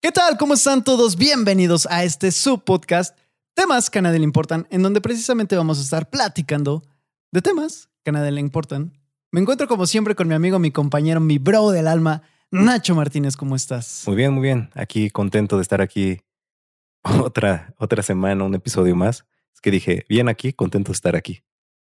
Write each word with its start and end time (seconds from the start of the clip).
¿Qué 0.00 0.12
tal? 0.12 0.36
¿Cómo 0.38 0.54
están 0.54 0.84
todos? 0.84 1.16
Bienvenidos 1.16 1.84
a 1.90 2.04
este 2.04 2.30
subpodcast, 2.30 3.18
temas 3.54 3.90
que 3.90 3.98
a 3.98 4.02
nadie 4.02 4.20
le 4.20 4.24
importan, 4.24 4.68
en 4.70 4.80
donde 4.80 5.00
precisamente 5.00 5.56
vamos 5.56 5.80
a 5.80 5.82
estar 5.82 6.08
platicando 6.08 6.84
de 7.32 7.42
temas 7.42 7.88
que 8.04 8.10
a 8.10 8.12
nadie 8.12 8.30
le 8.30 8.40
importan. 8.40 8.96
Me 9.32 9.40
encuentro 9.40 9.66
como 9.66 9.86
siempre 9.86 10.14
con 10.14 10.28
mi 10.28 10.34
amigo, 10.34 10.60
mi 10.60 10.70
compañero, 10.70 11.18
mi 11.18 11.38
bro 11.38 11.70
del 11.70 11.88
alma, 11.88 12.22
Nacho 12.52 12.94
Martínez. 12.94 13.36
¿Cómo 13.36 13.56
estás? 13.56 14.04
Muy 14.06 14.14
bien, 14.14 14.32
muy 14.34 14.42
bien. 14.42 14.70
Aquí 14.74 15.10
contento 15.10 15.56
de 15.56 15.62
estar 15.62 15.80
aquí 15.80 16.20
otra, 17.02 17.74
otra 17.76 18.04
semana, 18.04 18.44
un 18.44 18.54
episodio 18.54 18.94
más. 18.94 19.24
Es 19.52 19.60
que 19.60 19.72
dije, 19.72 20.06
bien 20.08 20.28
aquí, 20.28 20.52
contento 20.52 20.92
de 20.92 20.94
estar 20.94 21.16
aquí. 21.16 21.42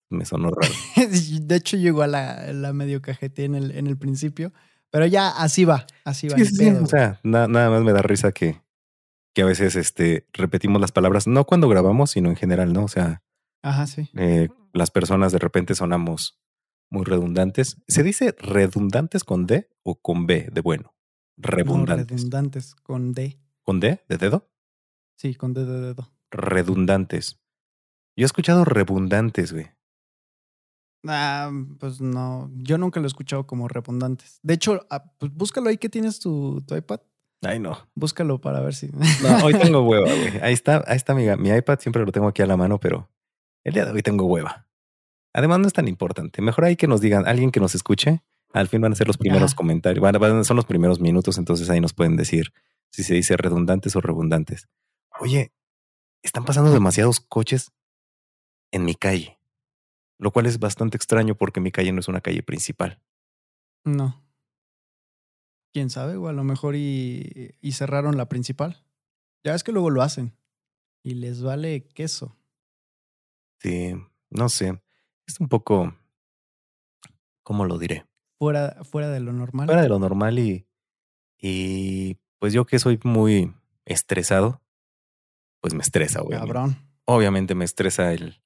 Me 0.09 0.23
sonó 0.23 0.51
raro. 0.51 0.73
de 1.41 1.55
hecho, 1.57 1.75
llegó 1.75 2.01
a 2.01 2.07
la, 2.07 2.53
la 2.53 2.71
medio 2.71 3.01
cajete 3.01 3.43
en 3.43 3.55
el, 3.55 3.71
en 3.71 3.87
el 3.87 3.97
principio. 3.97 4.53
Pero 4.91 5.05
ya 5.05 5.29
así 5.29 5.65
va, 5.65 5.85
así 6.03 6.27
va. 6.27 6.37
Sí, 6.37 6.45
sí, 6.45 6.69
o 6.69 6.85
sea, 6.85 7.19
nada 7.23 7.47
más 7.47 7.81
me 7.81 7.91
da 7.91 8.01
risa 8.01 8.31
que, 8.31 8.61
que 9.33 9.41
a 9.41 9.45
veces 9.45 9.75
este, 9.75 10.27
repetimos 10.33 10.79
las 10.79 10.91
palabras, 10.91 11.27
no 11.27 11.45
cuando 11.45 11.67
grabamos, 11.67 12.11
sino 12.11 12.29
en 12.29 12.35
general, 12.35 12.71
¿no? 12.71 12.85
O 12.85 12.87
sea, 12.87 13.21
Ajá, 13.65 13.87
sí. 13.87 14.07
Eh, 14.15 14.49
las 14.73 14.91
personas 14.91 15.31
de 15.31 15.39
repente 15.39 15.73
sonamos 15.73 16.39
muy 16.91 17.03
redundantes. 17.03 17.81
¿Se 17.87 18.03
dice 18.03 18.35
redundantes 18.37 19.23
con 19.23 19.47
D 19.47 19.69
o 19.81 19.95
con 19.95 20.27
B 20.27 20.49
de 20.51 20.61
bueno? 20.61 20.93
Redundantes. 21.35 22.11
No, 22.11 22.15
redundantes 22.15 22.75
con 22.75 23.13
D. 23.13 23.39
¿Con 23.63 23.79
D 23.79 24.03
de 24.07 24.17
dedo? 24.17 24.51
Sí, 25.17 25.33
con 25.33 25.55
D 25.55 25.65
de 25.65 25.81
dedo. 25.81 26.11
Redundantes. 26.29 27.41
Yo 28.15 28.23
he 28.23 28.25
escuchado 28.25 28.65
redundantes, 28.65 29.51
güey. 29.51 29.71
Ah, 31.07 31.51
pues 31.79 32.01
no, 32.01 32.49
yo 32.55 32.77
nunca 32.77 32.99
lo 32.99 33.05
he 33.05 33.07
escuchado 33.07 33.45
como 33.45 33.67
redundantes. 33.67 34.39
De 34.43 34.53
hecho, 34.53 34.85
ah, 34.89 35.03
pues 35.17 35.33
búscalo 35.33 35.69
ahí 35.69 35.77
que 35.77 35.89
tienes 35.89 36.19
tu, 36.19 36.61
tu, 36.67 36.75
iPad. 36.75 36.99
Ay, 37.41 37.59
no. 37.59 37.77
Búscalo 37.93 38.39
para 38.39 38.61
ver 38.61 38.73
si. 38.73 38.87
No, 38.87 39.45
hoy 39.45 39.53
tengo 39.61 39.81
hueva, 39.81 40.07
güey. 40.07 40.39
Ahí 40.41 40.53
está, 40.53 40.83
ahí 40.87 40.97
está 40.97 41.13
mi, 41.13 41.27
mi 41.37 41.49
iPad, 41.49 41.79
siempre 41.79 42.05
lo 42.05 42.11
tengo 42.11 42.27
aquí 42.27 42.41
a 42.41 42.47
la 42.47 42.57
mano, 42.57 42.79
pero 42.79 43.09
el 43.63 43.73
día 43.73 43.85
de 43.85 43.91
hoy 43.91 44.01
tengo 44.01 44.25
hueva. 44.25 44.67
Además, 45.33 45.59
no 45.59 45.67
es 45.67 45.73
tan 45.73 45.87
importante. 45.87 46.41
Mejor 46.41 46.65
ahí 46.65 46.75
que 46.75 46.87
nos 46.87 47.01
digan, 47.01 47.27
alguien 47.27 47.51
que 47.51 47.59
nos 47.59 47.75
escuche, 47.75 48.23
al 48.53 48.67
fin 48.67 48.81
van 48.81 48.93
a 48.93 48.95
ser 48.95 49.07
los 49.07 49.17
primeros 49.17 49.53
comentarios. 49.53 50.01
Bueno, 50.01 50.43
son 50.43 50.55
los 50.55 50.65
primeros 50.65 50.99
minutos, 51.01 51.37
entonces 51.37 51.69
ahí 51.69 51.81
nos 51.81 51.93
pueden 51.93 52.15
decir 52.15 52.53
si 52.89 53.03
se 53.03 53.13
dice 53.13 53.35
redundantes 53.35 53.95
o 53.95 54.01
redundantes. 54.01 54.69
Oye, 55.19 55.51
están 56.23 56.45
pasando 56.45 56.71
demasiados 56.71 57.19
coches 57.19 57.73
en 58.71 58.85
mi 58.85 58.95
calle 58.95 59.37
lo 60.17 60.31
cual 60.31 60.45
es 60.45 60.59
bastante 60.59 60.97
extraño 60.97 61.35
porque 61.35 61.59
mi 61.59 61.71
calle 61.71 61.91
no 61.91 61.99
es 61.99 62.07
una 62.07 62.21
calle 62.21 62.43
principal. 62.43 63.01
No. 63.83 64.23
Quién 65.73 65.89
sabe, 65.89 66.15
o 66.15 66.27
a 66.27 66.33
lo 66.33 66.43
mejor 66.43 66.75
y, 66.75 67.55
y, 67.61 67.71
cerraron 67.73 68.17
la 68.17 68.29
principal. 68.29 68.83
Ya 69.43 69.53
es 69.53 69.63
que 69.63 69.73
luego 69.73 69.89
lo 69.89 70.01
hacen 70.01 70.33
y 71.03 71.15
les 71.15 71.43
vale 71.43 71.87
queso. 71.89 72.35
Sí, 73.59 73.93
no 74.29 74.49
sé. 74.49 74.81
Es 75.27 75.39
un 75.39 75.49
poco. 75.49 75.93
¿Cómo 77.43 77.65
lo 77.65 77.77
diré? 77.77 78.05
Fuera, 78.39 78.83
fuera 78.83 79.09
de 79.09 79.19
lo 79.19 79.33
normal. 79.33 79.67
Fuera 79.67 79.81
de 79.81 79.89
lo 79.89 79.99
normal 79.99 80.39
y. 80.39 80.65
Y 81.37 82.17
pues 82.39 82.53
yo 82.53 82.65
que 82.65 82.79
soy 82.79 82.99
muy 83.03 83.53
estresado, 83.83 84.61
pues 85.59 85.73
me 85.73 85.81
estresa, 85.81 86.21
güey. 86.21 86.39
Cabrón. 86.39 86.77
Obviamente 87.05 87.53
me 87.53 87.65
estresa 87.65 88.13
el, 88.13 88.41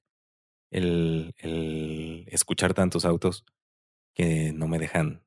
el, 0.72 1.34
el 1.38 2.26
escuchar 2.28 2.74
tantos 2.74 3.06
autos 3.06 3.46
que 4.14 4.52
no 4.54 4.68
me 4.68 4.80
dejan 4.80 5.24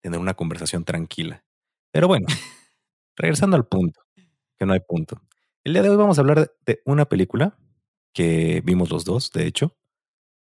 tener 0.00 0.20
una 0.20 0.34
conversación 0.34 0.84
tranquila. 0.84 1.44
Pero 1.92 2.08
bueno, 2.08 2.26
regresando 3.16 3.56
al 3.56 3.66
punto, 3.66 4.00
que 4.56 4.66
no 4.66 4.72
hay 4.72 4.80
punto. 4.80 5.20
El 5.64 5.72
día 5.72 5.82
de 5.82 5.90
hoy 5.90 5.96
vamos 5.96 6.18
a 6.18 6.20
hablar 6.20 6.52
de 6.64 6.82
una 6.84 7.06
película 7.06 7.58
que 8.14 8.62
vimos 8.64 8.90
los 8.90 9.04
dos, 9.04 9.32
de 9.32 9.46
hecho. 9.46 9.76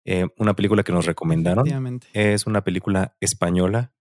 Eh, 0.05 0.27
una 0.38 0.54
película 0.54 0.82
que 0.82 0.92
nos 0.92 1.06
recomendaron. 1.06 1.66
Es 2.12 2.47
una 2.47 2.64
película 2.64 3.16
española 3.20 3.93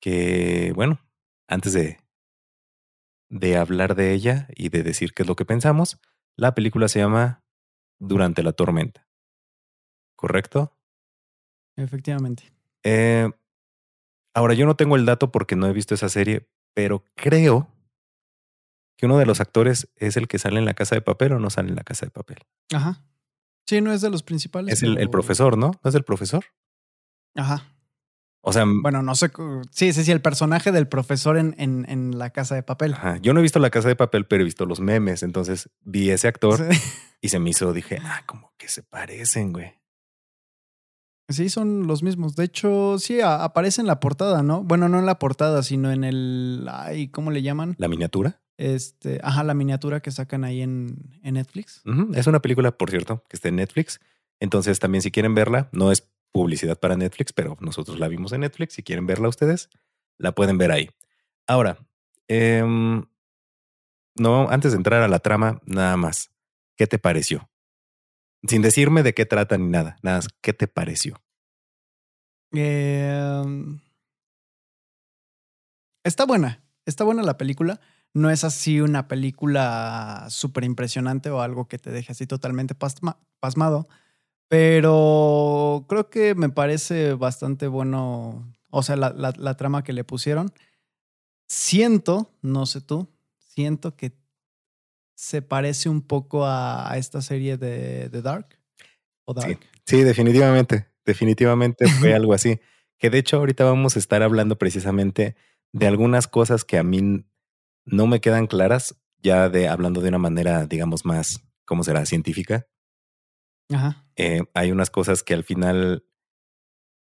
que, 0.00 0.72
bueno, 0.74 0.98
antes 1.46 1.72
de, 1.72 1.98
de 3.28 3.56
hablar 3.56 3.94
de 3.94 4.12
ella 4.12 4.48
y 4.54 4.70
de 4.70 4.82
decir 4.82 5.12
qué 5.12 5.22
es 5.22 5.28
lo 5.28 5.36
que 5.36 5.44
pensamos, 5.44 6.00
la 6.36 6.54
película 6.54 6.88
se 6.88 7.00
llama 7.00 7.44
Durante 7.98 8.42
la 8.42 8.52
tormenta. 8.52 9.09
¿Correcto? 10.20 10.76
Efectivamente. 11.76 12.52
Eh, 12.82 13.30
ahora, 14.34 14.52
yo 14.52 14.66
no 14.66 14.76
tengo 14.76 14.96
el 14.96 15.06
dato 15.06 15.32
porque 15.32 15.56
no 15.56 15.66
he 15.66 15.72
visto 15.72 15.94
esa 15.94 16.10
serie, 16.10 16.46
pero 16.74 17.02
creo 17.14 17.68
que 18.98 19.06
uno 19.06 19.16
de 19.16 19.24
los 19.24 19.40
actores 19.40 19.88
es 19.96 20.18
el 20.18 20.28
que 20.28 20.38
sale 20.38 20.58
en 20.58 20.66
la 20.66 20.74
casa 20.74 20.94
de 20.94 21.00
papel 21.00 21.32
o 21.32 21.38
no 21.38 21.48
sale 21.48 21.70
en 21.70 21.76
la 21.76 21.84
casa 21.84 22.04
de 22.04 22.10
papel. 22.10 22.36
Ajá. 22.70 23.02
Sí, 23.66 23.80
no 23.80 23.92
es 23.92 24.02
de 24.02 24.10
los 24.10 24.22
principales. 24.22 24.74
Es 24.74 24.82
el, 24.82 24.98
el 24.98 25.08
profesor, 25.08 25.56
¿no? 25.56 25.70
¿No 25.82 25.88
es 25.88 25.94
el 25.94 26.04
profesor? 26.04 26.44
Ajá. 27.34 27.64
O 28.42 28.52
sea, 28.52 28.64
bueno, 28.66 29.02
no 29.02 29.14
sé. 29.14 29.30
Sí, 29.70 29.94
sí, 29.94 30.04
sí, 30.04 30.12
el 30.12 30.20
personaje 30.20 30.70
del 30.70 30.86
profesor 30.86 31.38
en, 31.38 31.54
en, 31.56 31.86
en, 31.88 32.18
la 32.18 32.28
casa 32.28 32.54
de 32.54 32.62
papel. 32.62 32.92
Ajá. 32.92 33.16
Yo 33.18 33.32
no 33.32 33.40
he 33.40 33.42
visto 33.42 33.58
la 33.58 33.70
casa 33.70 33.88
de 33.88 33.96
papel, 33.96 34.26
pero 34.26 34.42
he 34.42 34.44
visto 34.44 34.66
los 34.66 34.80
memes. 34.80 35.22
Entonces 35.22 35.70
vi 35.80 36.10
ese 36.10 36.28
actor 36.28 36.58
sí. 36.58 36.78
y 37.22 37.30
se 37.30 37.38
me 37.38 37.50
hizo, 37.50 37.72
dije, 37.72 37.98
ah, 38.02 38.22
como 38.26 38.52
que 38.58 38.68
se 38.68 38.82
parecen, 38.82 39.54
güey. 39.54 39.79
Sí, 41.30 41.48
son 41.48 41.86
los 41.86 42.02
mismos. 42.02 42.36
De 42.36 42.44
hecho, 42.44 42.98
sí, 42.98 43.20
aparece 43.20 43.80
en 43.80 43.86
la 43.86 44.00
portada, 44.00 44.42
¿no? 44.42 44.62
Bueno, 44.62 44.88
no 44.88 44.98
en 44.98 45.06
la 45.06 45.18
portada, 45.18 45.62
sino 45.62 45.90
en 45.90 46.04
el. 46.04 46.68
Ay, 46.70 47.08
¿Cómo 47.08 47.30
le 47.30 47.42
llaman? 47.42 47.76
¿La 47.78 47.88
miniatura? 47.88 48.42
Este, 48.58 49.20
ajá, 49.22 49.42
la 49.44 49.54
miniatura 49.54 50.00
que 50.00 50.10
sacan 50.10 50.44
ahí 50.44 50.60
en, 50.60 51.18
en 51.22 51.34
Netflix. 51.34 51.80
Uh 51.86 51.90
-huh. 51.90 52.16
Es 52.16 52.26
una 52.26 52.40
película, 52.40 52.72
por 52.72 52.90
cierto, 52.90 53.24
que 53.28 53.36
está 53.36 53.48
en 53.48 53.56
Netflix. 53.56 54.00
Entonces, 54.40 54.78
también 54.80 55.02
si 55.02 55.10
quieren 55.10 55.34
verla, 55.34 55.68
no 55.72 55.92
es 55.92 56.08
publicidad 56.32 56.78
para 56.78 56.96
Netflix, 56.96 57.32
pero 57.32 57.56
nosotros 57.60 57.98
la 57.98 58.08
vimos 58.08 58.32
en 58.32 58.40
Netflix. 58.40 58.74
Si 58.74 58.82
quieren 58.82 59.06
verla 59.06 59.28
ustedes, 59.28 59.70
la 60.18 60.32
pueden 60.32 60.58
ver 60.58 60.72
ahí. 60.72 60.90
Ahora, 61.46 61.78
eh, 62.28 62.62
no, 64.16 64.48
antes 64.50 64.72
de 64.72 64.76
entrar 64.76 65.02
a 65.02 65.08
la 65.08 65.18
trama, 65.20 65.60
nada 65.64 65.96
más. 65.96 66.30
¿Qué 66.76 66.86
te 66.86 66.98
pareció? 66.98 67.49
Sin 68.46 68.62
decirme 68.62 69.02
de 69.02 69.14
qué 69.14 69.26
trata 69.26 69.58
ni 69.58 69.68
nada. 69.68 69.96
Nada, 70.02 70.20
¿qué 70.40 70.52
te 70.52 70.66
pareció? 70.66 71.20
Eh, 72.52 73.42
está 76.04 76.24
buena. 76.24 76.62
Está 76.86 77.04
buena 77.04 77.22
la 77.22 77.36
película. 77.36 77.80
No 78.12 78.30
es 78.30 78.42
así 78.44 78.80
una 78.80 79.06
película 79.06 80.26
súper 80.30 80.64
impresionante 80.64 81.30
o 81.30 81.40
algo 81.40 81.68
que 81.68 81.78
te 81.78 81.90
deje 81.90 82.12
así 82.12 82.26
totalmente 82.26 82.74
pasma, 82.74 83.18
pasmado. 83.38 83.88
Pero 84.48 85.84
creo 85.88 86.10
que 86.10 86.34
me 86.34 86.48
parece 86.48 87.14
bastante 87.14 87.68
bueno. 87.68 88.52
O 88.70 88.82
sea, 88.82 88.96
la 88.96 89.56
trama 89.56 89.84
que 89.84 89.92
le 89.92 90.04
pusieron. 90.04 90.52
Siento, 91.50 92.32
no 92.42 92.64
sé 92.64 92.80
tú, 92.80 93.08
siento 93.38 93.96
que 93.96 94.12
se 95.20 95.42
parece 95.42 95.90
un 95.90 96.00
poco 96.00 96.46
a, 96.46 96.90
a 96.90 96.96
esta 96.96 97.20
serie 97.20 97.58
de, 97.58 98.08
de, 98.08 98.22
Dark. 98.22 98.58
¿O 99.26 99.34
Dark? 99.34 99.60
Sí, 99.84 99.98
sí 99.98 100.02
definitivamente. 100.02 100.86
Definitivamente 101.04 101.86
fue 101.88 102.14
algo 102.14 102.32
así. 102.32 102.58
Que 102.98 103.10
de 103.10 103.18
hecho 103.18 103.36
ahorita 103.36 103.64
vamos 103.64 103.96
a 103.96 103.98
estar 103.98 104.22
hablando 104.22 104.56
precisamente 104.56 105.36
de 105.72 105.86
algunas 105.86 106.26
cosas 106.26 106.64
que 106.64 106.78
a 106.78 106.82
mí 106.82 107.26
no 107.84 108.06
me 108.06 108.22
quedan 108.22 108.46
claras, 108.46 108.98
ya 109.22 109.50
de 109.50 109.68
hablando 109.68 110.00
de 110.00 110.08
una 110.08 110.16
manera, 110.16 110.64
digamos, 110.64 111.04
más, 111.04 111.44
¿cómo 111.66 111.84
será? 111.84 112.06
Científica. 112.06 112.66
Ajá. 113.70 114.06
Eh, 114.16 114.44
hay 114.54 114.72
unas 114.72 114.88
cosas 114.88 115.22
que 115.22 115.34
al 115.34 115.44
final 115.44 116.02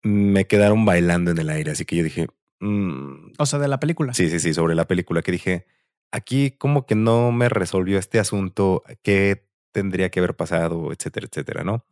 me 0.03 0.45
quedaron 0.45 0.85
bailando 0.85 1.31
en 1.31 1.39
el 1.39 1.49
aire, 1.49 1.71
así 1.71 1.85
que 1.85 1.95
yo 1.95 2.03
dije... 2.03 2.27
Mmm, 2.59 3.33
o 3.39 3.45
sea, 3.47 3.57
de 3.57 3.67
la 3.67 3.79
película. 3.79 4.13
Sí, 4.13 4.29
sí, 4.29 4.39
sí, 4.39 4.53
sobre 4.53 4.75
la 4.75 4.85
película, 4.85 5.23
que 5.23 5.31
dije, 5.31 5.65
aquí 6.11 6.51
como 6.51 6.85
que 6.85 6.95
no 6.95 7.31
me 7.31 7.49
resolvió 7.49 7.99
este 7.99 8.19
asunto, 8.19 8.83
qué 9.01 9.47
tendría 9.71 10.09
que 10.09 10.19
haber 10.19 10.35
pasado, 10.35 10.91
etcétera, 10.91 11.27
etcétera, 11.29 11.63
¿no? 11.63 11.85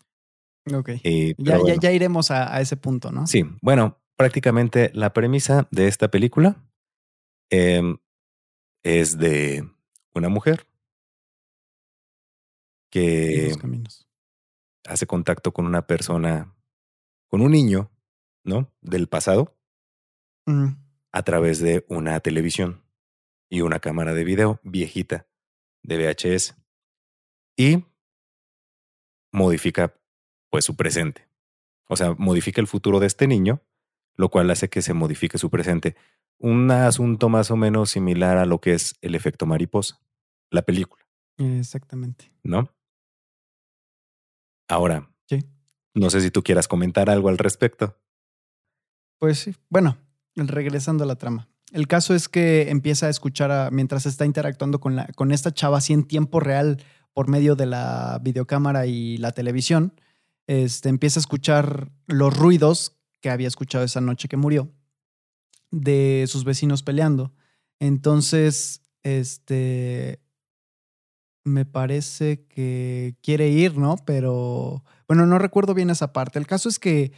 Ok. 0.74 0.90
Eh, 1.04 1.36
ya, 1.38 1.58
bueno. 1.58 1.76
ya, 1.76 1.80
ya, 1.82 1.92
iremos 1.92 2.32
a, 2.32 2.56
a, 2.56 2.62
ese 2.62 2.78
punto, 2.78 3.12
¿no? 3.12 3.28
Sí, 3.28 3.44
bueno, 3.62 4.00
prácticamente 4.16 4.92
la 4.94 5.12
premisa 5.12 5.68
de 5.72 5.88
esta 5.88 6.10
película 6.10 6.56
eh, 7.50 7.82
es 8.84 9.18
de 9.18 9.68
una 10.14 10.30
mujer 10.30 10.68
que 12.90 13.52
hace 14.86 15.08
contacto 15.08 15.52
con 15.52 15.66
una 15.66 15.88
persona, 15.88 16.54
con 17.28 17.42
un 17.42 17.52
niño, 17.52 17.92
¿no? 18.44 18.72
Del 18.82 19.08
pasado, 19.08 19.58
mm. 20.46 20.68
a 21.12 21.24
través 21.24 21.60
de 21.60 21.86
una 21.90 22.20
televisión 22.20 22.84
y 23.54 23.62
una 23.62 23.80
cámara 23.80 24.14
de 24.14 24.24
video 24.24 24.60
viejita 24.64 25.28
de 25.84 25.98
VHS. 25.98 26.56
Y 27.56 27.86
modifica 29.32 29.94
pues 30.50 30.66
su 30.66 30.76
presente. 30.76 31.28
O 31.88 31.96
sea, 31.96 32.16
modifica 32.18 32.62
el 32.62 32.68
futuro 32.68 33.00
de 33.00 33.08
este 33.08 33.28
niño 33.28 33.62
lo 34.16 34.30
cual 34.30 34.52
hace 34.52 34.70
que 34.70 34.82
se 34.84 34.94
modifique 34.94 35.38
su 35.40 35.50
presente. 35.50 35.96
Un 36.38 36.70
asunto 36.70 37.30
más 37.30 37.50
o 37.50 37.56
menos 37.56 37.90
similar 37.90 38.38
a 38.38 38.46
lo 38.46 38.60
que 38.62 38.74
es 38.74 38.96
el 39.02 39.16
efecto 39.16 39.46
mariposa, 39.48 40.00
la 40.52 40.62
película. 40.62 41.04
Exactamente. 41.38 42.32
¿No? 42.44 42.70
Ahora, 44.68 45.10
Sí. 45.28 45.40
no 45.96 46.10
sé 46.12 46.22
si 46.22 46.30
tú 46.30 46.44
quieras 46.44 46.68
comentar 46.68 47.10
algo 47.10 47.30
al 47.30 47.38
respecto. 47.40 47.98
Pues 49.20 49.40
sí. 49.40 49.56
Bueno, 49.70 49.98
regresando 50.36 51.04
a 51.04 51.08
la 51.08 51.16
trama. 51.16 51.50
El 51.74 51.88
caso 51.88 52.14
es 52.14 52.30
que 52.30 52.70
empieza 52.70 53.08
a 53.08 53.10
escuchar 53.10 53.52
a- 53.52 53.72
mientras 53.72 54.06
está 54.06 54.26
interactuando 54.26 54.80
con, 54.80 54.96
la, 54.96 55.08
con 55.16 55.32
esta 55.32 55.52
chava 55.52 55.80
así 55.80 55.92
en 55.92 56.04
tiempo 56.04 56.40
real 56.40 56.82
por 57.14 57.28
medio 57.28 57.56
de 57.56 57.66
la 57.66 58.20
videocámara 58.22 58.86
y 58.86 59.18
la 59.18 59.32
televisión. 59.32 59.94
Este, 60.48 60.90
empieza 60.90 61.20
a 61.20 61.22
escuchar 61.22 61.92
los 62.06 62.38
ruidos 62.38 62.96
que 63.22 63.32
había 63.32 63.48
escuchado 63.48 63.84
esa 63.84 64.02
noche 64.02 64.28
que 64.28 64.38
murió 64.38 64.72
de 65.72 66.26
sus 66.28 66.44
vecinos 66.44 66.84
peleando. 66.84 67.34
Entonces, 67.80 68.82
este, 69.02 70.20
me 71.44 71.66
parece 71.66 72.46
que 72.46 73.16
quiere 73.24 73.50
ir, 73.50 73.78
¿no? 73.78 73.96
Pero, 74.06 74.84
bueno, 75.08 75.26
no 75.26 75.40
recuerdo 75.40 75.74
bien 75.74 75.90
esa 75.90 76.14
parte. 76.14 76.38
El 76.38 76.46
caso 76.46 76.70
es 76.70 76.78
que, 76.78 77.14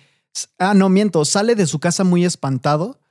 ah, 0.60 0.74
no, 0.74 0.88
miento, 0.88 1.26
sale 1.26 1.56
de 1.56 1.68
su 1.68 1.80
casa 1.80 2.06
muy 2.06 2.24
espantado 2.24 3.02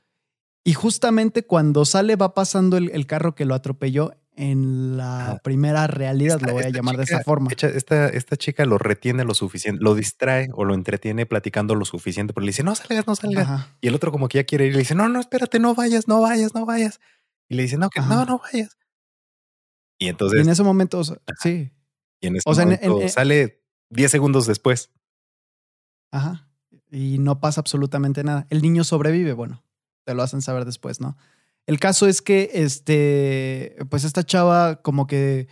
y 0.65 0.73
justamente 0.73 1.45
cuando 1.47 1.85
sale 1.85 2.17
va 2.17 2.35
pasando 2.35 2.77
el, 2.77 2.91
el 2.91 3.07
carro 3.07 3.35
que 3.35 3.45
lo 3.45 3.55
atropelló 3.55 4.13
en 4.37 4.97
la 4.97 5.33
Ah. 5.33 5.39
primera 5.45 5.87
realidad, 5.87 6.37
Esta- 6.37 6.47
lo 6.49 6.55
voy 6.55 6.65
a 6.65 6.71
llamar 6.71 6.97
de 6.97 7.05
esa 7.05 7.21
forma. 7.23 7.51
Esta, 7.57 8.09
esta 8.09 8.37
chica 8.37 8.65
lo 8.65 8.79
retiene 8.79 9.23
lo 9.25 9.33
suficiente, 9.35 9.81
lo 9.83 9.95
distrae 9.95 10.49
o 10.55 10.65
lo 10.65 10.75
entretiene 10.75 11.25
platicando 11.27 11.75
lo 11.77 11.85
suficiente, 11.85 12.33
pero 12.35 12.45
le 12.45 12.49
dice, 12.51 12.65
no 12.65 12.75
salgas, 12.75 13.07
no 13.07 13.15
salgas. 13.15 13.45
Ajá. 13.49 13.77
Y 13.81 13.87
el 13.89 13.95
otro 13.95 14.11
como 14.11 14.27
que 14.29 14.39
ya 14.39 14.45
quiere 14.45 14.67
ir, 14.67 14.73
le 14.73 14.81
dice, 14.81 14.95
no, 14.97 15.09
no, 15.09 15.21
espérate, 15.21 15.61
no 15.61 15.75
vayas, 15.77 16.09
no 16.09 16.21
vayas, 16.21 16.53
no 16.55 16.67
vayas. 16.67 16.99
Y 17.49 17.55
le 17.55 17.63
dice, 17.63 17.77
no, 17.79 17.91
que 17.91 18.01
no, 18.01 18.07
Ajá. 18.07 18.25
no 18.25 18.39
vayas. 18.41 18.77
Y 19.99 20.07
Y 20.07 20.09
entonces, 20.09 20.41
en 20.41 20.49
ese 20.49 20.65
momento, 20.65 20.99
o 20.99 21.05
sea, 21.05 21.19
sí, 21.41 21.71
y 22.21 22.27
en 22.27 22.37
ese 22.37 22.43
o 22.51 22.55
sea, 22.55 22.65
en- 22.65 22.73
en- 22.73 22.79
momento 22.89 23.03
en- 23.03 23.09
sale 23.11 23.63
10 23.91 24.11
segundos 24.11 24.47
después. 24.47 24.91
Ajá. 26.11 26.49
Y 26.91 27.19
no 27.19 27.39
pasa 27.39 27.61
absolutamente 27.61 28.25
nada. 28.25 28.47
El 28.51 28.63
niño 28.63 28.83
sobrevive, 28.83 29.33
bueno, 29.33 29.63
te 30.05 30.15
lo 30.15 30.23
hacen 30.23 30.43
saber 30.43 30.65
después, 30.65 31.01
¿no? 31.01 31.17
El 31.67 31.81
caso 31.81 32.07
es 32.07 32.21
que, 32.23 32.51
este, 32.55 33.77
pues 33.89 34.05
esta 34.05 34.23
chava 34.25 34.77
como 34.83 35.07
que, 35.07 35.49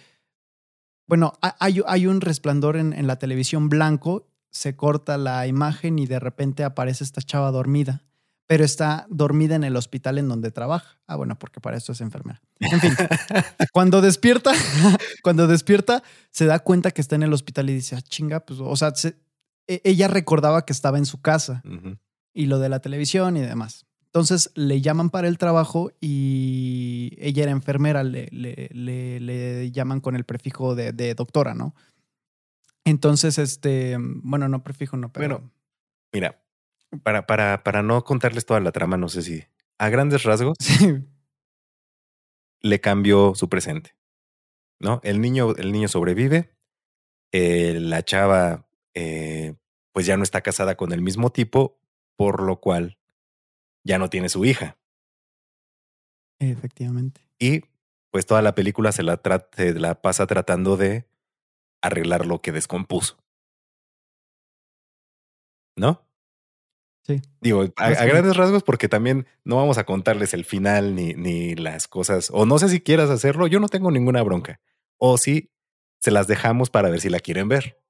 bueno, 1.08 1.32
ha- 1.43 1.56
hay, 1.58 1.81
hay 1.87 2.06
un 2.06 2.20
resplandor 2.20 2.76
en, 2.76 2.93
en 2.93 3.06
la 3.06 3.16
televisión 3.16 3.69
blanco, 3.69 4.28
se 4.50 4.76
corta 4.76 5.16
la 5.19 5.46
imagen 5.46 5.99
y 5.99 6.06
de 6.06 6.19
repente 6.20 6.64
aparece 6.64 7.04
esta 7.04 7.22
chava 7.22 7.50
dormida, 7.50 8.02
pero 8.46 8.64
está 8.64 9.06
dormida 9.08 9.54
en 9.54 9.64
el 9.64 9.76
hospital 9.76 10.19
en 10.19 10.28
donde 10.28 10.50
trabaja. 10.50 10.99
Ah, 11.06 11.16
bueno, 11.16 11.38
porque 11.38 11.60
para 11.60 11.76
eso 11.78 11.93
es 11.93 12.00
enfermera. 12.02 12.43
En 12.60 12.81
fin, 12.81 12.93
cuando 13.72 14.00
despierta, 14.02 14.52
cuando 15.22 15.46
despierta, 15.46 16.02
se 16.31 16.44
da 16.44 16.58
cuenta 16.58 16.90
que 16.90 17.00
está 17.00 17.14
en 17.16 17.22
el 17.22 17.32
hospital 17.32 17.70
y 17.70 17.75
dice, 17.75 17.96
ah, 17.96 18.02
chinga, 18.02 18.40
pues, 18.40 18.60
o 18.60 18.76
sea, 18.76 18.94
se- 18.94 19.16
e- 19.66 19.81
ella 19.84 20.08
recordaba 20.08 20.66
que 20.66 20.72
estaba 20.75 20.99
en 20.99 21.06
su 21.06 21.22
casa 21.22 21.62
y 22.34 22.46
lo 22.46 22.58
de 22.58 22.69
la 22.69 22.81
televisión 22.81 23.37
y 23.38 23.40
demás. 23.40 23.87
Entonces 24.14 24.50
le 24.55 24.82
llaman 24.82 25.09
para 25.09 25.26
el 25.26 25.38
trabajo 25.38 25.91
y 26.00 27.17
ella 27.19 27.44
era 27.44 27.53
enfermera, 27.53 28.03
le, 28.05 28.29
le- 28.31 28.69
le- 28.73 29.20
le 29.20 29.70
llaman 29.73 30.00
con 30.00 30.17
el 30.17 30.25
prefijo 30.25 30.75
de, 30.75 30.93
de 30.93 31.14
doctora, 31.14 31.55
¿no? 31.55 31.75
Entonces, 32.85 33.38
este, 33.38 33.97
bueno, 33.99 34.49
no 34.49 34.62
prefijo, 34.62 34.97
no, 34.97 35.11
pero... 35.12 35.29
Bueno. 35.38 35.50
Mira, 36.12 36.43
para, 37.03 37.26
para, 37.26 37.62
para 37.64 37.82
no 37.82 38.05
contarles 38.05 38.44
toda 38.44 38.61
la 38.61 38.70
trama, 38.73 38.99
no 38.99 39.09
sé 39.09 39.23
si 39.23 39.44
a 39.79 39.88
grandes 39.88 40.25
rasgos 40.25 40.59
Sí, 40.61 40.94
le 42.61 42.81
cambió 42.81 43.35
su 43.35 43.49
presente. 43.49 43.94
¿No? 44.79 45.00
El 45.05 45.20
niño, 45.20 45.55
el 45.56 45.73
niño 45.73 45.88
sobrevive. 45.88 46.55
eh, 47.32 47.79
la 47.81 48.05
chava, 48.05 48.69
eh, 48.94 49.55
pues 49.93 50.05
ya 50.06 50.17
no 50.17 50.23
está 50.23 50.43
casada 50.43 50.76
con 50.76 50.93
el 50.93 51.00
mismo 51.03 51.31
tipo, 51.31 51.79
por 52.17 52.43
lo 52.43 52.61
cual 52.61 52.99
ya 53.84 53.99
no 53.99 54.08
tiene 54.11 54.29
su 54.29 54.44
hija. 54.44 54.79
efectivamente. 56.38 57.20
Y 57.38 57.62
pues 58.11 58.26
toda 58.26 58.43
la 58.43 58.55
película 58.55 58.93
se 58.93 59.02
la, 59.02 59.23
tra- 59.23 59.49
se 59.52 59.75
la 59.75 60.02
pasa 60.02 60.26
tratando 60.26 60.76
de 60.76 61.06
arreglar 61.82 62.26
lo 62.26 62.40
que 62.43 62.52
descompuso. 62.52 63.19
¿No? 65.76 66.06
Sí. 67.05 67.20
Digo, 67.40 67.64
a, 67.76 67.90
grandes 67.90 68.37
rasgos, 68.37 68.62
porque 68.62 68.88
también 68.88 69.26
no 69.44 69.56
vamos 69.56 69.79
a 69.79 69.85
contarles 69.85 70.35
el 70.35 70.44
final 70.44 70.94
ni, 70.94 71.14
ni 71.14 71.55
las 71.56 71.88
cosas, 71.88 72.31
o 72.32 72.46
no 72.46 72.58
sé 72.58 72.69
si 72.69 72.81
quieras 72.81 73.11
hacerlo, 73.11 73.46
yo 73.49 73.58
no 73.58 73.69
tengo 73.69 73.90
ninguna 73.90 74.23
bronca. 74.23 74.61
O 74.99 75.19
si 75.19 75.50
se 76.00 76.11
las 76.12 76.28
dejamos 76.28 76.70
para 76.70 76.90
ver 76.90 77.00
si 77.00 77.08
la 77.08 77.19
quieren 77.20 77.49
ver. 77.49 77.81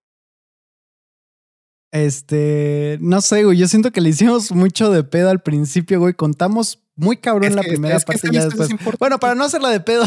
Este, 1.93 2.97
no 3.01 3.21
sé, 3.21 3.45
güey, 3.45 3.59
yo 3.59 3.69
siento 3.69 3.93
que 3.93 4.01
le 4.01 4.09
hicimos 4.09 4.51
mucho 4.51 4.91
de 4.91 5.05
pedo 5.05 5.29
al 5.31 5.43
principio, 5.43 6.01
güey. 6.01 6.15
Contamos 6.15 6.83
muy 6.97 7.19
cabrón 7.19 7.51
Es 7.51 7.55
la 7.55 7.63
que- 7.63 7.69
primera 7.69 7.97
es 7.97 8.05
que 8.05 8.13
parte 8.15 8.29
ya 8.33 8.45
después. 8.47 8.71
Bueno, 8.99 9.19
para 9.21 9.35
no 9.35 9.45
hacerla 9.45 9.69
de 9.69 9.81
pedo. 9.81 10.05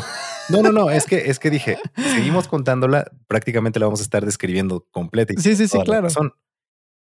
No, 0.49 0.61
no, 0.61 0.71
no, 0.71 0.89
es 0.89 1.05
que, 1.05 1.29
es 1.29 1.37
que 1.39 1.49
dije, 1.51 1.77
seguimos 1.95 2.47
contándola, 2.47 3.11
prácticamente 3.27 3.79
la 3.79 3.85
vamos 3.85 3.99
a 3.99 4.03
estar 4.03 4.25
describiendo 4.25 4.87
completa. 4.91 5.33
y 5.33 5.37
Sí, 5.37 5.55
sí, 5.55 5.67
sí, 5.67 5.77
claro. 5.85 6.01
razón. 6.03 6.33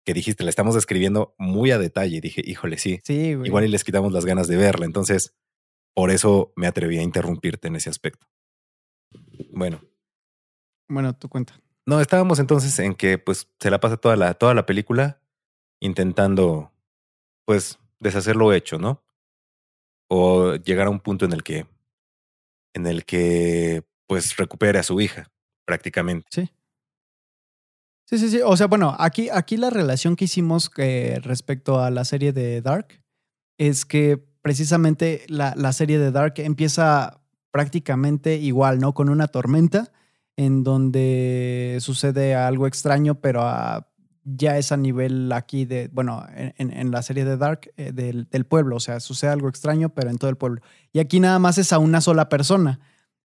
Que 0.06 0.14
dijiste, 0.14 0.44
la 0.44 0.50
estamos 0.50 0.74
describiendo 0.76 1.34
muy 1.36 1.72
a 1.72 1.78
detalle. 1.78 2.20
Dije, 2.20 2.40
híjole, 2.44 2.78
sí, 2.78 3.00
Sí, 3.04 3.34
güey. 3.34 3.48
igual 3.48 3.64
y 3.64 3.68
les 3.68 3.84
quitamos 3.84 4.12
las 4.12 4.24
ganas 4.24 4.46
de 4.48 4.56
verla. 4.56 4.86
Entonces, 4.86 5.34
por 5.94 6.10
eso 6.10 6.52
me 6.56 6.66
atreví 6.68 6.96
a 6.98 7.02
interrumpirte 7.02 7.68
en 7.68 7.76
ese 7.76 7.90
aspecto. 7.90 8.26
Bueno, 9.52 9.80
Bueno, 10.88 11.12
tú 11.16 11.28
cuenta. 11.28 11.60
No, 11.90 12.00
estábamos 12.00 12.38
entonces 12.38 12.78
en 12.78 12.94
que 12.94 13.18
pues 13.18 13.48
se 13.58 13.68
la 13.68 13.80
pasa 13.80 13.96
toda 13.96 14.14
la, 14.14 14.34
toda 14.34 14.54
la 14.54 14.64
película 14.64 15.20
intentando 15.80 16.70
pues 17.44 17.80
deshacer 17.98 18.36
lo 18.36 18.52
hecho, 18.52 18.78
¿no? 18.78 19.02
O 20.08 20.54
llegar 20.54 20.86
a 20.86 20.90
un 20.90 21.00
punto 21.00 21.24
en 21.24 21.32
el 21.32 21.42
que 21.42 21.66
en 22.74 22.86
el 22.86 23.04
que 23.04 23.82
pues 24.06 24.36
recupere 24.36 24.78
a 24.78 24.84
su 24.84 25.00
hija 25.00 25.32
prácticamente. 25.66 26.28
Sí. 26.30 26.50
Sí, 28.04 28.18
sí, 28.18 28.30
sí. 28.30 28.40
O 28.44 28.56
sea, 28.56 28.68
bueno, 28.68 28.94
aquí, 28.96 29.28
aquí 29.28 29.56
la 29.56 29.70
relación 29.70 30.14
que 30.14 30.26
hicimos 30.26 30.70
eh, 30.76 31.18
respecto 31.24 31.80
a 31.80 31.90
la 31.90 32.04
serie 32.04 32.32
de 32.32 32.62
Dark 32.62 33.02
es 33.58 33.84
que 33.84 34.16
precisamente 34.42 35.24
la, 35.26 35.54
la 35.56 35.72
serie 35.72 35.98
de 35.98 36.12
Dark 36.12 36.34
empieza 36.36 37.20
prácticamente 37.50 38.36
igual, 38.36 38.78
¿no? 38.78 38.94
Con 38.94 39.08
una 39.08 39.26
tormenta 39.26 39.90
en 40.44 40.64
donde 40.64 41.76
sucede 41.80 42.34
algo 42.34 42.66
extraño, 42.66 43.16
pero 43.20 43.42
a- 43.42 43.86
ya 44.24 44.58
es 44.58 44.70
a 44.70 44.76
nivel 44.76 45.32
aquí 45.32 45.64
de, 45.64 45.88
bueno, 45.92 46.24
en, 46.34 46.90
la 46.90 47.02
serie 47.02 47.24
de 47.24 47.36
Dark 47.36 47.72
eh, 47.76 47.90
del, 47.92 48.28
del 48.30 48.44
pueblo, 48.44 48.76
o 48.76 48.80
sea, 48.80 49.00
sucede 49.00 49.30
algo 49.30 49.48
extraño, 49.48 49.88
pero 49.90 50.10
en 50.10 50.18
todo 50.18 50.30
el 50.30 50.36
pueblo. 50.36 50.60
Y 50.92 50.98
aquí 51.00 51.20
nada 51.20 51.38
más 51.38 51.58
es 51.58 51.72
a 51.72 51.78
una 51.78 52.00
sola 52.00 52.28
persona. 52.28 52.80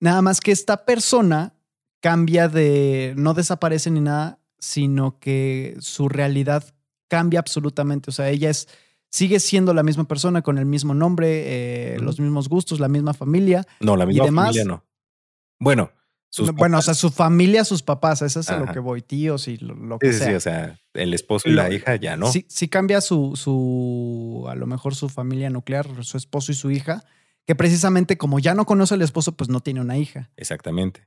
Nada 0.00 0.22
más 0.22 0.40
que 0.40 0.52
esta 0.52 0.84
persona 0.84 1.54
cambia 2.00 2.48
de, 2.48 3.14
no 3.16 3.34
desaparece 3.34 3.90
ni 3.90 4.00
nada, 4.00 4.38
sino 4.58 5.18
que 5.18 5.76
su 5.80 6.08
realidad 6.08 6.64
cambia 7.08 7.40
absolutamente. 7.40 8.10
O 8.10 8.12
sea, 8.12 8.30
ella 8.30 8.50
es, 8.50 8.68
sigue 9.10 9.38
siendo 9.40 9.74
la 9.74 9.82
misma 9.82 10.04
persona 10.04 10.42
con 10.42 10.56
el 10.56 10.66
mismo 10.66 10.94
nombre, 10.94 11.94
eh, 11.94 11.98
los 12.00 12.18
mismos 12.20 12.48
gustos, 12.48 12.80
la 12.80 12.88
misma 12.88 13.12
familia. 13.12 13.64
No, 13.80 13.96
la 13.96 14.04
¿Y 14.04 14.08
misma 14.08 14.24
demás? 14.24 14.44
familia 14.46 14.64
no. 14.64 14.84
Bueno, 15.58 15.90
sus 16.28 16.52
bueno, 16.52 16.78
o 16.78 16.82
sea, 16.82 16.94
su 16.94 17.10
familia, 17.10 17.64
sus 17.64 17.82
papás, 17.82 18.20
eso 18.22 18.40
es 18.40 18.50
a 18.50 18.58
lo 18.58 18.72
que 18.72 18.78
voy, 18.78 19.00
tíos 19.00 19.48
y 19.48 19.56
lo, 19.56 19.74
lo 19.74 19.98
que 19.98 20.12
sí, 20.12 20.18
sea. 20.18 20.28
sí, 20.28 20.34
o 20.34 20.40
sea, 20.40 20.78
el 20.94 21.14
esposo 21.14 21.48
y 21.48 21.52
la 21.52 21.72
hija 21.72 21.96
ya 21.96 22.16
no. 22.16 22.30
Sí, 22.30 22.44
sí 22.48 22.68
cambia 22.68 23.00
su, 23.00 23.36
su, 23.36 24.44
a 24.48 24.54
lo 24.54 24.66
mejor 24.66 24.94
su 24.94 25.08
familia 25.08 25.48
nuclear, 25.50 25.88
su 26.04 26.16
esposo 26.16 26.52
y 26.52 26.54
su 26.54 26.70
hija, 26.70 27.04
que 27.46 27.54
precisamente 27.54 28.18
como 28.18 28.38
ya 28.38 28.54
no 28.54 28.66
conoce 28.66 28.94
al 28.94 29.02
esposo, 29.02 29.32
pues 29.36 29.48
no 29.48 29.60
tiene 29.60 29.80
una 29.80 29.96
hija. 29.96 30.30
Exactamente. 30.36 31.06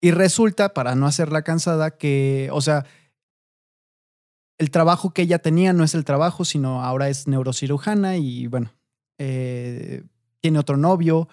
Y 0.00 0.12
resulta, 0.12 0.74
para 0.74 0.94
no 0.94 1.06
hacerla 1.06 1.42
cansada, 1.42 1.96
que, 1.96 2.48
o 2.52 2.60
sea, 2.60 2.84
el 4.58 4.70
trabajo 4.70 5.12
que 5.12 5.22
ella 5.22 5.38
tenía 5.38 5.72
no 5.72 5.84
es 5.84 5.94
el 5.94 6.04
trabajo, 6.04 6.44
sino 6.44 6.84
ahora 6.84 7.08
es 7.08 7.26
neurocirujana 7.26 8.16
y 8.16 8.46
bueno, 8.46 8.72
eh, 9.18 10.04
tiene 10.40 10.58
otro 10.58 10.76
novio, 10.76 11.28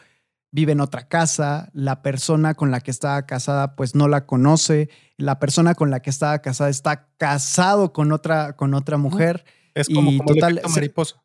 vive 0.55 0.71
en 0.71 0.79
otra 0.79 1.07
casa, 1.09 1.69
la 1.73 2.01
persona 2.01 2.53
con 2.53 2.71
la 2.71 2.79
que 2.79 2.89
estaba 2.89 3.25
casada 3.25 3.75
pues 3.75 3.93
no 3.93 4.07
la 4.07 4.25
conoce, 4.25 4.89
la 5.17 5.37
persona 5.37 5.75
con 5.75 5.91
la 5.91 5.99
que 5.99 6.09
estaba 6.09 6.39
casada 6.39 6.69
está 6.69 7.09
casado 7.17 7.91
con 7.91 8.13
otra, 8.13 8.55
con 8.55 8.73
otra 8.73 8.97
mujer. 8.97 9.43
Es 9.73 9.89
como, 9.89 10.11
Y 10.11 10.17
como 10.17 10.31
el 10.31 10.35
total, 10.37 10.61
se- 10.63 10.69
mariposa. 10.79 11.21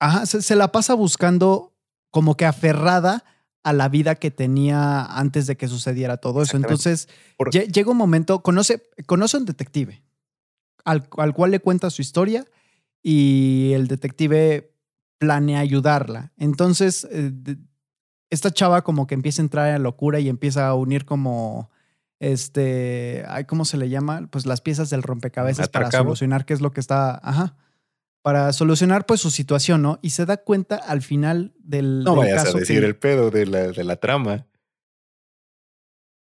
Ajá, 0.00 0.24
se, 0.26 0.40
se 0.40 0.54
la 0.54 0.68
pasa 0.70 0.94
buscando 0.94 1.74
como 2.10 2.36
que 2.36 2.44
aferrada 2.46 3.24
a 3.64 3.72
la 3.72 3.88
vida 3.88 4.14
que 4.14 4.30
tenía 4.30 5.04
antes 5.04 5.46
de 5.48 5.56
que 5.56 5.66
sucediera 5.66 6.18
todo 6.18 6.42
eso. 6.42 6.56
Entonces, 6.56 7.08
llega 7.50 7.90
un 7.90 7.96
momento, 7.96 8.40
conoce, 8.42 8.82
conoce 9.06 9.36
a 9.36 9.40
un 9.40 9.46
detective 9.46 10.02
al, 10.84 11.08
al 11.16 11.32
cual 11.34 11.50
le 11.50 11.58
cuenta 11.60 11.90
su 11.90 12.02
historia 12.02 12.44
y 13.02 13.72
el 13.74 13.88
detective 13.88 14.70
planea 15.18 15.58
ayudarla. 15.60 16.32
Entonces, 16.36 17.08
eh, 17.10 17.32
esta 18.30 18.50
chava 18.50 18.82
como 18.82 19.06
que 19.06 19.14
empieza 19.14 19.40
a 19.42 19.44
entrar 19.44 19.74
en 19.76 19.82
locura 19.82 20.18
y 20.20 20.28
empieza 20.28 20.66
a 20.66 20.74
unir 20.74 21.04
como, 21.04 21.70
este, 22.20 23.24
¿cómo 23.46 23.64
se 23.64 23.76
le 23.76 23.88
llama? 23.88 24.26
Pues 24.30 24.46
las 24.46 24.60
piezas 24.60 24.90
del 24.90 25.02
rompecabezas 25.02 25.68
para 25.68 25.90
solucionar 25.90 26.44
qué 26.44 26.54
es 26.54 26.60
lo 26.60 26.72
que 26.72 26.80
está, 26.80 27.20
ajá, 27.22 27.56
para 28.22 28.52
solucionar 28.52 29.04
pues 29.06 29.20
su 29.20 29.30
situación, 29.30 29.82
¿no? 29.82 29.98
Y 30.02 30.10
se 30.10 30.24
da 30.26 30.38
cuenta 30.38 30.76
al 30.76 31.02
final 31.02 31.52
del, 31.58 32.02
No 32.04 32.12
del 32.12 32.20
vayas 32.20 32.46
a 32.46 32.58
decir 32.58 32.80
que- 32.80 32.86
el 32.86 32.96
pedo 32.96 33.30
de 33.30 33.46
la, 33.46 33.58
de 33.68 33.84
la 33.84 33.96
trama. 33.96 34.46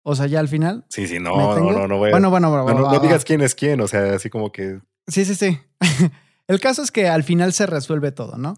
o 0.03 0.15
sea, 0.15 0.25
ya 0.27 0.39
al 0.39 0.47
final. 0.47 0.85
Sí, 0.89 1.07
sí, 1.07 1.15
¿me 1.15 1.21
no, 1.21 1.57
no, 1.57 1.71
no, 1.71 1.87
no, 1.87 1.99
vayas- 1.99 2.13
Bueno, 2.13 2.29
bueno, 2.29 2.49
bueno, 2.49 2.79
no, 2.81 2.91
no- 2.91 2.99
digas 2.99 3.25
quién 3.25 3.41
es 3.41 3.55
quién, 3.55 3.81
o 3.81 3.87
sea, 3.87 4.13
así 4.15 4.29
como 4.29 4.51
que 4.51 4.79
Sí, 5.07 5.25
sí, 5.25 5.35
sí. 5.35 5.59
El 6.47 6.59
caso 6.61 6.81
es 6.81 6.91
que 6.91 7.07
al 7.09 7.23
final 7.23 7.51
se 7.53 7.65
resuelve 7.65 8.11
todo, 8.13 8.37
¿no? 8.37 8.55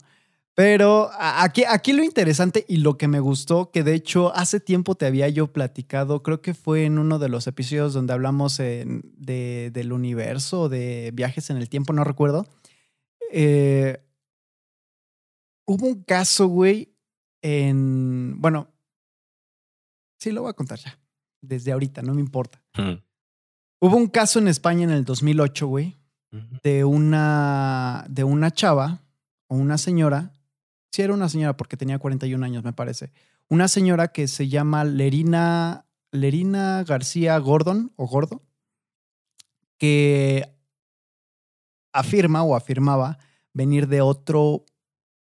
Pero 0.55 1.09
aquí, 1.17 1.63
aquí 1.63 1.93
lo 1.93 2.03
interesante 2.03 2.65
y 2.67 2.77
lo 2.77 2.97
que 2.97 3.07
me 3.07 3.21
gustó, 3.21 3.71
que 3.71 3.83
de 3.83 3.93
hecho 3.93 4.35
hace 4.35 4.59
tiempo 4.59 4.95
te 4.95 5.05
había 5.05 5.29
yo 5.29 5.53
platicado, 5.53 6.21
creo 6.21 6.41
que 6.41 6.53
fue 6.53 6.83
en 6.83 6.99
uno 6.99 7.17
de 7.17 7.29
los 7.29 7.47
episodios 7.47 7.93
donde 7.93 8.11
hablamos 8.13 8.59
en- 8.59 9.01
de, 9.15 9.71
del 9.71 9.93
universo, 9.93 10.67
de 10.67 11.11
viajes 11.13 11.49
en 11.49 11.57
el 11.57 11.69
tiempo, 11.69 11.93
no 11.93 12.03
recuerdo. 12.03 12.45
Eh, 13.31 14.03
hubo 15.65 15.87
un 15.87 16.03
caso, 16.03 16.47
güey, 16.47 16.93
en... 17.41 18.35
Bueno, 18.41 18.67
sí, 20.19 20.31
lo 20.31 20.41
voy 20.41 20.49
a 20.49 20.53
contar 20.53 20.79
ya. 20.79 20.99
Desde 21.41 21.71
ahorita, 21.71 22.01
no 22.01 22.13
me 22.13 22.19
importa. 22.21 22.61
mm, 22.75 22.95
Hubo 23.81 23.95
un 23.95 24.07
caso 24.07 24.39
en 24.39 24.49
España 24.49 24.83
en 24.83 24.89
el 24.91 25.05
2008, 25.05 25.67
güey, 25.67 25.95
ujú, 26.33 26.57
de 26.63 26.83
una, 26.83 28.05
de 28.09 28.25
una 28.25 28.51
chava 28.51 29.03
o 29.47 29.55
una 29.55 29.77
señora. 29.77 30.33
Sí, 30.91 31.01
era 31.01 31.13
una 31.13 31.29
señora 31.29 31.55
porque 31.55 31.77
tenía 31.77 31.99
41 31.99 32.43
años, 32.45 32.63
me 32.63 32.73
parece. 32.73 33.11
Una 33.47 33.67
señora 33.67 34.09
que 34.09 34.27
se 34.27 34.47
llama 34.47 34.83
Lerina, 34.83 35.85
Lerina 36.11 36.83
García 36.83 37.37
Gordon 37.37 37.91
o 37.95 38.07
Gordo, 38.07 38.43
que 39.77 40.55
afirma 41.93 42.43
o 42.43 42.55
afirmaba 42.55 43.17
venir 43.53 43.87
de 43.87 44.01
otro, 44.01 44.65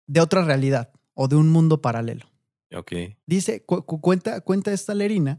de 0.06 0.20
otra 0.20 0.42
realidad 0.44 0.90
o 1.14 1.28
de 1.28 1.36
un 1.36 1.48
mundo 1.50 1.80
paralelo. 1.82 2.26
ok. 2.74 2.92
Dice, 3.26 3.64
cu- 3.64 3.84
cu- 3.84 4.00
cuenta, 4.00 4.40
cuenta 4.40 4.72
esta 4.72 4.94
Lerina 4.94 5.36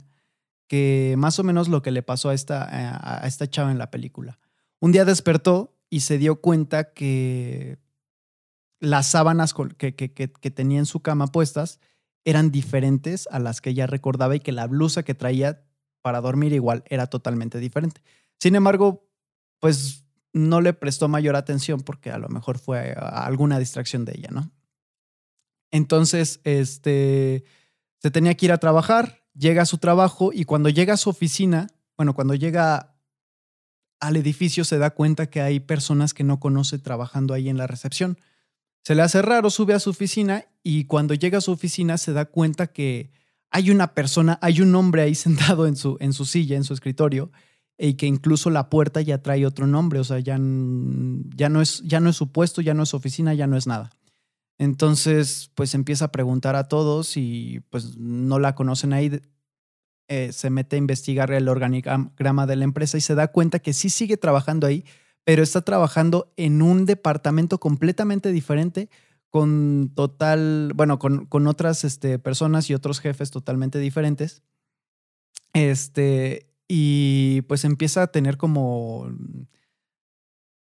que 0.68 1.16
más 1.18 1.40
o 1.40 1.44
menos 1.44 1.70
lo 1.70 1.82
que 1.82 1.92
le 1.92 2.04
pasó 2.04 2.30
a 2.30 2.34
esta, 2.34 2.64
a 2.64 3.24
a 3.24 3.28
esta 3.28 3.50
chava 3.50 3.72
en 3.72 3.78
la 3.78 3.90
película. 3.92 4.38
Un 4.80 4.92
día 4.92 5.06
despertó 5.06 5.78
y 5.90 6.02
se 6.02 6.18
dio 6.18 6.42
cuenta 6.42 6.92
que 6.94 7.80
las 8.80 9.08
sábanas 9.08 9.54
que, 9.78 9.96
que- 9.96 10.14
que- 10.14 10.52
tenía 10.52 10.80
en 10.80 10.86
su 10.86 11.02
cama 11.02 11.28
puestas 11.28 11.80
eran 12.26 12.52
diferentes 12.52 13.28
a 13.32 13.40
las 13.40 13.62
que 13.62 13.72
ella 13.72 13.88
recordaba 13.88 14.36
y 14.36 14.40
que 14.40 14.52
la 14.52 14.68
blusa 14.68 15.04
que 15.04 15.16
traía 15.16 15.64
para 16.02 16.22
dormir 16.22 16.54
igual 16.54 16.84
era 16.88 17.08
totalmente 17.08 17.60
diferente. 17.60 18.02
Sin 18.40 18.56
embargo, 18.56 19.08
pues 19.60 20.06
no 20.34 20.62
le 20.62 20.74
prestó 20.74 21.08
mayor 21.08 21.36
atención 21.36 21.82
porque 21.82 22.12
a 22.12 22.18
lo 22.20 22.30
mejor 22.30 22.60
fue 22.60 22.94
alguna 22.94 23.60
distracción 23.60 24.06
de 24.06 24.14
ella, 24.18 24.30
¿no? 24.32 24.52
Entonces, 25.72 26.40
este, 26.44 27.44
se 28.02 28.12
tenía 28.12 28.36
que 28.36 28.46
ir 28.46 28.52
a 28.52 28.58
trabajar, 28.58 29.24
llega 29.34 29.64
a 29.64 29.66
su 29.66 29.78
trabajo 29.80 30.32
y 30.34 30.44
cuando 30.46 30.70
llega 30.70 30.94
a 30.94 30.98
su 30.98 31.10
oficina, 31.10 31.68
bueno, 31.98 32.14
cuando 32.14 32.36
llega 32.36 32.96
al 34.00 34.16
edificio 34.16 34.64
se 34.64 34.78
da 34.78 34.92
cuenta 34.92 35.30
que 35.30 35.42
hay 35.42 35.60
personas 35.60 36.14
que 36.14 36.24
no 36.24 36.40
conoce 36.40 36.78
trabajando 36.78 37.34
ahí 37.34 37.50
en 37.50 37.58
la 37.58 37.68
recepción. 37.68 38.20
Se 38.88 38.96
le 38.96 39.02
hace 39.02 39.22
raro, 39.22 39.50
sube 39.50 39.74
a 39.74 39.82
su 39.82 39.90
oficina 39.90 40.46
y 40.64 40.86
cuando 40.86 41.14
llega 41.14 41.40
a 41.40 41.42
su 41.42 41.52
oficina 41.52 41.98
se 41.98 42.14
da 42.14 42.24
cuenta 42.24 42.68
que 42.68 43.12
hay 43.52 43.70
una 43.70 43.94
persona, 43.94 44.40
hay 44.42 44.62
un 44.62 44.74
hombre 44.76 45.02
ahí 45.02 45.14
sentado 45.28 45.68
en 45.68 45.76
su, 45.76 45.98
en 46.00 46.14
su 46.14 46.24
silla, 46.24 46.56
en 46.56 46.64
su 46.64 46.74
escritorio, 46.74 47.30
y 47.78 47.96
que 47.96 48.06
incluso 48.06 48.50
la 48.50 48.70
puerta 48.70 49.02
ya 49.02 49.22
trae 49.22 49.46
otro 49.46 49.68
nombre, 49.68 50.00
o 50.00 50.06
sea, 50.06 50.20
ya, 50.20 50.36
ya, 50.36 51.50
no 51.50 51.62
es, 51.62 51.82
ya 51.84 52.00
no 52.00 52.10
es 52.10 52.16
su 52.16 52.32
puesto, 52.32 52.62
ya 52.62 52.74
no 52.74 52.84
es 52.84 52.88
su 52.88 52.96
oficina, 52.96 53.34
ya 53.34 53.46
no 53.46 53.58
es 53.58 53.68
nada. 53.68 53.90
Entonces, 54.58 55.52
pues 55.54 55.76
empieza 55.76 56.06
a 56.06 56.12
preguntar 56.14 56.56
a 56.56 56.70
todos 56.70 57.18
y 57.18 57.60
pues 57.70 57.98
no 57.98 58.40
la 58.40 58.56
conocen 58.56 58.94
ahí. 58.94 59.20
Eh, 60.08 60.32
se 60.32 60.50
mete 60.50 60.78
a 60.78 60.80
investigar 60.80 61.30
el 61.34 61.50
organigrama 61.50 62.48
de 62.48 62.56
la 62.56 62.64
empresa 62.64 62.98
y 62.98 63.02
se 63.02 63.16
da 63.16 63.34
cuenta 63.34 63.60
que 63.60 63.74
sí 63.74 63.90
sigue 63.90 64.16
trabajando 64.16 64.66
ahí, 64.66 64.86
pero 65.28 65.44
está 65.44 65.60
trabajando 65.62 66.32
en 66.38 66.62
un 66.62 66.86
departamento 66.86 67.60
completamente 67.60 68.32
diferente 68.32 68.90
con 69.30 69.92
total, 69.94 70.72
bueno, 70.74 71.00
con, 71.00 71.26
con 71.26 71.48
otras 71.48 71.84
este, 71.84 72.18
personas 72.18 72.70
y 72.70 72.74
otros 72.74 73.02
jefes 73.02 73.30
totalmente 73.30 73.78
diferentes. 73.78 74.42
Este, 75.52 76.50
y 76.70 77.42
pues 77.42 77.66
empieza 77.66 78.04
a 78.04 78.08
tener 78.08 78.38
como, 78.38 79.12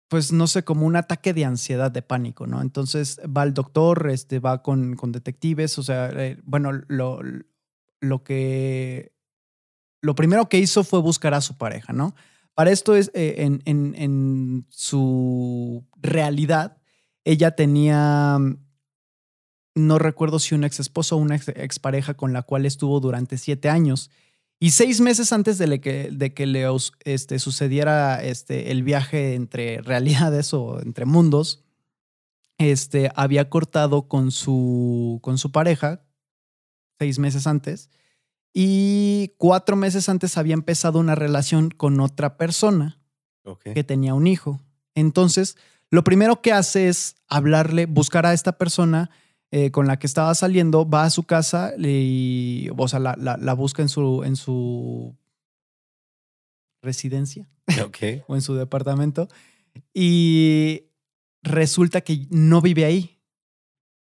pues 0.08 0.32
no 0.32 0.46
sé, 0.46 0.64
como 0.64 0.86
un 0.86 0.96
ataque 0.96 1.34
de 1.34 1.44
ansiedad, 1.44 1.90
de 1.90 2.00
pánico, 2.00 2.46
¿no? 2.46 2.62
Entonces 2.62 3.20
va 3.24 3.42
al 3.42 3.52
doctor, 3.52 4.08
este, 4.08 4.38
va 4.38 4.62
con, 4.62 4.96
con 4.96 5.12
detectives, 5.12 5.76
o 5.76 5.82
sea, 5.82 6.08
eh, 6.08 6.38
bueno, 6.44 6.72
lo, 6.88 7.20
lo 8.00 8.24
que, 8.24 9.12
lo 10.00 10.14
primero 10.14 10.48
que 10.48 10.58
hizo 10.58 10.84
fue 10.84 11.02
buscar 11.02 11.34
a 11.34 11.42
su 11.42 11.58
pareja, 11.58 11.92
¿no? 11.92 12.14
Para 12.58 12.72
esto 12.72 12.96
es, 12.96 13.12
eh, 13.14 13.36
en, 13.66 14.66
su 14.68 15.86
realidad, 16.02 16.78
ella 17.24 17.52
tenía, 17.52 18.36
no 19.76 19.98
recuerdo 20.00 20.40
si 20.40 20.56
un 20.56 20.64
ex 20.64 20.80
esposo 20.80 21.14
o 21.14 21.18
una 21.20 21.36
ex, 21.36 21.50
expareja 21.50 22.14
con 22.14 22.32
la 22.32 22.42
cual 22.42 22.66
estuvo 22.66 22.98
durante 22.98 23.38
siete 23.38 23.68
años. 23.68 24.10
Y 24.58 24.70
seis 24.70 25.00
meses 25.00 25.32
antes 25.32 25.58
de, 25.58 25.80
que, 25.80 26.10
de 26.10 26.34
que 26.34 26.46
le 26.46 26.66
este, 27.04 27.38
sucediera 27.38 28.20
este, 28.24 28.72
el 28.72 28.82
viaje 28.82 29.36
entre 29.36 29.80
realidades 29.80 30.52
o 30.52 30.80
entre 30.82 31.04
mundos, 31.04 31.64
este, 32.58 33.12
había 33.14 33.50
cortado 33.50 34.08
con 34.08 34.32
su, 34.32 35.20
con 35.22 35.38
su 35.38 35.52
pareja 35.52 36.02
seis 36.98 37.20
meses 37.20 37.46
antes 37.46 37.88
y 38.60 39.34
cuatro 39.36 39.76
meses 39.76 40.08
antes 40.08 40.36
había 40.36 40.54
empezado 40.54 40.98
una 40.98 41.14
relación 41.14 41.70
con 41.70 42.00
otra 42.00 42.36
persona 42.36 43.00
que 43.62 43.84
tenía 43.84 44.14
un 44.14 44.26
hijo. 44.26 44.60
Entonces, 44.96 45.56
lo 45.92 46.02
primero 46.02 46.42
que 46.42 46.50
hace 46.50 46.88
es 46.88 47.14
hablarle, 47.28 47.86
buscar 47.86 48.26
a 48.26 48.32
esta 48.32 48.58
persona 48.58 49.10
eh, 49.52 49.70
con 49.70 49.86
la 49.86 50.00
que 50.00 50.08
estaba 50.08 50.34
saliendo, 50.34 50.90
va 50.90 51.04
a 51.04 51.10
su 51.10 51.22
casa 51.22 51.72
y, 51.78 52.68
o 52.76 52.88
sea, 52.88 52.98
la, 52.98 53.14
la, 53.16 53.36
la 53.36 53.52
busca 53.52 53.80
en 53.80 53.88
su, 53.88 54.24
en 54.24 54.34
su 54.34 55.16
residencia 56.82 57.48
o 58.26 58.34
en 58.34 58.42
su 58.42 58.56
departamento 58.56 59.28
y 59.94 60.88
resulta 61.42 62.00
que 62.00 62.26
no 62.30 62.60
vive 62.60 62.86
ahí, 62.86 63.17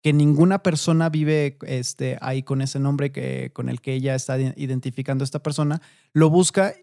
que 0.02 0.12
ninguna 0.12 0.62
persona 0.62 1.09
vive 1.09 1.59
este, 1.62 2.18
ahí 2.21 2.42
con 2.42 2.61
ese 2.61 2.80
nombre 2.80 3.12
que, 3.12 3.52
con 3.52 3.68
el 3.68 3.80
que 3.80 3.94
ella 3.94 4.16
está 4.16 4.38
identificando 4.38 5.23
a 5.23 5.26
esta 5.26 5.42
persona, 5.42 5.80
lo 6.12 6.28
busca, 6.28 6.75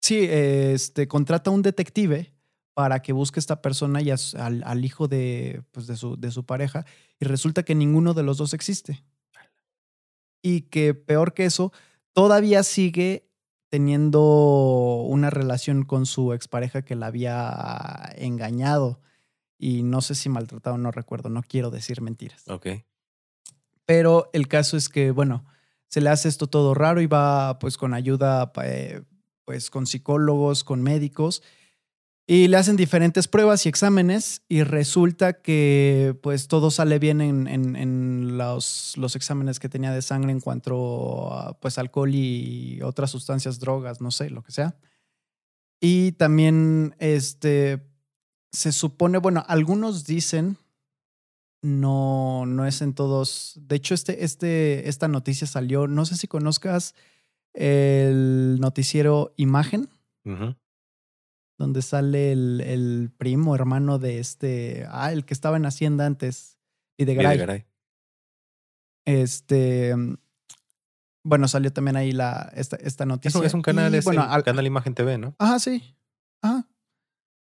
sí, 0.00 0.26
este, 0.28 1.06
contrata 1.06 1.50
a 1.50 1.52
un 1.52 1.62
detective 1.62 2.32
para 2.72 3.02
que 3.02 3.12
busque 3.12 3.38
a 3.38 3.42
esta 3.42 3.60
persona 3.60 4.00
y 4.00 4.10
al, 4.10 4.84
hijo 4.84 5.06
de, 5.06 5.62
pues 5.70 5.86
de, 5.86 5.96
su, 5.96 6.16
de 6.18 6.30
su 6.30 6.44
pareja 6.44 6.86
y 7.20 7.26
resulta 7.26 7.62
que 7.62 7.74
ninguno 7.74 8.14
de 8.14 8.22
los 8.22 8.38
dos 8.38 8.54
existe. 8.54 9.04
Y 10.42 10.62
que 10.62 10.94
peor 10.94 11.34
que 11.34 11.44
eso, 11.44 11.72
todavía 12.12 12.62
sigue 12.62 13.28
teniendo 13.68 15.04
una 15.08 15.30
relación 15.30 15.84
con 15.84 16.06
su 16.06 16.32
expareja 16.32 16.82
que 16.82 16.96
la 16.96 17.06
había 17.06 18.12
engañado 18.16 19.00
y 19.64 19.82
no 19.82 20.02
sé 20.02 20.14
si 20.14 20.28
maltratado, 20.28 20.76
no 20.76 20.90
recuerdo, 20.90 21.30
no 21.30 21.42
quiero 21.42 21.70
decir 21.70 22.02
mentiras. 22.02 22.44
Ok. 22.48 22.66
Pero 23.86 24.28
el 24.34 24.46
caso 24.46 24.76
es 24.76 24.90
que, 24.90 25.10
bueno, 25.10 25.46
se 25.88 26.02
le 26.02 26.10
hace 26.10 26.28
esto 26.28 26.48
todo 26.48 26.74
raro 26.74 27.00
y 27.00 27.06
va 27.06 27.58
pues 27.58 27.78
con 27.78 27.94
ayuda, 27.94 28.52
eh, 28.62 29.00
pues 29.46 29.70
con 29.70 29.86
psicólogos, 29.86 30.64
con 30.64 30.82
médicos 30.82 31.42
y 32.26 32.48
le 32.48 32.58
hacen 32.58 32.76
diferentes 32.76 33.26
pruebas 33.26 33.64
y 33.64 33.70
exámenes 33.70 34.42
y 34.50 34.64
resulta 34.64 35.40
que 35.40 36.14
pues 36.22 36.46
todo 36.46 36.70
sale 36.70 36.98
bien 36.98 37.22
en, 37.22 37.48
en, 37.48 37.74
en 37.74 38.36
los, 38.36 38.98
los, 38.98 39.16
exámenes 39.16 39.60
que 39.60 39.70
tenía 39.70 39.92
de 39.92 40.02
sangre 40.02 40.32
en 40.32 40.40
cuanto 40.40 41.32
a 41.32 41.58
pues 41.58 41.78
alcohol 41.78 42.14
y 42.14 42.82
otras 42.82 43.10
sustancias, 43.10 43.60
drogas, 43.60 44.02
no 44.02 44.10
sé, 44.10 44.28
lo 44.28 44.42
que 44.42 44.52
sea. 44.52 44.76
Y 45.80 46.12
también 46.12 46.96
este 46.98 47.93
se 48.54 48.72
supone, 48.72 49.18
bueno, 49.18 49.44
algunos 49.48 50.04
dicen, 50.06 50.56
no, 51.62 52.46
no 52.46 52.66
es 52.66 52.80
en 52.82 52.94
todos. 52.94 53.58
De 53.60 53.76
hecho, 53.76 53.94
este, 53.94 54.24
este, 54.24 54.88
esta 54.88 55.08
noticia 55.08 55.46
salió, 55.46 55.86
no 55.88 56.06
sé 56.06 56.16
si 56.16 56.26
conozcas 56.28 56.94
el 57.52 58.58
noticiero 58.60 59.32
Imagen. 59.36 59.88
Uh 60.26 60.30
-huh. 60.30 60.56
donde 61.58 61.82
sale 61.82 62.32
el, 62.32 62.60
el 62.62 63.10
primo, 63.16 63.54
hermano 63.54 63.98
de 63.98 64.18
este, 64.18 64.86
ah, 64.90 65.12
el 65.12 65.24
que 65.26 65.34
estaba 65.34 65.56
en 65.58 65.66
Hacienda 65.66 66.06
antes, 66.06 66.58
y 66.96 67.04
de 67.04 67.14
Garay. 67.14 67.36
Videgaray. 67.36 67.66
Este, 69.04 69.94
bueno, 71.22 71.46
salió 71.48 71.72
también 71.72 71.96
ahí 71.96 72.12
la, 72.12 72.50
esta, 72.54 72.76
esta 72.76 73.04
noticia. 73.06 73.38
Eso 73.38 73.44
es 73.44 73.54
un 73.54 73.62
canal, 73.62 73.94
Y, 73.94 73.98
es 73.98 74.04
bueno, 74.04 74.22
el 74.24 74.30
al- 74.30 74.44
canal 74.44 74.66
Imagen 74.66 74.94
TV, 74.94 75.18
¿no? 75.18 75.34
Ajá, 75.38 75.58
sí. 75.58 75.82
Ajá. 76.42 76.66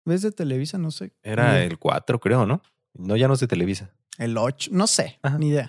¿Ves 0.06 0.22
de 0.22 0.32
Televisa? 0.32 0.78
No 0.78 0.90
sé. 0.90 1.12
Era 1.22 1.62
el 1.62 1.78
4, 1.78 2.18
creo, 2.20 2.46
¿no? 2.46 2.62
No, 2.94 3.16
ya 3.16 3.28
no 3.28 3.34
es 3.34 3.40
de 3.40 3.48
Televisa. 3.48 3.90
El 4.18 4.38
8. 4.38 4.70
No 4.72 4.86
sé. 4.86 5.18
Ajá, 5.22 5.36
Ni 5.38 5.48
idea. 5.48 5.68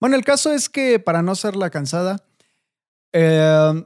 Bueno, 0.00 0.16
el 0.16 0.24
caso 0.24 0.52
es 0.52 0.68
que 0.70 0.98
para 0.98 1.20
no 1.20 1.34
ser 1.34 1.56
la 1.56 1.68
cansada, 1.70 2.24
eh, 3.12 3.84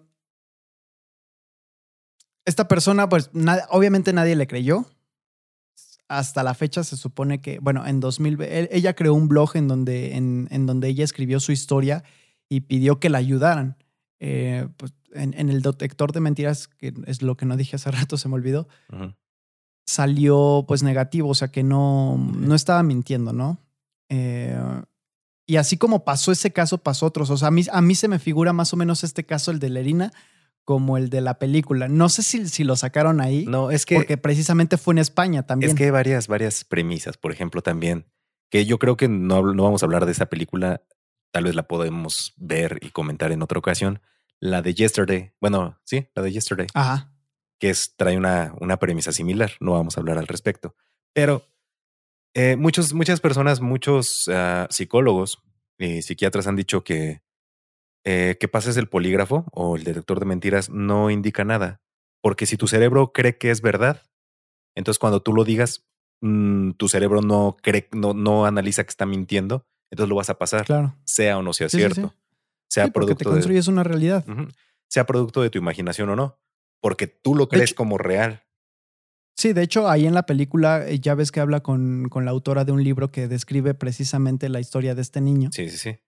esta 2.44 2.68
persona, 2.68 3.08
pues 3.08 3.30
na- 3.32 3.66
obviamente 3.70 4.12
nadie 4.12 4.36
le 4.36 4.46
creyó. 4.46 4.86
Hasta 6.08 6.42
la 6.42 6.54
fecha 6.54 6.82
se 6.82 6.96
supone 6.96 7.40
que, 7.40 7.58
bueno, 7.60 7.86
en 7.86 8.00
2000, 8.00 8.40
él- 8.42 8.68
ella 8.72 8.94
creó 8.94 9.14
un 9.14 9.28
blog 9.28 9.56
en 9.56 9.68
donde, 9.68 10.16
en, 10.16 10.48
en 10.50 10.66
donde 10.66 10.88
ella 10.88 11.04
escribió 11.04 11.38
su 11.40 11.52
historia 11.52 12.02
y 12.48 12.62
pidió 12.62 12.98
que 12.98 13.10
la 13.10 13.18
ayudaran. 13.18 13.76
Eh, 14.18 14.68
pues, 14.76 14.92
en, 15.12 15.34
en 15.38 15.48
el 15.48 15.62
detector 15.62 16.12
de 16.12 16.20
mentiras, 16.20 16.68
que 16.68 16.92
es 17.06 17.22
lo 17.22 17.36
que 17.36 17.46
no 17.46 17.56
dije 17.56 17.76
hace 17.76 17.90
rato, 17.92 18.16
se 18.18 18.28
me 18.28 18.34
olvidó. 18.34 18.68
Salió 19.90 20.64
pues 20.68 20.82
negativo, 20.82 21.28
o 21.28 21.34
sea 21.34 21.48
que 21.48 21.62
no, 21.62 22.16
no 22.16 22.54
estaba 22.54 22.82
mintiendo, 22.82 23.32
¿no? 23.32 23.58
Eh, 24.08 24.56
y 25.46 25.56
así 25.56 25.76
como 25.76 26.04
pasó 26.04 26.30
ese 26.30 26.52
caso, 26.52 26.78
pasó 26.78 27.06
otros. 27.06 27.28
O 27.30 27.36
sea, 27.36 27.48
a 27.48 27.50
mí, 27.50 27.64
a 27.72 27.82
mí 27.82 27.94
se 27.96 28.06
me 28.06 28.20
figura 28.20 28.52
más 28.52 28.72
o 28.72 28.76
menos 28.76 29.02
este 29.02 29.26
caso, 29.26 29.50
el 29.50 29.58
de 29.58 29.68
Lerina, 29.68 30.12
como 30.64 30.96
el 30.96 31.10
de 31.10 31.20
la 31.20 31.40
película. 31.40 31.88
No 31.88 32.08
sé 32.08 32.22
si, 32.22 32.46
si 32.48 32.62
lo 32.62 32.76
sacaron 32.76 33.20
ahí, 33.20 33.46
No, 33.46 33.72
es 33.72 33.84
que, 33.84 33.96
porque 33.96 34.16
precisamente 34.16 34.76
fue 34.76 34.94
en 34.94 34.98
España 34.98 35.42
también. 35.44 35.70
es 35.70 35.76
que 35.76 35.84
hay 35.84 35.90
varias, 35.90 36.28
varias 36.28 36.64
premisas. 36.64 37.16
Por 37.16 37.32
ejemplo, 37.32 37.62
también, 37.62 38.06
que 38.48 38.64
yo 38.64 38.78
creo 38.78 38.96
que 38.96 39.08
no, 39.08 39.42
no 39.42 39.64
vamos 39.64 39.82
a 39.82 39.86
hablar 39.86 40.06
de 40.06 40.12
esa 40.12 40.26
película. 40.26 40.82
Tal 41.32 41.44
vez 41.44 41.56
la 41.56 41.66
podemos 41.66 42.32
ver 42.36 42.78
y 42.80 42.90
comentar 42.90 43.32
en 43.32 43.42
otra 43.42 43.58
ocasión. 43.58 44.00
La 44.38 44.62
de 44.62 44.74
Yesterday. 44.74 45.32
Bueno, 45.40 45.80
sí, 45.84 46.06
la 46.14 46.22
de 46.22 46.32
Yesterday. 46.32 46.68
Ajá. 46.74 47.09
Que 47.60 47.70
es, 47.70 47.94
trae 47.96 48.16
una, 48.16 48.54
una 48.60 48.78
premisa 48.78 49.12
similar. 49.12 49.52
No 49.60 49.72
vamos 49.72 49.96
a 49.96 50.00
hablar 50.00 50.18
al 50.18 50.26
respecto. 50.26 50.74
Pero 51.12 51.46
eh, 52.34 52.56
muchos, 52.56 52.92
muchas 52.94 53.20
personas, 53.20 53.60
muchos 53.60 54.24
ah, 54.32 54.66
psicólogos 54.70 55.42
y 55.78 56.02
psiquiatras 56.02 56.46
han 56.48 56.56
dicho 56.56 56.82
que 56.82 57.22
eh, 58.04 58.38
que 58.40 58.48
pases 58.48 58.78
el 58.78 58.88
polígrafo 58.88 59.44
o 59.52 59.76
el 59.76 59.84
detector 59.84 60.18
de 60.20 60.26
mentiras 60.26 60.70
no 60.70 61.10
indica 61.10 61.44
nada. 61.44 61.82
Porque 62.22 62.46
si 62.46 62.56
tu 62.56 62.66
cerebro 62.66 63.12
cree 63.12 63.36
que 63.36 63.50
es 63.50 63.60
verdad, 63.60 64.02
entonces 64.74 64.98
cuando 64.98 65.20
tú 65.20 65.34
lo 65.34 65.44
digas, 65.44 65.86
mm, 66.22 66.72
tu 66.72 66.88
cerebro 66.88 67.20
no 67.20 67.58
cree, 67.62 67.88
no, 67.92 68.14
no 68.14 68.46
analiza 68.46 68.84
que 68.84 68.90
está 68.90 69.04
mintiendo, 69.04 69.66
entonces 69.90 70.08
lo 70.08 70.16
vas 70.16 70.30
a 70.30 70.38
pasar, 70.38 70.64
Claro. 70.64 70.94
sea 71.04 71.36
o 71.36 71.42
no 71.42 71.52
sea 71.52 71.68
Sí, 71.68 71.76
sí, 71.76 71.82
cierto. 71.82 72.08
sí. 72.08 72.14
Sea 72.70 72.84
Sí, 72.86 72.90
porque 72.90 73.10
te 73.14 73.16
producto 73.16 73.30
de, 73.30 73.34
construyes 73.36 73.68
una 73.68 73.82
realidad. 73.84 74.24
Sea 74.88 75.04
producto 75.04 75.42
de 75.42 75.50
tu 75.50 75.58
imaginación 75.58 76.08
o 76.08 76.16
no. 76.16 76.38
Porque 76.80 77.06
tú 77.06 77.34
lo 77.34 77.48
crees 77.48 77.70
hecho- 77.70 77.76
como 77.76 77.98
real. 77.98 78.42
Sí, 79.36 79.52
de 79.54 79.62
hecho, 79.62 79.88
ahí 79.88 80.06
en 80.06 80.12
la 80.14 80.26
película 80.26 80.86
eh, 80.86 80.98
ya 81.00 81.14
ves 81.14 81.32
que 81.32 81.40
habla 81.40 81.60
con, 81.60 82.08
con 82.10 82.24
la 82.26 82.30
autora 82.30 82.64
de 82.64 82.72
un 82.72 82.84
libro 82.84 83.10
que 83.10 83.26
describe 83.28 83.72
precisamente 83.74 84.48
la 84.50 84.60
historia 84.60 84.94
de 84.94 85.00
este 85.02 85.20
niño. 85.22 85.48
Sí, 85.52 85.68
sí, 85.70 85.78
sí. 85.78 85.98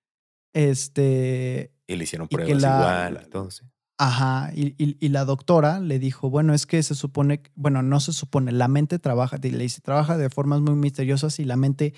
Este, 0.52 1.72
Y 1.86 1.96
le 1.96 2.04
hicieron 2.04 2.28
Y 2.30 2.36
pruebas 2.36 2.62
la- 2.62 2.76
igual 2.76 3.24
y 3.26 3.30
todo, 3.30 3.50
sí. 3.50 3.64
Ajá, 3.98 4.50
y, 4.54 4.74
y- 4.82 4.96
y 5.00 5.08
la 5.10 5.24
doctora 5.24 5.78
le 5.78 5.98
dijo, 5.98 6.28
bueno, 6.28 6.54
es 6.54 6.66
que 6.66 6.82
se 6.82 6.94
supone, 6.94 7.42
bueno, 7.54 7.82
no 7.82 8.00
se 8.00 8.12
supone, 8.12 8.50
la 8.50 8.66
mente 8.66 8.98
trabaja, 8.98 9.36
le 9.40 9.50
dice, 9.58 9.80
trabaja 9.80 10.16
de 10.18 10.28
formas 10.28 10.60
muy 10.60 10.74
misteriosas 10.74 11.38
y 11.38 11.44
la 11.44 11.56
mente, 11.56 11.94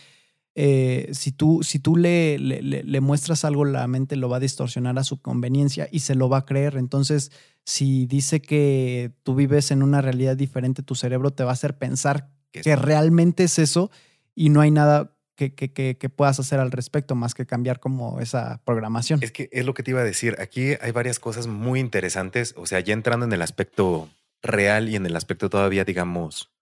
eh, 0.55 1.09
si 1.13 1.33
tú, 1.33 1.63
si 1.63 1.79
tú 1.79 1.97
le, 1.97 2.39
le, 2.39 2.63
le- 2.63 3.01
muestras 3.01 3.45
algo, 3.45 3.65
la 3.65 3.87
mente 3.89 4.17
lo 4.17 4.29
va 4.29 4.37
a 4.37 4.41
distorsionar 4.41 4.99
a 4.99 5.05
su 5.05 5.21
conveniencia 5.21 5.89
y 5.91 6.01
se 6.01 6.15
lo 6.15 6.29
va 6.29 6.39
a 6.39 6.45
creer. 6.47 6.77
Entonces, 6.77 7.33
si 7.65 8.07
dice 8.07 8.41
que 8.41 9.13
tú 9.25 9.35
vives 9.35 9.71
en 9.71 9.83
una 9.83 10.01
realidad 10.01 10.37
diferente, 10.37 10.83
tu 10.83 10.95
cerebro 10.95 11.31
te 11.33 11.43
va 11.45 11.51
a 11.51 11.55
hacer 11.55 11.77
pensar 11.79 12.31
que 12.53 12.77
realmente 12.77 13.45
es 13.45 13.59
eso 13.59 13.90
y 14.35 14.51
no 14.51 14.61
hay 14.61 14.71
nada 14.71 15.11
que, 15.37 15.55
que- 15.55 15.73
que- 15.73 15.97
que 15.99 16.09
puedas 16.09 16.38
hacer 16.38 16.61
al 16.61 16.71
respecto 16.71 17.17
más 17.17 17.35
que 17.35 17.47
cambiar 17.47 17.81
como 17.81 18.21
esa 18.21 18.62
programación. 18.64 19.21
Es 19.25 19.33
que 19.33 19.49
es 19.51 19.67
lo 19.67 19.75
que 19.75 19.83
te 19.83 19.90
iba 19.90 20.01
a 20.03 20.05
decir. 20.05 20.37
Aquí 20.38 20.75
hay 20.81 20.93
varias 20.93 21.19
cosas 21.19 21.49
muy 21.49 21.81
interesantes. 21.81 22.55
O 22.57 22.67
sea, 22.67 22.79
ya 22.79 22.93
entrando 22.95 23.27
en 23.27 23.33
el 23.33 23.43
aspecto 23.43 24.09
real 24.40 24.88
y 24.88 24.95
en 24.95 25.07
el 25.07 25.17
aspecto 25.17 25.51
todavía, 25.51 25.85
digamos, 25.85 26.53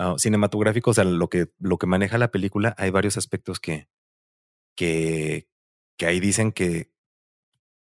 ah, 0.00 0.14
cinematográfico, 0.18 0.90
o 0.90 0.94
sea, 0.94 1.04
lo 1.04 1.28
que, 1.28 1.52
lo 1.58 1.78
que 1.78 1.86
maneja 1.86 2.18
la 2.18 2.30
película, 2.30 2.74
hay 2.78 2.90
varios 2.90 3.16
aspectos 3.16 3.60
que, 3.60 3.88
que, 4.74 5.48
que 5.96 6.06
ahí 6.06 6.20
dicen 6.20 6.52
que 6.52 6.92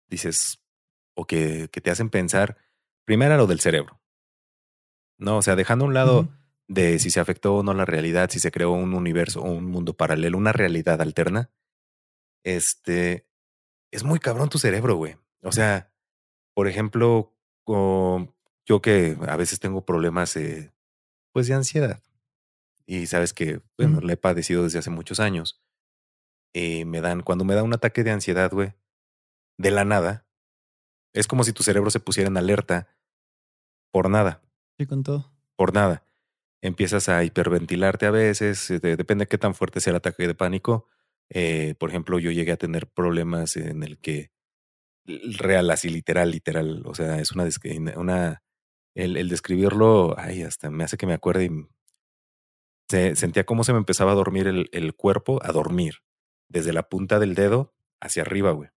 dices, 0.09 0.63
o 1.15 1.25
que, 1.25 1.69
que 1.71 1.81
te 1.81 1.91
hacen 1.91 2.09
pensar, 2.09 2.57
primero 3.05 3.35
lo 3.37 3.47
del 3.47 3.59
cerebro. 3.59 4.01
No, 5.17 5.37
o 5.37 5.41
sea, 5.41 5.55
dejando 5.55 5.85
a 5.85 5.87
un 5.87 5.93
lado 5.93 6.29
de 6.67 6.99
si 6.99 7.09
se 7.09 7.19
afectó 7.19 7.55
o 7.55 7.63
no 7.63 7.73
la 7.73 7.85
realidad, 7.85 8.29
si 8.29 8.39
se 8.39 8.51
creó 8.51 8.71
un 8.71 8.93
universo 8.93 9.41
o 9.41 9.51
un 9.51 9.65
mundo 9.65 9.95
paralelo, 9.95 10.37
una 10.37 10.53
realidad 10.53 11.01
alterna, 11.01 11.49
este, 12.43 13.27
es 13.91 14.03
muy 14.03 14.19
cabrón 14.19 14.49
tu 14.49 14.59
cerebro, 14.59 14.95
güey. 14.95 15.17
O 15.41 15.51
sea, 15.51 15.91
por 16.53 16.67
ejemplo, 16.67 17.35
yo 17.65 18.81
que 18.81 19.17
a 19.27 19.35
veces 19.37 19.59
tengo 19.59 19.85
problemas, 19.85 20.35
eh, 20.37 20.73
pues 21.37 21.45
de 21.45 21.53
ansiedad. 21.53 22.01
Y 22.87 23.05
sabes 23.05 23.31
que, 23.31 23.61
bueno, 23.77 24.01
la 24.01 24.13
he 24.13 24.17
padecido 24.17 24.63
desde 24.63 24.79
hace 24.79 24.89
muchos 24.89 25.19
años. 25.19 25.61
Y 26.51 26.83
me 26.83 26.99
dan, 26.99 27.21
cuando 27.21 27.45
me 27.45 27.53
da 27.53 27.61
un 27.61 27.75
ataque 27.75 28.03
de 28.03 28.09
ansiedad, 28.09 28.49
güey, 28.51 28.73
de 29.59 29.69
la 29.69 29.85
nada, 29.85 30.25
es 31.13 31.27
como 31.27 31.43
si 31.43 31.53
tu 31.53 31.61
cerebro 31.61 31.91
se 31.91 31.99
pusiera 31.99 32.27
en 32.27 32.37
alerta 32.37 32.87
por 33.91 34.09
nada 34.09 34.41
Sí, 34.79 34.87
con 34.87 35.03
todo. 35.03 35.31
por 35.55 35.75
nada. 35.75 36.07
Empiezas 36.63 37.07
a 37.07 37.23
hiperventilarte 37.23 38.07
a 38.07 38.11
veces, 38.11 38.71
eh, 38.71 38.79
de- 38.79 38.97
depende 38.97 39.25
de 39.25 39.29
qué 39.29 39.37
tan 39.37 39.53
fuerte 39.53 39.79
sea 39.79 39.91
el 39.91 39.97
ataque 39.97 40.25
de 40.25 40.33
pánico. 40.33 40.87
Eh, 41.29 41.75
por 41.77 41.91
ejemplo, 41.91 42.17
yo 42.17 42.31
llegué 42.31 42.51
a 42.53 42.57
tener 42.57 42.87
problemas 42.87 43.57
en 43.57 43.83
el 43.83 43.99
que 43.99 44.31
real, 45.05 45.69
así 45.69 45.89
literal, 45.89 46.31
literal. 46.31 46.81
O 46.87 46.95
sea, 46.95 47.19
es 47.19 47.31
una, 47.33 47.47
una 47.95 48.41
el, 48.97 49.17
el 49.17 49.29
describirlo, 49.29 50.15
ay, 50.17 50.43
hasta 50.43 50.69
me 50.69 50.83
hace 50.83 50.97
que 50.97 51.05
me 51.07 51.13
acuerde 51.13 51.45
y 51.45 51.49
se, 52.89 53.15
sentía 53.15 53.45
cómo 53.45 53.63
se 53.63 53.73
me 53.73 53.79
empezaba 53.79 54.11
a 54.11 54.15
dormir 54.15 54.47
el, 54.47 54.69
el 54.71 54.95
cuerpo, 54.95 55.39
a 55.43 55.51
dormir, 55.51 55.95
desde 56.49 56.73
la 56.73 56.87
punta 56.89 57.19
del 57.19 57.35
dedo 57.35 57.75
hacia 58.01 58.21
arriba, 58.23 58.51
güey. 58.51 58.69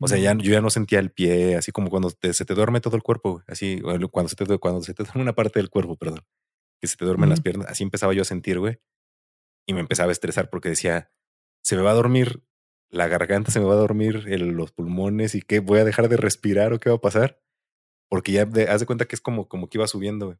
O 0.00 0.06
sea, 0.08 0.18
ya, 0.18 0.32
yo 0.44 0.52
ya 0.52 0.60
no 0.60 0.70
sentía 0.70 1.00
el 1.00 1.10
pie, 1.10 1.56
así 1.56 1.72
como 1.72 1.90
cuando 1.90 2.10
te- 2.10 2.32
se 2.32 2.44
te 2.44 2.54
duerme 2.54 2.80
todo 2.80 2.94
el 2.96 3.02
cuerpo, 3.02 3.32
güey, 3.32 3.44
así, 3.48 3.80
cuando 4.12 4.28
se 4.28 4.36
te, 4.36 4.58
cuando 4.58 4.80
se 4.82 4.94
te 4.94 5.02
duerme 5.04 5.22
una 5.22 5.34
parte 5.34 5.58
del 5.58 5.70
cuerpo, 5.70 5.96
perdón, 5.96 6.24
que 6.80 6.86
se 6.86 6.96
te 6.96 7.04
duermen 7.04 7.28
las 7.30 7.40
piernas, 7.40 7.66
así 7.68 7.82
empezaba 7.82 8.14
yo 8.14 8.22
a 8.22 8.24
sentir, 8.24 8.58
güey, 8.60 8.78
y 9.66 9.74
me 9.74 9.80
empezaba 9.80 10.10
a 10.10 10.12
estresar 10.12 10.50
porque 10.50 10.68
decía, 10.70 11.12
se 11.64 11.76
me 11.76 11.82
va 11.82 11.90
a 11.90 11.94
dormir 11.94 12.42
la 12.90 13.08
garganta, 13.08 13.50
se 13.50 13.58
me 13.60 13.66
va 13.66 13.74
a 13.74 13.78
dormir 13.78 14.24
el- 14.28 14.50
los 14.50 14.70
pulmones 14.72 15.34
y 15.34 15.42
qué, 15.42 15.58
voy 15.58 15.80
a 15.80 15.84
dejar 15.84 16.08
de 16.08 16.16
respirar 16.16 16.72
o 16.72 16.78
qué 16.78 16.90
va 16.90 16.96
a 16.96 17.00
pasar, 17.00 17.40
porque 18.08 18.32
ya 18.32 18.44
de- 18.44 18.68
haz 18.68 18.80
de 18.80 18.86
cuenta 18.86 19.06
que 19.06 19.14
es 19.14 19.20
como, 19.20 19.48
como 19.48 19.68
que 19.68 19.78
iba 19.78 19.86
subiendo, 19.86 20.26
güey. 20.26 20.38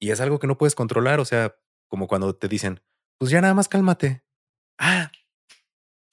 Y 0.00 0.10
es 0.10 0.20
algo 0.20 0.38
que 0.38 0.46
no 0.46 0.58
puedes 0.58 0.74
controlar, 0.74 1.20
o 1.20 1.24
sea, 1.24 1.56
como 1.88 2.08
cuando 2.08 2.34
te 2.34 2.48
dicen, 2.48 2.80
pues 3.18 3.30
ya 3.30 3.40
nada 3.40 3.54
más 3.54 3.68
cálmate. 3.68 4.24
Ah, 4.78 5.12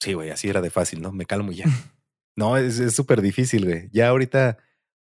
sí, 0.00 0.12
güey, 0.12 0.30
así 0.30 0.48
era 0.48 0.60
de 0.60 0.70
fácil, 0.70 1.00
¿no? 1.02 1.12
Me 1.12 1.26
calmo 1.26 1.52
ya. 1.52 1.64
No, 2.36 2.56
es 2.56 2.78
es 2.78 2.94
súper 2.94 3.20
difícil, 3.20 3.66
güey. 3.66 3.90
Ya 3.92 4.08
ahorita, 4.08 4.56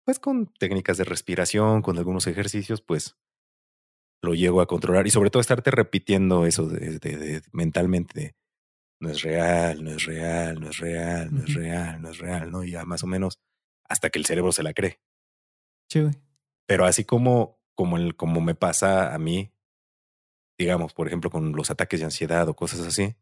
pues 0.06 0.18
con 0.18 0.48
técnicas 0.58 0.98
de 0.98 1.04
respiración, 1.04 1.82
con 1.84 1.98
algunos 1.98 2.26
ejercicios, 2.26 2.82
pues 2.82 3.16
lo 4.24 4.34
llego 4.34 4.62
a 4.62 4.66
controlar 4.66 5.06
y 5.06 5.12
sobre 5.12 5.30
todo 5.30 5.42
estarte 5.42 5.70
repitiendo 5.70 6.46
eso 6.48 6.68
de, 6.68 6.98
de- 7.00 7.18
de- 7.18 7.42
mentalmente 7.52 8.20
de 8.20 8.36
no 9.02 9.10
es 9.10 9.22
real, 9.22 9.84
no 9.84 9.92
es 9.92 10.06
real, 10.06 10.60
no 10.60 10.70
es 10.70 10.78
real, 10.78 11.32
no 11.36 11.44
es 11.44 11.50
Ujú. 11.52 11.60
real, 11.60 12.02
no 12.02 12.10
es 12.10 12.18
real, 12.18 12.50
¿no? 12.50 12.64
Y 12.64 12.72
ya 12.72 12.86
más 12.86 13.04
o 13.04 13.08
menos 13.08 13.38
hasta 13.90 14.10
que 14.10 14.20
el 14.20 14.26
cerebro 14.26 14.52
se 14.52 14.64
la 14.64 14.74
cree. 14.74 15.00
Sí, 15.90 16.02
güey. 16.02 16.14
Pero 16.66 16.86
así 16.86 17.06
como, 17.06 17.60
como, 17.76 17.98
el, 17.98 18.16
como 18.16 18.42
me 18.42 18.56
pasa 18.56 19.14
a 19.14 19.18
mí, 19.20 19.52
digamos, 20.58 20.94
por 20.94 21.08
ejemplo, 21.08 21.30
con 21.30 21.54
los 21.54 21.72
ataques 21.72 22.00
de 22.00 22.06
ansiedad 22.06 22.48
o 22.50 22.56
cosas 22.56 22.82
así, 22.82 23.16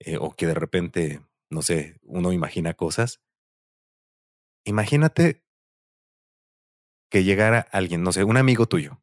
eh, 0.00 0.18
o 0.18 0.32
que 0.32 0.46
de 0.46 0.54
repente, 0.54 1.22
no 1.50 1.62
sé, 1.62 1.98
uno 2.02 2.32
imagina 2.32 2.74
cosas. 2.74 3.22
Imagínate 4.64 5.44
que 7.10 7.24
llegara 7.24 7.60
alguien, 7.70 8.02
no 8.02 8.12
sé, 8.12 8.24
un 8.24 8.36
amigo 8.36 8.66
tuyo, 8.66 9.00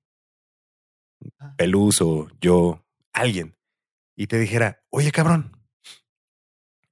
Ah. 1.39 1.56
Peluso, 1.58 2.29
yo, 2.41 2.86
alguien, 3.13 3.56
y 4.15 4.27
te 4.27 4.39
dijera, 4.39 4.84
oye, 4.89 5.12
cabrón, 5.12 5.58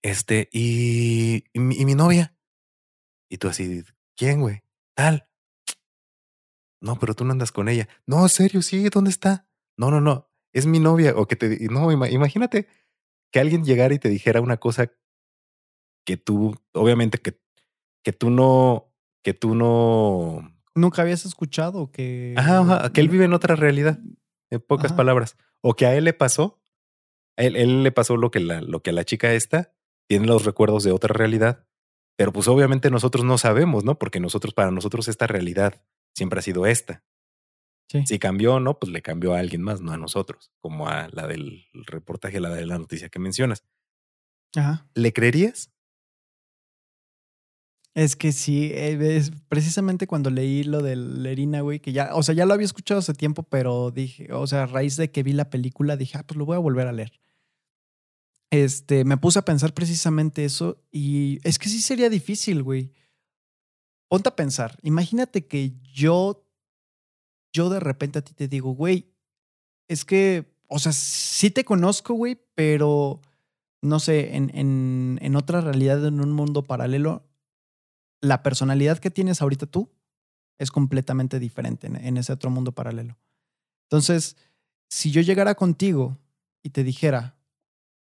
este, 0.02 0.50
y, 0.52 1.44
y, 1.54 1.60
mi, 1.60 1.76
y 1.76 1.86
mi 1.86 1.96
novia. 1.96 2.36
Y 3.32 3.38
tú 3.38 3.48
así, 3.48 3.86
¿quién, 4.18 4.42
güey? 4.42 4.62
Tal. 4.94 5.26
No, 6.82 7.00
pero 7.00 7.14
tú 7.14 7.24
no 7.24 7.32
andas 7.32 7.54
con 7.54 7.70
ella. 7.70 7.88
No, 8.06 8.28
serio, 8.28 8.62
sí, 8.62 8.90
¿dónde 8.90 9.10
está? 9.10 9.48
No, 9.78 9.90
no, 9.90 10.02
no, 10.02 10.30
es 10.52 10.66
mi 10.66 10.82
novia. 10.82 11.14
O 11.16 11.28
que 11.28 11.38
te, 11.38 11.68
no, 11.70 11.94
imagínate 11.94 12.68
que 13.32 13.40
alguien 13.40 13.64
llegara 13.64 13.94
y 13.94 14.00
te 14.00 14.10
dijera 14.10 14.42
una 14.42 14.58
cosa 14.58 14.92
que 16.06 16.18
tú, 16.18 16.60
obviamente 16.74 17.20
que, 17.20 17.40
que 18.04 18.12
tú 18.12 18.32
no, 18.32 18.94
que 19.24 19.34
tú 19.34 19.56
no. 19.56 20.54
Nunca 20.76 21.02
habías 21.02 21.26
escuchado 21.26 21.90
que. 21.90 22.34
Ajá, 22.36 22.92
que 22.92 23.00
él 23.00 23.08
vive 23.08 23.24
en 23.24 23.34
otra 23.34 23.56
realidad, 23.56 23.98
en 24.50 24.60
pocas 24.60 24.92
palabras. 24.92 25.38
O 25.62 25.76
que 25.76 25.86
a 25.86 25.96
él 25.96 26.04
le 26.04 26.12
pasó, 26.12 26.62
a 27.38 27.44
él, 27.44 27.56
él 27.56 27.84
le 27.84 27.94
pasó 27.94 28.18
lo 28.18 28.30
que, 28.30 28.42
la, 28.42 28.60
lo 28.60 28.82
que 28.82 28.90
a 28.90 28.94
la 28.94 29.06
chica 29.06 29.32
esta 29.32 29.74
tiene 30.10 30.28
los 30.28 30.44
recuerdos 30.44 30.84
de 30.84 30.92
otra 30.92 31.14
realidad, 31.14 31.66
pero 32.22 32.34
pues 32.34 32.48
obviamente 32.48 32.92
nosotros 32.92 33.26
no 33.26 33.40
sabemos, 33.40 33.84
¿no? 33.84 33.98
Porque 33.98 34.20
nosotros, 34.20 34.54
para 34.54 34.70
nosotros 34.70 35.08
esta 35.08 35.26
realidad 35.26 35.82
siempre 36.14 36.38
ha 36.38 36.44
sido 36.44 36.68
esta. 36.68 37.04
Sí. 37.90 38.04
Si 38.06 38.20
cambió 38.20 38.60
no, 38.60 38.78
pues 38.78 38.92
le 38.92 39.02
cambió 39.02 39.34
a 39.34 39.40
alguien 39.40 39.64
más, 39.64 39.82
no 39.82 39.92
a 39.92 39.98
nosotros, 39.98 40.52
como 40.60 40.88
a 40.88 41.10
la 41.12 41.26
del 41.26 41.66
reportaje, 41.74 42.40
la 42.40 42.52
de 42.52 42.68
la 42.68 42.78
noticia 42.78 43.10
que 43.10 43.18
mencionas. 43.18 43.64
Ajá. 44.56 44.88
¿Le 44.94 45.12
creerías? 45.14 45.72
Es 47.96 48.16
que 48.16 48.34
sí, 48.34 48.66
eh, 48.72 49.00
es 49.18 49.32
precisamente 49.50 50.06
cuando 50.06 50.30
leí 50.30 50.64
lo 50.64 50.84
de 50.84 50.98
Lerina, 50.98 51.62
güey, 51.62 51.80
que 51.80 51.92
ya, 51.92 52.14
o 52.14 52.22
sea, 52.22 52.36
ya 52.36 52.46
lo 52.46 52.54
había 52.54 52.66
escuchado 52.66 53.00
hace 53.00 53.16
tiempo, 53.16 53.42
pero 53.42 53.90
dije, 53.90 54.32
o 54.32 54.46
sea, 54.46 54.62
a 54.62 54.68
raíz 54.68 54.96
de 54.96 55.10
que 55.10 55.24
vi 55.24 55.34
la 55.34 55.50
película, 55.50 55.98
dije, 55.98 56.20
ah, 56.20 56.24
pues 56.28 56.38
lo 56.38 56.46
voy 56.46 56.58
a 56.58 56.60
volver 56.60 56.86
a 56.86 56.92
leer. 56.92 57.14
Este, 58.52 59.06
me 59.06 59.18
puse 59.18 59.40
a 59.40 59.46
pensar 59.46 59.74
precisamente 59.74 60.46
eso 60.46 60.84
y 60.92 61.40
es 61.44 61.58
que 61.58 61.70
sí 61.70 61.82
sería 61.82 62.10
difícil, 62.10 62.62
güey. 62.62 62.92
Ponte 64.08 64.30
a 64.30 64.36
pensar, 64.36 64.78
imagínate 64.84 65.48
que 65.48 65.74
yo, 65.82 66.46
yo 67.54 67.70
de 67.70 67.80
repente 67.80 68.20
a 68.20 68.22
ti 68.22 68.34
te 68.34 68.48
digo, 68.48 68.72
güey, 68.72 69.16
es 69.88 70.06
que, 70.06 70.54
o 70.68 70.80
sea, 70.80 70.92
sí 70.92 71.50
te 71.50 71.64
conozco, 71.64 72.14
güey, 72.14 72.40
pero 72.54 73.22
no 73.82 74.00
sé, 74.00 74.36
en, 74.36 74.52
en, 74.54 75.18
en 75.22 75.36
otra 75.36 75.62
realidad, 75.62 76.06
en 76.06 76.20
un 76.20 76.34
mundo 76.34 76.64
paralelo, 76.64 77.26
la 78.22 78.44
personalidad 78.44 79.00
que 79.00 79.12
tienes 79.12 79.42
ahorita 79.42 79.66
tú 79.66 79.90
es 80.60 80.70
completamente 80.70 81.40
diferente 81.40 81.88
en, 81.88 82.18
ese 82.18 82.32
otro 82.32 82.52
mundo 82.52 82.72
paralelo. 82.72 83.18
Entonces, 83.90 84.38
si 84.90 85.10
yo 85.10 85.22
llegara 85.22 85.56
contigo 85.56 86.20
y 86.62 86.70
te 86.70 86.84
dijera, 86.84 87.36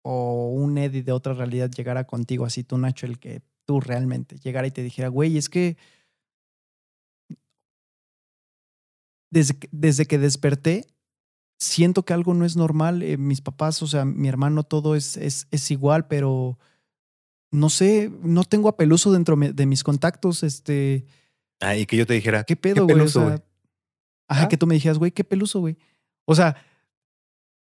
o 0.09 0.51
un 0.51 0.79
Eddie 0.79 1.03
de 1.03 1.11
otra 1.11 1.35
realidad 1.35 1.69
llegara 1.69 2.05
contigo, 2.05 2.45
así 2.45 2.63
tú, 2.63 2.79
Nacho, 2.79 3.07
el 3.07 3.19
que 3.19 3.43
tú 3.65 3.81
realmente 3.81 4.39
llegara 4.39 4.69
y 4.69 4.71
te 4.71 4.85
dijera, 4.85 5.09
güey, 5.09 5.37
es 5.37 5.49
que 5.49 5.77
desde, 9.33 9.59
que, 9.59 9.69
desde 9.73 10.07
que 10.07 10.19
desperté, 10.19 10.87
siento 11.59 12.05
que 12.05 12.13
algo 12.13 12.35
no 12.35 12.45
es 12.45 12.55
normal. 12.55 13.03
Eh, 13.03 13.17
mis 13.17 13.41
papás, 13.41 13.83
o 13.83 13.89
sea, 13.89 14.05
mi 14.05 14.29
hermano, 14.29 14.63
todo 14.63 14.95
es, 14.95 15.17
es, 15.17 15.49
es 15.51 15.73
igual, 15.73 16.07
pero 16.07 16.57
no 17.51 17.69
sé, 17.69 18.13
no 18.23 18.45
tengo 18.45 18.69
a 18.69 18.77
Peluso 18.77 19.11
dentro 19.11 19.35
de 19.37 19.67
mis 19.67 19.83
contactos, 19.83 20.45
este... 20.45 21.05
Ah, 21.59 21.77
y 21.77 21.85
que 21.85 21.97
yo 21.97 22.07
te 22.07 22.15
dijera, 22.15 22.45
¿qué 22.45 22.55
pedo, 22.55 22.85
güey? 22.85 23.01
O 23.01 23.09
sea, 23.09 23.43
ajá, 24.29 24.45
¿Ah? 24.45 24.49
que 24.49 24.57
tú 24.57 24.69
me 24.69 24.75
dijeras, 24.75 24.99
güey, 24.99 25.11
qué 25.11 25.25
peluso, 25.25 25.59
güey. 25.59 25.77
O 26.27 26.35
sea, 26.37 26.55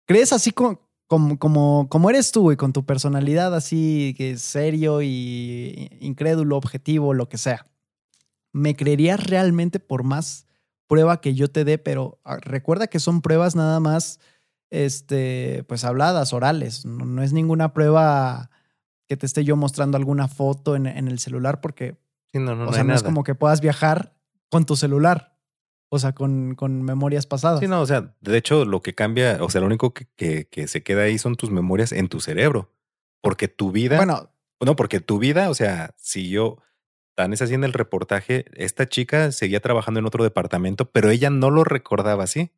¿crees 0.05 0.33
así 0.33 0.51
como, 0.51 0.82
como, 1.07 1.37
como, 1.37 1.87
como 1.89 2.09
eres 2.09 2.31
tú, 2.31 2.41
güey, 2.41 2.57
con 2.57 2.73
tu 2.73 2.85
personalidad 2.85 3.53
así, 3.55 4.15
que 4.17 4.37
serio 4.37 5.01
y 5.01 5.89
incrédulo, 5.99 6.57
objetivo, 6.57 7.13
lo 7.13 7.29
que 7.29 7.37
sea? 7.37 7.67
¿Me 8.51 8.75
creerías 8.75 9.23
realmente 9.23 9.79
por 9.79 10.03
más 10.03 10.47
prueba 10.87 11.21
que 11.21 11.33
yo 11.33 11.49
te 11.49 11.65
dé? 11.65 11.77
Pero 11.77 12.19
ah, 12.23 12.37
recuerda 12.41 12.87
que 12.87 12.99
son 12.99 13.21
pruebas 13.21 13.55
nada 13.55 13.79
más, 13.79 14.19
este, 14.69 15.63
pues 15.67 15.83
habladas, 15.83 16.33
orales. 16.33 16.85
no 16.85 17.21
es 17.21 17.33
ninguna 17.33 17.73
prueba 17.73 18.49
que 19.07 19.17
te 19.17 19.25
esté 19.25 19.43
yo 19.43 19.55
mostrando 19.55 19.97
alguna 19.97 20.27
foto 20.27 20.75
en, 20.75 20.87
el 20.87 21.19
celular 21.19 21.61
porque 21.61 21.97
no, 22.33 22.55
no, 22.55 22.69
o 22.69 22.73
sea, 22.73 22.83
no 22.83 22.93
es 22.93 23.03
como 23.03 23.23
que 23.23 23.35
puedas 23.35 23.61
viajar 23.61 24.15
con 24.49 24.65
tu 24.65 24.75
celular. 24.75 25.32
O 25.93 25.99
sea, 25.99 26.13
con, 26.13 26.55
con, 26.55 26.81
memorias 26.81 27.27
pasadas. 27.27 27.59
Sí, 27.59 27.67
no, 27.67 27.79
o 27.79 27.85
sea, 27.85 28.15
de 28.19 28.35
hecho, 28.35 28.65
lo 28.65 28.81
que 28.81 28.95
cambia, 28.95 29.37
o 29.41 29.49
sea, 29.51 29.61
lo 29.61 29.67
único 29.67 29.93
que, 29.93 30.07
que, 30.49 30.67
se 30.67 30.81
queda 30.81 31.03
ahí 31.03 31.19
son 31.19 31.35
tus 31.35 31.51
memorias 31.51 31.91
en 31.91 32.09
tu 32.09 32.19
cerebro. 32.19 32.71
Porque 33.21 33.47
tu 33.47 33.71
vida. 33.71 33.97
Bueno. 33.97 34.31
No, 34.59 34.75
porque 34.75 35.01
tu 35.01 35.19
vida, 35.19 35.51
o 35.51 35.53
sea, 35.53 35.93
si 35.99 36.29
yo. 36.29 36.57
Tan 37.15 37.31
es 37.31 37.43
haciendo 37.43 37.67
el 37.67 37.73
reportaje, 37.73 38.45
esta 38.55 38.89
chica 38.89 39.31
seguía 39.31 39.59
trabajando 39.59 39.99
en 39.99 40.07
otro 40.07 40.23
departamento, 40.23 40.89
pero 40.89 41.11
ella 41.11 41.29
no 41.29 41.51
lo 41.51 41.63
recordaba 41.63 42.23
así. 42.23 42.51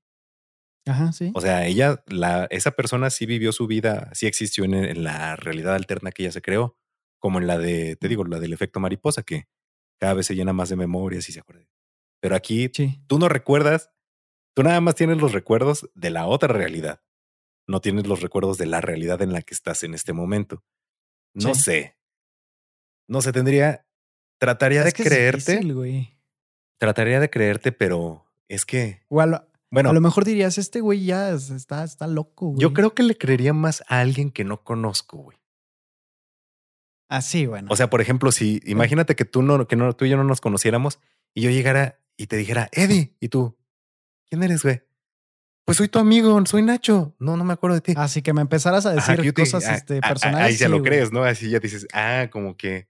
Ajá, 0.85 1.11
sí. 1.11 1.33
O 1.35 1.41
sea, 1.41 1.65
ella, 1.65 2.05
la, 2.07 2.47
esa 2.51 2.71
persona 2.71 3.09
sí 3.09 3.25
vivió 3.25 3.51
su 3.51 3.67
vida, 3.67 4.11
sí 4.13 4.27
existió 4.27 4.63
en, 4.63 5.03
la 5.03 5.35
realidad 5.35 5.75
alterna 5.75 6.11
que 6.11 6.23
ella 6.23 6.31
se 6.31 6.41
creó, 6.41 6.77
como 7.19 7.39
en 7.39 7.47
la 7.47 7.57
de, 7.57 7.97
te 7.97 8.07
digo, 8.07 8.23
la 8.23 8.39
del 8.39 8.53
efecto 8.53 8.79
mariposa, 8.79 9.23
que 9.23 9.49
cada 9.99 10.13
vez 10.13 10.25
se 10.25 10.35
llena 10.35 10.53
más 10.53 10.69
de 10.69 10.77
memorias 10.77 11.27
y 11.27 11.33
se 11.33 11.41
acuerda. 11.41 11.65
Pero 12.25 12.35
aquí 12.35 12.69
tú 13.05 13.19
no 13.19 13.29
recuerdas, 13.29 13.91
tú 14.55 14.63
nada 14.63 14.81
más 14.81 14.95
tienes 14.95 15.17
los 15.17 15.31
recuerdos 15.31 15.91
de 15.93 16.09
la 16.09 16.25
otra 16.25 16.51
realidad. 16.51 17.03
No 17.67 17.81
tienes 17.81 18.07
los 18.07 18.23
recuerdos 18.23 18.57
de 18.57 18.65
la 18.65 18.81
realidad 18.81 19.21
en 19.21 19.31
la 19.31 19.43
que 19.43 19.53
estás 19.53 19.83
en 19.83 19.93
este 19.93 20.11
momento. 20.11 20.63
No 21.35 21.53
sé. 21.53 21.99
No 23.07 23.21
sé, 23.21 23.31
tendría. 23.31 23.85
Trataría 24.39 24.83
de 24.83 24.91
creerte. 24.91 25.61
Trataría 26.79 27.19
de 27.19 27.29
creerte, 27.29 27.71
pero 27.71 28.25
es 28.47 28.65
que. 28.65 29.03
Bueno. 29.07 29.45
A 29.71 29.93
lo 29.93 30.01
mejor 30.01 30.25
dirías, 30.25 30.57
este 30.57 30.81
güey 30.81 31.05
ya 31.05 31.29
está, 31.29 31.83
está 31.83 32.07
loco, 32.07 32.47
güey. 32.47 32.59
Yo 32.59 32.73
creo 32.73 32.95
que 32.95 33.03
le 33.03 33.15
creería 33.19 33.53
más 33.53 33.83
a 33.87 33.99
alguien 33.99 34.31
que 34.31 34.45
no 34.45 34.63
conozco, 34.63 35.17
güey. 35.17 35.37
Así, 37.07 37.43
ah, 37.43 37.49
bueno. 37.49 37.67
O 37.69 37.75
sea, 37.75 37.91
por 37.91 38.01
ejemplo, 38.01 38.31
si 38.31 38.63
imagínate 38.65 39.15
que 39.15 39.25
tú 39.25 39.43
no, 39.43 39.67
que 39.67 39.75
no, 39.75 39.93
tú 39.93 40.05
y 40.05 40.09
yo 40.09 40.17
no 40.17 40.23
nos 40.23 40.41
conociéramos 40.41 40.97
y 41.35 41.41
yo 41.41 41.51
llegara 41.51 41.99
y 42.17 42.27
te 42.27 42.37
dijera, 42.37 42.69
Eddie, 42.71 43.15
y 43.19 43.29
tú, 43.29 43.57
¿quién 44.29 44.43
eres, 44.43 44.63
güey? 44.63 44.81
Pues 45.65 45.77
soy 45.77 45.87
tu 45.87 45.97
amigo, 45.97 46.39
soy 46.45 46.61
Nacho. 46.61 47.15
No, 47.19 47.37
no 47.37 47.43
me 47.43 47.53
acuerdo 47.53 47.75
de 47.75 47.81
ti. 47.81 47.93
Así 47.97 48.21
que 48.21 48.33
me 48.33 48.41
empezaras 48.41 48.85
a 48.85 48.93
decir 48.93 49.33
cosas 49.33 49.67
este, 49.67 49.99
personales. 49.99 50.47
ahí 50.47 50.55
ya 50.55 50.69
lo 50.69 50.83
crees, 50.83 51.11
¿no? 51.11 51.23
Así 51.23 51.49
ya 51.49 51.59
dices, 51.59 51.87
ah, 51.91 52.29
como 52.31 52.55
que, 52.55 52.87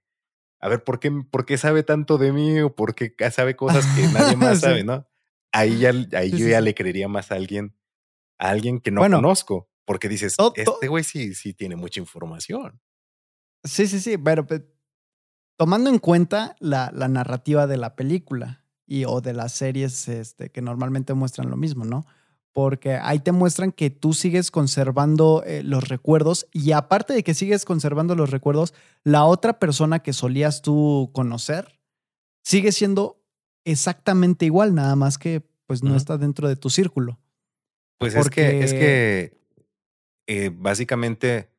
a 0.60 0.68
ver, 0.68 0.84
¿por 0.84 1.00
qué, 1.00 1.10
por 1.10 1.46
qué 1.46 1.56
sabe 1.56 1.82
tanto 1.82 2.18
de 2.18 2.32
mí 2.32 2.60
o 2.60 2.74
por 2.74 2.94
qué 2.94 3.14
sabe 3.30 3.56
cosas 3.56 3.86
que 3.96 4.06
nadie 4.08 4.36
más 4.36 4.60
sabe, 4.60 4.84
¿no? 4.84 5.06
ahí 5.56 5.78
ya, 5.78 5.92
ahí 6.12 6.30
yo 6.30 6.48
ya 6.48 6.60
le 6.60 6.74
creería 6.74 7.08
más 7.08 7.32
a 7.32 7.36
alguien, 7.36 7.74
a 8.38 8.50
alguien 8.50 8.80
que 8.80 8.90
no 8.90 9.00
conozco, 9.00 9.70
porque 9.84 10.08
dices, 10.08 10.36
este 10.54 10.88
güey 10.88 11.04
sí, 11.04 11.34
sí 11.34 11.54
tiene 11.54 11.76
mucha 11.76 12.00
información. 12.00 12.80
Sí, 13.64 13.86
sí, 13.86 14.00
sí, 14.00 14.18
pero 14.18 14.46
tomando 15.56 15.90
en 15.90 15.98
cuenta 15.98 16.56
la, 16.60 16.90
la, 16.94 17.08
narrativa 17.08 17.66
de 17.66 17.78
la 17.78 17.96
película 17.96 18.64
y 18.86 19.04
o 19.04 19.20
de 19.20 19.32
las 19.32 19.52
series 19.52 20.08
este, 20.08 20.50
que 20.50 20.62
normalmente 20.62 21.14
muestran 21.14 21.50
lo 21.50 21.56
mismo, 21.56 21.84
¿no? 21.84 22.06
Porque 22.52 22.94
ahí 22.94 23.18
te 23.18 23.32
muestran 23.32 23.72
que 23.72 23.90
tú 23.90 24.14
sigues 24.14 24.50
conservando 24.50 25.42
eh, 25.44 25.62
los 25.62 25.88
recuerdos 25.88 26.46
y 26.52 26.72
aparte 26.72 27.12
de 27.12 27.22
que 27.22 27.34
sigues 27.34 27.64
conservando 27.64 28.14
los 28.14 28.30
recuerdos, 28.30 28.72
la 29.02 29.24
otra 29.24 29.58
persona 29.58 29.98
que 29.98 30.12
solías 30.12 30.62
tú 30.62 31.10
conocer 31.12 31.80
sigue 32.42 32.72
siendo 32.72 33.20
exactamente 33.64 34.46
igual, 34.46 34.74
nada 34.74 34.96
más 34.96 35.18
que 35.18 35.42
pues 35.66 35.82
no 35.82 35.96
está 35.96 36.16
dentro 36.16 36.48
de 36.48 36.56
tu 36.56 36.70
círculo. 36.70 37.18
Pues 37.98 38.14
es 38.14 38.30
que, 38.30 38.62
es 38.62 38.72
que 38.72 39.36
eh, 40.26 40.50
básicamente 40.54 41.50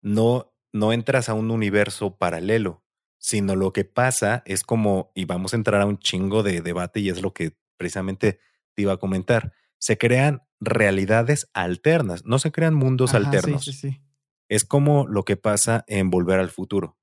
no, 0.00 0.52
no 0.72 0.92
entras 0.92 1.28
a 1.28 1.34
un 1.34 1.50
universo 1.50 2.16
paralelo, 2.16 2.81
sino 3.22 3.54
lo 3.54 3.72
que 3.72 3.84
pasa 3.84 4.42
es 4.46 4.64
como, 4.64 5.12
y 5.14 5.26
vamos 5.26 5.52
a 5.52 5.56
entrar 5.56 5.80
a 5.80 5.86
un 5.86 5.98
chingo 5.98 6.42
de 6.42 6.60
debate 6.60 6.98
y 6.98 7.08
es 7.08 7.22
lo 7.22 7.32
que 7.32 7.56
precisamente 7.76 8.40
te 8.74 8.82
iba 8.82 8.94
a 8.94 8.96
comentar, 8.96 9.52
se 9.78 9.96
crean 9.96 10.42
realidades 10.58 11.48
alternas, 11.54 12.26
no 12.26 12.40
se 12.40 12.50
crean 12.50 12.74
mundos 12.74 13.14
alternos. 13.14 13.64
Sí, 13.64 13.72
sí, 13.72 13.90
sí. 13.90 14.02
Es 14.48 14.64
como 14.64 15.06
lo 15.06 15.24
que 15.24 15.36
pasa 15.36 15.84
en 15.86 16.10
Volver 16.10 16.40
al 16.40 16.50
Futuro. 16.50 16.98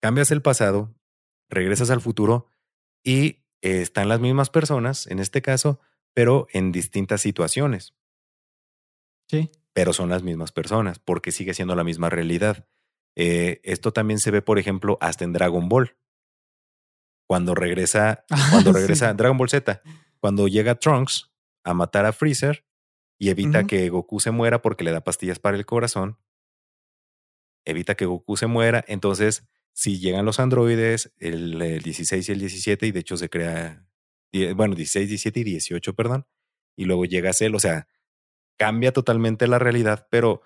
Cambias 0.00 0.30
el 0.30 0.40
pasado, 0.40 0.94
regresas 1.50 1.90
al 1.90 2.00
futuro 2.00 2.46
y 3.02 3.44
eh, 3.60 3.82
están 3.82 4.08
las 4.08 4.20
mismas 4.20 4.48
personas, 4.48 5.06
en 5.06 5.18
este 5.18 5.42
caso, 5.42 5.80
pero 6.14 6.48
en 6.50 6.72
distintas 6.72 7.20
situaciones. 7.20 7.94
Sí. 9.28 9.50
Pero 9.74 9.92
son 9.92 10.08
las 10.08 10.22
mismas 10.22 10.50
personas, 10.50 10.98
porque 10.98 11.30
sigue 11.30 11.52
siendo 11.52 11.74
la 11.74 11.84
misma 11.84 12.08
realidad. 12.08 12.66
Eh, 13.16 13.60
esto 13.64 13.92
también 13.92 14.20
se 14.20 14.30
ve, 14.30 14.42
por 14.42 14.58
ejemplo, 14.58 14.98
hasta 15.00 15.24
en 15.24 15.32
Dragon 15.32 15.68
Ball. 15.68 15.96
Cuando 17.26 17.54
regresa, 17.54 18.24
cuando 18.50 18.72
regresa 18.72 19.12
Dragon 19.14 19.38
Ball 19.38 19.48
Z, 19.48 19.82
cuando 20.20 20.46
llega 20.46 20.76
Trunks 20.76 21.32
a 21.64 21.74
matar 21.74 22.06
a 22.06 22.12
Freezer 22.12 22.64
y 23.18 23.30
evita 23.30 23.64
que 23.66 23.88
Goku 23.88 24.20
se 24.20 24.30
muera 24.30 24.62
porque 24.62 24.84
le 24.84 24.92
da 24.92 25.02
pastillas 25.02 25.38
para 25.38 25.56
el 25.56 25.66
corazón, 25.66 26.18
evita 27.64 27.96
que 27.96 28.04
Goku 28.04 28.36
se 28.36 28.46
muera, 28.46 28.84
entonces 28.86 29.48
si 29.72 29.98
llegan 29.98 30.24
los 30.24 30.38
androides, 30.38 31.12
el, 31.18 31.58
16 31.82 32.28
y 32.28 32.32
el 32.32 32.38
17, 32.38 32.86
y 32.86 32.92
de 32.92 33.00
hecho 33.00 33.16
se 33.16 33.28
crea 33.28 33.86
bueno, 34.54 34.74
16, 34.74 35.08
17 35.08 35.40
y 35.40 35.44
18, 35.44 35.94
perdón, 35.94 36.26
y 36.76 36.84
luego 36.84 37.04
llegas 37.04 37.40
él, 37.40 37.54
o 37.54 37.58
sea, 37.58 37.88
cambia 38.58 38.92
totalmente 38.92 39.46
la 39.46 39.58
realidad, 39.58 40.08
pero 40.10 40.42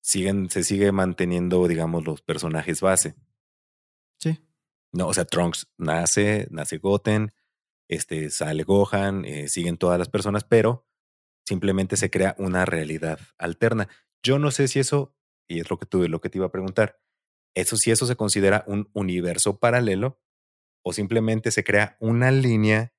siguen, 0.00 0.50
se 0.50 0.64
sigue 0.64 0.92
manteniendo, 0.92 1.66
digamos, 1.68 2.04
los 2.04 2.22
personajes 2.22 2.80
base. 2.80 3.14
Sí. 4.18 4.38
No, 4.92 5.08
o 5.08 5.14
sea, 5.14 5.24
Trunks 5.24 5.68
nace, 5.78 6.48
nace 6.50 6.78
Goten, 6.78 7.32
este, 7.88 8.30
sale 8.30 8.62
Gohan, 8.62 9.24
eh, 9.24 9.48
siguen 9.48 9.76
todas 9.76 9.98
las 9.98 10.08
personas, 10.08 10.44
pero 10.44 10.86
simplemente 11.44 11.96
se 11.96 12.08
crea 12.08 12.36
una 12.38 12.64
realidad 12.64 13.18
alterna. 13.36 13.88
Yo 14.22 14.38
no 14.38 14.52
sé 14.52 14.68
si 14.68 14.78
eso, 14.78 15.16
y 15.48 15.58
es 15.58 15.70
lo 15.70 15.78
que 15.78 15.86
tuve, 15.86 16.08
lo 16.08 16.20
que 16.20 16.30
te 16.30 16.38
iba 16.38 16.46
a 16.46 16.52
preguntar, 16.52 17.00
eso 17.54 17.76
si 17.76 17.90
eso 17.90 18.06
se 18.06 18.14
considera 18.14 18.62
un 18.68 18.88
universo 18.92 19.58
paralelo 19.58 20.20
o 20.84 20.92
simplemente 20.92 21.50
se 21.50 21.64
crea 21.64 21.96
una 21.98 22.30
línea 22.30 22.94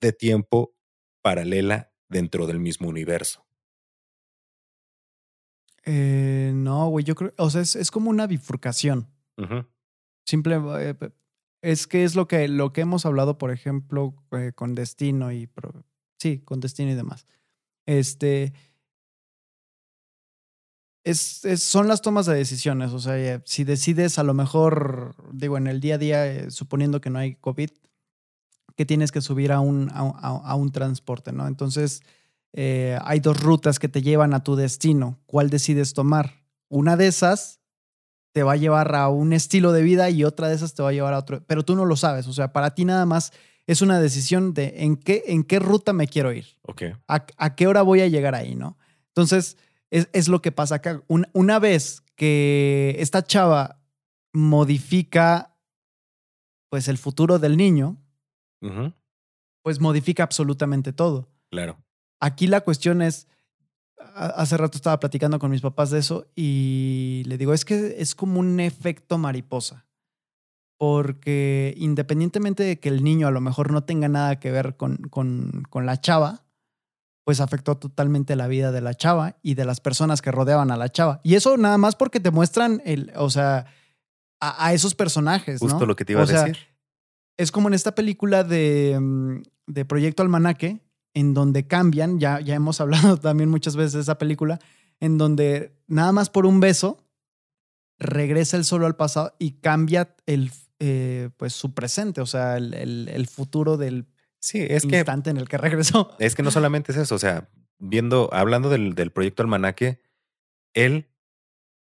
de 0.00 0.12
tiempo 0.12 0.76
paralela 1.20 1.92
dentro 2.08 2.46
del 2.46 2.60
mismo 2.60 2.88
universo. 2.88 3.47
Eh, 5.90 6.52
no, 6.54 6.88
güey, 6.88 7.02
yo 7.02 7.14
creo, 7.14 7.32
o 7.38 7.48
sea, 7.48 7.62
es, 7.62 7.90
como 7.90 8.10
una 8.10 8.26
bifurcación. 8.26 9.08
Simple, 10.26 10.60
eh, 10.80 10.94
es 11.62 11.86
que 11.86 12.04
es 12.04 12.14
lo 12.14 12.28
que, 12.28 12.46
lo 12.46 12.74
que 12.74 12.82
hemos 12.82 13.06
hablado, 13.06 13.38
por 13.38 13.50
ejemplo, 13.50 14.14
eh, 14.32 14.52
con 14.54 14.74
Destino 14.74 15.32
y, 15.32 15.48
sí, 16.18 16.40
con 16.40 16.60
Destino 16.60 16.90
y 16.90 16.94
demás. 16.94 17.26
Este, 17.86 18.52
es, 21.04 21.40
son 21.56 21.88
las 21.88 22.02
tomas 22.02 22.26
de 22.26 22.34
decisiones. 22.34 22.92
O 22.92 22.98
sea, 22.98 23.40
si 23.46 23.64
decides 23.64 24.18
a 24.18 24.24
lo 24.24 24.34
mejor, 24.34 25.14
digo, 25.32 25.56
en 25.56 25.68
el 25.68 25.80
día 25.80 25.94
a 25.94 25.98
día, 25.98 26.50
suponiendo 26.50 27.00
que 27.00 27.08
no 27.08 27.18
hay 27.18 27.36
COVID, 27.36 27.70
que 28.76 28.84
tienes 28.84 29.10
que 29.10 29.22
subir 29.22 29.52
a 29.52 29.60
un, 29.60 29.90
a, 29.90 30.54
un 30.54 30.70
transporte, 30.70 31.32
¿no? 31.32 31.46
Entonces, 31.46 32.02
eh, 32.52 32.98
hay 33.02 33.20
dos 33.20 33.40
rutas 33.40 33.78
que 33.78 33.88
te 33.88 34.02
llevan 34.02 34.34
a 34.34 34.42
tu 34.42 34.56
destino. 34.56 35.18
¿Cuál 35.26 35.50
decides 35.50 35.92
tomar? 35.94 36.44
Una 36.68 36.96
de 36.96 37.06
esas 37.06 37.60
te 38.32 38.42
va 38.42 38.52
a 38.52 38.56
llevar 38.56 38.94
a 38.94 39.08
un 39.08 39.32
estilo 39.32 39.72
de 39.72 39.82
vida 39.82 40.10
y 40.10 40.24
otra 40.24 40.48
de 40.48 40.54
esas 40.54 40.74
te 40.74 40.82
va 40.82 40.90
a 40.90 40.92
llevar 40.92 41.14
a 41.14 41.18
otro, 41.18 41.42
pero 41.46 41.64
tú 41.64 41.74
no 41.76 41.84
lo 41.84 41.96
sabes. 41.96 42.26
O 42.26 42.32
sea, 42.32 42.52
para 42.52 42.74
ti 42.74 42.84
nada 42.84 43.06
más 43.06 43.32
es 43.66 43.82
una 43.82 44.00
decisión 44.00 44.54
de 44.54 44.74
en 44.78 44.96
qué, 44.96 45.24
en 45.26 45.44
qué 45.44 45.58
ruta 45.58 45.92
me 45.92 46.08
quiero 46.08 46.32
ir. 46.32 46.46
Ok. 46.62 46.82
A, 47.06 47.54
qué 47.54 47.66
hora 47.66 47.82
voy 47.82 48.00
a 48.00 48.08
llegar 48.08 48.34
ahí, 48.34 48.54
¿no? 48.54 48.78
Entonces, 49.08 49.56
es, 49.90 50.28
lo 50.28 50.40
que 50.40 50.52
pasa 50.52 50.76
acá. 50.76 51.02
una 51.06 51.58
vez 51.58 52.02
que 52.14 52.96
esta 52.98 53.22
chava 53.22 53.80
modifica 54.32 55.54
pues 56.68 56.88
el 56.88 56.98
futuro 56.98 57.38
del 57.38 57.56
niño, 57.56 57.96
pues 59.62 59.80
modifica 59.80 60.22
absolutamente 60.22 60.92
todo. 60.92 61.28
Claro. 61.50 61.78
Aquí 62.20 62.46
la 62.46 62.62
cuestión 62.62 63.02
es, 63.02 63.28
hace 64.14 64.56
rato 64.56 64.76
estaba 64.76 65.00
platicando 65.00 65.38
con 65.38 65.50
mis 65.50 65.60
papás 65.60 65.90
de 65.90 65.98
eso 65.98 66.26
y 66.34 67.22
le 67.26 67.38
digo, 67.38 67.52
es 67.54 67.64
que 67.64 67.96
es 67.98 68.14
como 68.14 68.40
un 68.40 68.60
efecto 68.60 69.18
mariposa. 69.18 69.86
Porque 70.78 71.74
independientemente 71.76 72.62
de 72.62 72.78
que 72.78 72.88
el 72.88 73.02
niño 73.02 73.26
a 73.26 73.32
lo 73.32 73.40
mejor 73.40 73.72
no 73.72 73.82
tenga 73.82 74.08
nada 74.08 74.38
que 74.38 74.52
ver 74.52 74.76
con, 74.76 74.96
con, 75.10 75.64
con 75.68 75.86
la 75.86 76.00
chava, 76.00 76.44
pues 77.24 77.40
afectó 77.40 77.76
totalmente 77.76 78.36
la 78.36 78.46
vida 78.46 78.70
de 78.70 78.80
la 78.80 78.94
chava 78.94 79.36
y 79.42 79.54
de 79.54 79.64
las 79.64 79.80
personas 79.80 80.22
que 80.22 80.30
rodeaban 80.30 80.70
a 80.70 80.76
la 80.76 80.88
chava. 80.88 81.20
Y 81.24 81.34
eso 81.34 81.56
nada 81.56 81.78
más 81.78 81.96
porque 81.96 82.20
te 82.20 82.30
muestran 82.30 82.80
el, 82.84 83.12
o 83.16 83.28
sea, 83.28 83.66
a, 84.40 84.72
esos 84.72 84.94
personajes. 84.94 85.58
Justo 85.58 85.84
lo 85.84 85.96
que 85.96 86.04
te 86.04 86.12
iba 86.12 86.22
a 86.22 86.26
decir 86.26 86.58
es 87.38 87.52
como 87.52 87.68
en 87.68 87.74
esta 87.74 87.94
película 87.94 88.44
de, 88.44 88.98
mm, 89.00 89.42
de 89.68 89.84
Proyecto 89.86 90.22
Almanaque, 90.22 90.80
en 91.14 91.34
donde 91.34 91.66
cambian, 91.66 92.18
ya, 92.20 92.40
ya 92.40 92.54
hemos 92.54 92.80
hablado 92.82 93.16
también 93.16 93.50
muchas 93.50 93.76
veces 93.76 93.92
de 93.94 94.00
esa 94.00 94.18
película, 94.18 94.58
en 95.00 95.18
donde 95.18 95.76
nada 95.86 96.12
más 96.12 96.30
por 96.30 96.46
un 96.46 96.60
beso 96.60 97.04
regresa 97.98 98.56
el 98.56 98.64
solo 98.64 98.86
al 98.86 98.96
pasado 98.96 99.34
y 99.38 99.52
cambia 99.60 100.14
el, 100.26 100.52
eh, 100.78 101.30
pues 101.36 101.52
su 101.52 101.74
presente, 101.74 102.20
o 102.20 102.26
sea, 102.26 102.56
el, 102.56 102.74
el, 102.74 103.26
futuro 103.26 103.76
del 103.76 104.06
sí, 104.38 104.58
es 104.60 104.84
instante 104.84 105.30
en 105.30 105.36
el 105.36 105.48
que 105.48 105.58
regresó. 105.58 106.14
Es 106.18 106.34
que 106.34 106.42
no 106.42 106.50
solamente 106.50 106.92
es 106.92 106.98
eso, 106.98 107.16
o 107.16 107.18
sea, 107.18 107.48
viendo, 107.78 108.30
hablando 108.32 108.70
del, 108.70 108.94
del 108.94 109.10
proyecto 109.10 109.42
Almanaque, 109.42 110.00
él 110.74 111.08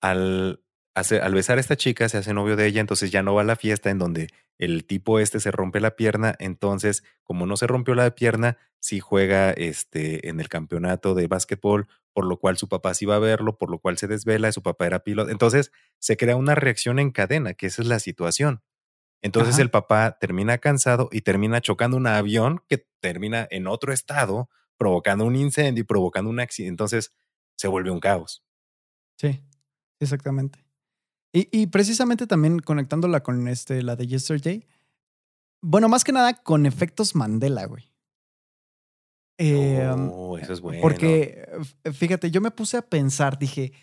al 0.01 0.64
al 0.95 1.33
besar 1.33 1.57
a 1.57 1.61
esta 1.61 1.75
chica 1.75 2.07
se 2.07 2.17
hace 2.17 2.33
novio 2.33 2.55
de 2.55 2.65
ella, 2.67 2.79
entonces 2.79 3.11
ya 3.11 3.21
no 3.21 3.35
va 3.35 3.41
a 3.41 3.45
la 3.45 3.57
fiesta 3.57 3.89
en 3.89 3.99
donde 3.99 4.29
el 4.57 4.85
tipo 4.85 5.19
este 5.19 5.41
se 5.41 5.51
rompe 5.51 5.81
la 5.81 5.97
pierna, 5.97 6.35
entonces 6.39 7.03
como 7.23 7.45
no 7.45 7.57
se 7.57 7.67
rompió 7.67 7.95
la 7.95 8.09
pierna, 8.15 8.57
sí 8.79 9.01
juega 9.01 9.51
este, 9.51 10.29
en 10.29 10.39
el 10.39 10.47
campeonato 10.47 11.13
de 11.13 11.27
básquetbol, 11.27 11.87
por 12.13 12.25
lo 12.25 12.39
cual 12.39 12.57
su 12.57 12.69
papá 12.69 12.93
sí 12.93 13.05
va 13.05 13.17
a 13.17 13.19
verlo, 13.19 13.57
por 13.57 13.69
lo 13.69 13.79
cual 13.79 13.97
se 13.97 14.07
desvela, 14.07 14.51
su 14.53 14.63
papá 14.63 14.85
era 14.85 14.99
piloto, 14.99 15.31
entonces 15.31 15.71
se 15.99 16.15
crea 16.15 16.37
una 16.37 16.55
reacción 16.55 16.99
en 16.99 17.11
cadena, 17.11 17.53
que 17.53 17.67
esa 17.67 17.81
es 17.81 17.89
la 17.89 17.99
situación. 17.99 18.63
Entonces 19.21 19.57
el 19.57 19.71
papá 19.71 20.17
termina 20.19 20.59
cansado 20.59 21.09
y 21.11 21.21
termina 21.21 21.59
chocando 21.59 21.97
un 21.97 22.05
avión 22.05 22.61
que 22.69 22.87
termina 22.99 23.47
en 23.49 23.65
otro 23.65 23.91
estado, 23.91 24.49
provocando 24.77 25.25
un 25.25 25.35
incendio 25.35 25.81
y 25.81 25.85
provocando 25.85 26.29
un 26.29 26.39
accidente. 26.39 26.69
Entonces 26.69 27.11
se 27.57 27.67
vuelve 27.67 27.89
un 27.89 27.99
caos. 27.99 28.43
Sí, 29.17 29.41
exactamente. 29.99 30.64
Y, 31.37 31.67
precisamente 31.67 32.27
también 32.27 32.59
conectándola 32.59 33.21
con 33.21 33.49
este, 33.49 33.83
la 33.83 33.97
de 33.97 34.07
Yesterday. 34.07 34.65
Bueno, 35.61 35.89
más 35.89 36.05
que 36.05 36.13
nada 36.13 36.33
con 36.33 36.65
efectos 36.65 37.13
Mandela, 37.13 37.65
güey. 37.65 37.91
Eh, 39.37 39.85
oh, 40.13 40.37
eso 40.37 40.53
es 40.53 40.61
bueno. 40.61 40.81
Porque, 40.81 41.45
fíjate, 41.91 42.31
yo 42.31 42.39
me 42.39 42.51
puse 42.51 42.77
a 42.77 42.83
pensar, 42.83 43.37
dije, 43.37 43.73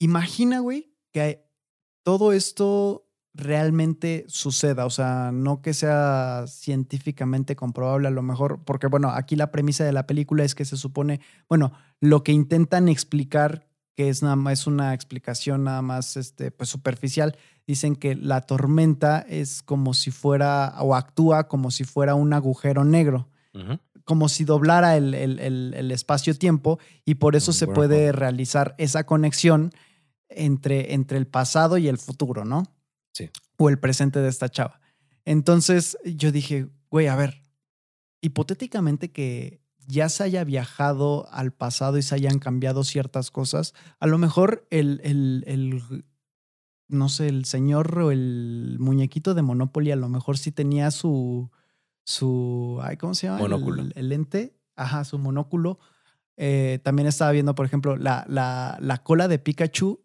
imagina, 0.00 0.58
güey, 0.58 0.92
que 1.12 1.48
todo 2.02 2.32
esto 2.32 3.08
realmente 3.34 4.24
suceda, 4.26 4.84
o 4.84 4.90
sea, 4.90 5.30
no 5.32 5.62
que 5.62 5.74
sea 5.74 6.46
científicamente 6.48 7.54
comprobable 7.54 8.08
a 8.08 8.10
lo 8.10 8.22
mejor, 8.22 8.64
porque 8.64 8.88
bueno, 8.88 9.10
aquí 9.10 9.36
la 9.36 9.52
premisa 9.52 9.84
de 9.84 9.92
la 9.92 10.08
película 10.08 10.42
es 10.42 10.56
que 10.56 10.64
se 10.64 10.76
supone, 10.76 11.20
bueno, 11.48 11.72
lo 12.00 12.24
que 12.24 12.32
intentan 12.32 12.88
explicar 12.88 13.67
que 13.98 14.10
es 14.10 14.22
nada 14.22 14.36
más 14.36 14.68
una 14.68 14.94
explicación 14.94 15.64
nada 15.64 15.82
más 15.82 16.16
este, 16.16 16.52
pues 16.52 16.70
superficial. 16.70 17.36
Dicen 17.66 17.96
que 17.96 18.14
la 18.14 18.42
tormenta 18.42 19.26
es 19.28 19.60
como 19.60 19.92
si 19.92 20.12
fuera 20.12 20.76
o 20.78 20.94
actúa 20.94 21.48
como 21.48 21.72
si 21.72 21.82
fuera 21.82 22.14
un 22.14 22.32
agujero 22.32 22.84
negro, 22.84 23.28
como 24.04 24.28
si 24.28 24.44
doblara 24.44 24.96
el, 24.96 25.14
el, 25.14 25.90
espacio-tiempo 25.90 26.78
y 27.04 27.16
por 27.16 27.34
eso 27.34 27.52
se 27.52 27.66
puede 27.66 28.12
realizar 28.12 28.76
esa 28.78 29.02
conexión 29.02 29.72
entre, 30.28 30.94
entre 30.94 31.18
el 31.18 31.26
pasado 31.26 31.76
y 31.76 31.88
el 31.88 31.98
futuro, 31.98 32.44
¿no? 32.44 32.62
Sí. 33.12 33.30
O 33.56 33.68
el 33.68 33.80
presente 33.80 34.20
de 34.20 34.28
esta 34.28 34.48
chava. 34.48 34.80
Entonces 35.24 35.98
yo 36.04 36.30
dije, 36.30 36.68
güey, 36.88 37.08
a 37.08 37.16
ver, 37.16 37.42
hipotéticamente 38.20 39.10
que 39.10 39.60
ya 39.88 40.10
se 40.10 40.22
haya 40.22 40.44
viajado 40.44 41.26
al 41.32 41.52
pasado 41.52 41.96
y 41.96 42.02
se 42.02 42.14
hayan 42.14 42.38
cambiado 42.38 42.84
ciertas 42.84 43.30
cosas, 43.30 43.74
a 43.98 44.06
lo 44.06 44.18
mejor 44.18 44.66
el, 44.70 45.00
el, 45.02 45.44
el 45.46 46.04
no 46.88 47.08
sé, 47.08 47.28
el 47.28 47.46
señor 47.46 47.98
o 47.98 48.10
el 48.10 48.76
muñequito 48.78 49.34
de 49.34 49.42
Monopoly 49.42 49.90
a 49.90 49.96
lo 49.96 50.08
mejor 50.08 50.36
sí 50.36 50.52
tenía 50.52 50.90
su, 50.90 51.50
su, 52.04 52.78
ay, 52.82 52.98
¿cómo 52.98 53.14
se 53.14 53.26
llama? 53.26 53.40
Monóculo. 53.40 53.84
El, 53.94 54.08
lente, 54.10 54.54
ajá, 54.76 55.04
su 55.04 55.18
monóculo. 55.18 55.78
Eh, 56.36 56.80
también 56.84 57.08
estaba 57.08 57.32
viendo, 57.32 57.54
por 57.54 57.64
ejemplo, 57.66 57.96
la, 57.96 58.24
la, 58.28 58.76
la 58.80 59.02
cola 59.02 59.26
de 59.26 59.38
Pikachu, 59.38 60.02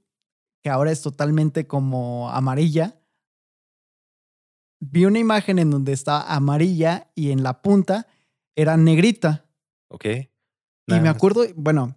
que 0.62 0.70
ahora 0.70 0.92
es 0.92 1.02
totalmente 1.02 1.68
como 1.68 2.30
amarilla. 2.32 3.00
Vi 4.80 5.06
una 5.06 5.20
imagen 5.20 5.60
en 5.60 5.72
donde 5.72 5.92
está 5.92 6.34
amarilla 6.34 7.12
y 7.16 7.32
en 7.32 7.44
la 7.44 7.62
punta 7.62 8.08
era 8.56 8.78
negrita. 8.78 9.43
Ok. 9.94 10.06
y 10.88 11.00
me 11.00 11.08
acuerdo, 11.08 11.46
bueno, 11.56 11.96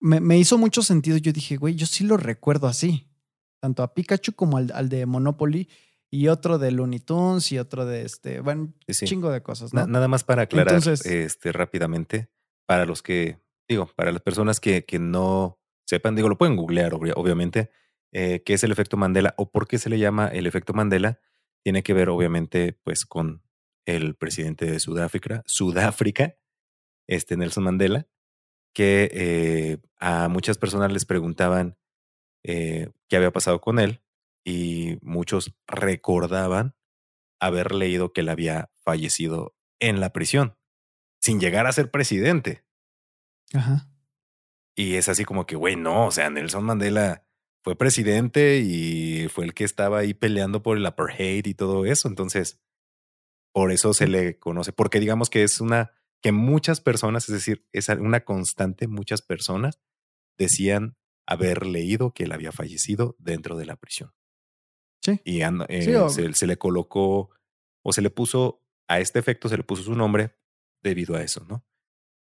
me, 0.00 0.38
hizo 0.38 0.56
mucho 0.56 0.82
sentido. 0.82 1.18
Yo 1.18 1.32
dije, 1.32 1.56
güey, 1.56 1.74
yo 1.74 1.86
sí 1.86 2.04
lo 2.04 2.16
recuerdo 2.16 2.66
así. 2.66 3.06
Tanto 3.60 3.82
a 3.82 3.92
Pikachu 3.92 4.32
como 4.32 4.56
al, 4.56 4.88
de 4.88 5.04
Monopoly 5.04 5.68
y 6.10 6.28
otro 6.28 6.58
de 6.58 6.70
Looney 6.70 7.00
Tunes 7.00 7.52
y 7.52 7.58
otro 7.58 7.84
de 7.84 8.06
este, 8.06 8.40
bueno, 8.40 8.72
chingo 8.90 9.30
de 9.30 9.42
cosas. 9.42 9.74
nada 9.74 10.08
más 10.08 10.24
para 10.24 10.42
aclarar 10.42 10.82
este, 10.88 11.52
rápidamente, 11.52 12.30
para 12.66 12.86
los 12.86 13.02
que, 13.02 13.38
digo, 13.68 13.90
para 13.94 14.10
las 14.10 14.22
personas 14.22 14.60
que, 14.60 14.86
que 14.86 14.98
no 14.98 15.60
sepan, 15.86 16.16
digo, 16.16 16.30
lo 16.30 16.38
pueden 16.38 16.56
googlear, 16.56 16.94
obviamente, 16.94 17.70
eh, 18.12 18.42
qué 18.44 18.54
es 18.54 18.64
el 18.64 18.72
efecto 18.72 18.96
Mandela 18.96 19.34
o 19.36 19.50
por 19.50 19.68
qué 19.68 19.78
se 19.78 19.90
le 19.90 19.98
llama 19.98 20.28
el 20.28 20.46
efecto 20.46 20.72
Mandela. 20.72 21.20
Tiene 21.62 21.82
que 21.82 21.92
ver, 21.92 22.08
obviamente, 22.08 22.72
pues 22.82 23.04
con 23.04 23.42
el 23.84 24.14
presidente 24.14 24.64
de 24.64 24.80
Sudáfrica, 24.80 25.42
Sudáfrica, 25.46 26.36
este 27.10 27.36
Nelson 27.36 27.64
Mandela, 27.64 28.06
que 28.72 29.10
eh, 29.12 29.78
a 29.98 30.28
muchas 30.28 30.58
personas 30.58 30.92
les 30.92 31.04
preguntaban 31.04 31.76
eh, 32.44 32.90
qué 33.08 33.16
había 33.16 33.32
pasado 33.32 33.60
con 33.60 33.78
él 33.78 34.02
y 34.44 34.98
muchos 35.02 35.54
recordaban 35.66 36.74
haber 37.40 37.74
leído 37.74 38.12
que 38.12 38.20
él 38.22 38.28
había 38.28 38.70
fallecido 38.78 39.56
en 39.80 40.00
la 40.00 40.12
prisión, 40.12 40.56
sin 41.20 41.40
llegar 41.40 41.66
a 41.66 41.72
ser 41.72 41.90
presidente. 41.90 42.64
Ajá. 43.52 43.88
Y 44.76 44.94
es 44.94 45.08
así 45.08 45.24
como 45.24 45.46
que, 45.46 45.56
güey, 45.56 45.76
no, 45.76 46.06
o 46.06 46.10
sea, 46.10 46.30
Nelson 46.30 46.64
Mandela 46.64 47.26
fue 47.62 47.76
presidente 47.76 48.58
y 48.58 49.28
fue 49.28 49.44
el 49.44 49.54
que 49.54 49.64
estaba 49.64 49.98
ahí 49.98 50.14
peleando 50.14 50.62
por 50.62 50.76
el 50.76 50.86
apartheid 50.86 51.46
y 51.46 51.54
todo 51.54 51.84
eso. 51.84 52.08
Entonces, 52.08 52.60
por 53.52 53.72
eso 53.72 53.92
se 53.94 54.06
le 54.06 54.38
conoce, 54.38 54.72
porque 54.72 55.00
digamos 55.00 55.28
que 55.28 55.42
es 55.42 55.60
una, 55.60 55.92
que 56.22 56.32
muchas 56.32 56.80
personas, 56.80 57.28
es 57.28 57.34
decir, 57.34 57.66
es 57.72 57.88
una 57.88 58.24
constante, 58.24 58.86
muchas 58.86 59.22
personas 59.22 59.80
decían 60.38 60.96
haber 61.26 61.66
leído 61.66 62.12
que 62.12 62.24
él 62.24 62.32
había 62.32 62.52
fallecido 62.52 63.16
dentro 63.18 63.56
de 63.56 63.66
la 63.66 63.76
prisión. 63.76 64.12
Sí. 65.02 65.20
Y 65.24 65.40
eh, 65.42 66.08
se, 66.34 66.46
le 66.46 66.56
colocó 66.58 67.30
o 67.82 67.92
se 67.92 68.02
le 68.02 68.10
puso, 68.10 68.62
a 68.88 69.00
este 69.00 69.18
efecto 69.18 69.48
se 69.48 69.56
le 69.56 69.62
puso 69.62 69.82
su 69.82 69.94
nombre 69.94 70.36
debido 70.82 71.16
a 71.16 71.22
eso, 71.22 71.44
¿no? 71.48 71.64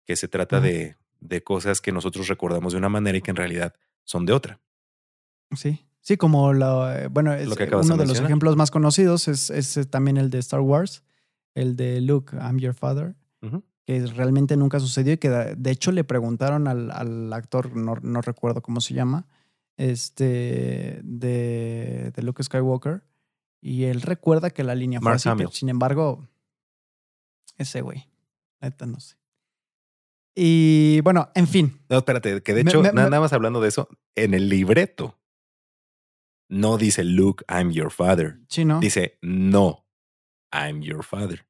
Que 0.07 0.17
se 0.17 0.29
trata 0.29 0.61
de, 0.61 0.97
de 1.21 1.43
cosas 1.43 1.81
que 1.81 1.93
nosotros 1.93 2.29
recordamos 2.29 2.73
de 2.73 2.79
una 2.79 2.89
manera 2.89 3.17
y 3.17 3.23
que 3.23 3.31
en 3.31 3.37
realidad 3.37 3.75
son 4.05 4.27
de 4.27 4.33
otra. 4.33 4.61
Sí. 5.55 5.89
Sí, 6.01 6.17
como 6.17 6.55
lo, 6.55 6.91
eh, 6.91 7.09
bueno, 7.09 7.35
es, 7.35 7.47
uno 7.47 7.97
de, 7.97 8.07
los 8.07 8.21
ejemplos 8.21 8.57
más 8.57 8.71
conocidos 8.71 9.29
es, 9.29 9.51
es, 9.51 9.77
eh, 9.77 9.85
también 9.85 10.17
el 10.17 10.31
de 10.31 10.39
Star 10.39 10.61
Wars, 10.61 11.05
el 11.55 11.77
de 11.77 12.01
Luke, 12.01 12.35
I'm 12.35 12.59
your 12.59 12.73
father, 12.73 13.15
que 13.89 14.05
realmente 14.05 14.55
nunca 14.59 14.81
sucedió 14.81 15.15
y 15.15 15.17
que 15.17 15.31
de 15.31 15.71
hecho 15.71 15.93
le 15.93 16.05
preguntaron 16.05 16.69
al, 16.69 16.91
al 16.91 17.33
actor, 17.33 17.75
no, 17.75 17.95
no, 18.03 18.21
recuerdo 18.21 18.61
cómo 18.61 18.83
se 18.83 18.93
llama, 18.93 19.27
este, 19.79 21.01
de, 21.03 22.13
de, 22.15 22.23
Luke 22.23 22.43
Skywalker, 22.43 23.03
y 23.63 23.85
él 23.85 24.03
recuerda 24.03 24.51
que 24.51 24.63
la 24.63 24.75
línea 24.75 25.01
fue 25.01 25.13
así, 25.13 25.31
sin 25.53 25.71
embargo, 25.71 26.29
ese 27.57 27.81
güey, 27.81 28.11
neta 28.61 28.85
no 28.85 29.01
sé. 29.01 29.17
Y 30.35 31.01
bueno, 31.01 31.31
en 31.35 31.49
fin. 31.49 31.81
No, 31.89 31.97
espérate, 31.97 32.43
que 32.43 32.53
de 32.53 32.61
hecho, 32.61 32.83
nada 32.83 33.21
más 33.21 33.33
hablando 33.33 33.63
de 33.63 33.69
eso, 33.69 33.89
en 34.15 34.35
el 34.35 34.51
libreto 34.51 35.19
no 36.51 36.77
dice 36.77 37.05
Luke, 37.05 37.43
I'm 37.49 37.71
your 37.71 37.91
father. 37.91 38.39
Sí, 38.51 38.67
¿no? 38.67 38.81
Dice 38.81 39.17
no, 39.23 39.87
I'm 40.53 40.83
your 40.83 41.03
father. 41.03 41.48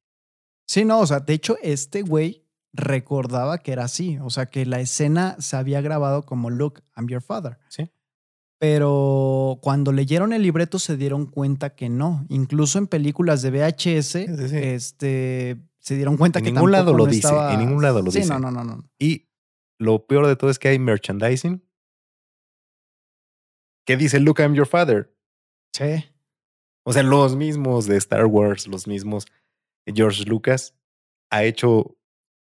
Sí, 0.68 0.84
no, 0.84 1.00
o 1.00 1.06
sea, 1.06 1.20
de 1.20 1.32
hecho, 1.32 1.56
este 1.62 2.02
güey 2.02 2.44
recordaba 2.72 3.58
que 3.58 3.72
era 3.72 3.84
así. 3.84 4.18
O 4.18 4.30
sea, 4.30 4.46
que 4.46 4.66
la 4.66 4.80
escena 4.80 5.36
se 5.40 5.56
había 5.56 5.80
grabado 5.80 6.26
como 6.26 6.50
Luke, 6.50 6.82
I'm 6.96 7.08
your 7.08 7.22
father. 7.22 7.58
Sí. 7.68 7.90
Pero 8.58 9.58
cuando 9.62 9.92
leyeron 9.92 10.32
el 10.32 10.42
libreto 10.42 10.78
se 10.78 10.96
dieron 10.96 11.26
cuenta 11.26 11.74
que 11.74 11.88
no. 11.88 12.26
Incluso 12.28 12.78
en 12.78 12.86
películas 12.86 13.40
de 13.40 13.50
VHS, 13.50 14.16
este 14.16 15.58
se 15.78 15.94
dieron 15.94 16.16
cuenta 16.16 16.40
en 16.40 16.44
que 16.44 16.52
ningún 16.52 16.72
lado 16.72 16.92
lo 16.92 17.06
dice. 17.06 17.28
En 17.50 17.60
ningún 17.60 17.82
lado 17.82 18.02
lo 18.02 18.10
dice. 18.10 18.24
Sí, 18.24 18.28
no, 18.28 18.38
no, 18.38 18.50
no, 18.50 18.64
no. 18.64 18.84
Y 18.98 19.28
lo 19.78 20.06
peor 20.06 20.26
de 20.26 20.36
todo 20.36 20.50
es 20.50 20.58
que 20.58 20.68
hay 20.68 20.78
merchandising 20.78 21.62
¿Qué 23.86 23.96
dice 23.96 24.20
Luke, 24.20 24.42
I'm 24.42 24.54
your 24.54 24.66
father? 24.66 25.10
Sí. 25.72 26.04
O 26.84 26.92
sea, 26.92 27.02
los 27.02 27.36
mismos 27.36 27.86
de 27.86 27.96
Star 27.96 28.26
Wars, 28.26 28.66
los 28.66 28.86
mismos 28.86 29.26
George 29.94 30.24
Lucas 30.24 30.74
ha 31.30 31.44
hecho 31.44 31.96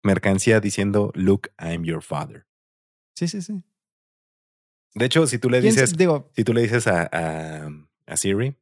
mercancía 0.02 0.60
diciendo 0.60 1.12
Luke, 1.14 1.50
I'm 1.58 1.84
your 1.84 2.02
father. 2.02 2.46
Sí, 3.14 3.28
sí, 3.28 3.42
sí. 3.42 3.62
De 4.94 5.06
hecho, 5.06 5.26
si 5.26 5.38
tú 5.38 5.48
le 5.48 5.60
dices, 5.60 5.96
digo, 5.96 6.30
si 6.34 6.44
tú 6.44 6.52
le 6.52 6.62
dices 6.62 6.86
a, 6.86 7.08
a, 8.06 8.16
Siri, 8.16 8.56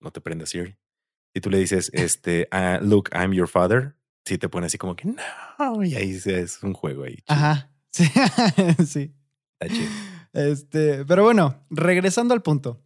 no 0.00 0.10
te 0.10 0.20
prende 0.20 0.46
Siri. 0.46 0.76
Si 1.34 1.40
tú 1.40 1.48
le 1.48 1.58
dices, 1.58 1.90
este, 1.94 2.48
uh, 2.52 2.84
Luke, 2.84 3.10
I'm 3.14 3.32
your 3.32 3.48
father, 3.48 3.94
si 4.24 4.36
te 4.38 4.48
pone 4.48 4.66
así 4.66 4.78
como 4.78 4.94
que 4.94 5.08
no, 5.08 5.84
y 5.84 5.94
ahí 5.94 6.20
es 6.24 6.62
un 6.62 6.74
juego 6.74 7.04
ahí. 7.04 7.18
Ajá. 7.26 7.70
Sí. 7.90 8.04
sí. 8.86 9.14
Está 9.58 9.74
chido. 9.74 9.90
Este, 10.32 11.04
pero 11.04 11.24
bueno, 11.24 11.64
regresando 11.70 12.34
al 12.34 12.42
punto. 12.42 12.82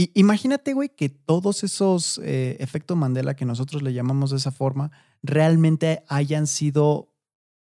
Y 0.00 0.10
imagínate, 0.14 0.72
güey, 0.72 0.88
que 0.88 1.10
todos 1.10 1.62
esos 1.62 2.22
eh, 2.24 2.56
efectos 2.58 2.96
Mandela 2.96 3.36
que 3.36 3.44
nosotros 3.44 3.82
le 3.82 3.92
llamamos 3.92 4.30
de 4.30 4.38
esa 4.38 4.50
forma 4.50 4.90
realmente 5.22 6.04
hayan 6.08 6.46
sido 6.46 7.12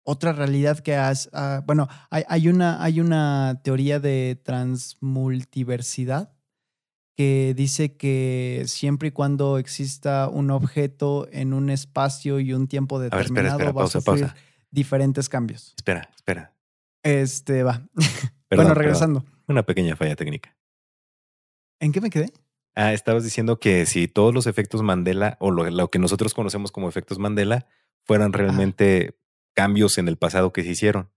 otra 0.03 0.31
realidad 0.31 0.79
que 0.79 0.95
has. 0.95 1.29
Ah, 1.33 1.61
bueno, 1.65 1.89
hay, 2.09 2.23
hay, 2.29 2.47
una, 2.47 2.81
hay 2.81 3.01
una 3.01 3.59
teoría 3.65 3.99
de 3.99 4.39
transmultiversidad 4.45 6.31
que 7.17 7.53
dice 7.53 7.97
que 7.97 8.63
siempre 8.65 9.09
y 9.09 9.11
cuando 9.11 9.57
exista 9.57 10.29
un 10.29 10.51
objeto 10.51 11.27
en 11.33 11.51
un 11.51 11.69
espacio 11.69 12.39
y 12.39 12.53
un 12.53 12.69
tiempo 12.69 13.01
determinado 13.01 13.73
va 13.73 13.83
a 13.83 13.87
sufrir 13.87 14.33
diferentes 14.69 15.27
cambios. 15.27 15.73
Espera, 15.75 16.09
espera. 16.15 16.53
Este 17.03 17.63
va. 17.63 17.85
bueno, 18.49 18.73
regresando. 18.73 19.25
Una 19.47 19.63
pequeña 19.63 19.97
falla 19.97 20.15
técnica. 20.15 20.55
¿En 21.81 21.91
qué 21.91 21.99
me 21.99 22.11
quedé? 22.11 22.31
Ah, 22.75 22.93
estabas 22.93 23.23
diciendo 23.23 23.59
que 23.59 23.85
si 23.85 24.07
todos 24.07 24.33
los 24.33 24.47
efectos 24.47 24.83
Mandela 24.83 25.35
o 25.41 25.51
lo, 25.51 25.89
que 25.89 25.99
nosotros 25.99 26.33
conocemos 26.33 26.71
como 26.71 26.87
efectos 26.87 27.19
Mandela 27.19 27.67
fueran 28.03 28.31
realmente 28.31 29.17
cambios 29.53 29.97
en 29.97 30.07
el 30.07 30.15
pasado 30.15 30.53
que 30.53 30.63
se 30.63 30.69
hicieron. 30.69 31.09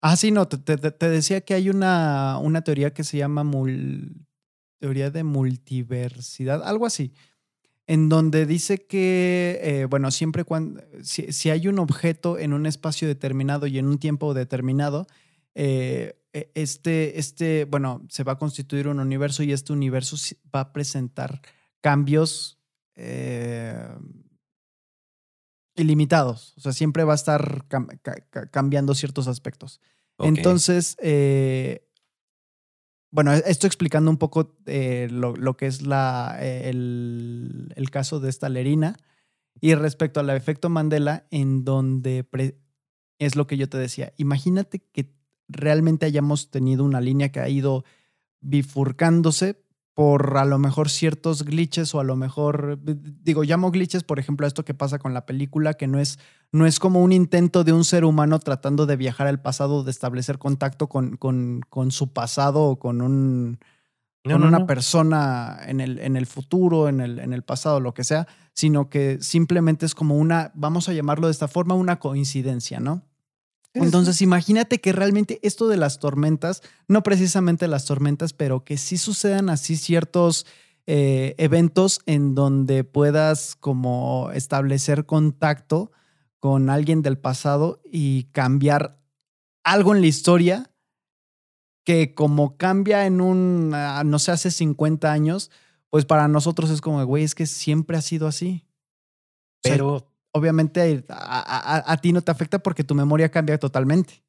Ah, 0.00 0.16
sí, 0.16 0.30
no, 0.30 0.48
te, 0.48 0.76
decía 0.76 1.42
que 1.42 1.54
hay 1.54 1.68
una, 1.68 2.38
una 2.38 2.62
teoría 2.62 2.92
que 2.92 3.04
se 3.04 3.18
llama 3.18 3.44
teoría 4.80 5.10
de 5.10 5.22
multiversidad, 5.22 6.62
algo 6.64 6.86
así, 6.86 7.12
en 7.86 8.08
donde 8.08 8.46
dice 8.46 8.86
que, 8.86 9.60
eh, 9.62 9.86
bueno, 9.88 10.10
siempre 10.10 10.44
cuando, 10.44 10.82
si, 11.02 11.50
hay 11.50 11.68
un 11.68 11.78
objeto 11.78 12.38
en 12.38 12.54
un 12.54 12.66
espacio 12.66 13.06
determinado 13.06 13.66
y 13.66 13.78
en 13.78 13.86
un 13.86 13.98
tiempo 13.98 14.32
determinado, 14.34 15.06
eh, 15.54 16.16
este, 16.54 17.18
este, 17.18 17.64
bueno, 17.64 18.04
se 18.08 18.24
va 18.24 18.32
a 18.32 18.38
constituir 18.38 18.88
un 18.88 19.00
universo 19.00 19.42
y 19.42 19.52
este 19.52 19.72
universo 19.72 20.16
va 20.54 20.60
a 20.60 20.72
presentar 20.72 21.40
cambios 21.80 22.58
eh, 22.96 23.88
ilimitados. 25.76 26.54
O 26.56 26.60
sea, 26.60 26.72
siempre 26.72 27.04
va 27.04 27.12
a 27.12 27.16
estar 27.16 27.66
cambiando 28.50 28.94
ciertos 28.94 29.28
aspectos. 29.28 29.80
Entonces, 30.18 30.96
bueno, 33.14 33.32
e, 33.32 33.44
esto 33.46 33.68
explicando 33.68 34.10
un 34.10 34.18
poco 34.18 34.56
eh, 34.66 35.06
lo, 35.08 35.56
que 35.56 35.66
es 35.66 35.82
la, 35.82 36.36
eh, 36.40 36.68
el, 36.68 37.90
caso 37.92 38.18
de 38.18 38.28
esta 38.28 38.48
lerina 38.48 38.96
y 39.60 39.76
respecto 39.76 40.18
al 40.18 40.30
efecto 40.30 40.68
Mandela, 40.68 41.24
en 41.30 41.64
donde 41.64 42.26
es 43.20 43.36
lo 43.36 43.46
que 43.46 43.56
yo 43.56 43.68
te 43.68 43.78
decía. 43.78 44.12
Imagínate 44.16 44.80
que 44.80 45.14
realmente 45.48 46.06
hayamos 46.06 46.50
tenido 46.50 46.84
una 46.84 47.00
línea 47.00 47.30
que 47.30 47.40
ha 47.40 47.48
ido 47.48 47.84
bifurcándose 48.40 49.64
por 49.94 50.36
a 50.38 50.44
lo 50.44 50.58
mejor 50.58 50.90
ciertos 50.90 51.44
glitches 51.44 51.94
o 51.94 52.00
a 52.00 52.04
lo 52.04 52.16
mejor, 52.16 52.80
digo, 52.82 53.44
llamo 53.44 53.70
glitches, 53.70 54.02
por 54.02 54.18
ejemplo, 54.18 54.44
a 54.44 54.48
esto 54.48 54.64
que 54.64 54.74
pasa 54.74 54.98
con 54.98 55.14
la 55.14 55.24
película, 55.24 55.74
que 55.74 55.86
no 55.86 56.00
es, 56.00 56.18
no 56.50 56.66
es 56.66 56.80
como 56.80 57.00
un 57.00 57.12
intento 57.12 57.62
de 57.62 57.72
un 57.72 57.84
ser 57.84 58.04
humano 58.04 58.40
tratando 58.40 58.86
de 58.86 58.96
viajar 58.96 59.28
al 59.28 59.40
pasado, 59.40 59.84
de 59.84 59.92
establecer 59.92 60.38
contacto 60.38 60.88
con, 60.88 61.16
con, 61.16 61.60
con 61.70 61.92
su 61.92 62.12
pasado 62.12 62.62
o 62.62 62.78
con, 62.78 63.02
un, 63.02 63.60
con 64.24 64.42
una 64.42 64.66
persona 64.66 65.60
en 65.64 65.80
el, 65.80 66.00
en 66.00 66.16
el 66.16 66.26
futuro, 66.26 66.88
en 66.88 67.00
el, 67.00 67.20
en 67.20 67.32
el 67.32 67.42
pasado, 67.42 67.78
lo 67.78 67.94
que 67.94 68.02
sea, 68.02 68.26
sino 68.52 68.90
que 68.90 69.18
simplemente 69.20 69.86
es 69.86 69.94
como 69.94 70.16
una, 70.16 70.50
vamos 70.54 70.88
a 70.88 70.92
llamarlo 70.92 71.28
de 71.28 71.32
esta 71.32 71.46
forma, 71.46 71.74
una 71.76 72.00
coincidencia, 72.00 72.80
¿no? 72.80 73.02
Entonces, 73.74 74.22
imagínate 74.22 74.80
que 74.80 74.92
realmente 74.92 75.40
esto 75.42 75.66
de 75.68 75.76
las 75.76 75.98
tormentas, 75.98 76.62
no 76.86 77.02
precisamente 77.02 77.66
las 77.66 77.84
tormentas, 77.84 78.32
pero 78.32 78.64
que 78.64 78.76
sí 78.76 78.96
sucedan 78.96 79.48
así 79.48 79.76
ciertos 79.76 80.46
eh, 80.86 81.34
eventos 81.38 82.00
en 82.06 82.34
donde 82.34 82.84
puedas 82.84 83.56
como 83.56 84.30
establecer 84.32 85.06
contacto 85.06 85.90
con 86.38 86.70
alguien 86.70 87.02
del 87.02 87.18
pasado 87.18 87.80
y 87.84 88.24
cambiar 88.32 89.00
algo 89.64 89.94
en 89.94 90.02
la 90.02 90.06
historia 90.06 90.70
que 91.84 92.14
como 92.14 92.56
cambia 92.56 93.06
en 93.06 93.20
un, 93.20 93.72
ah, 93.74 94.02
no 94.04 94.18
sé, 94.18 94.30
hace 94.30 94.50
50 94.50 95.10
años, 95.10 95.50
pues 95.90 96.04
para 96.04 96.28
nosotros 96.28 96.70
es 96.70 96.80
como, 96.80 97.04
güey, 97.04 97.24
es 97.24 97.34
que 97.34 97.46
siempre 97.46 97.96
ha 97.96 98.02
sido 98.02 98.26
así. 98.26 98.66
Pero 99.62 100.13
obviamente 100.34 101.04
a, 101.08 101.96
ti 102.02 102.12
no 102.12 102.20
te 102.20 102.30
afecta 102.30 102.58
porque 102.58 102.84
tu 102.84 102.94
memoria 102.94 103.30
cambia 103.30 103.58
totalmente. 103.58 104.24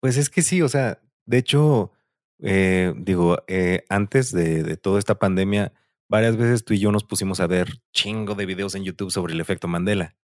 Pues 0.00 0.16
es 0.16 0.30
que 0.30 0.42
sí, 0.42 0.62
o 0.62 0.68
sea, 0.68 1.00
de 1.26 1.38
hecho, 1.38 1.92
eh, 2.38 2.94
digo, 2.96 3.38
eh, 3.48 3.84
antes 3.88 4.32
de, 4.32 4.76
toda 4.76 4.98
esta 4.98 5.18
pandemia, 5.18 5.72
varias 6.08 6.36
veces 6.36 6.64
tú 6.64 6.74
y 6.74 6.78
yo 6.78 6.92
nos 6.92 7.04
pusimos 7.04 7.40
a 7.40 7.48
ver 7.48 7.82
chingo 7.92 8.34
de 8.34 8.46
videos 8.46 8.74
en 8.76 8.84
YouTube 8.84 9.10
sobre 9.10 9.34
el 9.34 9.40
efecto 9.40 9.66
Mandela. 9.66 10.16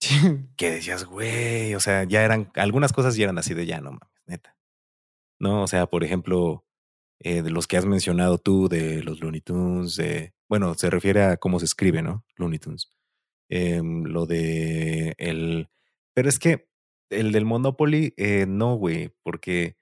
que 0.56 0.70
decías, 0.70 1.04
güey, 1.04 1.74
o 1.74 1.80
sea, 1.80 2.04
ya 2.04 2.22
eran, 2.22 2.52
algunas 2.54 2.92
cosas 2.92 3.16
ya 3.16 3.24
eran 3.24 3.38
así 3.38 3.54
de 3.54 3.66
ya, 3.66 3.80
no 3.80 3.90
mames, 3.90 4.22
neta. 4.26 4.56
No, 5.40 5.62
o 5.62 5.66
sea, 5.66 5.86
por 5.86 6.04
ejemplo, 6.04 6.64
eh, 7.18 7.42
de 7.42 7.50
los 7.50 7.66
que 7.66 7.76
has 7.76 7.86
mencionado 7.86 8.38
tú, 8.38 8.68
de 8.68 9.02
los 9.02 9.20
Looney 9.20 9.40
Tunes, 9.40 9.96
de 9.96 10.32
Bueno, 10.48 10.74
se 10.74 10.90
refiere 10.90 11.24
a 11.24 11.36
cómo 11.36 11.58
se 11.58 11.64
escribe, 11.64 12.02
¿no? 12.02 12.24
Looney 12.36 12.60
Tunes. 12.60 12.97
Em, 13.50 14.04
lo 14.04 14.26
de 14.26 15.14
el. 15.18 15.70
Pero 16.14 16.28
es 16.28 16.38
que 16.38 16.68
el 17.10 17.32
del 17.32 17.44
Monopoly, 17.44 18.14
eh, 18.16 18.46
no, 18.46 18.74
güey, 18.76 19.14
porque 19.22 19.76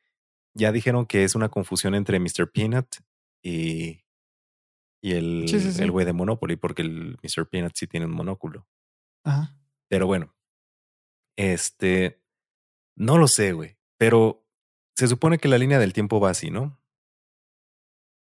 ya 0.55 0.73
dijeron 0.73 1.07
que 1.07 1.25
es 1.25 1.35
una 1.35 1.49
confusión 1.49 1.95
entre 1.95 2.21
Mr. 2.21 2.51
Peanut 2.53 2.87
y, 3.43 4.05
y 5.03 5.13
el, 5.13 5.49
Sí, 5.49 5.61
sí, 5.61 5.73
sí. 5.73 5.83
el 5.83 5.91
güey 5.91 6.07
de 6.07 6.13
Monopoly, 6.13 6.57
porque 6.57 6.83
el 6.83 7.19
Mr. 7.23 7.49
Peanut 7.49 7.73
sí 7.75 7.87
tiene 7.87 8.07
un 8.07 8.13
monóculo. 8.13 8.67
Ajá. 9.25 9.59
Pero 9.89 10.07
bueno, 10.07 10.35
este, 11.37 12.23
no 12.97 13.19
lo 13.19 13.29
sé, 13.29 13.53
güey, 13.53 13.77
pero 13.99 14.47
se 14.95 15.09
supone 15.09 15.39
que 15.39 15.49
la 15.49 15.59
línea 15.59 15.79
del 15.79 15.93
tiempo 15.93 16.21
va 16.21 16.31
así, 16.31 16.51
¿no? 16.51 16.81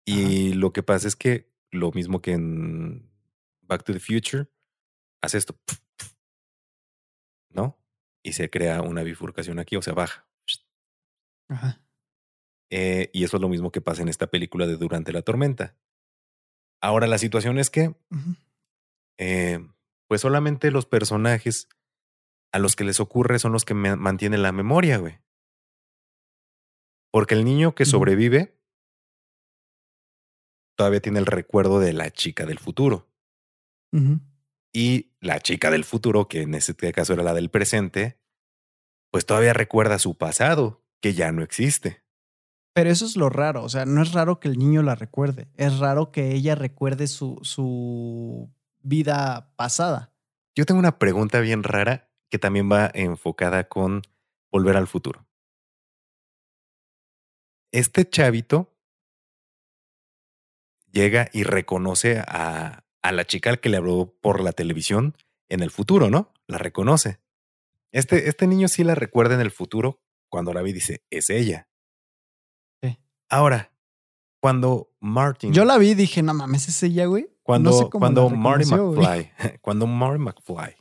Y 0.07 0.53
lo 0.55 0.72
que 0.72 0.82
pasa 0.82 1.09
es 1.09 1.16
que 1.16 1.51
lo 1.70 1.91
mismo 1.93 2.20
que 2.20 2.32
en 2.32 3.11
Back 3.62 3.85
to 3.85 3.93
the 3.93 4.01
Future, 4.01 4.49
hace 5.24 5.38
esto, 5.38 5.58
¿no? 7.50 7.78
Y 8.22 8.32
se 8.32 8.50
crea 8.50 8.82
una 8.82 9.02
bifurcación 9.02 9.58
aquí, 9.58 9.76
o 9.76 9.82
sea, 9.82 9.92
baja. 9.94 10.26
Ajá. 11.48 11.80
Eh, 12.70 13.10
y 13.12 13.24
eso 13.24 13.36
es 13.36 13.40
lo 13.40 13.48
mismo 13.48 13.70
que 13.70 13.80
pasa 13.80 14.02
en 14.02 14.08
esta 14.08 14.26
película 14.28 14.66
de 14.66 14.76
Durante 14.76 15.12
la 15.12 15.22
Tormenta. 15.22 15.76
Ahora, 16.82 17.06
la 17.06 17.18
situación 17.18 17.58
es 17.58 17.70
que, 17.70 17.94
eh, 19.18 19.58
pues 20.08 20.20
solamente 20.20 20.70
los 20.70 20.86
personajes 20.86 21.68
a 22.52 22.58
los 22.58 22.76
que 22.76 22.84
les 22.84 23.00
ocurre 23.00 23.38
son 23.38 23.52
los 23.52 23.64
que 23.64 23.74
me- 23.74 23.96
mantienen 23.96 24.42
la 24.42 24.52
memoria, 24.52 24.98
güey. 24.98 25.18
Porque 27.12 27.34
el 27.34 27.44
niño 27.44 27.74
que 27.74 27.84
sobrevive 27.84 28.58
todavía 30.76 31.00
tiene 31.00 31.20
el 31.20 31.26
recuerdo 31.26 31.78
de 31.78 31.92
la 31.92 32.10
chica 32.10 32.44
del 32.46 32.58
futuro. 32.58 33.08
Ujú. 33.92 34.20
Y 34.76 35.12
la 35.20 35.38
chica 35.38 35.70
del 35.70 35.84
futuro, 35.84 36.26
que 36.26 36.42
en 36.42 36.54
este 36.54 36.92
caso 36.92 37.12
era 37.12 37.22
la 37.22 37.32
del 37.32 37.48
presente, 37.48 38.18
pues 39.12 39.24
todavía 39.24 39.52
recuerda 39.52 40.00
su 40.00 40.18
pasado, 40.18 40.84
que 41.00 41.14
ya 41.14 41.30
no 41.30 41.44
existe. 41.44 42.02
Pero 42.74 42.90
eso 42.90 43.06
es 43.06 43.16
lo 43.16 43.30
raro. 43.30 43.62
O 43.62 43.68
sea, 43.68 43.86
no 43.86 44.02
es 44.02 44.12
raro 44.12 44.40
que 44.40 44.48
el 44.48 44.58
niño 44.58 44.82
la 44.82 44.96
recuerde. 44.96 45.46
Es 45.54 45.78
raro 45.78 46.10
que 46.10 46.32
ella 46.32 46.56
recuerde 46.56 47.06
su, 47.06 47.38
su 47.42 48.52
vida 48.82 49.54
pasada. 49.54 50.12
Yo 50.56 50.66
tengo 50.66 50.80
una 50.80 50.98
pregunta 50.98 51.38
bien 51.38 51.62
rara 51.62 52.10
que 52.28 52.40
también 52.40 52.68
va 52.70 52.90
enfocada 52.94 53.68
con 53.68 54.02
volver 54.50 54.76
al 54.76 54.88
futuro. 54.88 55.24
Este 57.70 58.08
chavito 58.08 58.76
llega 60.90 61.28
y 61.32 61.44
reconoce 61.44 62.18
a, 62.18 62.84
a 63.05 63.12
la 63.12 63.26
chica 63.26 63.55
que 63.59 63.68
le 63.68 63.76
habló 63.76 64.16
por 64.22 64.42
la 64.42 64.52
televisión 64.52 65.14
en 65.50 65.62
el 65.62 65.70
futuro, 65.70 66.09
¿no? 66.09 66.32
La 66.46 66.57
reconoce. 66.57 67.20
Este, 67.92 68.30
este 68.30 68.46
niño 68.46 68.66
sí 68.66 68.82
la 68.82 68.94
recuerda 68.94 69.34
en 69.34 69.42
el 69.42 69.50
futuro 69.50 70.00
cuando 70.30 70.55
la 70.55 70.62
ve 70.62 70.70
y 70.70 70.72
dice, 70.72 71.05
es 71.11 71.28
ella. 71.28 71.68
Sí. 72.82 72.98
Ahora, 73.28 73.74
cuando 74.40 74.90
Martin... 75.00 75.52
Yo 75.52 75.66
la 75.66 75.76
vi 75.76 75.90
y 75.90 75.94
dije, 75.94 76.22
no 76.22 76.32
mames, 76.32 76.66
es 76.66 76.82
ella, 76.82 77.05
güey. 77.05 77.28
Cuando, 77.42 77.72
no 77.72 77.76
sé 77.76 77.82
cómo 77.90 78.00
cuando 78.00 78.30
Marty 78.30 78.70
güey. 78.70 78.80
McFly, 78.80 79.59
cuando 79.61 79.86
Marty 79.86 80.18
McFly 80.18 80.76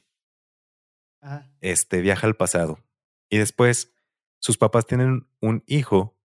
Ajá. 1.19 1.51
este, 1.59 1.99
viaja 1.99 2.25
al 2.25 2.37
pasado 2.37 2.79
y 3.29 3.37
después 3.37 3.93
sus 4.39 4.57
papás 4.57 4.85
tienen 4.85 5.27
un 5.41 5.61
hijo 5.67 6.15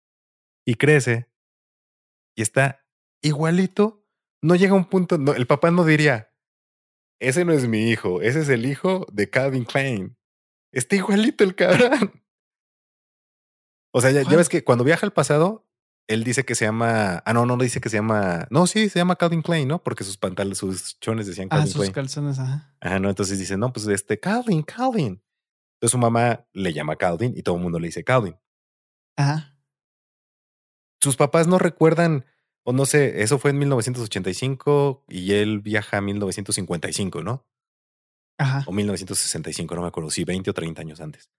y 0.65 0.77
crece 0.77 1.29
y 2.37 2.43
está 2.43 2.87
igualito, 3.21 3.98
no 4.43 4.55
llega 4.57 4.75
un 4.75 4.85
punto, 4.85 5.19
no, 5.19 5.35
el 5.35 5.47
papá 5.47 5.71
no 5.71 5.85
diría, 5.85 6.31
ese 7.21 7.45
no 7.45 7.53
es 7.53 7.67
mi 7.67 7.91
hijo, 7.91 8.23
ese 8.23 8.41
es 8.41 8.49
el 8.49 8.67
hijo 8.67 9.07
de 9.13 9.29
Calvin 9.31 9.65
Klein. 9.65 10.17
Está 10.73 10.97
igualito 10.97 11.45
el 11.45 11.55
cabrón. 11.55 12.23
O 13.91 14.03
sea, 14.03 14.11
ya, 14.11 14.23
ves 14.37 14.51
que 14.51 14.63
cuando 14.63 14.85
viaja 14.85 15.07
al 15.07 15.15
pasado, 15.15 15.67
él 16.09 16.23
dice 16.23 16.45
que 16.45 16.55
se 16.55 16.67
llama, 16.67 17.23
ah, 17.25 17.33
no, 17.33 17.47
no 17.47 17.57
dice 17.57 17.81
que 17.81 17.89
se 17.89 17.97
llama, 17.97 18.47
no, 18.51 18.67
sí, 18.67 18.91
se 18.91 18.99
llama 18.99 19.17
Calvin 19.17 19.41
Klein, 19.41 19.67
¿no? 19.67 19.83
Porque 19.83 20.05
sus 20.05 20.19
pantalones, 20.19 20.59
sus 20.59 21.01
chones 21.01 21.27
decían 21.27 21.49
Ah, 21.51 21.57
Calvin 21.57 21.73
sus 21.73 21.81
Klein. 21.81 21.93
calzones, 21.93 22.39
ajá. 22.39 22.77
Ajá, 22.81 22.99
no, 23.01 23.09
entonces 23.09 23.39
dice, 23.39 23.57
no, 23.57 23.73
pues 23.73 23.87
este, 23.87 24.21
Calvin, 24.21 24.63
Calvin. 24.63 25.23
Entonces 25.77 25.91
su 25.93 25.99
mamá 25.99 26.47
le 26.53 26.73
llama 26.75 26.97
Calvin 26.97 27.33
y 27.35 27.43
todo 27.43 27.57
el 27.57 27.63
mundo 27.63 27.79
le 27.81 27.89
dice 27.89 28.05
Calvin. 28.05 28.37
Ajá. 29.17 29.59
Sus 31.01 31.17
papás 31.17 31.47
no 31.47 31.59
recuerdan, 31.59 32.27
o 32.65 32.73
no 32.73 32.87
sé, 32.87 33.23
eso 33.23 33.39
fue 33.39 33.51
en 33.51 33.59
1985 33.59 35.05
y 35.09 35.33
él 35.35 35.61
viaja 35.61 35.99
a 35.99 36.01
1955, 36.01 37.23
¿no? 37.23 37.47
Ajá. 38.39 38.65
O 38.67 38.73
1965, 38.73 39.75
no 39.75 39.83
me 39.83 39.89
acuerdo, 39.89 40.11
si 40.11 40.25
20 40.25 40.51
o 40.51 40.55
30 40.55 40.83
años 40.83 41.01
antes. 41.01 41.31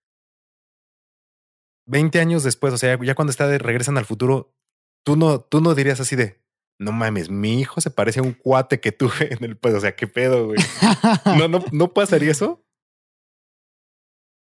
20 1.87 2.19
años 2.19 2.43
después, 2.43 2.73
o 2.73 2.77
sea, 2.77 2.99
ya 3.01 3.15
cuando 3.15 3.31
está 3.31 3.47
de 3.47 3.57
regresan 3.57 3.97
al 3.97 4.05
futuro, 4.05 4.53
tú 5.03 5.15
no, 5.15 5.41
tú 5.41 5.61
no 5.61 5.73
dirías 5.75 5.99
así 5.99 6.15
de, 6.15 6.41
no 6.79 6.91
mames, 6.91 7.29
mi 7.29 7.59
hijo 7.59 7.81
se 7.81 7.91
parece 7.91 8.19
a 8.19 8.23
un 8.23 8.33
cuate 8.33 8.79
que 8.79 8.91
tuve 8.91 9.33
en 9.33 9.43
el 9.43 9.57
pues, 9.57 9.73
o 9.73 9.79
sea, 9.79 9.95
qué 9.95 10.07
pedo, 10.07 10.47
güey. 10.47 10.59
No, 11.37 11.47
no, 11.47 11.63
no 11.71 11.93
pasaría 11.93 12.31
eso. 12.31 12.63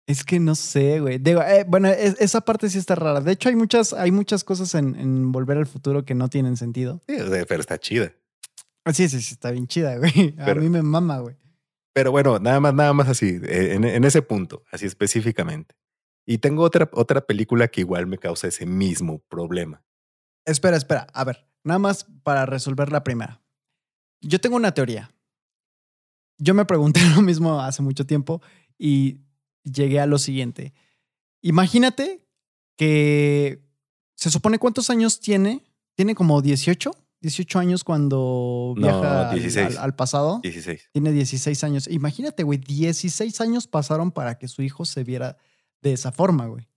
Es 0.06 0.22
que 0.24 0.38
no 0.38 0.54
sé, 0.54 1.00
güey. 1.00 1.18
Digo, 1.18 1.40
eh, 1.42 1.64
bueno, 1.66 1.88
es- 1.88 2.20
esa 2.20 2.42
parte 2.42 2.68
sí 2.68 2.78
está 2.78 2.94
rara. 2.94 3.20
De 3.20 3.32
hecho, 3.32 3.48
hay 3.48 3.56
muchas, 3.56 3.92
hay 3.94 4.10
muchas 4.10 4.44
cosas 4.44 4.74
en, 4.74 4.94
en 4.96 5.32
Volver 5.32 5.56
al 5.56 5.66
Futuro 5.66 6.04
que 6.04 6.14
no 6.14 6.28
tienen 6.28 6.56
sentido. 6.56 7.00
Sí, 7.08 7.16
pero 7.48 7.60
está 7.60 7.78
chida. 7.78 8.12
Sí, 8.92 9.08
sí, 9.08 9.22
sí, 9.22 9.32
está 9.32 9.50
bien 9.50 9.66
chida, 9.66 9.96
güey. 9.96 10.34
A 10.38 10.44
Pero- 10.44 10.60
mí 10.60 10.68
me 10.68 10.82
mama, 10.82 11.18
güey. 11.20 11.36
Pero 11.94 12.10
bueno, 12.10 12.38
nada 12.40 12.58
más, 12.60 12.74
nada 12.74 12.92
más 12.92 13.08
así, 13.08 13.38
eh, 13.44 13.74
en, 13.74 13.84
en 13.84 14.02
ese 14.04 14.20
punto, 14.20 14.64
así 14.72 14.84
específicamente. 14.84 15.76
Y 16.26 16.38
tengo 16.38 16.62
otra, 16.64 16.90
otra 16.92 17.20
película 17.24 17.68
que 17.68 17.82
igual 17.82 18.06
me 18.06 18.18
causa 18.18 18.48
ese 18.48 18.66
mismo 18.66 19.20
problema. 19.28 19.84
Espera, 20.44 20.76
espera. 20.76 21.06
A 21.14 21.22
ver, 21.24 21.46
nada 21.62 21.78
más 21.78 22.04
para 22.24 22.46
resolver 22.46 22.90
la 22.90 23.04
primera. 23.04 23.40
Yo 24.20 24.40
tengo 24.40 24.56
una 24.56 24.74
teoría. 24.74 25.14
Yo 26.38 26.52
me 26.54 26.64
pregunté 26.64 27.00
lo 27.14 27.22
mismo 27.22 27.60
hace 27.60 27.80
mucho 27.82 28.04
tiempo 28.06 28.42
y 28.76 29.20
llegué 29.64 30.00
a 30.00 30.06
lo 30.06 30.18
siguiente. 30.18 30.72
Imagínate 31.42 32.24
que 32.76 33.62
se 34.14 34.30
supone 34.30 34.58
cuántos 34.58 34.90
años 34.90 35.20
tiene. 35.20 35.62
Tiene 35.94 36.14
como 36.14 36.40
18, 36.42 36.90
18 37.20 37.58
años 37.58 37.84
cuando 37.84 38.74
viaja 38.76 39.30
al- 39.30 39.34
16. 39.38 39.76
al- 39.76 39.84
al 39.84 39.94
pasado. 39.96 40.40
16. 40.42 40.88
Tiene 40.92 41.12
16 41.12 41.62
años. 41.64 41.86
Imagínate, 41.88 42.42
güey, 42.42 42.58
16 42.58 43.40
años 43.40 43.66
pasaron 43.66 44.10
para 44.10 44.38
que 44.38 44.48
su 44.48 44.62
hijo 44.62 44.84
se 44.84 45.04
viera 45.04 45.36
de 45.82 45.92
esa 45.92 46.12
forma, 46.12 46.46
güey. 46.46 46.68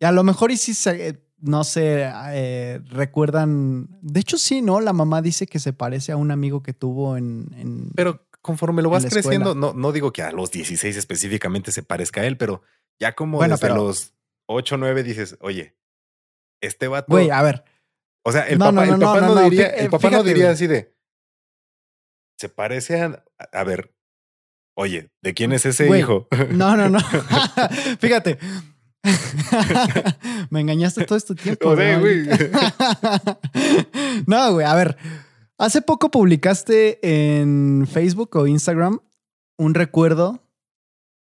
Y 0.00 0.04
a 0.04 0.12
lo 0.12 0.22
mejor 0.24 0.50
y 0.50 0.56
si 0.56 0.74
se, 0.74 1.08
eh, 1.08 1.24
no 1.40 1.64
sé, 1.64 2.08
eh, 2.32 2.80
recuerdan. 2.86 3.88
De 4.00 4.20
hecho, 4.20 4.38
sí, 4.38 4.62
¿no? 4.62 4.80
La 4.80 4.92
mamá 4.92 5.22
dice 5.22 5.46
que 5.46 5.58
se 5.58 5.72
parece 5.72 6.12
a 6.12 6.16
un 6.16 6.30
amigo 6.30 6.62
que 6.62 6.72
tuvo 6.72 7.16
en. 7.16 7.48
en- 7.56 7.90
Pero 7.94 8.26
conforme 8.48 8.80
lo 8.80 8.88
vas 8.88 9.04
creciendo, 9.04 9.54
no, 9.54 9.74
no 9.74 9.92
digo 9.92 10.10
que 10.10 10.22
a 10.22 10.32
los 10.32 10.50
16 10.50 10.96
específicamente 10.96 11.70
se 11.70 11.82
parezca 11.82 12.22
a 12.22 12.24
él, 12.24 12.38
pero 12.38 12.62
ya 12.98 13.14
como 13.14 13.36
Bueno, 13.36 13.56
desde 13.56 13.66
pero- 13.68 13.76
los 13.76 14.14
8 14.46 14.76
o 14.76 14.78
9 14.78 15.02
dices, 15.02 15.36
oye, 15.42 15.76
este 16.62 16.88
vato. 16.88 17.08
Güey, 17.10 17.28
a 17.28 17.42
ver. 17.42 17.64
o 18.24 18.32
sea, 18.32 18.48
el 18.48 18.58
no, 18.58 18.64
papá, 18.64 18.86
no, 18.86 18.94
el 18.94 19.00
papá 19.00 19.20
no, 19.20 19.42
diría, 19.42 19.66
el 19.66 19.84
eh, 19.84 19.90
papá 19.90 20.08
no 20.08 20.22
diría 20.22 20.50
así 20.50 20.66
de. 20.66 20.96
Se 22.38 22.48
parece 22.48 23.02
a. 23.02 23.22
A 23.52 23.64
ver. 23.64 23.94
Oye, 24.74 25.10
¿de 25.20 25.34
quién 25.34 25.52
es 25.52 25.66
ese 25.66 25.86
Güey, 25.86 26.00
hijo? 26.00 26.26
No, 26.50 26.74
no, 26.74 26.88
no. 26.88 27.00
Fíjate. 28.00 28.38
Me 30.48 30.62
engañaste 30.62 31.04
todo 31.04 31.18
este 31.18 31.34
tiempo. 31.34 31.68
O 31.68 31.76
sea, 31.76 31.96
¿no? 31.96 32.00
güey. 32.00 32.26
no, 34.26 34.52
güey, 34.54 34.66
a 34.66 34.74
ver. 34.74 34.96
Hace 35.58 35.82
poco 35.82 36.10
publicaste 36.10 36.98
en 37.50 37.86
Facebook 37.90 38.36
o 38.36 38.46
Instagram 38.46 39.00
un 39.58 39.74
recuerdo 39.74 40.40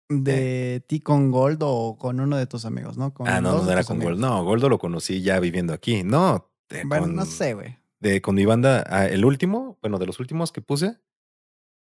de 0.08 0.84
ti 0.88 1.00
con 1.00 1.32
Gold 1.32 1.60
o 1.64 1.98
con 1.98 2.20
uno 2.20 2.38
de 2.38 2.46
tus 2.46 2.66
amigos, 2.66 2.98
¿no? 2.98 3.14
Con 3.14 3.28
Ah, 3.28 3.42
no, 3.42 3.64
no 3.64 3.72
era 3.72 3.84
con 3.84 3.98
amigos. 3.98 4.14
Goldo. 4.14 4.28
No, 4.28 4.44
Goldo 4.44 4.70
lo 4.70 4.78
conocí 4.80 5.22
ya 5.22 5.40
viviendo 5.40 5.74
aquí. 5.74 6.04
No, 6.04 6.52
de- 6.70 6.84
Bueno, 6.86 7.06
con, 7.06 7.16
no 7.16 7.26
sé, 7.26 7.54
güey. 7.56 7.78
de- 8.00 8.22
con 8.22 8.36
mi 8.36 8.46
banda, 8.46 8.84
ah, 8.88 9.06
el 9.08 9.26
último, 9.26 9.78
bueno, 9.82 9.98
de 9.98 10.06
los 10.06 10.20
últimos 10.20 10.52
que 10.52 10.62
puse, 10.62 10.98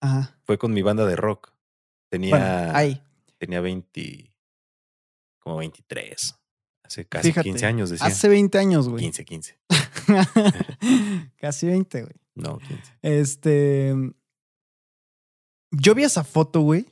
Ajá. 0.01 0.37
fue 0.43 0.57
con 0.57 0.73
mi 0.73 0.81
banda 0.81 1.05
de 1.05 1.15
rock. 1.15 1.51
Tenía, 2.11 2.31
Bueno, 2.37 2.71
ahí. 2.75 3.01
tenía 3.37 3.61
20, 3.61 4.35
como 5.39 5.57
23. 5.57 6.35
Hace 6.89 7.05
casi 7.05 7.27
Fíjate, 7.27 7.49
15 7.49 7.65
años, 7.67 7.89
decía. 7.91 8.07
Hace 8.07 8.27
20 8.29 8.57
años, 8.57 8.89
güey. 8.89 9.03
15, 9.03 9.25
15. 9.25 9.59
Casi 11.37 11.67
20, 11.67 12.01
güey. 12.01 12.15
No, 12.33 12.57
15. 12.57 12.97
Este. 13.03 13.93
Yo 15.69 15.93
vi 15.93 16.03
esa 16.03 16.23
foto, 16.23 16.61
güey. 16.61 16.87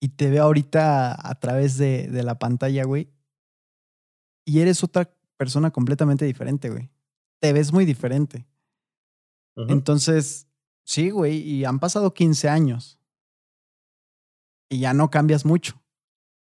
Y 0.00 0.10
te 0.10 0.30
veo 0.30 0.44
ahorita 0.44 1.28
a 1.28 1.40
través 1.40 1.76
de, 1.76 2.06
de 2.06 2.22
la 2.22 2.38
pantalla, 2.38 2.84
güey. 2.84 3.10
Y 4.44 4.60
eres 4.60 4.84
otra 4.84 5.12
persona 5.36 5.72
completamente 5.72 6.24
diferente, 6.24 6.70
güey. 6.70 6.88
Te 7.40 7.52
ves 7.52 7.72
muy 7.72 7.84
diferente. 7.84 8.46
Entonces, 9.56 10.46
sí, 10.84 11.10
güey, 11.10 11.38
y 11.38 11.64
han 11.64 11.80
pasado 11.80 12.14
15 12.14 12.48
años. 12.48 13.00
Y 14.70 14.78
ya 14.78 14.94
no 14.94 15.10
cambias 15.10 15.44
mucho. 15.44 15.82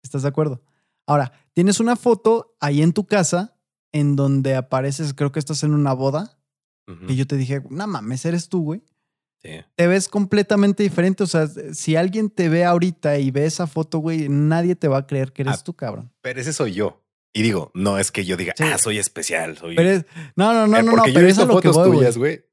¿Estás 0.03 0.23
de 0.23 0.29
acuerdo? 0.29 0.63
Ahora, 1.11 1.33
tienes 1.55 1.81
una 1.81 1.97
foto 1.97 2.57
ahí 2.61 2.83
en 2.83 2.93
tu 2.93 3.05
casa 3.07 3.57
en 3.93 4.15
donde 4.15 4.55
apareces, 4.55 5.13
creo 5.13 5.33
que 5.33 5.41
estás 5.41 5.63
en 5.65 5.75
una 5.75 5.93
boda. 5.93 6.39
Y 7.09 7.15
yo 7.17 7.27
te 7.27 7.37
dije, 7.37 7.63
no 7.71 7.87
mames, 7.87 8.25
eres 8.25 8.49
tú, 8.49 8.63
güey. 8.63 8.83
Sí. 9.43 9.51
Te 9.77 9.87
ves 9.87 10.09
completamente 10.09 10.83
diferente. 10.83 11.23
O 11.23 11.27
sea, 11.27 11.49
si 11.73 11.95
alguien 11.97 12.31
te 12.31 12.49
ve 12.49 12.65
ahorita 12.65 13.19
y 13.19 13.31
ve 13.31 13.47
esa 13.47 13.67
foto, 13.69 13.99
güey, 13.99 14.29
nadie 14.29 14.75
te 14.77 14.89
va 14.89 14.99
a 14.99 15.07
creer 15.07 15.33
que 15.33 15.43
eres 15.43 15.55
Ah, 15.61 15.65
tú, 15.65 15.75
cabrón. 15.75 16.13
Pero 16.21 16.41
ese 16.41 16.53
soy 16.53 16.73
yo. 16.75 17.03
Y 17.33 17.43
digo, 17.43 17.71
no 17.75 17.97
es 17.99 18.11
que 18.11 18.25
yo 18.25 18.37
diga, 18.37 18.55
Sí. 18.57 18.65
ah, 18.65 18.77
soy 18.79 18.99
especial, 18.99 19.57
soy. 19.57 19.77
Pero 19.77 19.89
es- 19.89 20.05
no, 20.37 20.53
no, 20.53 20.67
no, 20.67 20.77
Eh, 20.79 20.83
no, 20.83 20.91
no, 20.91 20.97
porque 20.99 21.11
yo 21.13 21.15
pero 21.15 21.27
he 21.27 21.31
es 21.31 21.39
a 21.39 21.43
visto 21.45 21.61
que 21.61 21.69
fotos 21.69 21.87
voy, 21.89 21.97
tuyas, 21.99 22.19
güey. 22.19 22.45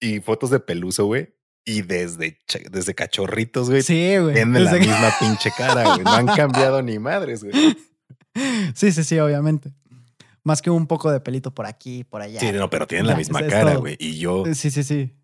Y 0.00 0.20
fotos 0.20 0.50
de 0.50 0.60
peluso, 0.60 1.06
güey. 1.06 1.34
Y 1.66 1.82
desde, 1.82 2.38
desde 2.70 2.94
cachorritos, 2.94 3.70
güey. 3.70 3.82
Sí, 3.82 4.16
güey. 4.18 4.34
Tienen 4.34 4.64
la 4.64 4.72
que- 4.72 4.80
misma 4.80 5.12
pinche 5.18 5.50
cara, 5.56 5.82
güey. 5.94 6.04
No 6.04 6.12
han 6.12 6.26
cambiado 6.26 6.82
ni 6.82 6.98
madres, 6.98 7.42
güey. 7.44 7.54
Sí, 8.74 8.90
sí, 8.90 9.04
sí, 9.04 9.18
obviamente. 9.20 9.72
Más 10.42 10.60
que 10.60 10.68
un 10.68 10.86
poco 10.88 11.10
de 11.12 11.20
pelito 11.20 11.54
por 11.54 11.66
aquí, 11.66 12.02
por 12.04 12.20
allá. 12.20 12.40
Sí, 12.40 12.50
no, 12.52 12.68
pero 12.68 12.86
tienen 12.86 13.06
la 13.06 13.14
misma 13.16 13.40
es 13.40 13.50
cara, 13.50 13.76
güey. 13.76 13.96
Y 14.00 14.18
yo, 14.18 14.42
Sí, 14.54 14.70
sí, 14.72 14.82
sí. 14.82 15.14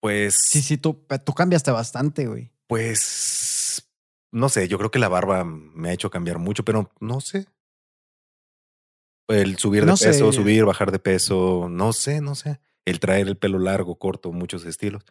pues, 0.00 0.34
Sí, 0.48 0.62
sí, 0.62 0.78
tú, 0.78 1.04
tú 1.24 1.34
cambiaste 1.34 1.70
bastante, 1.70 2.26
güey. 2.26 2.50
pues, 2.66 3.86
no 4.32 4.48
sé, 4.48 4.66
yo 4.66 4.78
creo 4.78 4.90
que 4.90 4.98
la 4.98 5.08
barba 5.10 5.44
me 5.44 5.90
ha 5.90 5.92
hecho 5.92 6.08
cambiar 6.10 6.38
mucho, 6.38 6.64
pero 6.64 6.90
no 7.00 7.20
sé. 7.20 7.46
El 9.28 9.56
subir 9.58 9.82
de 9.84 9.90
No 9.90 9.96
sé. 9.96 10.06
peso, 10.08 10.32
subir, 10.32 10.64
bajar 10.64 10.90
de 10.90 10.98
peso, 10.98 11.68
no 11.70 11.92
sé, 11.92 12.20
no 12.20 12.34
sé. 12.34 12.60
El 12.84 12.98
traer 12.98 13.28
el 13.28 13.36
pelo 13.36 13.58
largo, 13.58 13.96
corto, 13.98 14.32
muchos 14.32 14.64
estilos. 14.64 15.04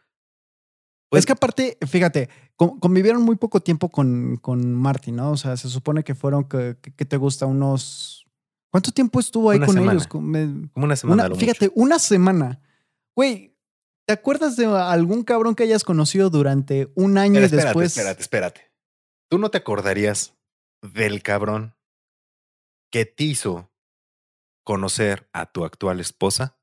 Pues- 1.12 1.20
es 1.22 1.26
que 1.26 1.34
aparte, 1.34 1.78
fíjate, 1.86 2.30
con- 2.56 2.80
convivieron 2.80 3.22
muy 3.22 3.36
poco 3.36 3.60
tiempo 3.62 3.90
con, 3.90 4.38
con 4.38 4.74
Marty, 4.74 5.12
¿no? 5.12 5.32
O 5.32 5.38
sea, 5.38 5.58
se 5.58 5.68
supone 5.70 6.04
que 6.06 6.16
fueron, 6.16 6.46
que, 6.48 6.74
te 6.76 7.18
gusta, 7.18 7.46
unos... 7.46 8.26
¿Cuánto 8.72 8.92
tiempo 8.92 9.20
estuvo 9.20 9.50
ahí 9.50 9.58
Una 9.58 9.66
con 9.66 9.76
semana. 9.76 9.92
ellos? 9.92 10.08
Como 10.08 10.28
una 10.76 10.96
semana. 10.96 11.26
una- 11.26 11.36
fíjate, 11.36 11.66
mucho. 11.68 11.74
una 11.82 12.00
semana. 12.00 12.62
Güey, 13.14 13.54
¿te 14.08 14.14
acuerdas 14.14 14.56
de 14.56 14.66
algún 14.66 15.24
cabrón 15.24 15.56
que 15.56 15.64
hayas 15.64 15.84
conocido 15.84 16.30
durante 16.30 16.90
un 16.96 17.18
año 17.18 17.34
Pero 17.34 17.44
y 17.44 17.46
espérate, 17.48 17.68
después... 17.68 17.98
espérate, 17.98 18.22
espérate. 18.22 18.72
¿Tú 19.30 19.38
no 19.38 19.52
te 19.52 19.58
acordarías 19.58 20.34
del 20.82 21.22
cabrón 21.22 21.76
que 22.90 23.06
te 23.06 23.26
hizo 23.26 23.70
conocer 24.64 25.30
a 25.34 25.46
tu 25.52 25.66
actual 25.66 26.00
esposa? 26.00 26.58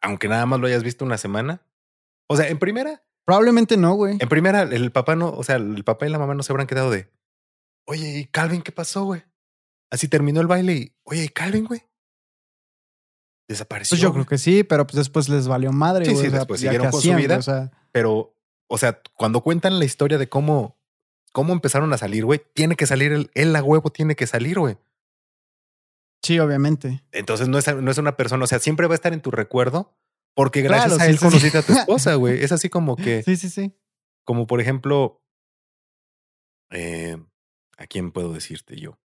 Aunque 0.00 0.28
nada 0.28 0.46
más 0.46 0.60
lo 0.60 0.68
hayas 0.68 0.84
visto 0.84 1.04
una 1.04 1.18
semana. 1.18 1.62
O 2.28 2.36
sea, 2.36 2.46
en 2.48 2.60
primera, 2.60 3.02
Probablemente 3.28 3.76
no, 3.76 3.92
güey. 3.92 4.16
en 4.18 4.26
primera, 4.30 4.62
el 4.62 4.90
papá 4.90 5.14
no, 5.14 5.28
o 5.28 5.44
sea, 5.44 5.56
el 5.56 5.84
papá 5.84 6.06
y 6.06 6.08
la 6.10 6.18
mamá 6.18 6.34
no 6.34 6.42
se 6.42 6.50
habrán 6.50 6.66
quedado 6.66 6.90
de, 6.90 7.10
oye, 7.84 8.20
¿y 8.20 8.24
Calvin 8.24 8.62
qué 8.62 8.72
pasó, 8.72 9.04
güey? 9.04 9.22
Así 9.90 10.08
terminó 10.08 10.40
el 10.40 10.46
baile 10.46 10.72
y, 10.72 10.92
oye, 11.04 11.24
¿y 11.24 11.28
Calvin, 11.28 11.66
güey? 11.66 11.82
Desapareció. 13.46 13.90
Pues 13.96 14.00
yo 14.00 14.08
güey". 14.12 14.24
creo 14.24 14.28
que 14.30 14.38
sí, 14.38 14.64
pero 14.64 14.86
pues 14.86 14.96
después 14.96 15.28
les 15.28 15.46
valió 15.46 15.72
madre, 15.72 16.06
Sí, 16.06 16.12
güey. 16.12 16.22
sí, 16.22 16.28
o 16.28 16.30
sea, 16.30 16.38
después 16.40 16.60
siguieron 16.62 16.90
con 16.90 17.02
su 17.02 17.08
vida. 17.08 17.26
güey, 17.26 17.38
O 17.38 17.42
sea, 17.42 17.70
Pero, 17.92 18.34
o 18.66 18.78
sea, 18.78 18.98
cuando 19.14 19.42
cuentan 19.42 19.78
la 19.78 19.84
historia 19.84 20.16
de 20.16 20.30
cómo, 20.30 20.78
cómo 21.32 21.52
empezaron 21.52 21.92
a 21.92 21.98
salir, 21.98 22.24
güey, 22.24 22.40
tiene 22.54 22.76
que 22.76 22.86
salir 22.86 23.12
el, 23.12 23.30
él 23.34 23.54
a 23.56 23.62
huevo, 23.62 23.90
tiene 23.90 24.16
que 24.16 24.26
salir, 24.26 24.58
güey. 24.58 24.78
sí, 26.22 26.38
obviamente. 26.38 27.04
Entonces 27.12 27.48
no 27.48 27.58
es, 27.58 27.74
no 27.76 27.90
es 27.90 27.98
una 27.98 28.16
persona, 28.16 28.44
o 28.44 28.46
sea, 28.46 28.58
siempre 28.58 28.86
va 28.86 28.94
a 28.94 28.96
estar 28.96 29.12
en 29.12 29.20
tu 29.20 29.30
recuerdo 29.30 29.94
porque 30.38 30.62
gracias 30.62 30.94
Claro, 30.94 31.02
a 31.02 31.06
él 31.06 31.14
sí, 31.14 31.18
sí. 31.18 31.24
conociste 31.24 31.58
a 31.58 31.62
tu 31.62 31.72
esposa, 31.78 32.14
güey. 32.14 32.44
Es 32.44 32.52
así 32.52 32.68
como 32.68 32.94
que, 32.94 33.24
Sí, 33.24 33.36
sí, 33.36 33.48
sí. 33.50 33.72
como 34.24 34.46
por 34.46 34.60
ejemplo, 34.60 35.20
eh, 36.70 37.16
¿a 37.76 37.86
quién 37.88 38.12
puedo 38.12 38.32
decirte 38.32 38.76
yo? 38.76 39.00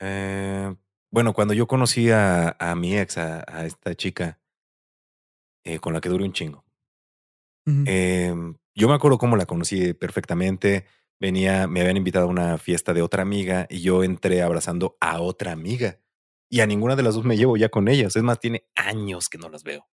Eh, 0.00 0.74
bueno, 1.10 1.34
cuando 1.34 1.52
yo 1.52 1.66
conocí 1.66 2.10
a, 2.10 2.56
a 2.58 2.74
mi 2.74 2.96
ex, 2.96 3.18
a, 3.18 3.44
a 3.46 3.66
esta 3.66 3.94
chica 3.94 4.40
eh, 5.64 5.78
con 5.78 5.92
la 5.92 6.00
que 6.00 6.08
duré 6.08 6.24
un 6.24 6.32
chingo. 6.32 6.64
Yo 8.74 8.88
me 8.88 8.94
acuerdo 8.94 9.18
cómo 9.18 9.36
la 9.36 9.44
conocí 9.44 9.92
perfectamente. 9.92 10.86
Venía, 11.20 11.66
me 11.66 11.80
habían 11.82 11.98
invitado 11.98 12.24
a 12.24 12.30
una 12.30 12.56
fiesta 12.56 12.94
de 12.94 13.02
otra 13.02 13.20
amiga 13.22 13.66
y 13.68 13.82
yo 13.82 14.04
entré 14.04 14.40
abrazando 14.40 14.96
a 15.00 15.20
otra 15.20 15.52
amiga. 15.52 15.98
Y 16.50 16.60
a 16.60 16.66
ninguna 16.66 16.96
de 16.96 17.04
las 17.04 17.14
dos 17.14 17.24
me 17.24 17.36
llevo 17.36 17.56
ya 17.56 17.68
con 17.68 17.86
ellas. 17.86 18.16
Es 18.16 18.22
más, 18.24 18.40
tiene 18.40 18.66
años 18.74 19.28
que 19.28 19.38
no 19.38 19.48
las 19.48 19.62
veo. 19.62 19.88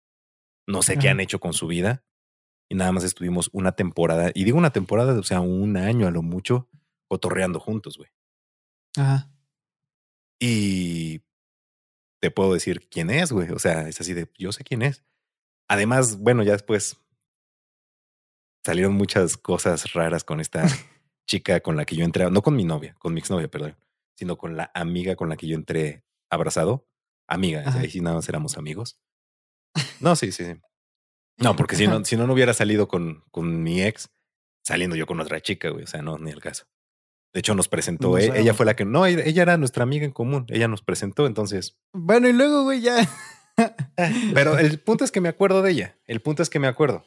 No 0.68 0.84
sé 0.84 0.98
qué 0.98 1.10
han 1.10 1.20
hecho 1.20 1.40
con 1.40 1.54
su 1.54 1.66
vida. 1.66 2.06
Y 2.70 2.76
nada 2.76 2.92
más 2.92 3.04
estuvimos 3.04 3.50
una 3.54 3.74
temporada. 3.74 4.32
Y 4.34 4.44
digo 4.44 4.58
una 4.60 4.72
temporada, 4.72 5.20
o 5.20 5.24
sea, 5.24 5.42
un 5.42 5.76
año 5.78 6.08
a 6.08 6.12
lo 6.12 6.22
mucho, 6.22 6.70
cotorreando 7.08 7.60
juntos, 7.60 7.98
güey. 7.98 8.12
Ajá. 8.96 9.32
Y 10.40 11.24
te 12.22 12.30
puedo 12.30 12.54
decir 12.54 12.88
quién 12.88 13.10
es, 13.10 13.32
güey. 13.32 13.50
O 13.50 13.60
sea, 13.60 13.90
es 13.90 14.00
así 14.00 14.14
de, 14.14 14.32
yo 14.38 14.52
sé 14.52 14.64
quién 14.64 14.84
es. 14.84 15.04
Además, 15.68 16.20
bueno, 16.20 16.44
ya 16.44 16.52
después 16.52 16.98
salieron 18.64 18.94
muchas 18.94 19.38
cosas 19.38 19.92
raras 19.94 20.24
con 20.24 20.40
esta 20.40 20.66
chica 21.28 21.62
con 21.62 21.78
la 21.78 21.86
que 21.86 21.96
yo 21.96 22.06
entré, 22.06 22.30
no 22.30 22.44
con 22.44 22.56
mi 22.56 22.64
novia, 22.64 22.96
con 23.00 23.14
mi 23.14 23.20
exnovia, 23.20 23.50
perdón, 23.50 23.76
sino 24.16 24.38
con 24.38 24.56
la 24.56 24.72
amiga 24.74 25.16
con 25.16 25.30
la 25.30 25.36
que 25.36 25.48
yo 25.48 25.56
entré 25.56 26.04
abrazado. 26.34 26.88
Amiga, 27.28 27.64
ahí 27.80 27.90
sí 27.90 28.02
nada 28.02 28.18
más 28.18 28.30
éramos 28.30 28.58
amigos. 28.58 29.00
No, 30.00 30.16
sí, 30.16 30.32
sí. 30.32 30.46
sí. 30.46 30.54
No, 31.38 31.56
porque 31.56 31.76
si 31.76 31.88
no, 31.88 32.06
si 32.06 32.16
no, 32.16 32.28
no 32.28 32.34
hubiera 32.34 32.54
salido 32.54 32.88
con, 32.88 33.24
con 33.32 33.64
mi 33.64 33.82
ex, 33.82 34.12
saliendo 34.64 34.96
yo 34.96 35.08
con 35.08 35.20
otra 35.20 35.42
chica, 35.42 35.70
güey. 35.70 35.84
O 35.86 35.88
sea, 35.88 36.02
no, 36.02 36.20
ni 36.20 36.30
el 36.30 36.42
caso. 36.42 36.66
De 37.34 37.40
hecho, 37.40 37.56
nos 37.56 37.68
presentó. 37.68 38.10
No 38.10 38.18
e- 38.20 38.26
ella 38.26 38.42
güey. 38.42 38.54
fue 38.54 38.66
la 38.66 38.76
que. 38.76 38.86
No, 38.86 39.06
ella 39.06 39.24
ella 39.26 39.42
era 39.42 39.58
nuestra 39.58 39.84
amiga 39.84 40.06
en 40.06 40.12
común. 40.12 40.46
Ella 40.50 40.68
nos 40.68 40.84
presentó, 40.84 41.26
entonces. 41.26 41.80
Bueno, 41.94 42.28
y 42.28 42.34
luego, 42.34 42.64
güey, 42.64 42.82
ya. 42.82 43.10
Pero 44.34 44.60
el 44.60 44.80
punto 44.80 45.04
es 45.04 45.12
que 45.12 45.22
me 45.22 45.30
acuerdo 45.30 45.62
de 45.62 45.72
ella. 45.72 46.00
El 46.06 46.22
punto 46.22 46.44
es 46.44 46.50
que 46.50 46.60
me 46.60 46.68
acuerdo. 46.68 47.04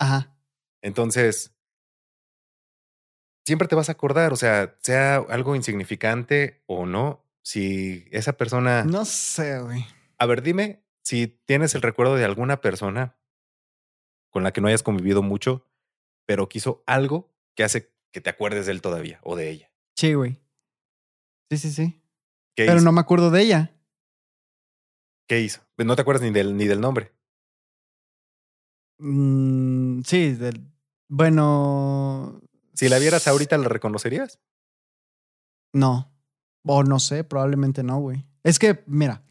Ajá. 0.00 0.36
Entonces, 0.82 1.54
siempre 3.46 3.68
te 3.68 3.76
vas 3.76 3.88
a 3.88 3.92
acordar, 3.92 4.32
o 4.32 4.36
sea, 4.36 4.76
sea 4.82 5.16
algo 5.16 5.56
insignificante 5.56 6.62
o 6.66 6.86
no, 6.86 7.24
si 7.46 8.08
esa 8.10 8.36
persona... 8.36 8.82
No 8.82 9.04
sé, 9.04 9.60
güey. 9.60 9.86
A 10.18 10.26
ver, 10.26 10.42
dime 10.42 10.82
si 11.04 11.28
tienes 11.28 11.76
el 11.76 11.82
recuerdo 11.82 12.16
de 12.16 12.24
alguna 12.24 12.60
persona 12.60 13.16
con 14.30 14.42
la 14.42 14.52
que 14.52 14.60
no 14.60 14.66
hayas 14.66 14.82
convivido 14.82 15.22
mucho, 15.22 15.64
pero 16.26 16.48
que 16.48 16.58
hizo 16.58 16.82
algo 16.86 17.32
que 17.54 17.62
hace 17.62 17.94
que 18.10 18.20
te 18.20 18.30
acuerdes 18.30 18.66
de 18.66 18.72
él 18.72 18.82
todavía 18.82 19.20
o 19.22 19.36
de 19.36 19.50
ella. 19.50 19.70
Sí, 19.94 20.14
güey. 20.14 20.40
Sí, 21.48 21.58
sí, 21.58 21.70
sí. 21.70 22.02
¿Qué 22.56 22.64
Pero 22.64 22.78
hizo? 22.78 22.84
no 22.84 22.90
me 22.90 23.00
acuerdo 23.00 23.30
de 23.30 23.42
ella. 23.42 23.78
¿Qué 25.28 25.40
hizo? 25.40 25.60
Pues 25.76 25.86
No 25.86 25.94
te 25.94 26.02
acuerdas 26.02 26.22
ni 26.24 26.32
del, 26.32 26.56
ni 26.56 26.64
del 26.66 26.80
nombre. 26.80 27.12
Mm, 28.98 30.00
sí, 30.02 30.32
del. 30.32 30.66
Bueno. 31.08 32.40
Si 32.74 32.88
la 32.88 32.98
vieras 32.98 33.28
ahorita, 33.28 33.56
¿la 33.56 33.68
reconocerías? 33.68 34.40
No. 35.72 36.12
O 36.66 36.82
no 36.82 36.98
sé, 36.98 37.24
probablemente 37.24 37.82
no, 37.82 37.98
güey. 38.00 38.24
Es 38.42 38.58
que, 38.58 38.82
mira. 38.86 39.22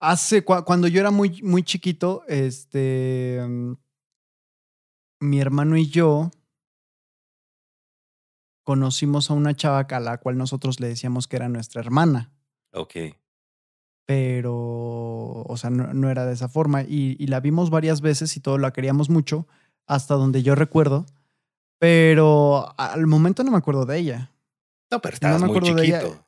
Hace. 0.00 0.44
cua- 0.44 0.64
cuando 0.64 0.88
yo 0.88 1.00
era 1.00 1.10
muy, 1.10 1.42
muy 1.42 1.62
chiquito, 1.62 2.22
este. 2.28 3.40
mm, 3.46 3.72
Mi 5.20 5.40
hermano 5.40 5.76
y 5.76 5.86
yo 5.88 6.30
conocimos 8.64 9.30
a 9.30 9.34
una 9.34 9.54
chava 9.54 9.80
a 9.88 10.00
la 10.00 10.18
cual 10.18 10.38
nosotros 10.38 10.80
le 10.80 10.88
decíamos 10.88 11.28
que 11.28 11.36
era 11.36 11.48
nuestra 11.48 11.80
hermana. 11.80 12.32
Ok. 12.72 12.94
pero, 14.06 14.52
o 15.46 15.56
sea, 15.56 15.70
no, 15.70 15.94
no 15.94 16.10
era 16.10 16.26
de 16.26 16.34
esa 16.34 16.48
forma. 16.48 16.82
Y, 16.82 17.16
y 17.18 17.26
la 17.28 17.40
vimos 17.40 17.70
varias 17.70 18.00
veces 18.02 18.36
y 18.36 18.40
todo 18.40 18.58
la 18.58 18.72
queríamos 18.72 19.08
mucho, 19.08 19.46
hasta 19.86 20.14
donde 20.14 20.42
yo 20.42 20.54
recuerdo, 20.54 21.06
pero 21.78 22.74
al 22.78 23.06
momento 23.06 23.44
no 23.44 23.50
me 23.50 23.56
acuerdo 23.56 23.86
de 23.86 23.98
ella. 23.98 24.30
No, 24.94 25.00
pero 25.00 25.14
estabas 25.14 25.40
me 25.40 25.48
muy 25.48 25.56
acuerdo 25.58 25.74
de 25.76 25.86
ella. 25.86 26.00
chiquito. 26.00 26.26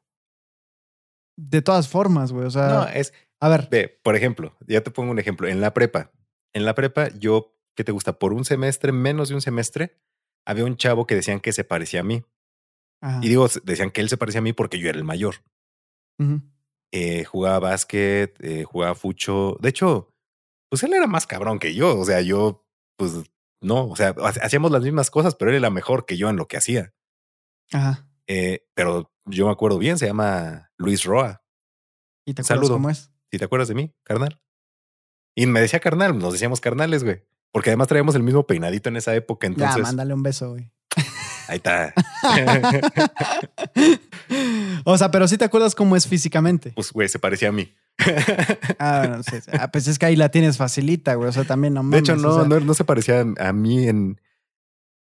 De 1.38 1.62
todas 1.62 1.88
formas, 1.88 2.32
güey, 2.32 2.46
o 2.46 2.50
sea, 2.50 2.68
No, 2.68 2.88
es, 2.88 3.12
a 3.40 3.48
ver, 3.48 3.68
Ve, 3.70 4.00
por 4.02 4.16
ejemplo, 4.16 4.56
ya 4.66 4.80
te 4.82 4.90
pongo 4.90 5.10
un 5.10 5.18
ejemplo. 5.18 5.46
En 5.48 5.60
la 5.60 5.74
prepa, 5.74 6.10
en 6.54 6.64
la 6.64 6.74
prepa, 6.74 7.08
yo, 7.18 7.54
¿qué 7.74 7.84
te 7.84 7.92
gusta? 7.92 8.18
Por 8.18 8.32
un 8.32 8.44
semestre, 8.44 8.90
menos 8.92 9.28
de 9.28 9.34
un 9.34 9.42
semestre, 9.42 9.98
había 10.46 10.64
un 10.64 10.76
chavo 10.76 11.06
que 11.06 11.14
decían 11.14 11.40
que 11.40 11.52
se 11.52 11.64
parecía 11.64 12.00
a 12.00 12.04
mí. 12.04 12.24
ajá, 13.02 13.20
Y 13.22 13.28
digo, 13.28 13.46
decían 13.64 13.90
que 13.90 14.00
él 14.00 14.08
se 14.08 14.16
parecía 14.16 14.38
a 14.38 14.42
mí 14.42 14.52
porque 14.54 14.78
yo 14.78 14.88
era 14.88 14.96
el 14.98 15.04
mayor. 15.04 15.36
Eh, 16.92 17.24
jugaba 17.24 17.58
básquet, 17.58 18.34
eh, 18.42 18.64
jugaba 18.64 18.94
fucho. 18.94 19.58
De 19.60 19.68
hecho, 19.68 20.14
pues 20.70 20.82
él 20.84 20.94
era 20.94 21.06
más 21.06 21.26
cabrón 21.26 21.58
que 21.58 21.74
yo. 21.74 21.98
O 21.98 22.04
sea, 22.06 22.22
yo, 22.22 22.66
pues 22.96 23.12
no, 23.60 23.88
o 23.88 23.96
sea, 23.96 24.14
ha- 24.18 24.28
hacíamos 24.42 24.70
las 24.70 24.82
mismas 24.82 25.10
cosas, 25.10 25.34
pero 25.34 25.50
él 25.50 25.58
era 25.58 25.68
mejor 25.70 26.06
que 26.06 26.16
yo 26.16 26.30
en 26.30 26.36
lo 26.36 26.48
que 26.48 26.56
hacía. 26.56 26.94
ajá. 27.72 28.08
Eh, 28.26 28.66
pero 28.74 29.12
yo 29.24 29.46
me 29.46 29.52
acuerdo 29.52 29.78
bien, 29.78 29.98
se 29.98 30.06
llama 30.06 30.70
Luis 30.76 31.04
Roa. 31.04 31.42
¿Y 32.24 32.34
te 32.34 32.42
acuerdas 32.42 32.60
Saludo. 32.66 32.74
cómo 32.74 32.90
es? 32.90 33.10
si 33.30 33.38
te 33.38 33.44
acuerdas 33.44 33.68
de 33.68 33.74
mí, 33.74 33.94
carnal. 34.04 34.40
Y 35.34 35.46
me 35.46 35.60
decía 35.60 35.80
carnal, 35.80 36.18
nos 36.18 36.32
decíamos 36.32 36.60
carnales, 36.60 37.04
güey. 37.04 37.24
Porque 37.52 37.70
además 37.70 37.88
traíamos 37.88 38.14
el 38.14 38.22
mismo 38.22 38.46
peinadito 38.46 38.88
en 38.88 38.96
esa 38.96 39.14
época. 39.14 39.46
Entonces, 39.46 39.76
Ya, 39.76 39.82
mándale 39.82 40.14
un 40.14 40.22
beso, 40.22 40.50
güey. 40.52 40.70
ahí 41.48 41.56
está. 41.56 41.92
o 44.84 44.98
sea, 44.98 45.10
pero 45.10 45.28
sí 45.28 45.38
te 45.38 45.44
acuerdas 45.44 45.74
cómo 45.74 45.96
es 45.96 46.06
físicamente. 46.06 46.72
pues, 46.74 46.92
güey, 46.92 47.08
se 47.08 47.18
parecía 47.18 47.48
a 47.48 47.52
mí. 47.52 47.72
Ah, 48.78 48.98
bueno, 49.06 49.22
sí, 49.22 49.40
sí. 49.40 49.50
Ah, 49.58 49.70
pues 49.70 49.86
es 49.88 49.98
que 49.98 50.06
ahí 50.06 50.16
la 50.16 50.30
tienes 50.30 50.56
facilita, 50.56 51.14
güey. 51.14 51.28
O 51.28 51.32
sea, 51.32 51.44
también 51.44 51.74
no 51.74 51.80
De 51.80 51.84
mames. 51.84 52.00
hecho, 52.00 52.12
o 52.14 52.16
no, 52.16 52.34
sea, 52.34 52.44
no, 52.48 52.60
no 52.60 52.74
se 52.74 52.84
parecía 52.84 53.24
a 53.38 53.52
mí 53.52 53.88
en. 53.88 54.20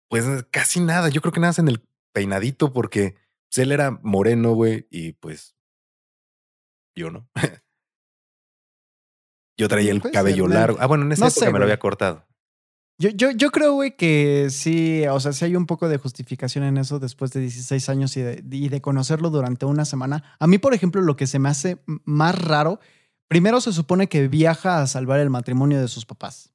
Pues 0.09 0.25
casi 0.51 0.79
nada. 0.79 1.09
Yo 1.09 1.21
creo 1.21 1.31
que 1.33 1.39
nada 1.39 1.49
más 1.49 1.59
en 1.59 1.67
el 1.67 1.81
peinadito, 2.11 2.73
porque 2.73 3.15
pues, 3.49 3.59
él 3.59 3.71
era 3.71 3.91
moreno, 4.03 4.53
güey, 4.53 4.87
y 4.89 5.13
pues. 5.13 5.55
Yo 6.95 7.11
no. 7.11 7.29
yo 9.57 9.67
traía 9.67 9.91
el 9.91 10.01
cabello 10.01 10.47
largo. 10.47 10.77
Ah, 10.79 10.87
bueno, 10.87 11.05
en 11.05 11.11
esa 11.11 11.25
no 11.25 11.29
época 11.29 11.45
sé, 11.45 11.51
me 11.51 11.59
lo 11.59 11.65
había 11.65 11.79
cortado. 11.79 12.25
Yo, 13.01 13.09
yo, 13.11 13.31
yo 13.31 13.49
creo, 13.49 13.75
güey, 13.75 13.95
que 13.95 14.49
sí, 14.49 15.05
o 15.07 15.19
sea, 15.21 15.31
sí 15.31 15.45
hay 15.45 15.55
un 15.55 15.65
poco 15.65 15.87
de 15.87 15.97
justificación 15.97 16.65
en 16.65 16.77
eso 16.77 16.99
después 16.99 17.31
de 17.31 17.39
16 17.39 17.87
años 17.87 18.17
y 18.17 18.21
de, 18.21 18.43
y 18.51 18.67
de 18.67 18.81
conocerlo 18.81 19.29
durante 19.29 19.65
una 19.65 19.85
semana. 19.85 20.35
A 20.37 20.47
mí, 20.47 20.57
por 20.57 20.73
ejemplo, 20.73 21.01
lo 21.01 21.15
que 21.15 21.25
se 21.25 21.39
me 21.39 21.47
hace 21.47 21.81
más 22.03 22.37
raro, 22.37 22.81
primero 23.29 23.61
se 23.61 23.71
supone 23.71 24.09
que 24.09 24.27
viaja 24.27 24.81
a 24.81 24.87
salvar 24.87 25.21
el 25.21 25.29
matrimonio 25.29 25.79
de 25.79 25.87
sus 25.87 26.05
papás. 26.05 26.53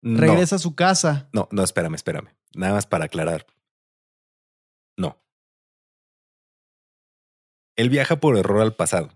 No, 0.00 0.18
Regresa 0.18 0.56
a 0.56 0.60
su 0.60 0.74
casa. 0.74 1.28
No, 1.32 1.46
no, 1.50 1.62
espérame, 1.62 1.94
espérame. 1.94 2.28
Nada 2.54 2.72
más 2.72 2.86
para 2.86 3.06
aclarar. 3.06 3.46
No. 4.96 5.18
Él 7.76 7.90
viaja 7.90 8.16
por 8.20 8.36
error 8.38 8.60
al 8.60 8.74
pasado. 8.74 9.10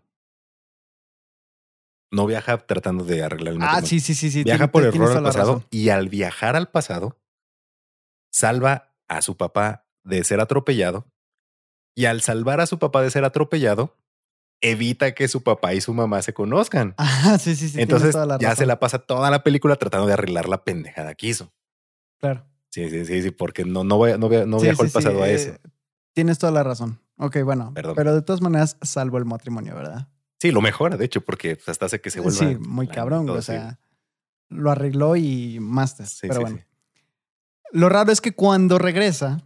No 2.13 2.27
viaja 2.27 2.59
tratando 2.59 3.05
de 3.05 3.23
arreglar 3.23 3.55
el 3.55 3.59
Ah, 3.63 3.67
matrimonio. 3.67 3.89
sí, 3.89 4.01
sí, 4.01 4.15
sí, 4.15 4.31
sí. 4.31 4.43
viaja 4.45 4.71
por 4.73 4.85
error 4.85 5.17
al 5.17 5.23
pasado 5.23 5.55
razón. 5.55 5.67
y 5.71 5.91
al 5.91 6.09
viajar 6.09 6.57
al 6.57 6.69
pasado 6.69 7.17
salva 8.33 8.93
a 9.09 9.23
su 9.23 9.37
papá 9.37 9.87
de 10.05 10.25
ser 10.25 10.41
atropellado 10.41 11.07
y 11.97 12.07
al 12.07 12.21
salvar 12.21 12.61
a 12.61 12.67
su 12.67 12.79
papá 12.79 13.03
de 13.03 13.11
ser 13.11 13.25
atropellado 13.25 13.97
evita 14.61 15.15
que 15.15 15.29
su 15.29 15.43
papá 15.43 15.73
y 15.75 15.81
su 15.81 15.95
mamá 15.95 16.21
se 16.23 16.35
conozcan. 16.35 16.95
Ah, 16.99 17.39
sí, 17.39 17.55
sí, 17.55 17.69
sí. 17.69 17.81
Entonces 17.81 18.13
toda 18.13 18.27
la 18.27 18.39
ya 18.39 18.57
se 18.57 18.67
la 18.67 18.81
pasa 18.81 18.99
toda 18.99 19.31
la 19.31 19.43
película 19.45 19.77
tratando 19.77 20.07
de 20.09 20.15
arreglar 20.15 20.49
la 20.49 20.65
pendejada 20.65 21.15
que 21.15 21.29
hizo. 21.29 21.53
Claro. 22.19 22.45
Sí, 22.71 22.89
sí, 22.89 23.05
sí, 23.05 23.23
sí, 23.23 23.31
porque 23.31 23.65
no, 23.65 23.85
no, 23.85 23.97
voy- 23.97 24.17
no, 24.19 24.29
via- 24.29 24.47
no 24.47 24.59
Sí, 24.59 24.65
viajó 24.67 24.83
sí, 24.83 24.87
al 24.87 24.93
pasado 24.93 25.17
sí, 25.17 25.23
a 25.23 25.29
eh, 25.29 25.35
eso. 25.35 25.53
Tienes 26.13 26.39
toda 26.39 26.53
la 26.53 26.63
razón. 26.63 27.01
Ok, 27.17 27.39
bueno. 27.45 27.73
Perdón. 27.75 27.95
Pero 27.97 28.15
de 28.15 28.23
todas 28.23 28.41
maneras, 28.41 28.77
salvo 28.83 29.19
el 29.19 29.25
matrimonio, 29.25 29.75
¿verdad? 29.75 30.09
Sí, 30.41 30.51
lo 30.53 30.61
mejora, 30.63 30.97
de 30.97 31.05
hecho, 31.05 31.21
porque 31.21 31.57
pues, 31.57 31.69
hasta 31.69 31.87
hace 31.87 32.01
que 32.01 32.11
se 32.11 32.21
vuelva. 32.21 32.39
sí, 32.39 32.57
muy 32.59 32.87
la- 32.87 32.95
cabrón, 32.95 33.27
todo, 33.27 33.39
O 33.39 33.43
sea, 33.43 33.79
lo 34.49 34.71
arregló 34.71 35.17
y 35.17 35.59
máster. 35.61 36.07
Sí, 36.07 36.21
pero 36.23 36.35
sí, 36.37 36.41
bueno. 36.41 36.57
sí. 36.59 36.65
Lo 37.73 37.89
raro 37.89 38.11
es 38.11 38.21
que 38.21 38.33
cuando 38.33 38.79
regresa, 38.79 39.43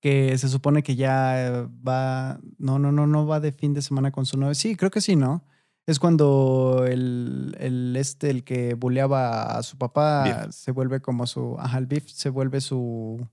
que 0.00 0.36
se 0.38 0.48
supone 0.48 0.82
que 0.82 0.96
ya 0.96 1.46
eh, 1.46 1.68
va. 1.86 2.40
No, 2.58 2.78
no, 2.78 2.90
no, 2.92 3.06
no 3.06 3.26
va 3.26 3.40
de 3.40 3.52
fin 3.52 3.74
de 3.74 3.82
semana 3.82 4.10
con 4.10 4.24
su 4.26 4.38
novia. 4.38 4.54
Sí, 4.54 4.74
creo 4.76 4.90
que 4.90 5.00
sí, 5.00 5.16
¿no? 5.16 5.44
Es 5.90 5.98
cuando 5.98 6.84
el, 6.86 7.56
el 7.58 7.96
este, 7.96 8.30
el 8.30 8.44
que 8.44 8.74
buleaba 8.74 9.58
a 9.58 9.62
su 9.64 9.76
papá, 9.76 10.22
Biff. 10.22 10.54
se 10.54 10.70
vuelve 10.70 11.00
como 11.00 11.26
su. 11.26 11.56
Ajá, 11.58 11.78
el 11.78 11.86
Biff 11.86 12.06
se 12.06 12.30
vuelve 12.30 12.60
su. 12.60 13.26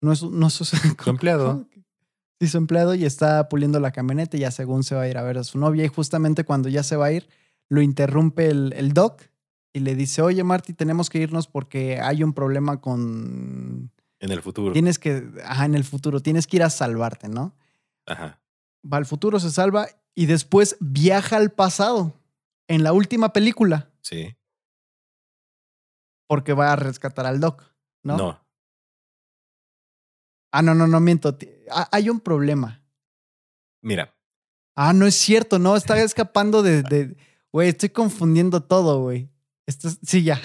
No 0.00 0.12
es, 0.12 0.22
no 0.22 0.46
es 0.46 0.52
su, 0.52 0.64
Su 0.64 0.76
empleado. 1.10 1.66
Sí, 2.38 2.46
su 2.46 2.58
empleado 2.58 2.94
y 2.94 3.04
está 3.04 3.48
puliendo 3.48 3.80
la 3.80 3.90
camioneta 3.90 4.36
y 4.36 4.40
ya 4.40 4.52
según 4.52 4.84
se 4.84 4.94
va 4.94 5.02
a 5.02 5.08
ir 5.08 5.18
a 5.18 5.22
ver 5.24 5.36
a 5.38 5.42
su 5.42 5.58
novia. 5.58 5.84
Y 5.84 5.88
justamente 5.88 6.44
cuando 6.44 6.68
ya 6.68 6.84
se 6.84 6.94
va 6.94 7.06
a 7.06 7.12
ir, 7.12 7.28
lo 7.68 7.82
interrumpe 7.82 8.50
el, 8.50 8.72
el 8.76 8.92
doc 8.92 9.22
y 9.72 9.80
le 9.80 9.96
dice, 9.96 10.22
oye 10.22 10.44
Marty, 10.44 10.74
tenemos 10.74 11.10
que 11.10 11.18
irnos 11.18 11.48
porque 11.48 11.98
hay 12.00 12.22
un 12.22 12.34
problema 12.34 12.80
con... 12.80 13.90
En 14.20 14.30
el 14.30 14.42
futuro. 14.42 14.72
Tienes 14.72 15.00
que, 15.00 15.28
ajá, 15.44 15.64
en 15.64 15.74
el 15.74 15.82
futuro, 15.82 16.20
tienes 16.20 16.46
que 16.46 16.58
ir 16.58 16.62
a 16.62 16.70
salvarte, 16.70 17.28
¿no? 17.28 17.56
Ajá. 18.06 18.38
Va 18.84 18.98
al 18.98 19.06
futuro, 19.06 19.40
se 19.40 19.50
salva 19.50 19.88
y 20.16 20.26
después 20.26 20.76
viaja 20.80 21.36
al 21.36 21.52
pasado 21.52 22.14
en 22.68 22.82
la 22.82 22.92
última 22.92 23.32
película 23.32 23.90
Sí. 24.00 24.36
porque 26.28 26.52
va 26.54 26.72
a 26.72 26.76
rescatar 26.76 27.26
al 27.26 27.38
doc, 27.40 27.62
¿no? 28.02 28.16
No. 28.16 28.40
Ah, 30.52 30.62
no, 30.62 30.74
no, 30.74 30.86
no 30.86 31.00
miento. 31.00 31.36
Hay 31.92 32.08
un 32.10 32.20
problema. 32.20 32.82
Mira, 33.82 34.12
Ah, 34.78 34.92
no 34.92 35.06
es 35.06 35.14
cierto, 35.14 35.58
no, 35.58 35.74
está 35.74 35.98
escapando 36.02 36.62
de. 36.62 36.82
de- 36.82 37.16
Güey, 37.50 37.70
estoy 37.70 37.88
confundiendo 37.88 38.62
todo, 38.62 39.00
güey. 39.00 39.30
Esto 39.66 39.88
es- 39.88 39.98
sí, 40.02 40.22
ya. 40.22 40.38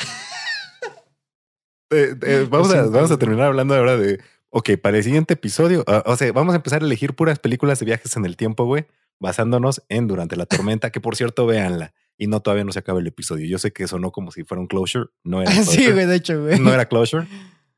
eh, 1.92 2.16
eh, 2.22 2.48
vamos, 2.50 2.74
a, 2.74 2.84
vamos 2.86 3.12
a 3.12 3.18
terminar 3.20 3.48
hablando 3.48 3.76
ahora 3.76 3.98
de. 3.98 4.22
Ok, 4.50 4.72
para 4.82 4.98
el 4.98 5.04
siguiente 5.04 5.34
episodio, 5.34 5.84
ah, 5.88 6.04
o 6.06 6.16
sea, 6.16 6.32
vamos 6.32 6.54
a 6.54 6.58
empezar 6.58 6.82
a 6.82 6.86
elegir 6.86 7.14
puras 7.16 7.40
películas 7.40 7.80
de 7.80 7.86
viajes 7.86 8.16
en 8.16 8.26
el 8.26 8.38
tiempo, 8.38 8.64
güey, 8.66 8.86
basándonos 9.22 9.84
en 9.88 10.08
Durante 10.08 10.36
la 10.36 10.46
Tormenta, 10.46 10.92
que 10.92 11.00
por 11.00 11.16
cierto, 11.16 11.46
véanla. 11.46 11.94
Y 12.18 12.28
no, 12.28 12.42
todavía 12.42 12.64
no 12.66 12.72
se 12.72 12.80
acaba 12.80 13.00
el 13.00 13.08
episodio. 13.08 13.46
Yo 13.48 13.58
sé 13.58 13.72
que 13.72 13.88
sonó 13.88 14.12
como 14.12 14.32
si 14.32 14.44
fuera 14.44 14.60
un 14.62 14.68
closure. 14.68 15.06
No 15.24 15.42
era 15.42 15.52
sí, 15.52 15.62
closure. 15.64 15.94
güey, 15.94 16.06
de 16.08 16.16
hecho, 16.16 16.42
güey. 16.42 16.60
No 16.60 16.74
era 16.74 16.88
closure. 16.88 17.28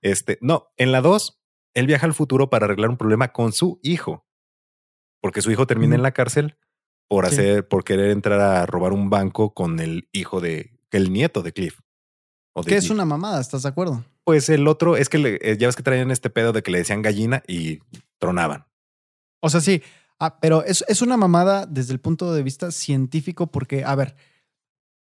Este, 0.02 0.38
no, 0.42 0.68
en 0.78 0.92
la 0.92 1.02
2, 1.02 1.42
él 1.76 1.88
viaja 1.88 2.06
al 2.06 2.14
futuro 2.14 2.50
para 2.50 2.66
arreglar 2.66 2.90
un 2.90 2.98
problema 2.98 3.32
con 3.32 3.54
su 3.54 3.80
hijo. 3.84 4.26
Porque 5.22 5.42
su 5.42 5.52
hijo 5.52 5.68
termina 5.68 5.96
en 5.96 6.02
la 6.02 6.12
cárcel 6.12 6.58
por 7.08 7.26
Sí. 7.28 7.34
hacer, 7.36 7.68
por 7.68 7.84
querer 7.84 8.10
entrar 8.12 8.40
a 8.42 8.66
robar 8.66 8.92
un 8.94 9.10
banco 9.10 9.54
con 9.54 9.80
el 9.80 10.10
hijo 10.12 10.42
de, 10.42 10.72
el 10.92 11.14
nieto 11.14 11.42
de 11.42 11.54
Cliff. 11.54 11.80
O 12.54 12.64
de 12.64 12.70
Que 12.70 12.76
es 12.78 12.84
Cliff. 12.86 12.92
una 12.94 13.06
mamada, 13.06 13.40
¿estás 13.40 13.64
de 13.64 13.70
acuerdo? 13.70 14.04
Pues 14.26 14.50
el 14.50 14.68
otro 14.68 14.98
es 14.98 15.10
que 15.10 15.18
le- 15.18 15.40
eh, 15.42 15.58
ya 15.58 15.68
ves 15.68 15.76
que 15.76 15.84
traían 15.84 16.12
este 16.12 16.30
pedo 16.30 16.52
de 16.54 16.64
que 16.64 16.72
le 16.72 16.78
decían 16.80 17.02
gallina 17.02 17.44
y 17.48 17.80
tronaban. 18.20 18.66
O 19.42 19.50
sea, 19.50 19.60
sí. 19.62 19.82
Ah, 20.24 20.40
pero 20.40 20.64
es, 20.64 20.86
es 20.88 21.02
una 21.02 21.18
mamada 21.18 21.66
desde 21.66 21.92
el 21.94 22.00
punto 22.00 22.34
de 22.34 22.44
vista 22.44 22.72
científico, 22.72 23.48
porque, 23.48 23.84
a 23.84 23.94
ver, 23.96 24.16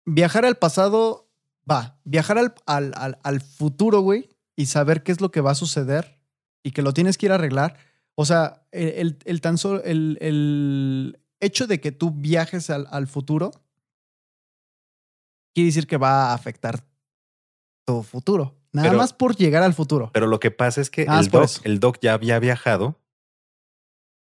viajar 0.06 0.46
al 0.46 0.56
pasado 0.58 1.28
va. 1.70 2.00
Viajar 2.04 2.38
al, 2.38 2.54
al, 2.66 2.94
al, 2.96 3.18
al 3.24 3.42
futuro, 3.42 4.02
güey, 4.02 4.30
y 4.56 4.68
saber 4.68 5.02
qué 5.04 5.12
es 5.12 5.20
lo 5.22 5.32
que 5.32 5.42
va 5.42 5.52
a 5.52 5.56
suceder 5.56 6.20
y 6.64 6.72
que 6.72 6.82
lo 6.82 6.94
tienes 6.94 7.18
que 7.18 7.26
ir 7.28 7.32
a 7.32 7.36
arreglar. 7.36 7.78
O 8.16 8.26
sea, 8.26 8.64
el, 8.72 8.90
el, 8.90 9.18
el 9.26 9.42
tan 9.42 9.58
solo 9.58 9.84
el, 9.84 10.18
el 10.22 11.20
hecho 11.40 11.66
de 11.68 11.80
que 11.82 11.92
tú 11.92 12.12
viajes 12.12 12.70
al, 12.70 12.88
al 12.92 13.08
futuro 13.08 13.52
quiere 15.54 15.68
decir 15.68 15.88
que 15.88 15.98
va 15.98 16.32
a 16.32 16.34
afectar 16.34 16.84
tu 17.86 18.04
futuro. 18.04 18.56
Nada 18.72 18.90
Pero- 18.90 19.00
más 19.00 19.14
por 19.14 19.36
llegar 19.36 19.64
al 19.64 19.74
futuro. 19.74 20.12
Pero 20.14 20.28
lo 20.28 20.40
que 20.40 20.52
pasa 20.52 20.82
es 20.82 20.90
que 20.90 21.06
Ah, 21.08 21.20
el, 21.20 21.30
doc, 21.30 21.50
el 21.64 21.80
doc 21.80 21.98
ya 22.02 22.14
había 22.14 22.38
viajado 22.40 23.00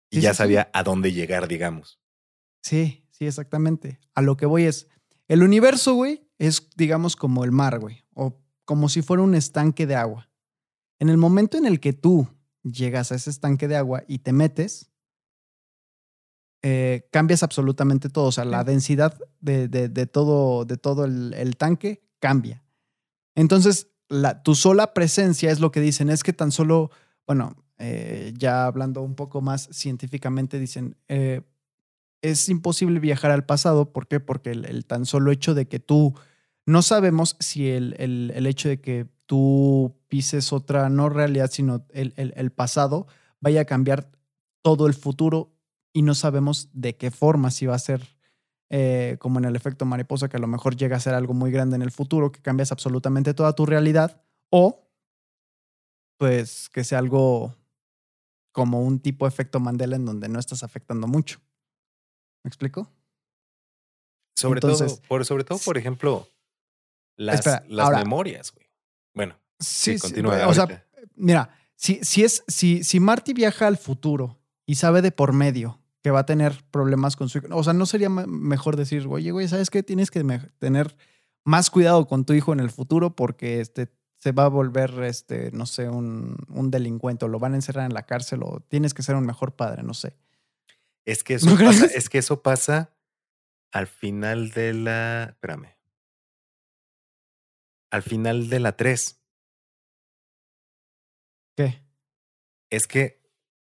y 0.10 0.18
Sí, 0.18 0.22
ya 0.22 0.30
sí, 0.32 0.36
sí. 0.36 0.38
sabía 0.38 0.70
a 0.74 0.84
dónde 0.84 1.12
llegar, 1.14 1.48
digamos. 1.48 2.00
Sí, 2.62 3.06
sí, 3.12 3.26
exactamente. 3.26 4.00
A 4.16 4.22
lo 4.22 4.38
que 4.38 4.46
voy 4.46 4.64
es, 4.64 4.88
el 5.28 5.44
universo, 5.44 5.94
güey, 5.96 6.28
es, 6.38 6.70
digamos, 6.76 7.16
como 7.16 7.44
el 7.44 7.52
mar, 7.52 7.80
güey, 7.80 8.04
o 8.14 8.40
como 8.66 8.90
si 8.90 9.02
fuera 9.02 9.24
un 9.24 9.36
estanque 9.36 9.86
de 9.88 9.96
agua. 9.96 10.30
En 11.00 11.10
el 11.10 11.18
momento 11.18 11.58
en 11.58 11.66
el 11.66 11.80
que 11.80 11.94
tú 11.94 12.28
llegas 12.64 13.12
a 13.12 13.16
ese 13.16 13.30
estanque 13.30 13.68
de 13.68 13.76
agua 13.78 14.04
y 14.08 14.20
te 14.20 14.34
metes, 14.34 14.92
eh, 16.64 17.08
cambias 17.12 17.44
absolutamente 17.44 18.10
todo. 18.10 18.26
O 18.26 18.32
sea, 18.32 18.46
la 18.46 18.64
densidad 18.64 19.18
de, 19.40 19.68
de- 19.68 19.90
de 19.90 20.06
todo, 20.08 20.66
de 20.66 20.78
todo 20.78 21.06
el, 21.06 21.34
el 21.34 21.56
tanque 21.58 22.04
cambia. 22.20 22.64
Entonces, 23.36 23.90
la, 24.10 24.42
tu 24.42 24.56
sola 24.56 24.94
presencia 24.94 25.52
es 25.52 25.60
lo 25.60 25.72
que 25.72 25.80
dicen, 25.82 26.10
es 26.10 26.24
que 26.24 26.34
tan 26.34 26.52
solo, 26.52 26.92
bueno, 27.28 27.56
eh, 27.80 28.34
ya 28.38 28.66
hablando 28.66 29.02
un 29.02 29.16
poco 29.16 29.42
más 29.42 29.70
científicamente, 29.72 30.60
dicen, 30.60 30.98
eh, 31.08 31.42
es 32.22 32.50
imposible 32.50 33.00
viajar 33.00 33.32
al 33.32 33.46
pasado. 33.46 33.92
¿Por 33.94 34.08
qué? 34.08 34.20
Porque 34.20 34.52
el, 34.52 34.86
tan 34.86 35.06
solo 35.06 35.32
hecho 35.32 35.54
de 35.54 35.68
que 35.68 35.80
tú 35.80 36.16
no 36.66 36.82
sabemos 36.82 37.38
si 37.40 37.70
el, 37.70 37.96
el- 38.00 38.32
el 38.36 38.46
hecho 38.48 38.70
de 38.70 38.82
que 38.82 39.08
tú 39.26 39.96
pises 40.08 40.54
otra, 40.54 40.90
no 40.90 41.10
realidad, 41.10 41.50
sino 41.52 41.86
el 41.94 42.52
pasado, 42.52 43.08
vaya 43.42 43.62
a 43.62 43.66
cambiar 43.66 44.10
todo 44.64 44.88
el 44.88 44.94
futuro 44.94 45.54
y 45.94 46.02
no 46.02 46.16
sabemos 46.16 46.70
de 46.74 46.96
qué 46.98 47.12
forma, 47.12 47.52
si 47.52 47.66
va 47.66 47.76
a 47.76 47.80
ser 47.80 48.02
eh, 48.70 49.18
como 49.20 49.40
en 49.40 49.46
el 49.46 49.56
efecto 49.56 49.86
mariposa, 49.86 50.30
que 50.30 50.38
a 50.38 50.40
lo 50.42 50.48
mejor 50.48 50.76
llega 50.76 50.98
a 50.98 51.00
ser 51.00 51.14
algo 51.14 51.34
muy 51.34 51.52
grande 51.52 51.76
en 51.76 51.82
el 51.82 51.92
futuro, 51.92 52.32
que 52.32 52.42
cambias 52.42 52.72
absolutamente 52.72 53.34
toda 53.34 53.54
tu 53.54 53.66
realidad, 53.66 54.22
o 54.50 54.88
pues 56.18 56.70
que 56.70 56.84
sea 56.84 57.00
algo 57.00 57.54
como 58.58 58.82
un 58.82 59.00
tipo 59.00 59.26
de 59.26 59.30
efecto 59.30 59.60
Mandela 59.60 59.98
en 59.98 60.06
donde 60.06 60.28
no 60.30 60.40
estás 60.40 60.64
afectando 60.64 61.06
mucho. 61.06 61.40
¿Me 62.44 62.50
explico? 62.50 62.92
Sobre 64.36 64.58
Entonces, 64.58 64.96
todo, 64.96 65.08
por, 65.08 65.26
sobre 65.26 65.44
todo, 65.44 65.60
por 65.60 65.78
ejemplo, 65.78 66.28
las, 67.18 67.36
Espera, 67.36 67.64
las 67.70 67.86
ahora- 67.86 68.00
memorias, 68.00 68.52
güey. 68.52 68.66
Bueno, 69.14 69.36
Sí, 69.60 69.94
sí, 69.94 70.00
continúa 70.00 70.48
O 70.48 70.56
sea, 70.56 70.88
mira, 71.16 71.56
si, 71.76 72.04
si, 72.04 72.24
es, 72.24 72.44
si, 72.48 72.84
si 72.84 73.00
Marty 73.00 73.34
viaja 73.34 73.68
al 73.68 73.78
futuro 73.78 74.40
y 74.66 74.74
sabe 74.74 75.04
de 75.04 75.12
por 75.12 75.34
medio 75.34 75.80
que 76.02 76.10
va 76.10 76.22
a 76.22 76.26
tener 76.26 76.64
problemas 76.72 77.16
con 77.16 77.30
su 77.30 77.38
hijo. 77.38 77.48
O 77.52 77.64
sea, 77.64 77.74
¿no 77.74 77.86
sería 77.86 78.10
mejor 78.10 78.76
decir, 78.76 79.06
oye, 79.08 79.30
güey, 79.30 79.48
¿sabes 79.48 79.70
qué? 79.70 79.84
Tienes 79.84 80.10
que 80.10 80.24
tener 80.58 80.98
más 81.46 81.70
cuidado 81.70 82.08
con 82.08 82.26
tu 82.26 82.34
hijo 82.34 82.54
en 82.54 82.60
el 82.60 82.72
futuro 82.72 83.16
porque 83.16 83.62
este, 83.62 83.88
se 84.20 84.32
va 84.32 84.46
a 84.46 84.50
volver, 84.50 85.04
este, 85.04 85.52
no 85.52 85.66
sé, 85.66 85.90
un, 85.90 86.38
un 86.50 86.72
delincuente 86.72 87.26
o 87.26 87.28
lo 87.28 87.40
van 87.40 87.54
a 87.54 87.58
encerrar 87.58 87.86
en 87.86 87.94
la 87.94 88.06
cárcel 88.06 88.42
o 88.44 88.62
tienes 88.68 88.94
que 88.94 89.04
ser 89.04 89.16
un 89.16 89.26
mejor 89.26 89.56
padre, 89.56 89.84
no 89.84 89.94
sé. 89.94 90.16
Es 91.06 91.24
que 91.24 91.36
eso, 91.36 91.56
pasa, 91.58 91.86
es 91.86 92.10
que 92.10 92.18
eso 92.18 92.42
pasa 92.42 92.94
al 93.72 93.88
final 93.88 94.50
de 94.52 94.74
la... 94.74 95.24
Espérame. 95.30 95.78
Al 97.92 98.04
final 98.04 98.50
de 98.50 98.60
la 98.60 98.76
3. 98.76 99.22
¿Qué? 101.56 101.82
Es 102.70 102.88
que 102.88 103.22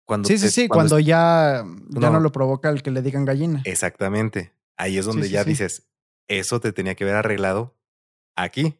cuando... 0.05 0.28
Sí, 0.28 0.36
sí, 0.36 0.51
sí, 0.51 0.68
cuando, 0.68 0.98
ya, 0.98 1.64
ya 1.88 2.11
no, 2.11 2.20
lo 2.20 2.32
provoca 2.32 2.68
el 2.68 2.82
que 2.82 2.90
le 2.90 3.01
digan 3.01 3.24
gallina. 3.24 3.62
Exactamente. 3.64 4.53
Ahí 4.76 4.98
es 4.98 5.07
donde 5.07 5.30
ya 5.30 5.44
dices, 5.44 5.88
eso 6.28 6.61
te 6.61 6.72
tenía 6.72 6.94
que 6.94 7.05
haber 7.05 7.16
arreglado 7.16 7.76
aquí, 8.36 8.78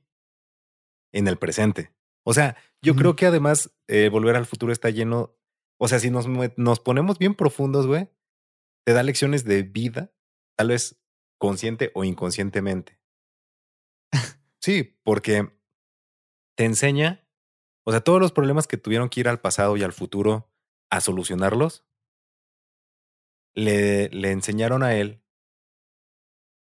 en 1.13 1.29
el 1.29 1.39
presente. 1.39 1.93
O 2.25 2.35
sea, 2.35 2.57
yo 2.83 2.95
creo 2.95 3.17
que 3.17 3.27
además 3.27 3.75
eh, 3.89 4.09
Volver 4.09 4.37
al 4.37 4.47
Futuro 4.47 4.73
está 4.73 4.91
lleno, 4.91 5.37
o 5.79 5.89
sea, 5.89 5.99
si 5.99 6.11
nos, 6.11 6.27
nos 6.57 6.81
ponemos 6.81 7.19
bien 7.19 7.35
profundos, 7.35 7.87
güey, 7.87 8.09
te 8.85 8.93
da 8.93 9.03
lecciones 9.03 9.45
de 9.45 9.63
vida, 9.63 10.13
tal 10.57 10.69
vez 10.69 11.01
consciente 11.39 11.91
o 11.95 12.05
inconscientemente. 12.05 13.01
sí, 14.61 14.99
porque 15.03 15.51
te 16.57 16.65
enseña, 16.65 17.27
o 17.85 17.93
sea, 17.93 18.01
todos 18.03 18.21
los 18.21 18.33
problemas 18.33 18.67
que 18.67 18.77
tuvieron 18.77 19.09
que 19.09 19.21
ir 19.21 19.29
al 19.29 19.41
pasado 19.41 19.77
y 19.77 19.83
al 19.83 19.93
futuro 19.93 20.53
a 20.91 21.01
solucionarlos, 21.01 21.87
le, 23.55 24.09
le 24.11 24.31
enseñaron 24.31 24.83
a 24.83 24.95
él 24.95 25.23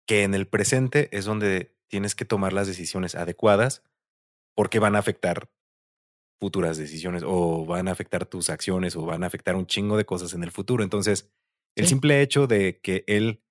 que 0.06 0.22
en 0.22 0.34
el 0.34 0.48
presente 0.48 1.14
es 1.16 1.26
donde 1.26 1.76
tienes 1.88 2.14
que 2.14 2.24
tomar 2.24 2.52
las 2.52 2.66
decisiones 2.66 3.14
adecuadas 3.14 3.82
porque 4.58 4.80
van 4.80 4.96
a 4.96 4.98
afectar 4.98 5.48
futuras 6.40 6.76
decisiones 6.76 7.22
o 7.24 7.64
van 7.64 7.86
a 7.86 7.92
afectar 7.92 8.26
tus 8.26 8.50
acciones 8.50 8.96
o 8.96 9.06
van 9.06 9.22
a 9.22 9.28
afectar 9.28 9.54
un 9.54 9.68
chingo 9.68 9.96
de 9.96 10.04
cosas 10.04 10.34
en 10.34 10.42
el 10.42 10.50
futuro. 10.50 10.82
Entonces, 10.82 11.30
el 11.76 11.86
simple 11.86 12.22
hecho 12.22 12.48
de 12.48 12.80
que 12.80 13.04
él 13.06 13.44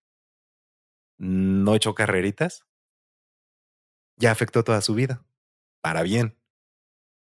no 1.17 1.75
echó 1.75 1.95
carreritas 1.95 2.67
ya 4.17 4.31
afectó 4.31 4.65
toda 4.65 4.81
su 4.81 4.95
vida, 4.95 5.25
para 5.81 6.03
bien. 6.03 6.37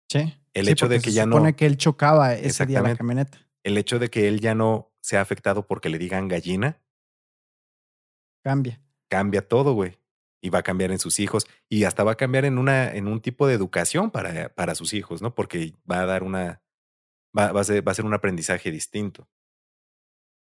Sí. 0.10 0.34
El 0.56 0.68
hecho 0.68 0.88
de 0.88 1.00
que 1.00 1.12
ya 1.12 1.28
no. 1.28 1.36
supone 1.36 1.56
que 1.56 1.68
él 1.68 1.78
chocaba 1.78 2.34
ese 2.34 2.66
día 2.66 2.82
la 2.82 2.96
camioneta. 2.96 3.38
El 3.62 3.78
hecho 3.78 4.00
de 4.00 4.10
que 4.10 4.28
él 4.28 4.40
ya 4.40 4.56
no 4.56 4.96
sea 5.00 5.22
afectado 5.22 5.68
porque 5.68 5.90
le 5.90 6.00
digan 6.00 6.28
gallina. 6.28 6.82
Cambia. 8.44 8.82
Cambia 9.10 9.48
todo, 9.48 9.74
güey 9.74 9.96
y 10.42 10.50
va 10.50 10.60
a 10.60 10.64
cambiar 10.64 10.92
en 10.92 11.00
sus 11.00 11.20
hijos 11.20 11.48
y 11.70 11.86
hasta 11.86 12.04
va 12.04 12.14
a 12.14 12.18
cambiar 12.18 12.46
en, 12.46 12.58
una, 12.58 12.94
en 12.94 13.08
un 13.08 13.22
tipo 13.22 13.48
de 13.48 13.54
educación 13.54 14.12
para, 14.12 14.50
para 14.50 14.76
sus 14.76 14.94
hijos, 14.94 15.22
¿no? 15.22 15.34
Porque 15.34 15.74
va 15.90 16.02
a 16.02 16.06
dar 16.06 16.24
una, 16.24 16.62
va, 17.38 17.52
va, 17.52 17.62
a 17.62 17.64
ser, 17.64 17.88
va 17.88 17.92
a 17.92 17.96
ser 17.96 18.06
un 18.06 18.14
aprendizaje 18.14 18.72
distinto. 18.72 19.28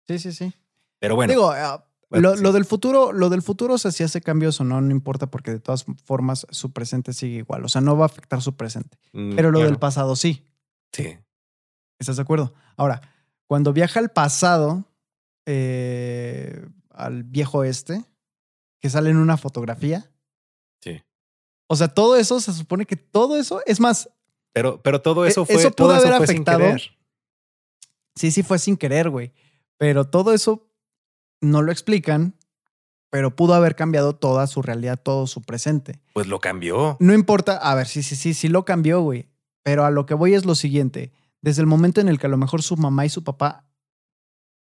Sí, 0.08 0.20
sí, 0.20 0.32
sí. 0.32 0.54
Pero 1.00 1.16
bueno. 1.16 1.32
Digo, 1.32 1.52
ah, 1.52 1.86
lo, 2.10 2.36
lo, 2.36 2.52
del 2.52 2.66
futuro, 2.66 3.12
lo 3.12 3.30
del 3.30 3.41
futuro, 3.41 3.76
o 3.76 3.78
sea, 3.78 3.91
si 3.91 4.04
hace 4.04 4.22
cambios 4.22 4.60
o 4.62 4.64
no, 4.64 4.80
no 4.82 4.91
importa 4.91 5.28
porque 5.28 5.52
de 5.52 5.60
todas 5.60 5.86
formas 6.06 6.46
su 6.52 6.72
presente 6.72 7.14
sigue 7.14 7.38
igual. 7.38 7.66
O 7.66 7.70
sea, 7.70 7.82
no 7.82 7.98
va 7.98 8.06
a 8.06 8.08
afectar 8.08 8.41
su 8.41 8.56
presente. 8.56 8.98
Mm, 9.14 9.36
pero 9.36 9.52
lo 9.52 9.60
del 9.60 9.80
pasado 9.80 10.16
sí. 10.16 10.46
Sí. 10.91 11.18
¿Estás 12.00 12.18
de 12.18 12.22
acuerdo? 12.22 12.54
Ahora, 12.78 13.02
cuando 13.48 13.74
viaja 13.74 14.00
al 14.00 14.10
pasado, 14.10 14.86
eh, 15.46 16.68
al 16.91 17.24
viejo 17.24 17.64
este, 17.64 18.04
que 18.84 18.90
sale 18.90 19.12
en 19.12 19.16
una 19.16 19.38
fotografía. 19.38 20.12
Sí. 20.82 21.02
O 21.68 21.78
sea, 21.78 21.88
todo 21.88 22.18
eso 22.18 22.42
se 22.42 22.52
supone 22.52 22.86
que 22.86 22.98
todo 22.98 23.38
eso 23.38 23.62
es 23.66 23.80
más. 23.80 24.10
Pero, 24.52 24.82
pero 24.84 25.02
todo 25.02 25.26
eso 25.26 25.44
e, 25.44 25.46
fue. 25.46 25.56
Eso 25.56 25.72
pudo 25.72 25.92
haber 25.92 26.12
afectado. 26.12 26.66
Sí, 28.14 28.30
sí, 28.30 28.44
fue 28.44 28.60
sin 28.60 28.76
querer, 28.76 29.10
güey. 29.10 29.32
Pero 29.78 30.04
todo 30.10 30.34
eso 30.34 30.68
no 31.40 31.62
lo 31.62 31.72
explican, 31.72 32.36
pero 33.10 33.34
pudo 33.34 33.54
haber 33.54 33.78
cambiado 33.78 34.18
toda 34.18 34.48
su 34.48 34.62
realidad, 34.62 35.00
todo 35.02 35.28
su 35.28 35.42
presente. 35.42 36.02
Pues 36.12 36.28
lo 36.28 36.42
cambió. 36.42 36.98
No 37.00 37.14
importa. 37.14 37.56
A 37.56 37.76
ver, 37.76 37.88
sí, 37.88 38.04
sí, 38.04 38.18
sí, 38.18 38.34
sí 38.34 38.50
lo 38.50 38.66
cambió, 38.66 39.00
güey. 39.00 39.30
Pero 39.64 39.86
a 39.86 39.92
lo 39.92 40.06
que 40.06 40.14
voy 40.14 40.34
es 40.34 40.44
lo 40.44 40.56
siguiente. 40.56 41.14
Desde 41.42 41.62
el 41.62 41.68
momento 41.68 42.02
en 42.02 42.10
el 42.10 42.20
que 42.20 42.26
a 42.26 42.30
lo 42.30 42.38
mejor 42.38 42.64
su 42.64 42.76
mamá 42.76 43.06
y 43.06 43.10
su 43.10 43.24
papá 43.24 43.66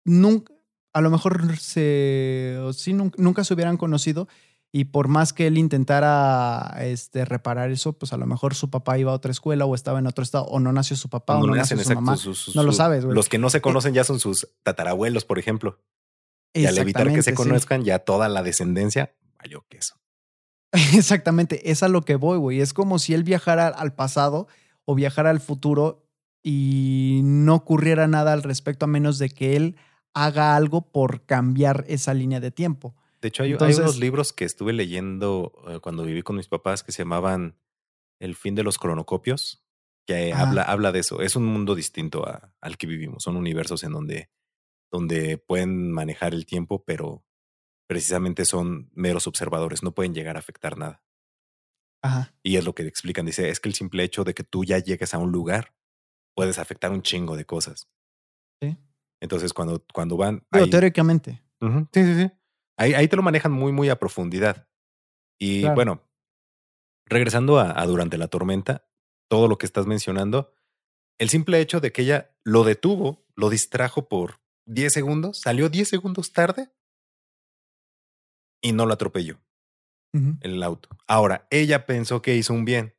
nunca, 0.06 0.53
a 0.94 1.02
lo 1.02 1.10
mejor 1.10 1.58
se, 1.58 2.58
sí, 2.74 2.94
nunca, 2.94 3.44
se 3.44 3.54
hubieran 3.54 3.78
conocido 3.78 4.28
y 4.72 4.86
por 4.86 5.08
más 5.08 5.34
que 5.34 5.48
él 5.48 5.58
intentara 5.58 6.76
este, 6.82 7.26
reparar 7.26 7.72
eso, 7.72 7.94
pues 7.94 8.14
a 8.14 8.18
lo 8.18 8.26
mejor 8.26 8.56
su 8.56 8.70
papá 8.70 8.98
iba 8.98 9.12
a 9.12 9.16
otra 9.16 9.32
escuela 9.32 9.66
o 9.66 9.76
estaba 9.76 10.00
en 10.00 10.08
otro 10.08 10.24
estado 10.24 10.46
o 10.46 10.60
no 10.60 10.72
nació 10.72 10.96
su 10.96 11.10
papá 11.10 11.38
o 11.38 11.46
no 11.46 11.56
nació 11.56 11.78
su 11.78 11.94
mamá. 11.94 12.16
no 12.56 12.64
lo 12.64 12.72
sabes, 12.72 13.06
güey. 13.06 13.16
Los 13.16 13.30
que 13.30 13.38
no 13.38 13.50
se 13.50 13.58
eh, 13.58 13.62
conocen 13.62 13.94
ya 13.94 14.04
son 14.04 14.20
sus 14.20 14.48
tatarabuelos, 14.64 15.26
por 15.26 15.40
ejemplo. 15.40 15.80
Y 16.54 16.66
al 16.66 16.78
evitar 16.78 17.12
que 17.12 17.24
se 17.24 17.34
conozcan 17.34 17.84
ya 17.84 18.00
toda 18.00 18.30
la 18.30 18.44
descendencia, 18.44 19.16
valió 19.40 19.66
queso. 19.70 19.96
Exactamente, 20.72 21.72
es 21.72 21.84
a 21.84 21.88
lo 21.88 22.04
que 22.04 22.16
voy, 22.16 22.38
güey. 22.38 22.62
Es 22.62 22.74
como 22.74 23.00
si 23.00 23.14
él 23.14 23.24
viajara 23.24 23.68
al 23.68 23.94
pasado 23.94 24.48
o 24.86 24.96
viajara 24.96 25.32
al 25.32 25.40
futuro 25.40 26.08
y 26.44 27.22
no 27.24 27.56
ocurriera 27.56 28.08
nada 28.08 28.34
al 28.34 28.44
respecto 28.44 28.86
a 28.86 28.88
menos 28.88 29.18
de 29.18 29.30
que 29.30 29.56
él 29.56 29.76
haga 30.14 30.56
algo 30.56 30.92
por 30.92 31.26
cambiar 31.26 31.86
esa 31.88 32.14
línea 32.14 32.40
de 32.40 32.52
tiempo. 32.52 32.96
De 33.22 33.30
hecho, 33.30 33.44
hay, 33.44 33.54
unos 33.54 33.98
libros 34.00 34.34
que 34.34 34.44
estuve 34.44 34.74
leyendo 34.74 35.54
eh, 35.68 35.80
cuando 35.80 36.04
viví 36.04 36.24
con 36.24 36.36
mis 36.36 36.48
papás 36.48 36.84
que 36.84 36.92
se 36.92 37.04
llamaban 37.04 37.58
El 38.20 38.36
fin 38.36 38.54
de 38.54 38.64
los 38.64 38.78
cronocopios, 38.78 39.64
que 40.06 40.34
habla, 40.34 40.64
habla 40.64 40.92
de 40.92 41.00
eso. 41.00 41.22
Es 41.22 41.38
un 41.38 41.46
mundo 41.46 41.74
distinto 41.74 42.26
al 42.60 42.78
que 42.78 42.88
vivimos. 42.88 43.24
Son 43.24 43.38
universos 43.38 43.84
en 43.86 43.94
donde, 43.94 44.30
donde 44.92 45.38
pueden 45.38 45.92
manejar 45.92 46.34
el 46.34 46.46
tiempo, 46.46 46.84
pero 46.84 47.24
precisamente 47.88 48.44
son 48.44 48.90
meros 48.94 49.26
observadores, 49.28 49.84
no 49.84 49.94
pueden 49.94 50.14
llegar 50.14 50.36
a 50.36 50.40
afectar 50.40 50.78
nada. 50.78 51.02
Ajá. 52.02 52.36
Y 52.44 52.58
es 52.58 52.66
lo 52.66 52.76
que 52.76 52.86
explican. 52.86 53.26
Dice, 53.26 53.48
es 53.50 53.62
que 53.62 53.70
el 53.70 53.76
simple 53.76 54.04
hecho 54.04 54.26
de 54.26 54.34
que 54.34 54.44
tú 54.44 54.66
ya 54.66 54.80
llegues 54.80 55.14
a 55.14 55.18
un 55.18 55.32
lugar 55.32 55.74
puedes 56.36 56.60
afectar 56.60 56.92
un 56.92 57.04
chingo 57.04 57.38
de 57.38 57.46
cosas. 57.46 57.88
Sí. 58.62 58.78
Entonces, 59.24 59.54
cuando, 59.54 59.82
cuando 59.94 60.18
van. 60.18 60.46
Pero 60.50 60.70
teóricamente. 60.70 61.42
sí, 61.62 62.04
sí, 62.04 62.16
sí. 62.16 62.32
Ahí, 62.76 62.94
ahí 62.94 63.08
te 63.08 63.16
lo 63.16 63.24
manejan 63.24 63.54
muy, 63.54 63.72
muy 63.72 63.88
a 63.88 63.98
profundidad. 63.98 64.68
Y 65.40 65.66
bueno, 65.70 66.04
regresando 67.06 67.58
a, 67.58 67.86
Durante 67.86 68.18
la 68.18 68.28
Tormenta, 68.28 68.86
todo 69.30 69.48
lo 69.48 69.58
que 69.58 69.66
estás 69.66 69.86
mencionando, 69.86 70.54
el 71.20 71.30
simple 71.30 71.62
hecho 71.62 71.80
de 71.80 71.94
que 71.94 72.02
ella 72.02 72.36
lo 72.44 72.66
detuvo, 72.66 73.26
lo 73.36 73.50
distrajo 73.50 74.10
por 74.10 74.42
10 74.66 74.92
segundos, 74.92 75.40
salió 75.40 75.70
10 75.70 75.88
segundos 75.88 76.34
tarde 76.34 76.74
y 78.62 78.74
no 78.74 78.86
lo 78.86 78.94
atropelló 78.94 79.40
el 80.42 80.62
auto. 80.62 80.90
Ahora, 81.08 81.48
ella 81.50 81.86
pensó 81.86 82.22
que 82.22 82.36
hizo 82.36 82.54
un 82.54 82.66
bien. 82.66 82.94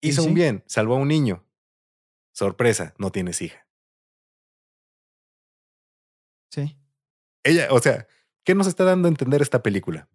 Hizo 0.00 0.24
un 0.24 0.32
bien, 0.32 0.64
salvó 0.66 0.96
a 0.96 0.98
un 0.98 1.08
niño. 1.08 1.44
Sorpresa, 2.32 2.94
no 2.96 3.12
tienes 3.12 3.42
hija. 3.42 3.69
Sí. 6.50 6.76
Ella, 7.42 7.68
o 7.70 7.80
sea, 7.80 8.06
¿qué 8.44 8.54
nos 8.54 8.66
está 8.66 8.84
dando 8.84 9.08
a 9.08 9.10
entender 9.10 9.40
esta 9.42 9.62
película? 9.62 10.08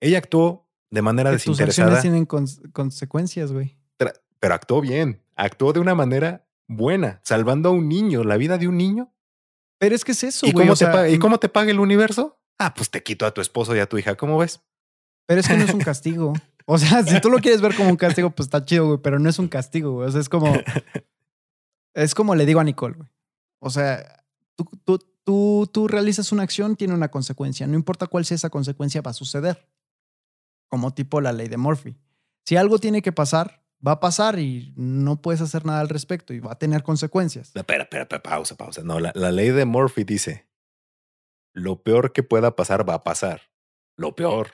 Ella 0.00 0.18
actuó 0.18 0.68
de 0.90 1.02
manera 1.02 1.30
desinteresada. 1.30 1.92
Tus 1.92 2.02
tienen 2.02 2.26
consecuencias, 2.26 3.52
güey. 3.52 3.78
Pero 4.42 4.54
actuó 4.54 4.80
bien, 4.80 5.22
actuó 5.36 5.72
de 5.72 5.78
una 5.78 5.94
manera 5.94 6.48
buena, 6.66 7.20
salvando 7.22 7.68
a 7.68 7.72
un 7.72 7.88
niño, 7.88 8.24
la 8.24 8.36
vida 8.36 8.58
de 8.58 8.66
un 8.66 8.76
niño. 8.76 9.14
Pero 9.78 9.94
es 9.94 10.04
que 10.04 10.12
es 10.12 10.24
eso, 10.24 10.46
¿Y 10.46 10.52
güey. 10.52 10.66
Cómo 10.66 10.76
te 10.76 10.86
paga, 10.86 11.08
¿Y 11.08 11.18
cómo 11.18 11.38
te 11.38 11.48
paga 11.48 11.70
el 11.70 11.78
universo? 11.78 12.40
Ah, 12.58 12.74
pues 12.74 12.90
te 12.90 13.02
quito 13.02 13.24
a 13.24 13.32
tu 13.32 13.40
esposo 13.40 13.74
y 13.76 13.78
a 13.78 13.88
tu 13.88 13.98
hija, 13.98 14.16
¿cómo 14.16 14.38
ves? 14.38 14.60
Pero 15.26 15.40
es 15.40 15.48
que 15.48 15.56
no 15.56 15.64
es 15.64 15.72
un 15.72 15.80
castigo. 15.92 16.32
O 16.66 16.78
sea, 16.78 17.04
si 17.04 17.20
tú 17.20 17.30
lo 17.30 17.38
quieres 17.38 17.60
ver 17.60 17.74
como 17.76 17.90
un 17.90 17.96
castigo, 17.96 18.30
pues 18.30 18.46
está 18.46 18.64
chido, 18.64 18.86
güey, 18.86 18.98
pero 18.98 19.18
no 19.18 19.28
es 19.28 19.38
un 19.38 19.48
castigo, 19.48 19.92
güey. 19.92 20.08
O 20.08 20.10
sea, 20.10 20.20
es 20.20 20.28
como. 20.28 20.52
Es 21.94 22.14
como 22.14 22.34
le 22.34 22.46
digo 22.46 22.58
a 22.58 22.64
Nicole, 22.64 22.96
güey. 22.96 23.08
O 23.58 23.68
sea, 23.68 24.24
tú, 24.56 24.64
tú, 24.82 24.98
tú, 25.24 25.68
tú 25.72 25.88
realizas 25.88 26.32
una 26.32 26.42
acción, 26.42 26.76
tiene 26.76 26.94
una 26.94 27.10
consecuencia. 27.10 27.66
No 27.66 27.74
importa 27.74 28.06
cuál 28.06 28.24
sea 28.24 28.34
esa 28.34 28.50
consecuencia, 28.50 29.02
va 29.02 29.10
a 29.10 29.14
suceder. 29.14 29.68
Como 30.68 30.94
tipo 30.94 31.20
la 31.20 31.32
ley 31.32 31.48
de 31.48 31.56
Murphy. 31.56 31.96
Si 32.44 32.56
algo 32.56 32.78
tiene 32.78 33.02
que 33.02 33.12
pasar, 33.12 33.62
va 33.86 33.92
a 33.92 34.00
pasar 34.00 34.38
y 34.38 34.72
no 34.76 35.20
puedes 35.20 35.40
hacer 35.40 35.64
nada 35.64 35.80
al 35.80 35.88
respecto 35.88 36.32
y 36.32 36.40
va 36.40 36.52
a 36.52 36.58
tener 36.58 36.82
consecuencias. 36.82 37.54
Espera, 37.54 37.84
espera, 37.84 38.02
espera 38.02 38.22
pausa, 38.22 38.56
pausa. 38.56 38.82
No, 38.82 39.00
la, 39.00 39.12
ley 39.12 39.50
de 39.50 39.64
Murphy 39.64 40.04
dice, 40.04 40.46
lo 41.52 41.82
peor 41.82 42.12
que 42.12 42.22
pueda 42.22 42.56
pasar 42.56 42.88
va 42.88 42.94
a 42.94 43.02
pasar. 43.02 43.42
Lo 43.96 44.14
peor. 44.14 44.52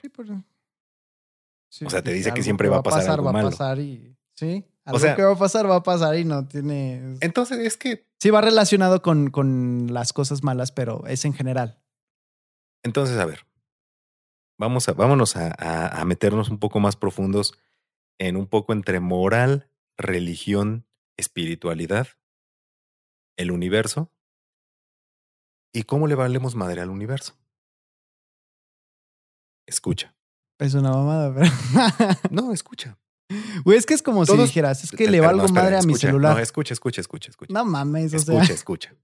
Sí, 1.70 1.84
o 1.84 1.90
sea, 1.90 2.02
te 2.02 2.12
dice 2.12 2.32
que 2.32 2.42
siempre 2.42 2.68
va 2.68 2.78
a 2.78 2.82
pasar, 2.82 3.10
algo 3.10 3.24
va 3.24 3.32
malo. 3.32 3.48
a 3.48 3.50
pasar 3.50 3.78
y... 3.78 4.16
Sí, 4.34 4.64
Algo 4.88 5.00
sea- 5.00 5.16
que 5.16 5.22
va 5.22 5.32
a 5.32 5.38
pasar, 5.38 5.68
va 5.70 5.76
a 5.76 5.82
pasar 5.82 6.16
y 6.18 6.24
no 6.24 6.46
tiene. 6.48 7.16
Entonces 7.20 7.58
es 7.58 7.76
que, 7.76 8.06
Sí, 8.20 8.30
va 8.30 8.40
relacionado 8.40 9.00
con, 9.02 9.30
con 9.30 9.88
las 9.92 10.12
cosas 10.12 10.42
malas, 10.42 10.72
pero 10.72 11.06
es 11.06 11.24
en 11.24 11.32
general. 11.34 11.80
entonces, 12.84 13.18
a 13.18 13.24
ver, 13.26 13.46
vamos 14.58 14.88
a, 14.88 14.92
vámonos 14.94 15.36
a, 15.36 15.54
a- 15.58 16.00
a 16.00 16.04
meternos 16.04 16.48
un 16.48 16.58
poco 16.58 16.80
más 16.80 16.96
profundos 16.96 17.52
en 18.18 18.36
un 18.36 18.46
poco 18.46 18.72
entre 18.72 18.98
moral, 19.00 19.70
religión, 19.96 20.86
espiritualidad, 21.16 22.08
el 23.36 23.50
universo 23.52 24.10
y 25.72 25.82
cómo 25.84 26.06
le 26.08 26.14
valemos 26.16 26.54
madre 26.56 26.80
al 26.80 26.90
universo. 26.90 27.36
Escucha. 29.66 30.14
Es 30.58 30.74
una 30.74 30.90
mamada, 30.90 31.32
pero. 31.34 31.50
No, 32.30 32.52
escucha. 32.52 32.98
Güey, 33.64 33.76
es 33.76 33.84
que 33.86 33.94
es 33.94 34.02
como 34.02 34.24
si 34.24 34.36
dijeras, 34.36 34.84
es 34.84 34.90
que 34.90 35.08
le 35.10 35.18
no, 35.18 35.24
valgo 35.24 35.44
espera, 35.44 35.62
madre 35.64 35.76
a 35.76 35.82
mi 35.82 35.92
escucha. 35.92 36.06
celular. 36.08 36.34
No, 36.34 36.42
escucha, 36.42 36.72
escucha, 36.72 37.00
escucha, 37.00 37.30
escucha. 37.30 37.52
No 37.52 37.64
mames, 37.64 38.14
o 38.14 38.18
sea. 38.18 38.34
Escucha, 38.34 38.54
escucha. 38.54 38.94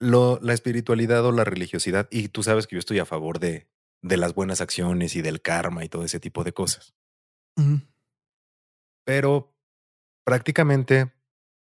Lo, 0.00 0.38
la 0.42 0.52
espiritualidad 0.54 1.24
o 1.24 1.32
la 1.32 1.44
religiosidad, 1.44 2.08
y 2.10 2.28
tú 2.28 2.42
sabes 2.42 2.66
que 2.66 2.76
yo 2.76 2.80
estoy 2.80 2.98
a 3.00 3.04
favor 3.04 3.38
de, 3.40 3.68
de 4.02 4.16
las 4.16 4.34
buenas 4.34 4.60
acciones 4.60 5.16
y 5.16 5.22
del 5.22 5.42
karma 5.42 5.84
y 5.84 5.88
todo 5.88 6.04
ese 6.04 6.20
tipo 6.20 6.44
de 6.44 6.52
cosas. 6.52 6.94
Pero 9.04 9.52
prácticamente, 10.24 11.12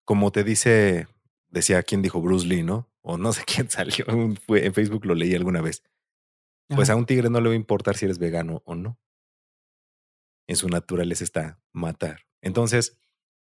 como 0.04 0.32
te 0.32 0.44
dice, 0.44 1.08
decía 1.50 1.82
quién 1.82 2.00
dijo 2.00 2.22
Bruce 2.22 2.46
Lee, 2.46 2.62
¿no? 2.62 2.88
O 3.02 3.18
no 3.18 3.32
sé 3.32 3.44
quién 3.46 3.68
salió, 3.70 4.06
en 4.08 4.74
Facebook 4.74 5.04
lo 5.04 5.14
leí 5.14 5.34
alguna 5.34 5.60
vez. 5.60 5.82
Pues 6.68 6.88
Ajá. 6.88 6.94
a 6.94 6.96
un 6.96 7.04
tigre 7.06 7.28
no 7.28 7.40
le 7.40 7.48
va 7.48 7.52
a 7.52 7.56
importar 7.56 7.96
si 7.96 8.06
eres 8.06 8.18
vegano 8.18 8.62
o 8.64 8.74
no. 8.74 8.98
En 10.48 10.56
su 10.56 10.68
naturaleza 10.68 11.24
está 11.24 11.62
matar. 11.72 12.26
Entonces, 12.40 12.98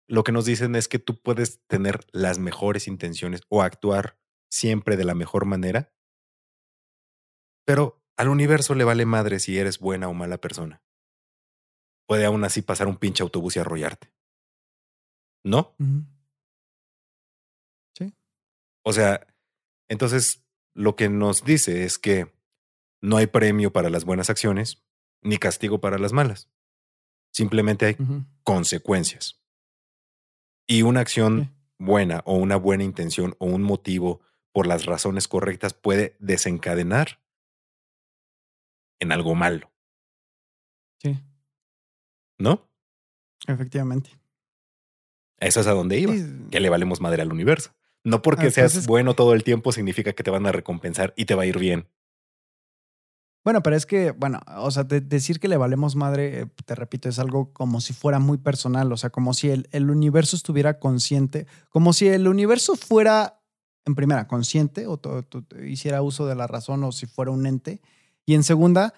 lo 0.08 0.24
que 0.24 0.32
nos 0.32 0.44
dicen 0.44 0.76
es 0.76 0.88
que 0.88 0.98
tú 0.98 1.20
puedes 1.20 1.66
tener 1.66 2.06
las 2.12 2.38
mejores 2.38 2.86
intenciones 2.86 3.42
o 3.48 3.62
actuar 3.62 4.18
siempre 4.48 4.96
de 4.96 5.04
la 5.04 5.14
mejor 5.14 5.44
manera, 5.44 5.92
pero 7.66 8.04
al 8.16 8.28
universo 8.28 8.74
le 8.74 8.84
vale 8.84 9.04
madre 9.04 9.40
si 9.40 9.58
eres 9.58 9.78
buena 9.78 10.08
o 10.08 10.14
mala 10.14 10.38
persona. 10.38 10.82
Puede 12.06 12.24
aún 12.24 12.44
así 12.44 12.62
pasar 12.62 12.86
un 12.86 12.98
pinche 12.98 13.22
autobús 13.22 13.56
y 13.56 13.58
arrollarte. 13.58 14.12
¿No? 15.44 15.74
Ujú. 15.78 16.06
O 18.88 18.92
sea, 18.92 19.26
entonces 19.88 20.46
lo 20.72 20.94
que 20.94 21.08
nos 21.08 21.44
dice 21.44 21.82
es 21.84 21.98
que 21.98 22.32
no 23.02 23.16
hay 23.16 23.26
premio 23.26 23.72
para 23.72 23.90
las 23.90 24.04
buenas 24.04 24.30
acciones 24.30 24.86
ni 25.22 25.38
castigo 25.38 25.80
para 25.80 25.98
las 25.98 26.12
malas. 26.12 26.48
Simplemente 27.32 27.86
hay 27.86 27.96
consecuencias. 28.42 29.40
Y 30.66 30.82
una 30.82 31.00
acción 31.00 31.54
buena 31.78 32.22
o 32.24 32.34
una 32.36 32.56
buena 32.56 32.84
intención 32.84 33.34
o 33.38 33.46
un 33.46 33.62
motivo 33.62 34.20
por 34.52 34.66
las 34.66 34.86
razones 34.86 35.28
correctas 35.28 35.74
puede 35.74 36.16
desencadenar 36.18 37.20
en 38.98 39.12
algo 39.12 39.34
malo, 39.34 39.70
Sí, 41.02 41.18
¿no? 42.38 42.66
efectivamente. 43.46 44.10
Eso 45.38 45.60
es 45.60 45.66
a 45.66 45.72
donde 45.72 45.98
iba. 46.00 46.14
Sí, 46.14 46.24
Que 46.50 46.60
le 46.60 46.70
valemos 46.70 47.02
madre 47.02 47.20
al 47.20 47.30
universo. 47.30 47.74
No 48.02 48.22
porque 48.22 48.50
seas 48.50 48.86
bueno 48.86 49.14
todo 49.14 49.34
el 49.34 49.44
tiempo 49.44 49.72
significa 49.72 50.14
que 50.14 50.22
te 50.22 50.30
van 50.30 50.46
a 50.46 50.52
recompensar 50.52 51.12
y 51.16 51.26
te 51.26 51.34
va 51.34 51.42
a 51.42 51.46
ir 51.46 51.58
bien. 51.58 51.88
Bueno, 53.46 53.62
pero 53.62 53.76
es 53.76 53.86
que, 53.86 54.10
bueno, 54.10 54.40
o 54.56 54.72
sea, 54.72 54.82
de- 54.82 55.00
decir 55.00 55.38
que 55.38 55.46
le 55.46 55.56
valemos 55.56 55.94
madre, 55.94 56.40
eh, 56.40 56.46
te 56.64 56.74
repito, 56.74 57.08
es 57.08 57.20
algo 57.20 57.52
como 57.52 57.80
si 57.80 57.92
fuera 57.92 58.18
muy 58.18 58.38
personal, 58.38 58.92
o 58.92 58.96
sea, 58.96 59.10
como 59.10 59.34
si 59.34 59.50
el, 59.50 59.68
el 59.70 59.88
universo 59.88 60.34
estuviera 60.34 60.80
consciente, 60.80 61.46
como 61.70 61.92
si 61.92 62.08
el 62.08 62.26
universo 62.26 62.74
fuera, 62.74 63.40
en 63.84 63.94
primera, 63.94 64.26
consciente 64.26 64.88
o 64.88 64.96
to- 64.96 65.22
to- 65.22 65.44
hiciera 65.64 66.02
uso 66.02 66.26
de 66.26 66.34
la 66.34 66.48
razón 66.48 66.82
o 66.82 66.90
si 66.90 67.06
fuera 67.06 67.30
un 67.30 67.46
ente, 67.46 67.80
y 68.26 68.34
en 68.34 68.42
segunda, 68.42 68.92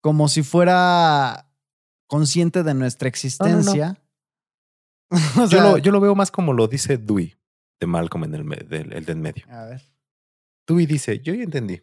como 0.00 0.28
si 0.28 0.44
fuera 0.44 1.50
consciente 2.06 2.62
de 2.62 2.74
nuestra 2.74 3.08
existencia. 3.08 4.00
o 5.40 5.46
yo, 5.46 5.60
lo, 5.60 5.78
yo 5.78 5.90
lo 5.90 5.98
veo 6.00 6.14
más 6.14 6.30
como 6.30 6.52
lo 6.52 6.68
dice 6.68 6.98
Dewey 6.98 7.34
de 7.80 7.86
Malcolm 7.88 8.24
en 8.24 8.34
el, 8.36 8.48
del, 8.68 8.92
el 8.92 9.04
del 9.04 9.16
medio. 9.16 9.44
a 9.50 9.64
ver. 9.64 9.82
Dewey 10.68 10.86
dice, 10.86 11.18
yo 11.20 11.34
ya 11.34 11.42
entendí. 11.42 11.82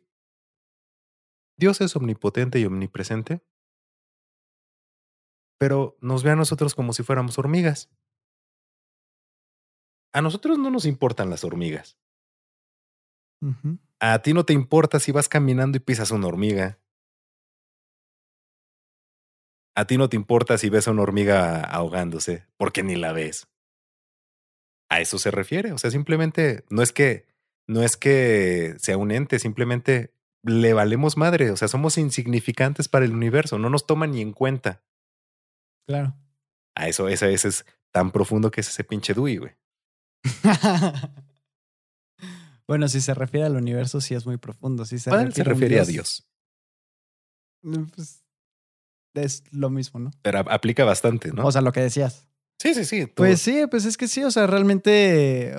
Dios 1.57 1.81
es 1.81 1.95
omnipotente 1.95 2.59
y 2.59 2.65
omnipresente, 2.65 3.41
pero 5.57 5.97
nos 6.01 6.23
ve 6.23 6.31
a 6.31 6.35
nosotros 6.35 6.75
como 6.75 6.93
si 6.93 7.03
fuéramos 7.03 7.37
hormigas. 7.37 7.89
A 10.13 10.21
nosotros 10.21 10.57
no 10.57 10.69
nos 10.69 10.85
importan 10.85 11.29
las 11.29 11.43
hormigas. 11.43 11.97
A 13.99 14.21
ti 14.21 14.33
no 14.33 14.45
te 14.45 14.53
importa 14.53 14.99
si 14.99 15.11
vas 15.11 15.29
caminando 15.29 15.77
y 15.77 15.81
pisas 15.81 16.11
una 16.11 16.27
hormiga. 16.27 16.79
A 19.75 19.85
ti 19.85 19.97
no 19.97 20.07
te 20.07 20.15
importa 20.15 20.57
si 20.57 20.69
ves 20.69 20.87
a 20.87 20.91
una 20.91 21.01
hormiga 21.01 21.61
ahogándose, 21.61 22.47
porque 22.57 22.81
ni 22.81 22.95
la 22.95 23.11
ves. 23.11 23.47
A 24.89 25.01
eso 25.01 25.19
se 25.19 25.31
refiere. 25.31 25.73
O 25.73 25.77
sea, 25.77 25.91
simplemente 25.91 26.63
no 26.69 26.81
es 26.81 26.93
que 26.93 27.27
no 27.67 27.83
es 27.83 27.97
que 27.97 28.75
sea 28.77 28.97
un 28.97 29.11
ente, 29.11 29.39
simplemente 29.39 30.14
le 30.45 30.73
valemos 30.73 31.17
madre. 31.17 31.51
O 31.51 31.57
sea, 31.57 31.67
somos 31.67 31.97
insignificantes 31.97 32.87
para 32.87 33.05
el 33.05 33.11
universo, 33.11 33.57
no 33.59 33.69
nos 33.69 33.85
toman 33.85 34.11
ni 34.11 34.21
en 34.21 34.33
cuenta. 34.33 34.83
Claro. 35.87 36.15
A 36.75 36.87
eso, 36.87 37.07
ese, 37.07 37.33
ese 37.33 37.47
es 37.49 37.65
tan 37.91 38.11
profundo 38.11 38.51
que 38.51 38.61
es 38.61 38.69
ese 38.69 38.83
pinche 38.83 39.13
Dewey, 39.13 39.37
güey. 39.37 39.53
bueno, 42.67 42.87
si 42.87 43.01
se 43.01 43.13
refiere 43.13 43.45
al 43.45 43.55
universo, 43.55 44.01
sí 44.01 44.15
es 44.15 44.25
muy 44.25 44.37
profundo. 44.37 44.85
Si 44.85 44.99
se 44.99 45.09
Padre 45.09 45.31
se 45.31 45.43
refiere, 45.43 45.49
un 45.49 45.61
refiere 45.61 45.79
a 45.79 45.85
Dios, 45.85 46.27
pues, 47.95 48.23
es 49.13 49.43
lo 49.51 49.69
mismo, 49.69 49.99
¿no? 49.99 50.11
pero 50.21 50.39
aplica 50.39 50.83
bastante, 50.83 51.31
¿no? 51.31 51.45
O 51.45 51.51
sea, 51.51 51.61
lo 51.61 51.71
que 51.71 51.81
decías. 51.81 52.27
sí, 52.61 52.73
sí, 52.73 52.85
sí. 52.85 53.05
todo. 53.05 53.15
Pues 53.15 53.41
sí, 53.41 53.65
pues 53.69 53.85
es 53.85 53.97
que 53.97 54.07
sí, 54.07 54.23
o 54.23 54.31
sea, 54.31 54.45
realmente 54.47 55.55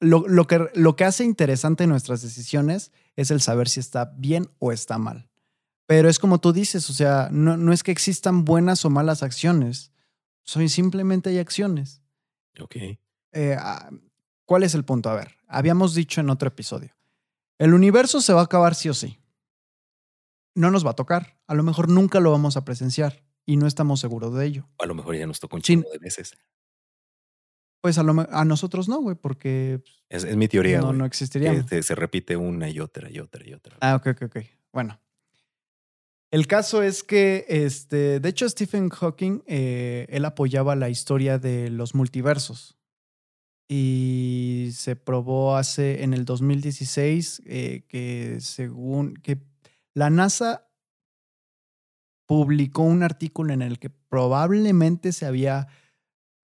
lo, 0.00 0.26
lo 0.26 0.46
que, 0.46 0.68
lo 0.74 0.96
que 0.96 1.04
hace 1.04 1.24
interesante 1.24 1.86
nuestras 1.86 2.22
decisiones 2.22 2.92
es 3.20 3.30
el 3.30 3.42
saber 3.42 3.68
si 3.68 3.80
está 3.80 4.14
bien 4.16 4.50
o 4.58 4.72
está 4.72 4.96
mal. 4.96 5.28
Pero 5.86 6.08
es 6.08 6.18
como 6.18 6.40
tú 6.40 6.52
dices, 6.52 6.88
o 6.88 6.94
sea, 6.94 7.28
no, 7.30 7.58
no 7.58 7.72
es 7.72 7.82
que 7.82 7.92
existan 7.92 8.46
buenas 8.46 8.84
o 8.84 8.90
malas 8.90 9.22
acciones, 9.22 9.92
soy 10.42 10.70
simplemente 10.70 11.28
hay 11.28 11.38
acciones. 11.38 12.02
Ok. 12.58 12.76
Eh, 13.32 13.56
ah, 13.58 13.90
¿Cuál 14.46 14.62
es 14.62 14.74
el 14.74 14.84
punto? 14.84 15.10
A 15.10 15.14
ver, 15.14 15.36
habíamos 15.48 15.94
dicho 15.94 16.22
en 16.22 16.30
otro 16.30 16.48
episodio, 16.48 16.96
el 17.58 17.74
universo 17.74 18.22
se 18.22 18.32
va 18.32 18.40
a 18.40 18.44
acabar 18.44 18.74
sí 18.74 18.88
o 18.88 18.94
sí. 18.94 19.18
No 20.54 20.70
nos 20.70 20.86
va 20.86 20.92
a 20.92 20.96
tocar, 20.96 21.38
a 21.46 21.54
lo 21.54 21.62
mejor 21.62 21.90
nunca 21.90 22.20
lo 22.20 22.30
vamos 22.30 22.56
a 22.56 22.64
presenciar 22.64 23.22
y 23.44 23.58
no 23.58 23.66
estamos 23.66 24.00
seguros 24.00 24.34
de 24.34 24.46
ello. 24.46 24.68
A 24.78 24.86
lo 24.86 24.94
mejor 24.94 25.14
ya 25.14 25.26
nos 25.26 25.40
tocó 25.40 25.56
un 25.56 25.62
chingo 25.62 25.90
de 25.90 25.98
veces. 25.98 26.32
Pues 27.80 27.96
a, 27.98 28.02
lo 28.02 28.14
a 28.30 28.44
nosotros 28.44 28.88
no, 28.88 29.00
güey, 29.00 29.16
porque 29.16 29.82
Es, 30.08 30.24
es 30.24 30.36
mi 30.36 30.48
teoría, 30.48 30.80
no, 30.80 30.92
no 30.92 31.08
se, 31.10 31.82
se 31.82 31.94
repite 31.94 32.36
una 32.36 32.68
y 32.68 32.78
otra 32.80 33.10
y 33.10 33.18
otra 33.18 33.46
y 33.46 33.54
otra. 33.54 33.76
Ah, 33.80 33.96
ok, 33.96 34.08
ok, 34.08 34.22
ok. 34.24 34.36
Bueno. 34.72 35.00
El 36.30 36.46
caso 36.46 36.82
es 36.82 37.02
que, 37.02 37.44
este, 37.48 38.20
de 38.20 38.28
hecho, 38.28 38.48
Stephen 38.48 38.88
Hawking, 38.88 39.42
eh, 39.46 40.06
él 40.10 40.24
apoyaba 40.24 40.76
la 40.76 40.88
historia 40.88 41.38
de 41.38 41.70
los 41.70 41.94
multiversos. 41.94 42.76
Y 43.68 44.70
se 44.72 44.94
probó 44.94 45.56
hace, 45.56 46.04
en 46.04 46.14
el 46.14 46.24
2016, 46.24 47.42
eh, 47.46 47.84
que 47.88 48.36
según, 48.40 49.14
que 49.14 49.38
la 49.92 50.10
NASA 50.10 50.68
publicó 52.26 52.82
un 52.82 53.02
artículo 53.02 53.52
en 53.52 53.62
el 53.62 53.80
que 53.80 53.90
probablemente 53.90 55.10
se 55.10 55.26
había 55.26 55.66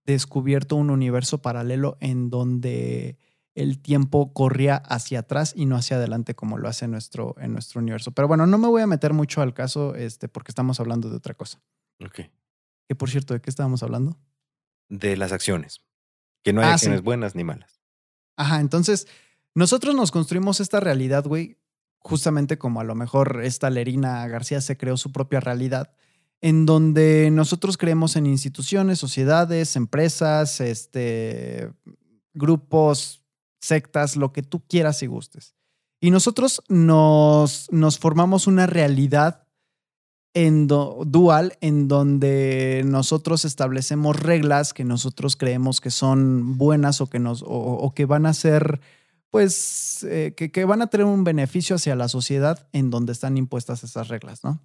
descubierto 0.07 0.77
un 0.77 0.91
universo 0.91 1.43
paralelo 1.43 1.97
en 2.01 2.31
donde 2.31 3.19
el 3.55 3.81
tiempo 3.81 4.33
corría 4.33 4.77
hacia 4.77 5.21
atrás 5.21 5.53
y 5.57 5.67
no 5.67 5.77
hacia 5.77 5.97
adelante 5.97 6.35
como 6.35 6.59
lo 6.59 6.69
hace 6.69 6.85
en 6.85 6.91
nuestro, 6.93 7.35
en 7.39 7.53
nuestro 7.53 7.81
universo. 7.81 8.13
Pero 8.13 8.29
bueno, 8.29 8.47
no 8.47 8.59
me 8.59 8.69
voy 8.69 8.83
a 8.83 8.87
meter 8.87 9.13
mucho 9.13 9.41
al 9.43 9.55
caso 9.55 9.95
este, 9.95 10.29
porque 10.29 10.51
estamos 10.51 10.79
hablando 10.79 11.09
de 11.11 11.17
otra 11.17 11.35
cosa. 11.35 11.61
Ok. 12.05 12.21
Que 12.89 12.95
por 12.95 13.11
cierto, 13.11 13.35
¿de 13.35 13.41
qué 13.41 13.51
estábamos 13.51 13.83
hablando? 13.83 14.19
De 14.89 15.17
las 15.17 15.33
acciones. 15.33 15.81
Que 16.45 16.53
no 16.53 16.61
hay 16.61 16.69
Ah, 16.69 16.75
acciones 16.75 17.01
sí. 17.01 17.05
buenas 17.05 17.35
ni 17.35 17.45
malas. 17.45 17.81
Ajá, 18.37 18.61
entonces 18.61 19.09
nosotros 19.55 19.95
nos 19.95 20.13
construimos 20.13 20.61
esta 20.61 20.79
realidad, 20.79 21.25
güey, 21.25 21.59
justamente 21.99 22.59
como 22.59 22.81
a 22.81 22.85
lo 22.85 22.95
mejor 22.95 23.41
esta 23.43 23.71
Lerina 23.71 24.29
García 24.29 24.61
se 24.61 24.77
creó 24.77 24.99
su 24.99 25.11
propia 25.13 25.41
realidad, 25.41 25.95
en 26.41 26.67
donde 26.67 27.31
nosotros 27.31 27.77
creemos 27.77 28.17
en 28.17 28.27
instituciones, 28.27 28.99
sociedades, 28.99 29.77
empresas, 29.77 30.61
este, 30.61 31.71
grupos, 32.35 33.25
sectas, 33.61 34.17
lo 34.17 34.33
que 34.33 34.43
tú 34.43 34.63
quieras 34.67 35.03
y 35.03 35.07
gustes. 35.07 35.55
Y 36.01 36.11
nosotros 36.11 36.63
nos, 36.69 37.71
nos 37.73 37.99
formamos 37.99 38.47
una 38.47 38.67
realidad 38.67 39.47
en 40.35 40.67
dual 40.67 41.57
en 41.63 41.89
donde 41.89 42.83
nosotros 42.85 43.47
establecemos 43.47 44.21
reglas 44.21 44.75
que 44.75 44.85
nosotros 44.85 45.35
creemos 45.35 45.81
que 45.81 45.91
son 45.91 46.59
buenas 46.59 47.01
o 47.01 47.07
que 47.07 47.19
nos 47.19 47.43
o, 47.47 47.91
que 47.95 48.05
van 48.05 48.27
a 48.27 48.35
ser 48.35 48.83
pues 49.31 50.05
eh, 50.05 50.35
que, 50.37 50.53
que, 50.53 50.67
van 50.67 50.83
a 50.83 50.89
tener 50.89 51.07
un 51.07 51.25
beneficio 51.25 51.77
hacia 51.77 51.97
la 51.97 52.09
sociedad 52.09 52.69
en 52.73 52.91
donde 52.91 53.13
están 53.13 53.39
impuestas 53.39 53.83
esas 53.83 54.09
reglas, 54.09 54.45
¿no? 54.45 54.61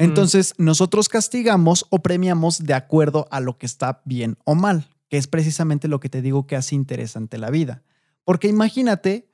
Entonces, 0.00 0.54
nosotros 0.56 1.10
castigamos 1.10 1.86
o 1.90 1.98
premiamos 1.98 2.64
de 2.64 2.72
acuerdo 2.72 3.28
a 3.30 3.40
lo 3.40 3.58
que 3.58 3.66
está 3.66 4.00
bien 4.06 4.38
o 4.44 4.54
mal, 4.54 4.88
que 5.08 5.18
es 5.18 5.26
precisamente 5.26 5.88
lo 5.88 6.00
que 6.00 6.08
te 6.08 6.22
digo 6.22 6.46
que 6.46 6.56
hace 6.56 6.74
interesante 6.74 7.36
la 7.36 7.50
vida. 7.50 7.82
Porque 8.24 8.48
imagínate, 8.48 9.28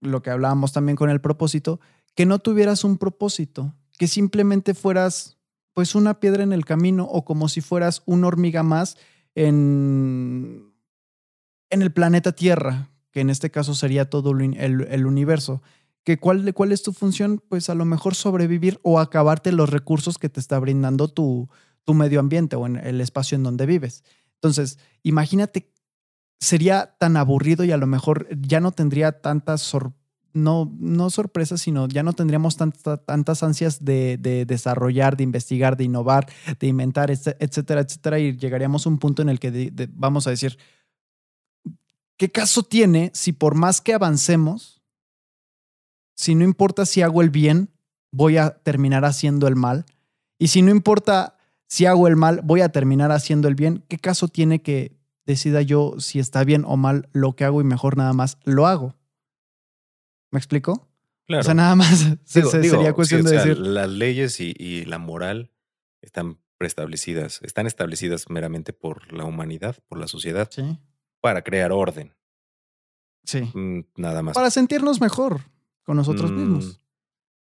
lo 0.00 0.22
que 0.22 0.30
hablábamos 0.30 0.72
también 0.72 0.94
con 0.94 1.10
el 1.10 1.20
propósito, 1.20 1.80
que 2.14 2.24
no 2.24 2.38
tuvieras 2.38 2.84
un 2.84 2.98
propósito, 2.98 3.74
que 3.98 4.06
simplemente 4.06 4.74
fueras 4.74 5.38
pues 5.74 5.96
una 5.96 6.20
piedra 6.20 6.44
en 6.44 6.52
el 6.52 6.64
camino 6.64 7.04
o 7.04 7.24
como 7.24 7.48
si 7.48 7.60
fueras 7.60 8.02
una 8.06 8.28
hormiga 8.28 8.62
más 8.62 8.96
en, 9.34 10.72
en 11.70 11.82
el 11.82 11.92
planeta 11.92 12.30
Tierra, 12.30 12.90
que 13.10 13.20
en 13.20 13.30
este 13.30 13.50
caso 13.50 13.74
sería 13.74 14.08
todo 14.08 14.30
el 14.30 15.06
universo 15.06 15.62
que 16.04 16.18
cuál, 16.18 16.52
cuál 16.54 16.72
es 16.72 16.82
tu 16.82 16.92
función, 16.92 17.42
pues 17.48 17.70
a 17.70 17.74
lo 17.74 17.84
mejor 17.84 18.14
sobrevivir 18.14 18.80
o 18.82 18.98
acabarte 18.98 19.52
los 19.52 19.70
recursos 19.70 20.18
que 20.18 20.28
te 20.28 20.40
está 20.40 20.58
brindando 20.58 21.08
tu, 21.08 21.48
tu 21.84 21.94
medio 21.94 22.20
ambiente 22.20 22.56
o 22.56 22.66
en 22.66 22.76
el 22.76 23.00
espacio 23.00 23.36
en 23.36 23.42
donde 23.42 23.66
vives. 23.66 24.04
Entonces, 24.34 24.78
imagínate, 25.02 25.72
sería 26.40 26.96
tan 26.98 27.16
aburrido 27.16 27.64
y 27.64 27.70
a 27.70 27.76
lo 27.76 27.86
mejor 27.86 28.26
ya 28.40 28.60
no 28.60 28.72
tendría 28.72 29.20
tantas 29.20 29.62
no, 30.34 30.72
no 30.78 31.10
sorpresas, 31.10 31.60
sino 31.60 31.86
ya 31.88 32.02
no 32.02 32.14
tendríamos 32.14 32.56
tantas 32.56 33.42
ansias 33.42 33.84
de, 33.84 34.16
de, 34.18 34.44
desarrollar, 34.44 35.16
de 35.16 35.24
investigar, 35.24 35.76
de 35.76 35.84
innovar, 35.84 36.26
de 36.58 36.66
inventar, 36.66 37.10
etcétera, 37.10 37.82
etcétera, 37.82 38.18
y 38.18 38.36
llegaríamos 38.36 38.86
a 38.86 38.88
un 38.88 38.98
punto 38.98 39.22
en 39.22 39.28
el 39.28 39.38
que 39.38 39.72
vamos 39.92 40.26
a 40.26 40.30
decir, 40.30 40.58
¿qué 42.16 42.30
caso 42.30 42.62
tiene 42.62 43.10
si 43.14 43.32
por 43.32 43.54
más 43.54 43.80
que 43.80 43.94
avancemos, 43.94 44.81
si 46.14 46.34
no 46.34 46.44
importa 46.44 46.86
si 46.86 47.02
hago 47.02 47.22
el 47.22 47.30
bien, 47.30 47.70
voy 48.10 48.36
a 48.36 48.50
terminar 48.50 49.04
haciendo 49.04 49.48
el 49.48 49.56
mal. 49.56 49.84
Y 50.38 50.48
si 50.48 50.62
no 50.62 50.70
importa 50.70 51.36
si 51.66 51.86
hago 51.86 52.06
el 52.06 52.16
mal, 52.16 52.40
voy 52.44 52.60
a 52.60 52.68
terminar 52.68 53.10
haciendo 53.12 53.48
el 53.48 53.54
bien. 53.54 53.84
¿Qué 53.88 53.98
caso 53.98 54.28
tiene 54.28 54.60
que 54.60 54.96
decida 55.24 55.62
yo 55.62 55.94
si 55.98 56.18
está 56.18 56.44
bien 56.44 56.64
o 56.66 56.76
mal 56.76 57.08
lo 57.12 57.34
que 57.34 57.44
hago 57.44 57.60
y 57.60 57.64
mejor 57.64 57.96
nada 57.96 58.12
más 58.12 58.38
lo 58.44 58.66
hago? 58.66 58.94
¿Me 60.30 60.38
explico? 60.38 60.88
Claro. 61.26 61.40
O 61.40 61.44
sea, 61.44 61.54
nada 61.54 61.74
más 61.76 62.08
sería 62.24 62.92
cuestión 62.92 63.22
de 63.22 63.32
decir. 63.32 63.58
Las 63.58 63.88
leyes 63.88 64.40
y, 64.40 64.84
la 64.84 64.98
moral 64.98 65.50
están 66.02 66.38
preestablecidas, 66.58 67.40
están 67.42 67.66
establecidas 67.66 68.28
meramente 68.28 68.72
por 68.72 69.12
la 69.12 69.24
humanidad, 69.24 69.76
por 69.88 69.98
la 69.98 70.08
sociedad, 70.08 70.50
para 71.20 71.42
crear 71.42 71.72
orden. 71.72 72.14
Sí. 73.24 73.42
Mm, 73.54 73.86
nada 73.96 74.22
más. 74.22 74.34
Para 74.34 74.50
sentirnos 74.50 75.00
mejor 75.00 75.42
con 75.84 75.96
nosotros 75.96 76.30
mismos. 76.30 76.66
Mm, 76.66 76.82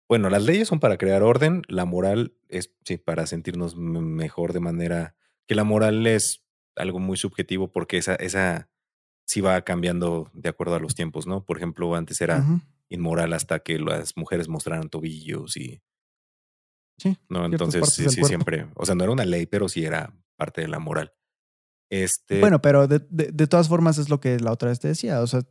bueno, 0.10 0.30
las 0.30 0.44
leyes 0.44 0.68
son 0.68 0.80
para 0.80 0.98
crear 0.98 1.24
orden, 1.24 1.64
la 1.68 1.86
moral 1.86 2.34
es 2.50 2.72
sí, 2.86 2.98
para 2.98 3.26
sentirnos 3.26 3.76
mejor 3.76 4.54
de 4.54 4.60
manera 4.60 5.16
que 5.48 5.56
la 5.56 5.64
moral 5.64 6.06
es 6.08 6.44
algo 6.76 7.00
muy 7.00 7.18
subjetivo 7.18 7.72
porque 7.72 7.98
esa, 7.98 8.16
esa 8.16 8.70
sí 9.26 9.42
va 9.42 9.62
cambiando 9.62 10.30
de 10.34 10.50
acuerdo 10.50 10.76
a 10.76 10.80
los 10.80 10.96
tiempos, 10.96 11.28
¿no? 11.28 11.46
Por 11.46 11.58
ejemplo, 11.58 11.96
antes 11.96 12.22
era 12.22 12.46
inmoral 12.90 13.34
hasta 13.34 13.60
que 13.60 13.80
las 13.80 14.18
mujeres 14.18 14.48
mostraran 14.48 14.90
tobillos 14.90 15.58
y... 15.58 15.82
Sí. 16.98 17.18
No, 17.28 17.46
entonces 17.46 17.92
sí, 17.92 18.08
sí, 18.10 18.24
siempre, 18.24 18.68
o 18.76 18.86
sea, 18.86 18.94
no 18.94 19.04
era 19.04 19.14
una 19.14 19.26
ley, 19.26 19.48
pero 19.48 19.68
sí 19.68 19.84
era 19.84 20.14
parte 20.36 20.62
de 20.62 20.68
la 20.68 20.80
moral. 20.80 21.14
Este... 21.90 22.40
Bueno, 22.40 22.62
pero 22.62 22.88
de, 22.88 23.00
de 23.10 23.48
todas 23.48 23.68
formas 23.68 23.98
es 23.98 24.10
lo 24.10 24.20
que 24.20 24.40
la 24.40 24.52
otra 24.52 24.70
vez 24.70 24.80
te 24.80 24.90
decía, 24.90 25.22
o 25.22 25.28
sea, 25.28 25.42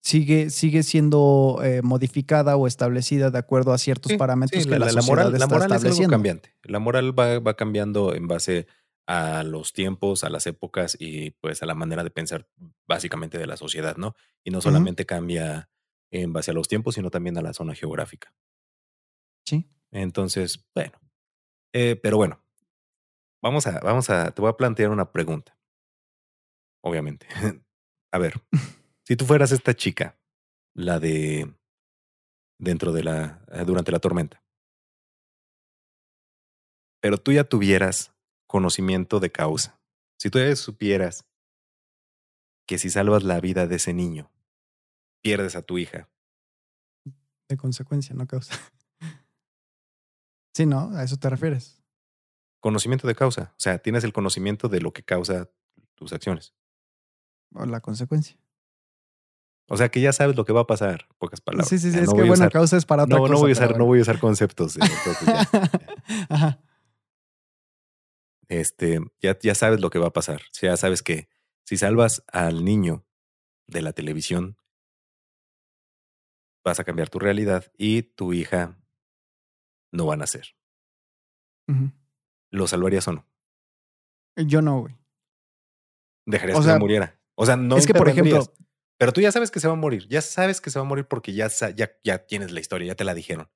sigue, 0.00 0.50
sigue 0.50 0.82
siendo 0.82 1.60
eh, 1.62 1.82
modificada 1.82 2.56
o 2.56 2.66
establecida 2.66 3.30
de 3.30 3.38
acuerdo 3.38 3.72
a 3.72 3.78
ciertos 3.78 4.12
parámetros 4.14 4.66
que 4.66 4.78
la, 4.78 4.90
la, 4.90 5.02
moral, 5.02 5.32
la 5.38 5.46
moral 5.46 5.72
es 5.72 5.84
algo 5.84 6.08
cambiante. 6.08 6.54
La 6.62 6.78
moral 6.78 7.18
va, 7.18 7.38
va, 7.38 7.54
cambiando 7.54 8.14
en 8.14 8.26
base 8.26 8.66
a 9.06 9.42
los 9.42 9.72
tiempos, 9.72 10.24
a 10.24 10.30
las 10.30 10.46
épocas 10.46 10.96
y 10.98 11.32
pues 11.32 11.62
a 11.62 11.66
la 11.66 11.74
manera 11.74 12.04
de 12.04 12.10
pensar 12.10 12.48
básicamente 12.86 13.38
de 13.38 13.46
la 13.46 13.56
sociedad, 13.56 13.96
¿no? 13.96 14.14
Y 14.44 14.50
no 14.50 14.60
solamente 14.60 15.04
cambia 15.04 15.68
en 16.10 16.32
base 16.32 16.50
a 16.50 16.54
los 16.54 16.68
tiempos, 16.68 16.94
sino 16.94 17.10
también 17.10 17.36
a 17.38 17.42
la 17.42 17.52
zona 17.52 17.74
geográfica. 17.74 18.32
Sí. 19.44 19.68
Entonces, 19.90 20.64
bueno. 20.74 20.92
Eh, 21.72 21.96
pero 22.02 22.16
bueno, 22.16 22.42
vamos 23.42 23.66
a, 23.66 23.80
vamos 23.80 24.10
a, 24.10 24.30
te 24.32 24.40
voy 24.40 24.50
a 24.50 24.56
plantear 24.56 24.90
una 24.90 25.12
pregunta. 25.12 25.56
Obviamente. 26.82 27.26
a 28.12 28.18
ver. 28.18 28.40
Si 29.10 29.16
tú 29.16 29.26
fueras 29.26 29.50
esta 29.50 29.74
chica, 29.74 30.16
la 30.72 31.00
de 31.00 31.52
dentro 32.60 32.92
de 32.92 33.02
la, 33.02 33.44
eh, 33.50 33.64
durante 33.64 33.90
la 33.90 33.98
tormenta, 33.98 34.40
pero 37.00 37.18
tú 37.18 37.32
ya 37.32 37.42
tuvieras 37.42 38.14
conocimiento 38.46 39.18
de 39.18 39.32
causa, 39.32 39.80
si 40.16 40.30
tú 40.30 40.38
ya 40.38 40.54
supieras 40.54 41.26
que 42.68 42.78
si 42.78 42.88
salvas 42.88 43.24
la 43.24 43.40
vida 43.40 43.66
de 43.66 43.74
ese 43.74 43.92
niño, 43.94 44.30
pierdes 45.24 45.56
a 45.56 45.62
tu 45.62 45.78
hija. 45.78 46.08
De 47.48 47.56
consecuencia, 47.56 48.14
no 48.14 48.28
causa. 48.28 48.54
Sí, 50.52 50.66
¿no? 50.66 50.90
A 50.96 51.02
eso 51.02 51.16
te 51.16 51.30
refieres. 51.30 51.82
Conocimiento 52.60 53.08
de 53.08 53.14
causa. 53.14 53.54
O 53.56 53.60
sea, 53.60 53.78
tienes 53.78 54.04
el 54.04 54.12
conocimiento 54.12 54.68
de 54.68 54.80
lo 54.80 54.92
que 54.92 55.02
causa 55.02 55.50
tus 55.94 56.12
acciones. 56.12 56.54
O 57.54 57.64
la 57.66 57.80
consecuencia. 57.80 58.36
O 59.72 59.76
sea 59.76 59.88
que 59.88 60.00
ya 60.00 60.12
sabes 60.12 60.34
lo 60.34 60.44
que 60.44 60.52
va 60.52 60.62
a 60.62 60.66
pasar, 60.66 61.06
pocas 61.16 61.40
palabras. 61.40 61.68
Sí, 61.68 61.78
sí, 61.78 61.92
sí, 61.92 61.98
es 62.00 62.12
que 62.12 62.24
bueno, 62.24 62.50
causa 62.50 62.76
es 62.76 62.84
para 62.84 63.04
otra 63.04 63.16
no, 63.16 63.22
cosa. 63.22 63.34
No 63.34 63.38
voy, 63.38 63.50
a 63.50 63.52
usar, 63.52 63.78
no 63.78 63.84
voy 63.84 64.00
a 64.00 64.02
usar 64.02 64.18
conceptos. 64.18 64.76
Ajá. 66.28 66.60
Este, 68.48 68.98
ya, 69.20 69.38
ya 69.38 69.54
sabes 69.54 69.80
lo 69.80 69.90
que 69.90 70.00
va 70.00 70.08
a 70.08 70.12
pasar. 70.12 70.42
Ya 70.60 70.76
sabes 70.76 71.04
que 71.04 71.28
si 71.64 71.76
salvas 71.76 72.24
al 72.32 72.64
niño 72.64 73.06
de 73.68 73.82
la 73.82 73.92
televisión, 73.92 74.56
vas 76.64 76.80
a 76.80 76.84
cambiar 76.84 77.08
tu 77.08 77.20
realidad 77.20 77.70
y 77.78 78.02
tu 78.02 78.32
hija 78.32 78.76
no 79.92 80.04
va 80.06 80.14
a 80.14 80.16
nacer. 80.16 80.56
¿Lo 82.50 82.66
salvarías 82.66 83.06
o 83.06 83.12
no? 83.12 83.26
Yo 84.34 84.62
no, 84.62 84.80
güey. 84.80 84.96
Dejarías 86.26 86.58
que 86.58 86.64
se 86.64 86.78
muriera. 86.80 87.20
O 87.36 87.46
sea, 87.46 87.54
no. 87.54 87.76
Es 87.76 87.86
que, 87.86 87.94
por 87.94 88.08
ejemplo, 88.08 88.52
pero 89.00 89.14
tú 89.14 89.22
ya 89.22 89.32
sabes 89.32 89.50
que 89.50 89.60
se 89.60 89.66
va 89.66 89.72
a 89.72 89.76
morir, 89.78 90.06
ya 90.08 90.20
sabes 90.20 90.60
que 90.60 90.68
se 90.68 90.78
va 90.78 90.84
a 90.84 90.88
morir 90.88 91.06
porque 91.06 91.32
ya, 91.32 91.48
ya, 91.74 91.90
ya 92.04 92.26
tienes 92.26 92.52
la 92.52 92.60
historia, 92.60 92.88
ya 92.88 92.94
te 92.94 93.04
la 93.04 93.14
dijeron. 93.14 93.48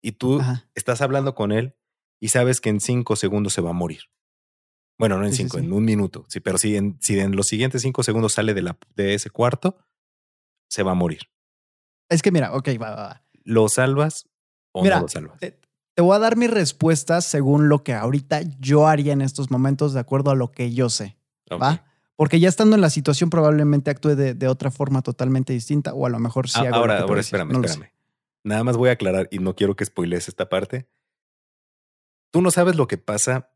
Y 0.00 0.12
tú 0.12 0.40
estás 0.74 1.02
hablando 1.02 1.34
con 1.34 1.52
él 1.52 1.76
y 2.18 2.28
sabes 2.28 2.62
que 2.62 2.70
en 2.70 2.80
cinco 2.80 3.16
segundos 3.16 3.52
se 3.52 3.60
va 3.60 3.68
a 3.68 3.74
morir. 3.74 4.04
Bueno, 4.98 5.18
no 5.18 5.26
en 5.26 5.34
cinco, 5.34 5.58
en 5.58 5.70
un 5.74 5.84
minuto. 5.84 6.24
Sí, 6.28 6.40
pero 6.40 6.56
si 6.56 6.74
en, 6.74 6.96
si 7.02 7.20
en 7.20 7.36
los 7.36 7.48
siguientes 7.48 7.82
cinco 7.82 8.02
segundos 8.02 8.32
sale 8.32 8.54
de, 8.54 8.62
la, 8.62 8.78
de 8.96 9.12
ese 9.12 9.28
cuarto, 9.28 9.76
se 10.70 10.82
va 10.82 10.92
a 10.92 10.94
morir. 10.94 11.20
Es 12.08 12.22
que 12.22 12.32
mira, 12.32 12.54
ok, 12.54 12.70
va, 12.80 12.94
va. 12.94 13.26
¿Lo 13.44 13.68
salvas 13.68 14.26
o 14.72 14.82
no 14.82 15.00
lo 15.00 15.08
salvas? 15.08 15.38
Te, 15.38 15.60
voy 15.98 16.16
a 16.16 16.18
dar 16.18 16.38
mi 16.38 16.46
respuesta 16.46 17.20
según 17.20 17.68
lo 17.68 17.84
que 17.84 17.92
ahorita 17.92 18.40
yo 18.58 18.86
haría 18.86 19.12
en 19.12 19.20
estos 19.20 19.50
momentos, 19.50 19.92
de 19.92 20.00
acuerdo 20.00 20.30
a 20.30 20.34
lo 20.34 20.50
que 20.50 20.72
yo 20.72 20.88
sé. 20.88 21.18
¿Va? 21.50 21.91
Porque 22.22 22.38
ya 22.38 22.48
estando 22.48 22.76
en 22.76 22.80
la 22.80 22.88
situación 22.88 23.30
probablemente 23.30 23.90
actúe 23.90 24.10
de, 24.14 24.46
otra 24.46 24.70
forma 24.70 25.02
totalmente 25.02 25.52
distinta 25.52 25.92
o 25.92 26.06
a 26.06 26.08
lo 26.08 26.20
mejor 26.20 26.48
sí 26.48 26.60
ah, 26.60 26.70
Ahora, 26.72 27.00
ahora 27.00 27.20
espérame, 27.20 27.50
espérame. 27.50 27.90
Nada 28.44 28.62
más 28.62 28.76
voy 28.76 28.90
a 28.90 28.92
aclarar 28.92 29.26
y 29.32 29.40
no 29.40 29.56
quiero 29.56 29.74
que 29.74 29.84
spoilees 29.84 30.28
esta 30.28 30.48
parte. 30.48 30.88
Tú 32.30 32.40
no 32.40 32.52
sabes 32.52 32.76
lo 32.76 32.86
que 32.86 32.96
pasa 32.96 33.50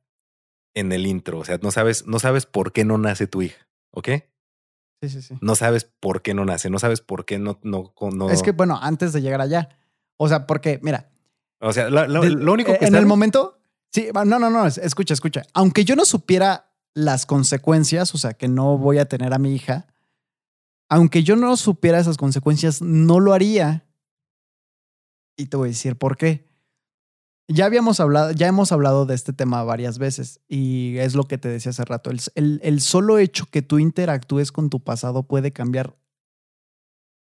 en 0.74 0.90
el 0.90 1.06
intro, 1.06 1.38
o 1.38 1.44
sea, 1.44 1.60
no 1.62 1.70
sabes, 1.70 2.08
no 2.08 2.18
sabes 2.18 2.44
por 2.44 2.72
qué 2.72 2.84
no 2.84 2.98
nace 2.98 3.28
tu 3.28 3.40
hija, 3.40 3.68
¿ok? 3.92 4.08
Sí, 5.00 5.10
sí, 5.10 5.22
sí. 5.22 5.34
No 5.40 5.54
sabes 5.54 5.84
por 5.84 6.22
qué 6.22 6.34
no 6.34 6.44
nace, 6.44 6.68
no 6.68 6.80
sabes 6.80 7.00
por 7.00 7.24
qué 7.24 7.38
no, 7.38 7.60
no, 7.62 7.94
no... 8.00 8.30
Es 8.30 8.42
que, 8.42 8.50
bueno, 8.50 8.80
antes 8.82 9.12
de 9.12 9.22
llegar 9.22 9.42
allá, 9.42 9.68
o 10.16 10.26
sea, 10.26 10.48
porque, 10.48 10.80
mira. 10.82 11.12
O 11.60 11.72
sea, 11.72 11.88
lo, 11.88 12.02
único 12.52 12.76
que... 12.76 12.84
En 12.84 12.96
el 12.96 13.06
momento, 13.06 13.60
sí, 13.92 14.08
no, 14.12 14.40
no, 14.40 14.50
no, 14.50 14.66
escucha, 14.66 15.14
escucha. 15.14 15.44
Aunque 15.54 15.84
yo 15.84 15.94
no 15.94 16.04
supiera 16.04 16.72
las 16.96 17.26
consecuencias, 17.26 18.14
o 18.14 18.18
sea, 18.18 18.32
que 18.32 18.48
no 18.48 18.78
voy 18.78 18.96
a 18.96 19.04
tener 19.04 19.34
a 19.34 19.38
mi 19.38 19.54
hija, 19.54 19.86
aunque 20.88 21.22
yo 21.22 21.36
no 21.36 21.54
supiera 21.58 21.98
esas 21.98 22.16
consecuencias, 22.16 22.80
no 22.80 23.20
lo 23.20 23.34
haría. 23.34 23.84
Y 25.36 25.46
te 25.46 25.58
voy 25.58 25.68
a 25.68 25.72
decir 25.72 25.96
por 25.96 26.16
qué. 26.16 26.48
Ya 27.48 27.66
habíamos 27.66 28.00
hablado, 28.00 28.32
ya 28.32 28.46
hemos 28.46 28.72
hablado 28.72 29.04
de 29.04 29.14
este 29.14 29.34
tema 29.34 29.62
varias 29.62 29.98
veces 29.98 30.40
y 30.48 30.96
es 30.96 31.14
lo 31.14 31.24
que 31.24 31.36
te 31.36 31.50
decía 31.50 31.70
hace 31.70 31.84
rato. 31.84 32.10
El, 32.34 32.60
el, 32.62 32.80
solo 32.80 33.18
hecho 33.18 33.44
que 33.44 33.60
tú 33.60 33.78
interactúes 33.78 34.50
con 34.50 34.70
tu 34.70 34.82
pasado 34.82 35.24
puede 35.24 35.52
cambiar 35.52 35.98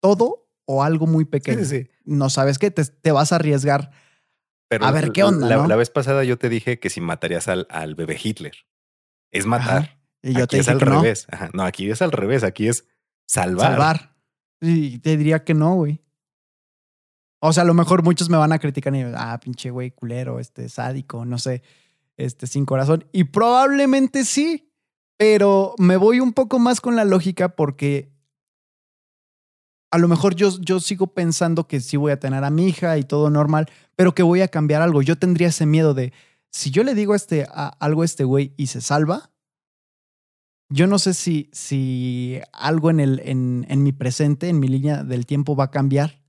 todo 0.01 0.49
o 0.65 0.83
algo 0.83 1.07
muy 1.07 1.27
pequeño. 1.27 1.63
No 2.05 2.29
sabes 2.29 2.59
qué, 2.59 2.73
te, 2.73 2.85
te 2.85 3.13
vas 3.13 3.31
a 3.31 3.37
arriesgar 3.37 3.93
Pero 4.69 4.85
A 4.85 4.91
ver, 4.91 5.13
¿qué 5.13 5.23
onda, 5.23 5.47
La, 5.47 5.57
no? 5.59 5.69
la 5.69 5.77
vez 5.77 5.91
pasada 5.91 6.25
yo 6.25 6.39
te 6.39 6.49
dije 6.49 6.81
que 6.81 6.91
si 6.91 7.01
matarías 7.01 7.47
al, 7.47 7.69
al 7.71 7.95
bebé 7.95 8.19
Hitler. 8.21 8.55
Es 9.31 9.47
matar. 9.47 9.83
Ajá. 9.83 9.99
Y 10.23 10.35
yo 10.35 10.45
aquí 10.45 10.57
te 10.57 10.61
es 10.61 10.69
al 10.69 10.79
no. 10.79 11.01
revés. 11.01 11.27
Ajá. 11.31 11.51
No, 11.53 11.63
aquí 11.63 11.91
es 11.91 12.03
al 12.03 12.13
revés. 12.13 12.45
Aquí 12.45 12.69
es 12.69 12.85
salvar. 13.27 13.73
Salvar. 13.73 14.17
Y 14.61 14.99
te 14.99 15.17
diría 15.17 15.45
que 15.45 15.55
no, 15.55 15.75
güey. 15.75 16.03
O 17.41 17.53
sea, 17.53 17.63
a 17.63 17.67
lo 17.67 17.75
mejor 17.75 18.03
muchos 18.03 18.29
me 18.29 18.37
van 18.37 18.53
a 18.53 18.59
criticar 18.59 18.95
y 18.95 19.03
ah, 19.17 19.41
pinche 19.43 19.71
güey, 19.71 19.91
culero, 19.91 20.39
este 20.41 20.69
sádico, 20.69 21.25
no 21.25 21.39
sé, 21.39 21.63
este 22.19 22.47
sin 22.47 22.67
corazón. 22.67 23.07
Y 23.13 23.25
probablemente 23.25 24.27
sí, 24.27 24.71
pero 25.17 25.75
me 25.79 25.97
voy 25.97 26.21
un 26.21 26.35
poco 26.35 26.59
más 26.59 26.83
con 26.83 26.97
la 26.97 27.07
lógica 27.07 27.57
porque 27.57 28.13
a 29.91 29.97
lo 29.97 30.07
mejor 30.07 30.35
yo, 30.37 30.51
yo 30.61 30.81
sigo 30.81 31.09
pensando 31.09 31.67
que 31.67 31.81
sí 31.81 31.97
voy 31.97 32.13
a 32.13 32.21
tener 32.21 32.45
a 32.45 32.51
mi 32.51 32.69
hija 32.69 32.99
y 32.99 33.05
todo 33.05 33.31
normal, 33.31 33.67
pero 33.97 34.15
que 34.15 34.23
voy 34.23 34.43
a 34.43 34.49
cambiar 34.49 34.83
algo. 34.83 35.01
Yo 35.01 35.17
tendría 35.17 35.49
ese 35.49 35.65
miedo 35.65 35.95
de, 35.95 36.13
si 36.51 36.71
yo 36.71 36.85
le 36.85 36.95
digo 36.95 37.15
este, 37.15 37.47
a, 37.49 37.69
algo 37.69 38.03
a 38.03 38.05
este 38.05 38.25
güey 38.25 38.55
y 38.57 38.69
se 38.69 38.81
salva, 38.81 39.31
yo 40.69 40.87
no 40.87 40.99
sé 40.99 41.15
si, 41.15 41.51
si 41.53 42.41
algo 42.53 42.91
en, 42.91 43.01
el, 43.01 43.21
en, 43.25 43.67
en 43.69 43.83
mi 43.83 43.93
presente, 43.93 44.49
en 44.49 44.61
mi 44.61 44.69
línea 44.69 45.03
del 45.03 45.27
tiempo 45.27 45.57
va 45.57 45.65
a 45.65 45.71
cambiar. 45.71 46.21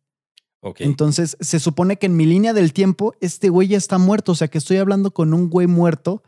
Entonces, 0.78 1.38
se 1.40 1.60
supone 1.60 1.98
que 1.98 2.06
en 2.06 2.16
mi 2.16 2.26
línea 2.26 2.54
del 2.54 2.72
tiempo, 2.72 3.16
este 3.20 3.50
güey 3.50 3.68
ya 3.68 3.78
está 3.78 3.98
muerto. 3.98 4.34
O 4.34 4.36
sea, 4.36 4.48
que 4.48 4.60
estoy 4.60 4.78
hablando 4.78 5.12
con 5.12 5.34
un 5.34 5.50
güey 5.50 5.66
muerto. 5.66 6.24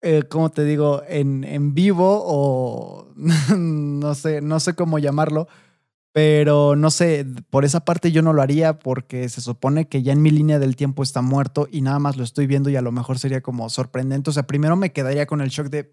Eh, 0.00 0.22
¿Cómo 0.28 0.50
te 0.50 0.64
digo? 0.64 1.02
En, 1.06 1.44
en 1.44 1.74
vivo 1.74 2.22
o 2.24 3.12
no 3.56 4.14
sé, 4.14 4.40
no 4.40 4.60
sé 4.60 4.74
cómo 4.74 4.98
llamarlo. 4.98 5.46
Pero 6.14 6.76
no 6.76 6.92
sé, 6.92 7.26
por 7.50 7.64
esa 7.64 7.84
parte 7.84 8.12
yo 8.12 8.22
no 8.22 8.32
lo 8.32 8.40
haría 8.40 8.78
porque 8.78 9.28
se 9.28 9.40
supone 9.40 9.88
que 9.88 10.04
ya 10.04 10.12
en 10.12 10.22
mi 10.22 10.30
línea 10.30 10.60
del 10.60 10.76
tiempo 10.76 11.02
está 11.02 11.22
muerto 11.22 11.66
y 11.68 11.80
nada 11.80 11.98
más 11.98 12.16
lo 12.16 12.22
estoy 12.22 12.46
viendo 12.46 12.70
y 12.70 12.76
a 12.76 12.82
lo 12.82 12.92
mejor 12.92 13.18
sería 13.18 13.40
como 13.40 13.68
sorprendente. 13.68 14.30
O 14.30 14.32
sea, 14.32 14.44
primero 14.46 14.76
me 14.76 14.92
quedaría 14.92 15.26
con 15.26 15.40
el 15.40 15.48
shock 15.48 15.70
de 15.70 15.90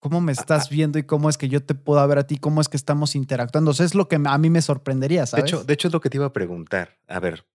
cómo 0.00 0.20
me 0.20 0.32
estás 0.32 0.68
viendo 0.68 0.98
y 0.98 1.04
cómo 1.04 1.30
es 1.30 1.38
que 1.38 1.48
yo 1.48 1.64
te 1.64 1.74
puedo 1.74 2.06
ver 2.06 2.18
a 2.18 2.26
ti, 2.26 2.36
cómo 2.36 2.60
es 2.60 2.68
que 2.68 2.76
estamos 2.76 3.16
interactuando. 3.16 3.70
O 3.70 3.74
sea, 3.74 3.86
es 3.86 3.94
lo 3.94 4.06
que 4.06 4.20
a 4.22 4.38
mí 4.38 4.50
me 4.50 4.60
sorprendería, 4.60 5.22
De 5.22 5.26
¿sabes? 5.28 5.46
hecho, 5.46 5.64
de 5.64 5.72
hecho, 5.72 5.88
es 5.88 5.94
lo 5.94 6.02
que 6.02 6.10
te 6.10 6.18
iba 6.18 6.26
a 6.26 6.34
preguntar. 6.34 6.98
A 7.08 7.18
ver. 7.18 7.46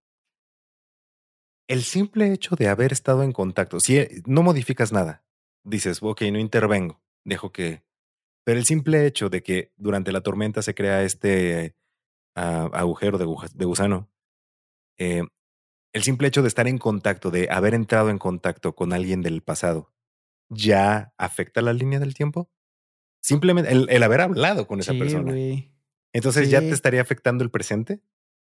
El 1.67 1.83
simple 1.83 2.33
hecho 2.33 2.55
de 2.55 2.69
haber 2.69 2.91
estado 2.91 3.21
en 3.21 3.33
contacto, 3.33 3.79
si 3.79 3.97
eh, 3.97 4.23
no 4.25 4.41
modificas 4.41 4.91
nada, 4.91 5.23
dices, 5.63 5.99
ok, 6.01 6.23
no 6.31 6.39
intervengo, 6.39 7.01
dejo 7.23 7.51
que. 7.51 7.83
Pero 8.47 8.59
el 8.59 8.65
simple 8.65 9.05
hecho 9.05 9.29
de 9.29 9.43
que 9.43 9.73
durante 9.75 10.13
la 10.13 10.21
tormenta 10.21 10.61
se 10.61 10.73
crea 10.73 11.03
este 11.03 11.75
ah, 12.33 12.69
agujero 12.71 13.17
de, 13.17 13.25
gusano, 13.65 14.09
eh, 14.97 15.23
el 15.91 16.03
simple 16.03 16.29
hecho 16.29 16.43
de 16.43 16.47
estar 16.47 16.65
en 16.65 16.77
contacto, 16.77 17.29
de 17.29 17.49
haber 17.51 17.73
entrado 17.73 18.09
en 18.09 18.17
contacto 18.17 18.73
con 18.73 18.93
alguien 18.93 19.21
del 19.21 19.41
pasado, 19.41 19.91
¿ya 20.47 21.13
afecta 21.17 21.61
la 21.61 21.73
línea 21.73 21.99
del 21.99 22.13
tiempo? 22.13 22.49
Simplemente 23.21 23.69
el, 23.69 23.89
el 23.89 24.01
haber 24.01 24.21
hablado 24.21 24.65
con 24.65 24.79
esa 24.79 24.93
sí, 24.93 24.99
persona. 24.99 25.35
Entonces, 26.13 26.49
¿ya 26.49 26.61
te 26.61 26.69
estaría 26.69 27.01
afectando 27.01 27.43
el 27.43 27.51
presente? 27.51 27.99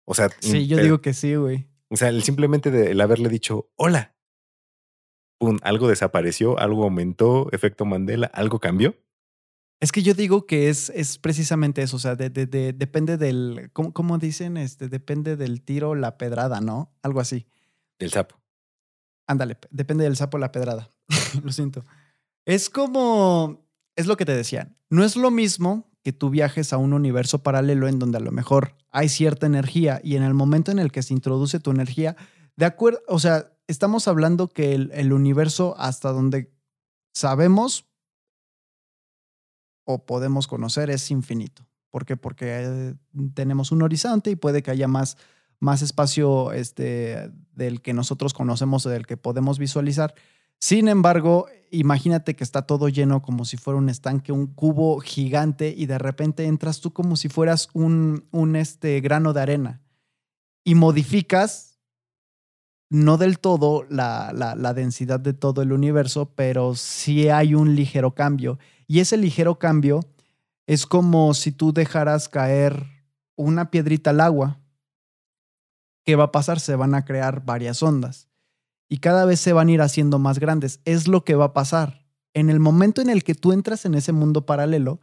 O 0.05 0.13
sea, 0.13 0.29
Sí, 0.41 0.67
yo 0.67 0.77
digo 0.77 1.01
que 1.01 1.15
sí, 1.15 1.33
güey. 1.33 1.69
o 1.89 1.95
sea, 1.95 2.09
el 2.09 2.21
simplemente 2.21 2.69
de 2.69 2.91
el 2.91 3.01
haberle 3.01 3.29
dicho 3.29 3.71
hola. 3.75 4.15
Pum, 5.39 5.57
algo 5.63 5.87
desapareció, 5.87 6.59
algo 6.59 6.83
aumentó, 6.83 7.49
efecto 7.51 7.83
Mandela, 7.83 8.27
algo 8.27 8.59
cambió. 8.59 8.95
Es 9.79 9.91
que 9.91 10.01
yo 10.01 10.13
digo 10.13 10.45
que 10.47 10.69
es, 10.69 10.89
es 10.89 11.17
precisamente 11.19 11.81
eso. 11.83 11.97
O 11.97 11.99
sea, 11.99 12.15
de, 12.15 12.29
de- 12.29 12.47
de- 12.47 12.73
depende 12.73 13.17
del. 13.17 13.69
¿cómo, 13.73 13.93
cómo 13.93 14.17
dicen? 14.17 14.57
Este, 14.57 14.89
depende 14.89 15.35
del 15.35 15.61
tiro, 15.61 15.93
la 15.95 16.17
pedrada, 16.17 16.61
¿no? 16.61 16.91
Algo 17.03 17.19
así. 17.19 17.45
Del 17.99 18.11
sapo. 18.11 18.39
Ándale, 19.27 19.57
depende 19.71 20.03
del 20.05 20.15
sapo 20.15 20.37
la 20.37 20.51
pedrada. 20.51 20.89
lo 21.43 21.51
siento. 21.51 21.83
Es 22.45 22.69
como, 22.69 23.67
es 23.95 24.07
lo 24.07 24.15
que 24.17 24.25
te 24.25 24.33
decía, 24.35 24.73
no 24.89 25.03
es 25.03 25.15
lo 25.17 25.31
mismo 25.31 25.91
que 26.01 26.13
tú 26.13 26.29
viajes 26.29 26.71
a 26.71 26.77
un 26.77 26.93
universo 26.93 27.43
paralelo 27.43 27.87
en 27.89 27.99
donde 27.99 28.17
a 28.17 28.21
lo 28.21 28.31
mejor 28.31 28.75
hay 28.91 29.09
cierta 29.09 29.45
energía 29.45 29.99
y 30.01 30.15
en 30.15 30.23
el 30.23 30.33
momento 30.33 30.71
en 30.71 30.79
el 30.79 30.91
que 30.93 31.03
se 31.03 31.13
introduce 31.13 31.59
tu 31.59 31.71
energía, 31.71 32.15
de 32.55 32.65
acuerdo, 32.65 33.01
o 33.09 33.19
sea, 33.19 33.51
estamos 33.67 34.07
hablando 34.07 34.47
que 34.47 34.73
el, 34.73 34.91
el 34.93 35.11
universo 35.11 35.75
hasta 35.77 36.13
donde 36.13 36.53
sabemos 37.13 37.86
o 39.87 40.05
podemos 40.05 40.47
conocer 40.47 40.89
es 40.89 41.09
infinito. 41.11 41.65
¿Por 41.89 42.05
qué? 42.05 42.17
Porque 42.17 42.45
eh, 42.61 42.95
tenemos 43.33 43.71
un 43.71 43.81
horizonte 43.81 44.29
y 44.29 44.35
puede 44.35 44.61
que 44.61 44.69
haya 44.69 44.89
más, 44.89 45.17
más 45.61 45.81
espacio 45.81 46.51
este, 46.51 47.31
del 47.53 47.81
que 47.81 47.93
nosotros 47.93 48.33
conocemos 48.33 48.85
o 48.85 48.89
del 48.89 49.07
que 49.07 49.15
podemos 49.15 49.57
visualizar. 49.57 50.13
Sin 50.59 50.89
embargo, 50.89 51.47
imagínate 51.71 52.35
que 52.35 52.43
está 52.43 52.63
todo 52.63 52.89
lleno 52.89 53.21
como 53.21 53.45
si 53.45 53.55
fuera 53.55 53.77
un 53.77 53.87
estanque, 53.87 54.33
un 54.33 54.47
cubo 54.47 54.99
gigante 54.99 55.73
y 55.75 55.85
de 55.85 55.97
repente 55.97 56.45
entras 56.45 56.81
tú 56.81 56.91
como 56.91 57.15
si 57.15 57.29
fueras 57.29 57.69
un, 57.73 58.25
un 58.31 58.57
este, 58.57 58.99
grano 58.99 59.31
de 59.31 59.41
arena 59.41 59.81
y 60.65 60.75
modificas 60.75 61.79
no 62.89 63.17
del 63.17 63.39
todo 63.39 63.85
la, 63.89 64.33
la, 64.33 64.55
la 64.55 64.73
densidad 64.73 65.19
de 65.19 65.33
todo 65.33 65.61
el 65.61 65.71
universo, 65.71 66.33
pero 66.35 66.75
sí 66.75 67.29
hay 67.29 67.53
un 67.53 67.75
ligero 67.75 68.13
cambio. 68.13 68.59
Y 68.87 68.99
ese 68.99 69.17
ligero 69.17 69.59
cambio 69.59 69.99
es 70.65 70.85
como 70.85 71.33
si 71.33 71.51
tú 71.51 71.73
dejaras 71.73 72.29
caer 72.29 72.85
una 73.35 73.69
piedrita 73.69 74.09
al 74.09 74.21
agua. 74.21 74.59
¿Qué 76.05 76.15
va 76.15 76.25
a 76.25 76.31
pasar? 76.31 76.59
Se 76.59 76.75
van 76.75 76.95
a 76.95 77.05
crear 77.05 77.43
varias 77.45 77.83
ondas 77.83 78.27
y 78.89 78.97
cada 78.97 79.25
vez 79.25 79.39
se 79.39 79.53
van 79.53 79.67
a 79.67 79.71
ir 79.71 79.81
haciendo 79.81 80.19
más 80.19 80.39
grandes. 80.39 80.79
Es 80.85 81.07
lo 81.07 81.23
que 81.23 81.35
va 81.35 81.45
a 81.45 81.53
pasar. 81.53 82.05
En 82.33 82.49
el 82.49 82.59
momento 82.59 83.01
en 83.01 83.09
el 83.09 83.23
que 83.23 83.35
tú 83.35 83.51
entras 83.51 83.85
en 83.85 83.95
ese 83.95 84.11
mundo 84.11 84.45
paralelo, 84.45 85.01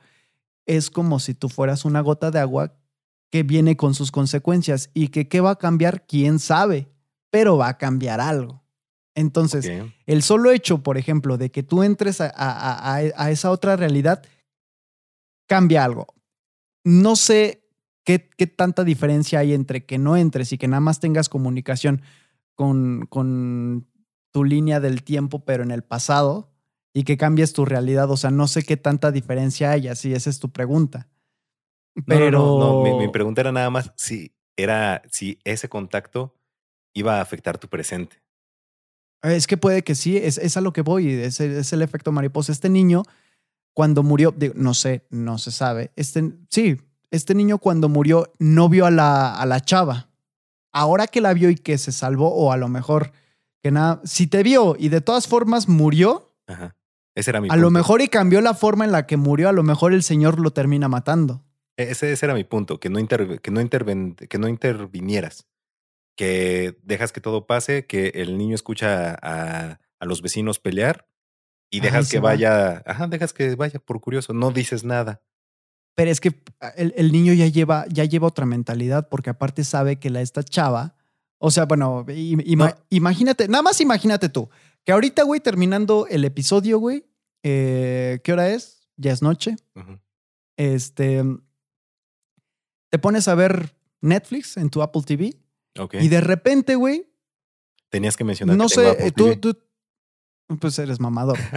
es 0.66 0.90
como 0.90 1.18
si 1.18 1.34
tú 1.34 1.48
fueras 1.48 1.84
una 1.84 2.00
gota 2.00 2.30
de 2.30 2.38
agua 2.38 2.74
que 3.30 3.42
viene 3.42 3.76
con 3.76 3.94
sus 3.94 4.12
consecuencias 4.12 4.90
y 4.94 5.08
que 5.08 5.28
qué 5.28 5.40
va 5.40 5.50
a 5.50 5.58
cambiar, 5.58 6.06
quién 6.06 6.38
sabe, 6.38 6.88
pero 7.30 7.56
va 7.56 7.68
a 7.68 7.78
cambiar 7.78 8.20
algo. 8.20 8.63
Entonces, 9.14 9.64
el 10.06 10.22
solo 10.22 10.50
hecho, 10.50 10.82
por 10.82 10.98
ejemplo, 10.98 11.38
de 11.38 11.50
que 11.50 11.62
tú 11.62 11.82
entres 11.82 12.20
a, 12.20 12.26
a- 12.34 12.96
a- 12.96 13.12
a 13.16 13.30
esa 13.30 13.50
otra 13.50 13.76
realidad, 13.76 14.22
cambia 15.46 15.84
algo. 15.84 16.06
No 16.84 17.16
sé 17.16 17.66
qué, 18.04 18.28
qué 18.36 18.46
tanta 18.46 18.84
diferencia 18.84 19.38
hay 19.38 19.52
entre 19.54 19.84
que 19.86 19.98
no 19.98 20.16
entres 20.16 20.52
y 20.52 20.58
que 20.58 20.68
nada 20.68 20.80
más 20.80 21.00
tengas 21.00 21.28
comunicación 21.28 22.02
con, 22.54 23.06
con 23.08 23.88
tu 24.32 24.44
línea 24.44 24.80
del 24.80 25.02
tiempo, 25.02 25.44
pero 25.44 25.62
en 25.62 25.70
el 25.70 25.82
pasado, 25.82 26.52
y 26.92 27.04
que 27.04 27.16
cambies 27.16 27.52
tu 27.52 27.64
realidad. 27.64 28.10
O 28.10 28.16
sea, 28.16 28.30
no 28.30 28.48
sé 28.48 28.62
qué 28.62 28.76
tanta 28.76 29.10
diferencia 29.12 29.70
hay, 29.70 29.88
así 29.88 30.12
esa 30.12 30.30
es 30.30 30.38
tu 30.40 30.50
pregunta. 30.50 31.08
No, 31.96 32.02
Pero 32.06 32.30
no, 32.30 32.58
no, 32.58 32.82
Mi, 32.82 32.94
mi 32.94 33.08
pregunta 33.08 33.40
era 33.42 33.52
nada 33.52 33.70
más 33.70 33.92
si 33.96 34.34
era 34.56 35.02
si 35.10 35.38
ese 35.44 35.68
contacto 35.68 36.36
iba 36.94 37.18
a 37.18 37.20
afectar 37.20 37.58
tu 37.58 37.68
presente. 37.68 38.22
Es 39.24 39.46
que 39.46 39.56
puede 39.56 39.82
que 39.82 39.94
sí, 39.94 40.16
es, 40.16 40.38
es 40.38 40.56
a 40.56 40.60
lo 40.60 40.72
que 40.72 40.82
voy, 40.82 41.08
es, 41.10 41.40
el- 41.40 41.56
es 41.56 41.72
el 41.72 41.82
efecto 41.82 42.12
mariposa. 42.12 42.52
Este 42.52 42.68
niño, 42.68 43.02
cuando 43.72 44.02
murió, 44.02 44.32
digo, 44.36 44.54
no 44.56 44.74
sé, 44.74 45.06
no 45.10 45.38
se 45.38 45.50
sabe. 45.50 45.90
Este, 45.96 46.32
sí, 46.50 46.76
este 47.10 47.34
niño 47.34 47.58
cuando 47.58 47.88
murió 47.88 48.30
no 48.38 48.68
vio 48.68 48.86
a 48.86 48.90
la, 48.90 49.34
a 49.34 49.46
la 49.46 49.60
chava. 49.60 50.08
Ahora 50.72 51.06
que 51.06 51.20
la 51.20 51.32
vio 51.34 51.50
y 51.50 51.54
que 51.56 51.78
se 51.78 51.90
salvó, 51.92 52.28
o 52.34 52.52
a 52.52 52.56
lo 52.56 52.68
mejor 52.68 53.12
que 53.62 53.70
nada, 53.70 54.00
si 54.04 54.26
te 54.26 54.42
vio 54.42 54.76
y 54.78 54.88
de 54.90 55.00
todas 55.00 55.26
formas 55.26 55.68
murió, 55.68 56.32
Ajá. 56.46 56.76
Ese 57.16 57.30
era 57.30 57.40
mi 57.40 57.48
a 57.48 57.56
lo 57.56 57.70
mejor 57.70 58.02
y 58.02 58.08
cambió 58.08 58.40
la 58.40 58.54
forma 58.54 58.84
en 58.84 58.90
la 58.92 59.06
que 59.06 59.16
murió, 59.16 59.48
a 59.48 59.52
lo 59.52 59.62
mejor 59.62 59.92
el 59.94 60.02
señor 60.02 60.40
lo 60.40 60.50
termina 60.50 60.88
matando. 60.88 61.44
E, 61.76 61.84
Ese, 61.92 62.12
ese 62.12 62.26
era 62.26 62.34
mi 62.34 62.42
punto, 62.44 62.80
que 62.80 62.90
no, 62.90 62.98
que, 63.06 63.50
no 63.52 63.60
interven- 63.60 64.16
que 64.16 64.38
no 64.38 64.48
intervinieras, 64.48 65.46
que 66.16 66.78
dejas 66.82 67.12
que 67.12 67.20
todo 67.20 67.46
pase, 67.46 67.86
que 67.86 68.08
el 68.14 68.38
niño 68.38 68.54
escucha 68.54 69.16
a, 69.20 69.80
a 69.98 70.04
los 70.06 70.22
vecinos 70.22 70.58
pelear 70.58 71.08
y 71.70 71.80
dejas 71.80 72.10
que 72.10 72.18
va. 72.20 72.30
vaya, 72.30 72.82
ajá, 72.86 73.06
dejas 73.08 73.32
que 73.32 73.54
vaya 73.56 73.80
por 73.80 74.00
curioso, 74.00 74.32
no 74.32 74.50
dices 74.50 74.84
nada. 74.84 75.22
Pero 75.96 76.10
es 76.10 76.20
que 76.20 76.32
el, 76.76 76.92
el 76.96 77.12
niño 77.12 77.32
ya 77.34 77.46
lleva, 77.46 77.86
ya 77.88 78.04
lleva 78.04 78.28
otra 78.28 78.46
mentalidad, 78.46 79.08
porque 79.08 79.30
aparte 79.30 79.64
sabe 79.64 79.98
que 79.98 80.10
la, 80.10 80.20
esta 80.22 80.42
chava, 80.42 80.96
o 81.38 81.50
sea, 81.50 81.66
bueno, 81.66 82.04
im- 82.08 82.42
ima- 82.46 82.70
No. 82.76 82.84
imagínate, 82.90 83.48
nada 83.48 83.62
más 83.62 83.80
imagínate 83.80 84.28
tú, 84.28 84.48
que 84.84 84.92
ahorita, 84.92 85.22
güey, 85.24 85.40
terminando 85.40 86.06
el 86.08 86.24
episodio, 86.24 86.78
güey, 86.78 87.04
eh, 87.42 88.20
¿qué 88.24 88.32
hora 88.32 88.48
es? 88.50 88.88
Ya 88.96 89.12
es 89.12 89.22
noche. 89.22 89.56
Este, 90.56 91.22
te 92.90 92.98
pones 92.98 93.26
a 93.28 93.34
ver 93.34 93.74
Netflix 94.00 94.56
en 94.56 94.70
tu 94.70 94.82
Apple 94.82 95.02
TV 95.04 95.34
Y 96.00 96.08
de 96.08 96.20
repente, 96.20 96.76
güey, 96.76 97.08
Tenías 97.94 98.16
que 98.16 98.24
mencionar 98.24 98.56
no 98.56 98.66
que 98.66 98.74
tengo 98.74 98.92
sé, 98.92 99.06
Apple 99.06 99.12
tú, 99.12 99.36
tú, 99.36 99.58
pues 100.58 100.78
eres 100.78 100.98
mamador. 101.00 101.38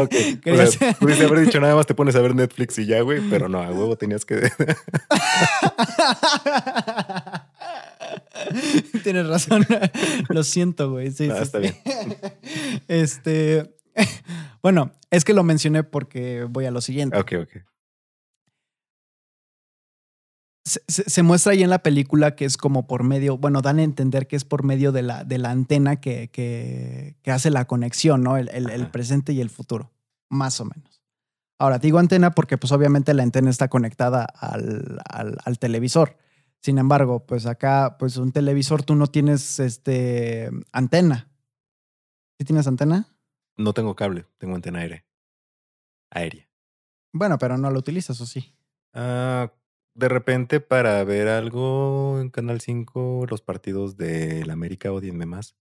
Ok. 0.00 0.14
O 0.46 0.66
sea, 0.66 0.92
pudiste 0.94 1.24
haber 1.24 1.40
dicho 1.40 1.60
nada 1.60 1.76
más 1.76 1.86
te 1.86 1.94
pones 1.94 2.16
a 2.16 2.20
ver 2.20 2.34
Netflix 2.34 2.78
y 2.78 2.86
ya, 2.86 3.00
güey, 3.02 3.20
pero 3.30 3.48
no, 3.48 3.62
a 3.62 3.70
huevo 3.70 3.96
tenías 3.96 4.24
que. 4.24 4.40
Tienes 9.04 9.28
razón. 9.28 9.66
Lo 10.28 10.42
siento, 10.42 10.90
güey. 10.90 11.10
Sí, 11.12 11.28
No, 11.28 11.36
sí, 11.36 11.42
está 11.42 11.58
bien. 11.58 11.76
Este. 12.88 13.74
Bueno, 14.62 14.92
es 15.10 15.24
que 15.24 15.32
lo 15.32 15.44
mencioné 15.44 15.84
porque 15.84 16.44
voy 16.48 16.66
a 16.66 16.70
lo 16.70 16.80
siguiente. 16.80 17.16
Ok, 17.18 17.34
ok. 17.42 17.50
Se, 20.70 20.80
se- 20.86 21.10
se 21.10 21.22
muestra 21.24 21.52
ahí 21.52 21.62
en 21.64 21.70
la 21.70 21.82
película 21.82 22.36
que 22.36 22.44
es 22.44 22.56
como 22.56 22.86
por 22.86 23.02
medio, 23.02 23.36
bueno, 23.38 23.60
dan 23.60 23.78
a 23.80 23.82
entender 23.82 24.28
que 24.28 24.36
es 24.36 24.44
por 24.44 24.62
medio 24.62 24.92
de 24.92 25.02
la, 25.02 25.24
de 25.24 25.38
la 25.38 25.50
antena 25.50 25.96
que, 25.96 26.28
que, 26.30 27.16
que 27.22 27.30
hace 27.32 27.50
la 27.50 27.64
conexión, 27.66 28.22
¿no? 28.22 28.36
El, 28.36 28.48
el- 28.50 28.86
presente 28.90 29.32
y 29.32 29.40
el 29.40 29.50
futuro, 29.50 29.90
más 30.28 30.60
o 30.60 30.64
menos. 30.66 31.02
Ahora, 31.58 31.78
digo 31.78 31.98
antena 31.98 32.30
porque 32.30 32.56
pues 32.56 32.70
obviamente 32.72 33.12
la 33.14 33.24
antena 33.24 33.50
está 33.50 33.66
conectada 33.68 34.24
al, 34.24 35.00
al- 35.08 35.38
al 35.44 35.58
televisor. 35.58 36.16
Sin 36.62 36.78
embargo, 36.78 37.26
pues 37.26 37.46
acá, 37.46 37.96
pues 37.98 38.16
un 38.18 38.30
televisor 38.32 38.82
tú 38.84 38.94
no 38.94 39.08
tienes 39.08 39.58
este, 39.58 40.50
antena. 40.72 41.30
¿Sí 42.38 42.44
tienes 42.44 42.66
antena? 42.68 43.08
No 43.56 43.72
tengo 43.72 43.96
cable, 43.96 44.26
tengo 44.38 44.54
antena 44.54 44.78
aérea. 44.80 45.04
Aérea. 46.10 46.48
Bueno, 47.12 47.38
pero 47.38 47.58
no 47.58 47.70
la 47.70 47.78
utilizas, 47.78 48.20
¿o 48.20 48.26
sí? 48.26 48.54
Ah, 48.94 49.52
de 49.94 50.08
repente, 50.08 50.60
para 50.60 51.02
ver 51.04 51.28
algo 51.28 52.18
en 52.20 52.30
Canal 52.30 52.60
5, 52.60 53.26
los 53.28 53.42
partidos 53.42 53.96
del 53.96 54.50
América, 54.50 54.92
odienme 54.92 55.26
más. 55.26 55.56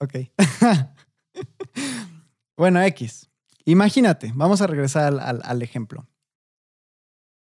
Ok. 0.00 0.14
bueno, 2.56 2.82
X. 2.82 3.30
Imagínate, 3.64 4.32
vamos 4.34 4.60
a 4.60 4.66
regresar 4.66 5.04
al, 5.20 5.40
al- 5.44 5.62
ejemplo. 5.62 6.08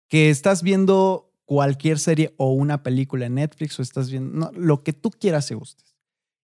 Que 0.08 0.30
estás 0.30 0.62
viendo 0.62 1.32
cualquier 1.44 1.98
serie 1.98 2.34
o 2.36 2.52
una 2.52 2.82
película 2.82 3.26
en 3.26 3.34
Netflix 3.34 3.78
o 3.78 3.82
estás 3.82 4.10
viendo 4.10 4.50
lo 4.54 4.82
que 4.82 4.92
tú 4.92 5.10
quieras 5.10 5.50
y 5.50 5.54
gustes. 5.54 5.94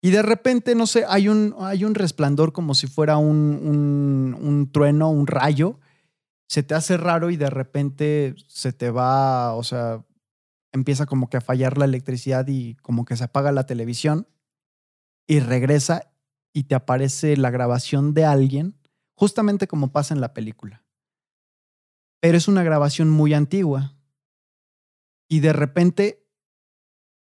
Y 0.00 0.10
de 0.10 0.22
repente, 0.22 0.74
no 0.74 0.86
sé, 0.86 1.04
hay 1.08 1.28
un, 1.28 1.54
hay 1.58 1.84
un 1.84 1.94
resplandor 1.94 2.52
como 2.52 2.74
si 2.74 2.86
fuera 2.86 3.16
un, 3.18 3.36
un, 3.62 4.36
un 4.40 4.70
trueno, 4.72 5.10
un 5.10 5.26
rayo. 5.26 5.78
Se 6.48 6.62
te 6.62 6.74
hace 6.74 6.96
raro 6.96 7.30
y 7.30 7.36
de 7.36 7.50
repente 7.50 8.34
se 8.48 8.72
te 8.72 8.90
va, 8.90 9.54
o 9.54 9.62
sea, 9.62 10.04
empieza 10.72 11.06
como 11.06 11.28
que 11.28 11.36
a 11.36 11.42
fallar 11.42 11.78
la 11.78 11.84
electricidad 11.84 12.46
y 12.48 12.74
como 12.76 13.04
que 13.04 13.16
se 13.16 13.24
apaga 13.24 13.52
la 13.52 13.66
televisión 13.66 14.26
y 15.26 15.40
regresa 15.40 16.10
y 16.52 16.64
te 16.64 16.74
aparece 16.74 17.36
la 17.36 17.50
grabación 17.50 18.14
de 18.14 18.24
alguien, 18.24 18.78
justamente 19.14 19.68
como 19.68 19.92
pasa 19.92 20.14
en 20.14 20.20
la 20.20 20.32
película. 20.32 20.84
Pero 22.20 22.36
es 22.36 22.48
una 22.48 22.62
grabación 22.62 23.10
muy 23.10 23.34
antigua. 23.34 23.94
Y 25.28 25.40
de 25.40 25.52
repente 25.52 26.26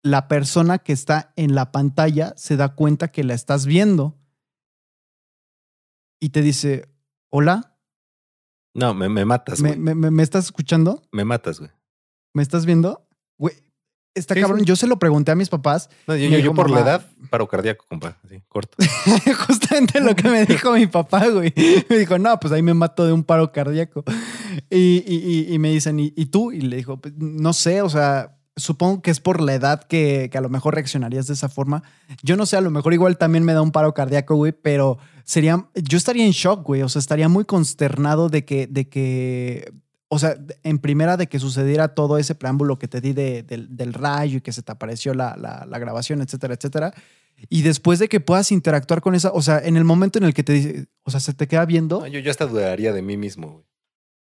la 0.03 0.29
persona 0.29 0.79
que 0.79 0.93
está 0.93 1.33
en 1.37 1.55
la 1.55 1.73
pantalla 1.73 2.35
se 2.37 2.57
da 2.57 2.75
cuenta 2.75 3.11
que 3.11 3.25
la 3.25 3.33
estás 3.33 3.65
viendo 3.65 4.19
y 6.21 6.29
te 6.29 6.43
dice, 6.43 6.89
hola, 7.31 7.74
No, 8.75 8.93
me, 8.95 9.09
me 9.09 9.25
matas, 9.25 9.61
¿me, 9.61 9.69
güey. 9.71 9.79
me- 9.81 9.95
me- 9.95 10.11
me 10.11 10.23
estás 10.23 10.47
escuchando? 10.47 11.03
Me 11.13 11.25
matas, 11.25 11.61
güey. 11.61 11.71
¿Me 12.35 12.43
estás 12.43 12.67
viendo? 12.67 13.07
Güey, 13.39 13.55
está 14.15 14.35
Sí, 14.35 14.41
cabrón. 14.41 14.61
sí. 14.61 14.65
Yo 14.67 14.75
se 14.77 14.87
lo 14.89 14.99
pregunté 14.99 15.31
a 15.31 15.37
mis 15.37 15.49
papás 15.49 15.89
No, 16.09 16.17
yo, 16.17 16.25
yo- 16.25 16.37
dijo 16.37 16.41
yo 16.51 16.55
por 16.55 16.71
la 16.71 16.81
edad, 16.81 17.07
paro 17.31 17.47
cardíaco, 17.49 17.85
compa. 17.89 18.17
Así, 18.25 18.43
corto. 18.49 18.77
Justamente 19.47 20.01
lo 20.01 20.15
que 20.17 20.29
me 20.29 20.45
dijo 20.47 20.73
mi 20.73 20.87
papá, 20.87 21.29
güey. 21.29 21.53
Me 21.89 21.99
dijo, 21.99 22.19
no, 22.19 22.39
pues 22.41 22.53
ahí 22.53 22.63
me 22.63 22.75
mato 22.75 23.05
de 23.07 23.13
un 23.13 23.25
paro 23.25 23.53
cardíaco. 23.53 24.05
Y, 24.71 25.05
y- 25.07 25.47
y- 25.51 25.55
y 25.55 25.59
me 25.59 25.71
dicen, 25.71 25.99
¿y, 26.01 26.13
y 26.17 26.27
tú? 26.27 26.53
Y 26.53 26.61
le 26.61 26.77
dijo, 26.77 26.97
"Pues, 27.01 27.15
no 27.17 27.53
sé, 27.53 27.83
o 27.83 27.89
sea, 27.89 28.39
supongo 28.57 29.03
que 29.03 29.11
es 29.11 29.21
por 29.21 29.41
la 29.41 29.55
edad 29.55 29.83
que, 29.85 30.29
que 30.31 30.39
a 30.39 30.41
lo 30.41 30.49
mejor 30.49 30.75
reaccionarías 30.75 31.27
de 31.27 31.35
esa 31.35 31.49
forma. 31.49 31.83
Yo 32.23 32.37
no 32.37 32.47
sé, 32.47 32.57
a 32.57 32.61
lo 32.61 32.71
mejor 32.71 32.95
igual 32.95 33.19
también 33.19 33.45
me 33.45 33.53
da 33.53 33.63
un 33.63 33.73
paro 33.73 33.95
cardíaco, 33.95 34.37
güey, 34.37 34.53
pero 34.53 34.99
sería, 35.25 35.69
yo 35.75 35.97
estaría 35.99 36.25
en 36.25 36.33
shock, 36.33 36.63
güey. 36.65 36.83
O 36.83 36.89
sea, 36.89 37.01
estaría 37.01 37.29
muy 37.29 37.45
consternado 37.45 38.29
de 38.29 38.45
que, 38.45 38.67
de 38.67 38.89
que, 38.89 39.73
o 40.09 40.19
sea, 40.19 40.37
en 40.63 40.79
primera 40.79 41.17
de 41.17 41.27
que 41.29 41.39
sucediera 41.39 41.89
todo 41.95 42.19
ese 42.19 42.35
preámbulo 42.35 42.79
que 42.79 42.89
te 42.89 43.01
di 43.01 43.13
de- 43.13 43.43
del, 43.43 43.77
del 43.77 43.93
rayo 43.95 44.39
y 44.39 44.41
que 44.41 44.53
se 44.53 44.63
te 44.63 44.73
apareció 44.73 45.15
la, 45.15 45.37
la- 45.37 45.67
la 45.69 45.79
grabación, 45.79 46.21
etcétera, 46.23 46.55
etcétera. 46.55 46.95
Y 47.49 47.63
después 47.63 47.99
de 47.99 48.09
que 48.09 48.21
puedas 48.21 48.53
interactuar 48.53 49.01
con 49.01 49.15
esa, 49.15 49.33
o 49.33 49.43
sea, 49.43 49.59
en 49.59 49.77
el 49.77 49.85
momento 49.85 50.19
en 50.19 50.25
el 50.25 50.35
que 50.35 50.45
te 50.45 50.53
dice, 50.53 50.87
o 51.03 51.11
sea, 51.11 51.19
se 51.21 51.35
te 51.35 51.49
queda 51.49 51.65
viendo 51.67 52.01
No, 52.01 52.07
yo, 52.07 52.21
yo 52.21 52.31
hasta 52.31 52.47
dudaría 52.47 52.93
de 52.93 53.03
mí 53.03 53.17
mismo, 53.17 53.51
güey. 53.53 53.65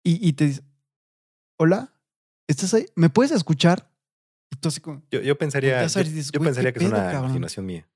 y, 0.04 0.28
y 0.30 0.34
te 0.34 0.46
dice, 0.48 0.62
hola, 1.58 1.94
¿estás 2.48 2.74
ahí? 2.74 2.86
¿Me 2.96 3.10
puedes 3.10 3.32
escuchar? 3.32 3.90
Como, 4.82 5.02
Yo, 5.12 5.22
yo 5.22 5.38
pensaría, 5.38 5.86
yo, 5.86 5.94
ver 5.96 6.08
y 6.08 6.10
dices, 6.10 6.32
yo 6.32 6.40
"Güey, 6.40 6.48
pensaría 6.50 6.72
¿qué 6.74 6.80
que 6.80 6.86
es 6.86 6.92
una 6.92 7.04
cabrón?" 7.04 7.24
imaginación 7.32 7.66
mía. 7.66 7.88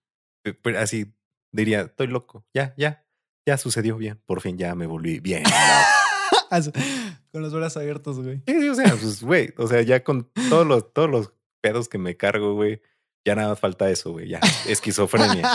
Pero 0.61 0.79
así 0.79 1.11
diría, 1.55 1.81
estoy 1.81 2.07
loco. 2.07 2.45
Ya, 2.53 2.73
ya, 2.77 3.05
ya 3.47 3.57
sucedió 3.57 3.97
bien. 3.97 4.21
Por 4.25 4.41
fin 4.41 4.57
ya 4.57 4.75
me 4.75 4.85
volví 4.87 5.19
bien. 5.19 5.43
con 7.31 7.41
los 7.41 7.53
brazos 7.53 7.77
abiertos, 7.81 8.19
güey. 8.21 8.41
Sí, 8.47 8.61
sí, 8.61 8.69
o 8.69 8.75
sea, 8.75 8.89
pues, 8.95 9.21
güey, 9.23 9.53
o 9.57 9.67
sea, 9.67 9.81
ya 9.81 10.03
con 10.03 10.29
todos 10.49 10.65
los, 10.65 10.93
todos 10.93 11.09
los 11.09 11.33
pedos 11.61 11.89
que 11.89 11.97
me 11.97 12.15
cargo, 12.15 12.53
güey, 12.55 12.81
ya 13.27 13.35
nada 13.35 13.49
más 13.49 13.59
falta 13.59 13.89
eso, 13.89 14.11
güey, 14.11 14.29
ya, 14.29 14.39
esquizofrenia, 14.67 15.49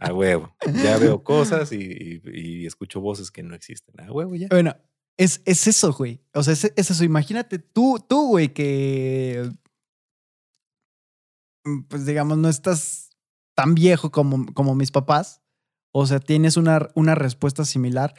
a 0.00 0.12
huevo. 0.12 0.56
Ya 0.82 0.96
veo 0.98 1.22
cosas 1.22 1.70
y, 1.72 1.76
y- 1.76 2.22
y 2.62 2.66
escucho 2.66 3.00
voces 3.00 3.30
que 3.30 3.42
no 3.42 3.54
existen, 3.54 4.00
a 4.00 4.10
huevo, 4.10 4.34
ya. 4.34 4.48
Bueno, 4.50 4.74
es, 5.18 5.42
es 5.44 5.66
eso, 5.66 5.92
güey. 5.92 6.20
O 6.34 6.42
sea, 6.42 6.54
es, 6.54 6.64
es 6.74 6.90
eso. 6.90 7.04
Imagínate 7.04 7.58
tú, 7.58 8.02
tú, 8.08 8.28
güey, 8.28 8.48
que 8.54 9.48
mm, 11.64 11.82
pues 11.82 12.06
digamos, 12.06 12.38
no 12.38 12.48
estás 12.48 13.01
tan 13.54 13.74
viejo 13.74 14.10
como, 14.10 14.46
como 14.54 14.74
mis 14.74 14.90
papás. 14.90 15.40
O 15.92 16.06
sea, 16.06 16.20
tienes 16.20 16.56
una, 16.56 16.88
una 16.94 17.14
respuesta 17.14 17.64
similar. 17.64 18.14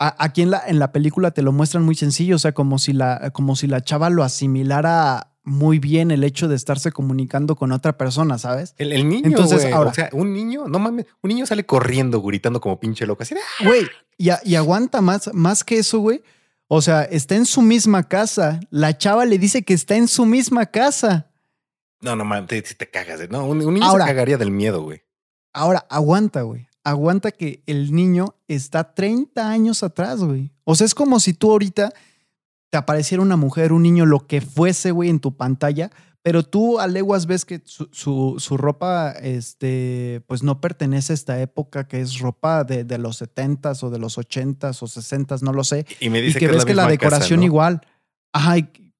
A- 0.00 0.16
aquí 0.24 0.42
en 0.42 0.50
la, 0.50 0.62
en 0.66 0.78
la 0.78 0.92
película 0.92 1.30
te 1.30 1.42
lo 1.42 1.52
muestran 1.52 1.84
muy 1.84 1.94
sencillo, 1.94 2.36
o 2.36 2.38
sea, 2.38 2.52
como 2.52 2.78
si, 2.78 2.92
la, 2.92 3.30
como 3.32 3.54
si 3.56 3.66
la 3.66 3.80
chava 3.80 4.10
lo 4.10 4.24
asimilara 4.24 5.30
muy 5.44 5.78
bien 5.78 6.10
el 6.10 6.24
hecho 6.24 6.48
de 6.48 6.56
estarse 6.56 6.90
comunicando 6.90 7.54
con 7.54 7.70
otra 7.70 7.96
persona, 7.98 8.38
¿sabes? 8.38 8.74
El, 8.78 8.92
el 8.92 9.08
niño, 9.08 9.26
Entonces, 9.26 9.72
ahora- 9.72 9.90
o 9.90 9.94
sea, 9.94 10.08
un 10.12 10.32
niño, 10.32 10.66
no 10.66 10.78
mames, 10.78 11.06
un 11.22 11.28
niño 11.28 11.46
sale 11.46 11.64
corriendo, 11.66 12.20
gritando 12.22 12.60
como 12.60 12.80
pinche 12.80 13.06
loco, 13.06 13.22
así 13.22 13.34
de, 13.34 13.40
"Ah". 13.60 13.64
Güey, 13.66 13.86
y, 14.18 14.30
y 14.44 14.54
aguanta 14.56 15.00
más, 15.00 15.30
más 15.34 15.62
que 15.62 15.78
eso, 15.78 15.98
güey. 16.00 16.22
O 16.66 16.80
sea, 16.80 17.02
está 17.02 17.36
en 17.36 17.44
su 17.46 17.60
misma 17.62 18.04
casa. 18.08 18.58
La 18.70 18.96
chava 18.96 19.26
le 19.26 19.38
dice 19.38 19.64
que 19.64 19.74
está 19.74 19.96
en 19.96 20.08
su 20.08 20.24
misma 20.24 20.66
casa. 20.66 21.30
No, 22.04 22.14
no 22.16 22.24
mames, 22.24 22.46
te, 22.48 22.62
te 22.62 22.90
cagas, 22.90 23.18
de- 23.18 23.28
no, 23.28 23.46
un, 23.46 23.60
un 23.64 23.74
niño 23.74 23.86
Ahora- 23.86 24.04
se 24.04 24.10
cagaría 24.10 24.36
del 24.38 24.50
miedo, 24.50 24.82
güey. 24.82 25.02
Ahora, 25.52 25.86
aguanta, 25.88 26.42
güey. 26.42 26.68
Aguanta 26.84 27.30
que 27.30 27.62
el 27.66 27.92
niño 27.94 28.34
está 28.48 28.94
30 28.94 29.48
años 29.50 29.82
atrás, 29.82 30.22
güey. 30.22 30.52
O 30.64 30.74
sea, 30.74 30.84
es 30.84 30.94
como 30.94 31.18
si 31.20 31.32
tú 31.32 31.50
ahorita 31.50 31.92
te 32.70 32.78
apareciera 32.78 33.22
una 33.22 33.36
mujer, 33.36 33.72
un 33.72 33.82
niño, 33.82 34.04
lo 34.04 34.26
que 34.26 34.40
fuese, 34.40 34.90
güey, 34.90 35.08
en 35.08 35.20
tu 35.20 35.36
pantalla, 35.36 35.90
pero 36.22 36.42
tú 36.42 36.80
a 36.80 36.86
leguas 36.86 37.26
ves 37.26 37.44
que 37.44 37.62
su, 37.64 37.88
su- 37.92 38.36
su 38.38 38.56
ropa, 38.56 39.12
este, 39.12 40.22
pues 40.26 40.42
no 40.42 40.60
pertenece 40.60 41.12
a 41.12 41.14
esta 41.14 41.40
época, 41.40 41.86
que 41.86 42.00
es 42.00 42.18
ropa 42.18 42.64
de, 42.64 42.82
de 42.84 42.98
los 42.98 43.20
70s 43.22 43.82
o 43.82 43.90
de 43.90 43.98
los 43.98 44.18
80s 44.18 44.82
o 44.82 44.86
60s, 44.86 45.42
no 45.42 45.52
lo 45.52 45.62
sé. 45.64 45.86
Y 46.00 46.10
me 46.10 46.18
Y 46.18 46.22
dice 46.22 46.38
que, 46.38 46.46
que, 46.46 46.52
ves 46.52 46.58
es 46.60 46.64
que 46.64 46.74
la 46.74 46.86
decoración 46.88 47.20
casa, 47.28 47.36
¿no? 47.36 47.42
igual. 47.44 47.80
Ajá, 48.32 48.58
y- 48.58 48.92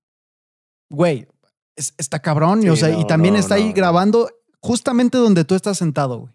güey, 0.91 1.27
es- 1.77 1.95
está 1.99 2.21
cabrón. 2.21 2.63
y, 2.63 2.69
o 2.69 2.77
sea, 2.77 2.89
no, 2.89 3.07
también 3.07 3.35
no, 3.35 3.41
está 3.41 3.55
ahí 3.57 3.63
no, 3.65 3.69
no. 3.71 3.75
grabando 3.75 4.31
justamente 4.61 5.19
donde 5.19 5.45
tú 5.45 5.55
estás 5.55 5.79
sentado, 5.79 6.19
güey. 6.21 6.33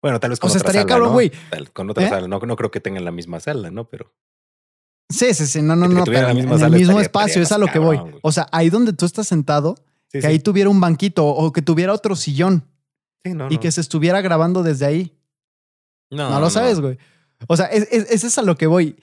Bueno, 0.00 0.20
tal 0.20 0.30
vez 0.30 0.38
O 0.38 0.42
con 0.42 0.50
sea, 0.50 0.58
otra 0.60 0.68
estaría 0.70 0.82
sala, 0.82 0.88
cabrón, 0.88 1.08
¿no? 1.08 1.12
güey. 1.14 1.32
Tal- 1.50 1.72
Con 1.72 1.90
otra 1.90 2.04
¿Eh? 2.06 2.08
sala, 2.08 2.28
no, 2.28 2.38
no 2.38 2.56
creo 2.56 2.70
que 2.70 2.80
tengan 2.80 3.04
la 3.04 3.10
misma 3.10 3.40
sala, 3.40 3.70
¿no? 3.70 3.88
Pero 3.88 4.12
Sí, 5.10 5.32
sí, 5.32 5.46
sí, 5.46 5.62
no, 5.62 5.74
no, 5.74 5.88
Que 5.88 5.94
no, 5.94 6.04
pero 6.04 6.20
la 6.22 6.30
en 6.30 6.36
misma 6.36 6.54
en 6.56 6.62
el 6.64 6.70
mismo 6.70 7.00
estaría- 7.00 7.02
espacio, 7.02 7.42
estaría 7.42 7.44
es 7.44 7.52
a 7.52 7.58
lo 7.58 7.66
que 7.68 7.78
voy. 7.78 7.96
güey. 7.96 8.14
O 8.22 8.30
sea, 8.30 8.46
ahí 8.52 8.68
donde 8.70 8.92
tú 8.92 9.06
estás 9.06 9.26
sentado, 9.26 9.74
sí, 9.76 10.18
que 10.18 10.20
sí. 10.20 10.26
ahí 10.26 10.38
tuviera 10.38 10.68
un 10.70 10.80
banquito 10.80 11.26
o 11.26 11.50
que 11.52 11.62
tuviera 11.62 11.92
otro 11.94 12.14
sillón 12.14 12.64
Sí, 13.24 13.32
no, 13.34 13.48
y 13.50 13.54
no. 13.54 13.60
que 13.60 13.72
se 13.72 13.80
estuviera 13.80 14.20
grabando 14.20 14.62
desde 14.62 14.84
ahí. 14.86 15.16
No, 16.10 16.38
lo 16.40 16.50
sabes, 16.50 16.80
güey. 16.80 16.98
O 17.48 17.56
sea, 17.56 17.66
es, 17.66 17.88
es, 17.90 18.10
es 18.10 18.24
es 18.24 18.38
a 18.38 18.42
lo 18.42 18.56
que 18.56 18.66
voy. 18.66 18.96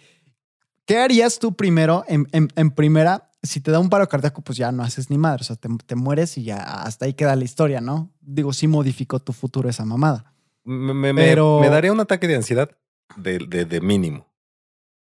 ¿Qué 0.86 1.00
harías 1.00 1.40
tú 1.40 1.54
primero 1.54 2.04
en, 2.08 2.28
en- 2.32 2.50
en 2.56 2.70
primera? 2.72 3.32
Si 3.46 3.62
te 3.62 3.72
da 3.72 3.80
un 3.80 3.90
paro 3.90 4.08
cardíaco, 4.08 4.42
pues 4.42 4.58
ya 4.58 4.72
no 4.72 4.84
haces 4.84 5.10
ni 5.10 5.18
madre. 5.18 5.42
O 5.42 5.44
sea, 5.46 5.56
te, 5.56 5.70
te 5.86 5.96
mueres 5.96 6.38
y 6.38 6.44
ya 6.44 6.58
hasta 6.58 7.06
ahí 7.06 7.14
queda 7.14 7.36
la 7.36 7.44
historia, 7.44 7.82
¿no? 7.82 8.12
Digo, 8.22 8.54
sí 8.54 8.68
modificó 8.68 9.20
tu 9.20 9.34
futuro 9.34 9.70
esa 9.70 9.86
mamada. 9.86 10.34
Me, 10.64 11.14
Pero- 11.14 11.60
me 11.62 11.70
daría 11.70 11.92
un 11.92 12.00
ataque 12.00 12.28
de 12.28 12.36
ansiedad 12.36 12.70
de, 13.18 13.40
de, 13.48 13.66
de 13.66 13.82
mínimo. 13.82 14.28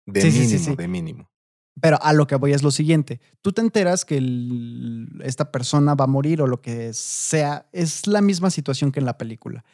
De 0.07 0.21
Sí, 0.21 0.31
sí, 0.31 0.39
mínimo, 0.41 0.59
sí, 0.59 0.65
sí. 0.65 0.77
de 0.77 0.89
mínimo. 0.89 1.31
Pero 1.81 1.99
a 2.03 2.13
lo 2.13 2.27
que 2.27 2.37
voy 2.37 2.53
es 2.53 2.63
lo 2.63 2.71
siguiente. 2.71 3.21
Tú 3.41 3.53
te 3.53 3.61
enteras 3.63 4.05
que 4.05 4.19
el- 4.19 5.09
esta 5.25 5.51
persona 5.51 5.95
va 5.95 6.05
a 6.05 6.09
morir 6.09 6.41
o 6.43 6.47
lo 6.47 6.61
que 6.61 6.93
sea. 6.93 7.67
Es 7.73 8.07
la 8.07 8.21
misma 8.21 8.51
situación 8.51 8.93
que 8.93 9.01
en 9.01 9.07
la 9.07 9.19
película. 9.19 9.65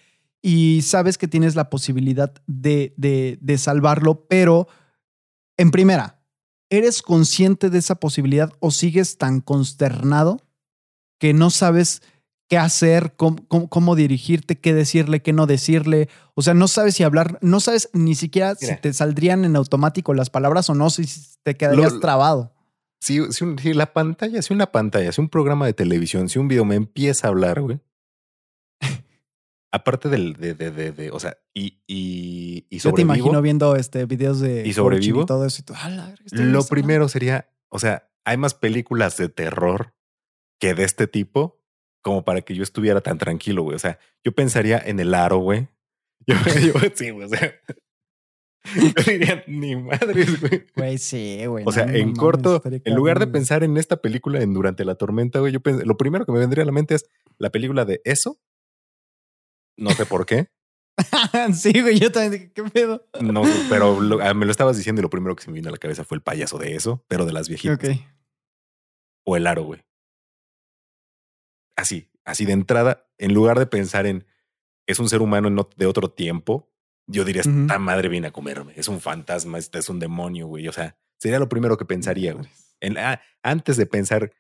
Y 0.40 0.80
sabes 0.82 1.18
que 1.18 1.28
tienes 1.28 1.56
la 1.56 1.68
posibilidad 1.68 2.32
de, 2.46 2.94
de- 2.96 3.36
de 3.42 3.58
salvarlo, 3.58 4.24
pero 4.28 4.68
en 5.58 5.70
primera, 5.72 6.19
¿eres 6.70 7.02
consciente 7.02 7.68
de 7.70 7.78
esa 7.78 7.96
posibilidad 7.96 8.52
o 8.60 8.70
sigues 8.70 9.18
tan 9.18 9.40
consternado 9.40 10.40
que 11.18 11.34
no 11.34 11.50
sabes 11.50 12.00
qué 12.48 12.58
hacer, 12.58 13.14
cómo, 13.16 13.36
cómo- 13.48 13.68
cómo 13.68 13.94
dirigirte, 13.94 14.58
qué 14.58 14.72
decirle, 14.74 15.20
qué 15.22 15.32
no 15.32 15.46
decirle. 15.46 16.08
O 16.34 16.42
sea, 16.42 16.54
no 16.54 16.66
sabes 16.66 16.94
si 16.96 17.02
hablar, 17.04 17.38
no 17.42 17.60
sabes 17.60 17.90
ni 17.92 18.14
siquiera 18.14 18.54
si 18.54 18.74
te 18.80 18.92
saldrían 18.92 19.44
en 19.44 19.54
automático 19.56 20.14
las 20.14 20.30
palabras 20.30 20.68
o 20.70 20.74
no, 20.74 20.90
si 20.90 21.04
te 21.42 21.56
quedarías 21.56 21.92
Lo- 21.92 22.00
trabado. 22.00 22.52
Si, 23.02 23.20
si, 23.32 23.44
un- 23.44 23.58
si 23.58 23.72
la 23.72 23.92
pantalla, 23.92 24.42
si 24.42 24.52
una 24.52 24.66
pantalla, 24.72 25.12
si 25.12 25.20
un 25.20 25.28
programa 25.28 25.66
de 25.66 25.72
televisión, 25.74 26.28
si 26.28 26.38
un 26.38 26.48
video 26.48 26.64
me 26.64 26.74
empieza 26.74 27.26
a 27.26 27.30
hablar, 27.30 27.60
güey. 27.60 27.80
Aparte 29.72 30.08
del, 30.08 30.34
de, 30.34 30.54
de, 30.54 30.70
de, 30.70 30.92
de- 30.92 31.10
o 31.10 31.20
sea, 31.20 31.36
y, 31.54 31.80
y, 31.86 32.66
y 32.70 32.78
Yo 32.78 32.92
te 32.92 33.02
imagino 33.02 33.26
sobrevivo, 33.26 33.42
viendo 33.42 33.76
este 33.76 34.04
videos 34.06 34.40
de 34.40 34.66
¿Y 34.66 34.72
sobrevivo? 34.72 35.22
y 35.22 35.26
todo 35.26 35.46
eso. 35.46 35.60
Y 35.62 35.64
tú, 35.64 35.74
"A 35.76 35.88
la 35.90 36.06
verga, 36.06 36.22
este 36.24 36.44
lo 36.44 36.64
primero 36.64 37.08
sería, 37.08 37.48
o 37.68 37.78
sea, 37.78 38.08
hay 38.24 38.36
más 38.36 38.54
películas 38.54 39.16
de 39.16 39.28
terror 39.28 39.94
que 40.60 40.74
de 40.74 40.84
este 40.84 41.06
tipo 41.06 41.60
como 42.02 42.24
para 42.24 42.40
que 42.42 42.54
yo 42.54 42.62
estuviera 42.62 43.00
tan 43.00 43.18
tranquilo, 43.18 43.62
güey. 43.62 43.76
O 43.76 43.78
sea, 43.78 43.98
yo 44.24 44.32
pensaría 44.32 44.78
en 44.78 45.00
el 45.00 45.14
aro, 45.14 45.38
güey. 45.38 45.68
Yo, 46.26 46.34
yo 46.36 46.74
sí, 46.94 47.10
güey, 47.10 47.24
o 47.24 47.28
sea, 47.28 47.54
yo 48.76 49.02
diría, 49.10 49.42
ni 49.46 49.74
madres, 49.74 50.38
güey. 50.40 50.66
Güey, 50.76 50.98
sí, 50.98 51.44
güey. 51.46 51.64
O 51.66 51.72
sea, 51.72 51.86
no, 51.86 51.94
en 51.94 52.14
corto, 52.14 52.62
en 52.64 52.94
lugar 52.94 53.18
de 53.18 53.26
pensar 53.26 53.64
en 53.64 53.76
esta 53.78 53.96
película 54.02 54.42
en 54.42 54.52
Durante 54.52 54.84
la 54.84 54.96
Tormenta, 54.96 55.40
güey, 55.40 55.52
yo 55.52 55.60
pensé, 55.60 55.86
lo 55.86 55.96
primero 55.96 56.26
que 56.26 56.32
me 56.32 56.38
vendría 56.38 56.62
a 56.62 56.66
la 56.66 56.72
mente 56.72 56.94
es 56.94 57.06
la 57.38 57.50
película 57.50 57.84
de 57.86 58.02
eso. 58.04 58.38
No 59.76 59.90
sé 59.90 60.06
por 60.06 60.26
qué. 60.26 60.48
sí, 61.54 61.72
güey, 61.80 61.98
yo 61.98 62.12
también 62.12 62.32
dije, 62.32 62.52
¿qué 62.52 62.62
pedo? 62.64 63.08
No, 63.20 63.42
pero 63.68 64.00
lo- 64.00 64.20
ah, 64.22 64.34
me 64.34 64.44
lo 64.44 64.50
estabas 64.52 64.76
diciendo 64.76 65.00
y 65.00 65.02
lo 65.02 65.10
primero 65.10 65.34
que 65.36 65.42
se 65.42 65.50
me 65.50 65.54
vino 65.54 65.68
a 65.68 65.72
la 65.72 65.78
cabeza 65.78 66.04
fue 66.04 66.16
el 66.16 66.22
payaso 66.22 66.58
de 66.58 66.74
eso, 66.74 67.04
pero 67.08 67.24
de 67.24 67.32
las 67.32 67.48
viejitas. 67.48 67.76
Ok. 67.76 67.96
O 69.26 69.36
el 69.36 69.46
aro, 69.46 69.64
güey. 69.64 69.82
Así, 71.76 72.10
así 72.24 72.44
de 72.44 72.52
entrada, 72.52 73.08
en 73.18 73.32
lugar 73.32 73.58
de 73.58 73.66
pensar 73.66 74.06
en 74.06 74.26
es 74.86 74.98
un 74.98 75.08
ser 75.08 75.22
humano 75.22 75.68
de 75.76 75.86
otro 75.86 76.10
tiempo, 76.10 76.68
yo 77.06 77.24
diría, 77.24 77.42
esta 77.42 77.78
madre 77.78 78.08
viene 78.08 78.26
a 78.28 78.32
comerme. 78.32 78.72
Es 78.76 78.88
un 78.88 79.00
fantasma, 79.00 79.58
este 79.58 79.78
es 79.78 79.88
un 79.88 79.98
demonio, 80.00 80.46
güey. 80.48 80.66
O 80.68 80.72
sea, 80.72 80.96
sería 81.18 81.38
lo 81.38 81.48
primero 81.48 81.76
que 81.76 81.84
pensaría, 81.84 82.32
güey. 82.34 82.46
En- 82.80 82.98
ah, 82.98 83.20
antes 83.42 83.76
de 83.76 83.86
pensar 83.86 84.32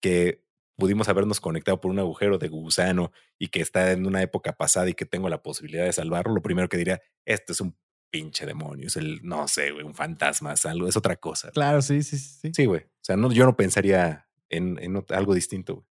que 0.00 0.46
pudimos 0.78 1.08
habernos 1.08 1.40
conectado 1.40 1.80
por 1.80 1.90
un 1.90 1.98
agujero 1.98 2.38
de 2.38 2.48
gusano 2.48 3.10
y 3.36 3.48
que 3.48 3.60
está 3.60 3.90
en 3.90 4.06
una 4.06 4.22
época 4.22 4.52
pasada 4.52 4.88
y 4.88 4.94
que 4.94 5.04
tengo 5.04 5.28
la 5.28 5.42
posibilidad 5.42 5.84
de 5.84 5.92
salvarlo, 5.92 6.32
lo 6.32 6.40
primero 6.40 6.68
que 6.68 6.76
diría, 6.76 7.02
este 7.26 7.52
es 7.52 7.60
un 7.60 7.76
pinche 8.10 8.46
demonio, 8.46 8.86
es 8.86 8.96
el, 8.96 9.20
no 9.22 9.48
sé, 9.48 9.72
güey, 9.72 9.84
un 9.84 9.94
fantasma, 9.94 10.52
es 10.52 10.64
algo, 10.64 10.88
es 10.88 10.96
otra 10.96 11.16
cosa. 11.16 11.50
Claro, 11.50 11.82
sí, 11.82 12.02
sí, 12.02 12.16
sí. 12.16 12.52
Sí, 12.54 12.64
güey. 12.64 12.82
O 12.82 13.02
sea, 13.02 13.16
no, 13.16 13.32
yo 13.32 13.44
no 13.44 13.56
pensaría 13.56 14.28
en, 14.48 14.78
algo 15.08 15.34
distinto, 15.34 15.74
güey. 15.74 15.86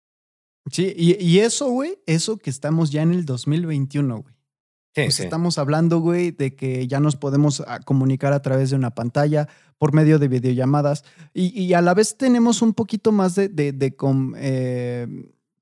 Sí, 0.72 0.94
y, 0.98 1.22
y 1.24 1.40
eso, 1.40 1.70
güey, 1.70 2.00
eso 2.08 2.38
que 2.38 2.50
estamos 2.50 2.90
ya 2.90 3.02
en 3.02 3.14
el 3.14 3.26
2021, 3.26 4.22
güey. 4.22 4.37
Sí, 5.04 5.08
Pues 5.08 5.16
sí. 5.16 5.24
estamos 5.24 5.58
hablando, 5.58 6.00
güey, 6.00 6.32
de 6.32 6.56
que 6.56 6.88
ya 6.88 7.00
nos 7.00 7.16
podemos 7.16 7.64
ah, 7.68 7.80
comunicar 7.80 8.34
a 8.34 8.42
través 8.42 8.70
de 8.72 8.76
una 8.76 8.96
pantalla 8.96 9.48
por 9.78 9.94
medio 9.94 10.18
de 10.20 10.28
videollamadas 10.28 11.04
y, 11.34 11.50
y 11.60 11.74
a 11.74 11.82
la 11.82 11.94
vez 11.94 12.18
tenemos 12.18 12.62
un 12.64 12.74
poquito 12.74 13.12
más 13.12 13.36
de, 13.36 13.48
de, 13.48 13.72
de 13.74 13.96
com- 13.96 14.34
eh, 14.38 15.08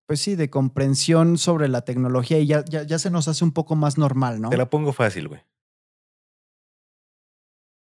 pues 0.05 0.21
sí, 0.21 0.35
de 0.35 0.49
comprensión 0.49 1.37
sobre 1.37 1.67
la 1.67 1.81
tecnología 1.81 2.39
y 2.39 2.45
ya, 2.47 2.63
ya, 2.63 2.83
ya 2.83 2.97
se 2.99 3.09
nos 3.09 3.27
hace 3.27 3.43
un 3.43 3.51
poco 3.51 3.75
más 3.75 3.97
normal, 3.97 4.39
¿no? 4.39 4.49
Te 4.51 4.57
la 4.57 4.69
pongo 4.69 4.93
fácil, 4.93 5.27
güey. 5.27 5.41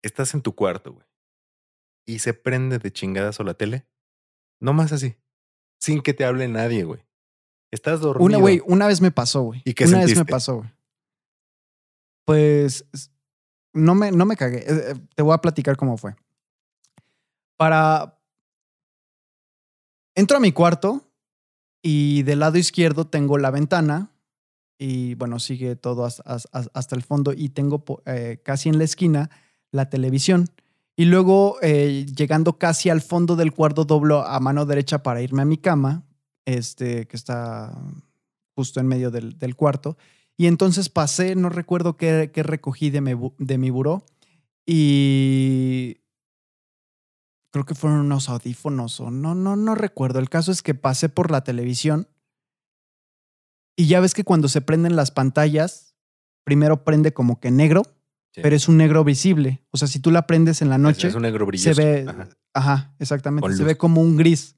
Estás 0.03 0.35
en 0.35 0.43
tu 0.43 0.55
cuarto, 0.55 0.93
güey. 0.95 1.07
Y 2.07 2.19
se 2.20 2.35
prende 2.35 2.79
de 2.79 2.93
chingadazo 2.93 3.45
la 3.45 3.55
tele. 3.55 3.87
No 4.61 4.73
más 4.73 4.93
así. 4.93 5.16
Sin 5.79 6.01
que 6.03 6.15
te 6.15 6.24
hable 6.24 6.49
nadie, 6.49 6.85
güey. 6.85 7.01
Estás 7.70 8.01
dormido. 8.01 8.24
Una, 8.27 8.39
güey, 8.39 8.61
una 8.66 8.87
vez 8.87 9.01
me 9.01 9.11
pasó, 9.11 9.43
güey. 9.43 9.62
¿Y 9.65 9.74
qué 9.74 9.85
Una 9.85 10.01
vez 10.01 10.16
me 10.16 10.24
pasó, 10.24 10.57
güey. 10.59 10.70
Pues 12.24 12.85
no 13.73 13.94
me, 13.94 14.12
no 14.12 14.27
me 14.27 14.36
cagué. 14.36 14.59
Eh, 14.59 14.65
eh, 14.69 14.94
Te 15.15 15.23
voy 15.23 15.35
a 15.35 15.39
platicar 15.39 15.77
cómo 15.77 15.97
fue. 15.97 16.15
Para. 17.57 18.19
Entro 20.15 20.36
a 20.36 20.40
mi 20.40 20.53
cuarto 20.53 21.11
y 21.81 22.23
del 22.24 22.40
lado 22.40 22.59
izquierdo 22.59 23.07
tengo 23.07 23.39
la 23.39 23.51
ventana 23.51 24.11
y 24.78 25.15
bueno, 25.15 25.39
sigue 25.39 25.74
todo 25.74 26.05
hasta, 26.05 26.97
el 26.97 27.03
fondo 27.03 27.32
y 27.32 27.49
tengo 27.49 27.82
eh, 28.05 28.43
casi 28.44 28.69
en 28.69 28.77
la 28.77 28.85
esquina 28.85 29.31
la 29.70 29.89
televisión. 29.89 30.51
Y 30.97 31.07
luego, 31.07 31.59
llegando 31.61 32.59
casi 32.59 32.90
al 32.90 33.01
fondo 33.01 33.36
del 33.36 33.55
cuarto, 33.55 33.86
doblo 33.86 34.27
a 34.27 34.39
mano 34.40 34.66
derecha 34.66 35.03
para 35.03 35.23
irme 35.23 35.40
a 35.40 35.47
mi 35.47 35.57
cama, 35.57 36.05
este, 36.44 37.07
que 37.07 37.16
está 37.16 37.73
justo 38.55 38.81
en 38.81 38.86
medio 38.86 39.11
del, 39.11 39.39
del 39.39 39.57
cuarto. 39.57 39.97
Y 40.39 40.47
entonces 40.47 40.89
pasé, 40.89 41.35
no 41.37 41.49
recuerdo 41.51 41.97
qué, 41.97 42.31
qué 42.33 42.43
recogí 42.43 42.91
de 42.91 43.01
mi, 43.01 43.13
bu- 43.13 43.35
de 43.39 43.59
mi 43.59 43.71
buró 43.71 44.05
y 44.67 45.99
creo 47.53 47.65
que 47.65 47.75
fueron 47.75 48.01
unos 48.01 48.29
audífonos 48.29 48.99
o 49.01 49.11
no, 49.11 49.35
no, 49.35 49.57
no 49.57 49.75
recuerdo. 49.75 50.19
El 50.19 50.29
caso 50.31 50.51
es 50.53 50.63
que 50.63 50.75
pasé 50.75 51.09
por 51.09 51.31
la 51.31 51.45
televisión 51.45 52.09
y 53.77 53.87
ya 53.87 54.01
ves 54.01 54.15
que 54.15 54.25
cuando 54.25 54.49
se 54.49 54.61
prenden 54.63 54.97
las 54.97 55.11
pantallas, 55.11 55.95
primero 56.45 56.85
prende 56.85 57.13
como 57.13 57.41
que 57.41 57.51
negro, 57.51 57.83
Sí. 58.35 58.41
pero 58.43 58.57
es 58.57 58.67
un 58.67 58.79
negro 58.79 59.05
visible. 59.05 59.63
O 59.73 59.77
sea, 59.77 59.87
si 59.89 60.01
tú 60.01 60.11
la 60.11 60.27
prendes 60.27 60.63
en 60.63 60.71
la 60.71 60.79
noche, 60.79 61.09
Es 61.09 61.15
un 61.15 61.21
negro 61.23 61.47
se 61.55 61.75
ve, 61.75 62.07
Ajá. 62.09 62.29
ajá, 62.55 62.95
exactamente, 62.99 63.43
Con 63.43 63.53
se 63.53 63.59
luz. 63.59 63.67
ve 63.67 63.77
como 63.77 64.01
un 64.01 64.17
gris, 64.17 64.57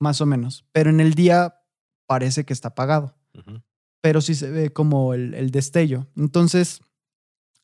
más 0.00 0.20
o 0.20 0.26
menos. 0.26 0.66
Pero 0.72 0.90
en 0.90 0.98
el 0.98 1.14
día 1.14 1.62
parece 2.08 2.44
que 2.44 2.52
está 2.52 2.68
apagado. 2.70 3.14
Pero 4.02 4.20
sí 4.20 4.34
se 4.34 4.50
ve 4.50 4.70
como 4.70 5.14
el, 5.14 5.32
el 5.32 5.50
destello. 5.50 6.08
Entonces, 6.16 6.82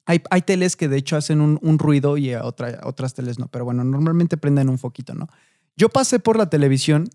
hay, 0.06 0.22
hay 0.30 0.40
teles 0.42 0.76
que 0.76 0.88
de 0.88 0.96
hecho 0.96 1.16
hacen 1.16 1.42
un, 1.42 1.78
ruido 1.78 2.16
y 2.16 2.34
otra- 2.34 2.80
otras 2.84 3.12
teles 3.12 3.38
no, 3.38 3.48
pero 3.48 3.66
bueno, 3.66 3.84
normalmente 3.84 4.38
prenden 4.38 4.70
un 4.70 4.78
foquito, 4.78 5.14
¿no? 5.14 5.28
Yo 5.76 5.90
pasé 5.90 6.18
por 6.18 6.38
la 6.38 6.48
televisión 6.48 7.10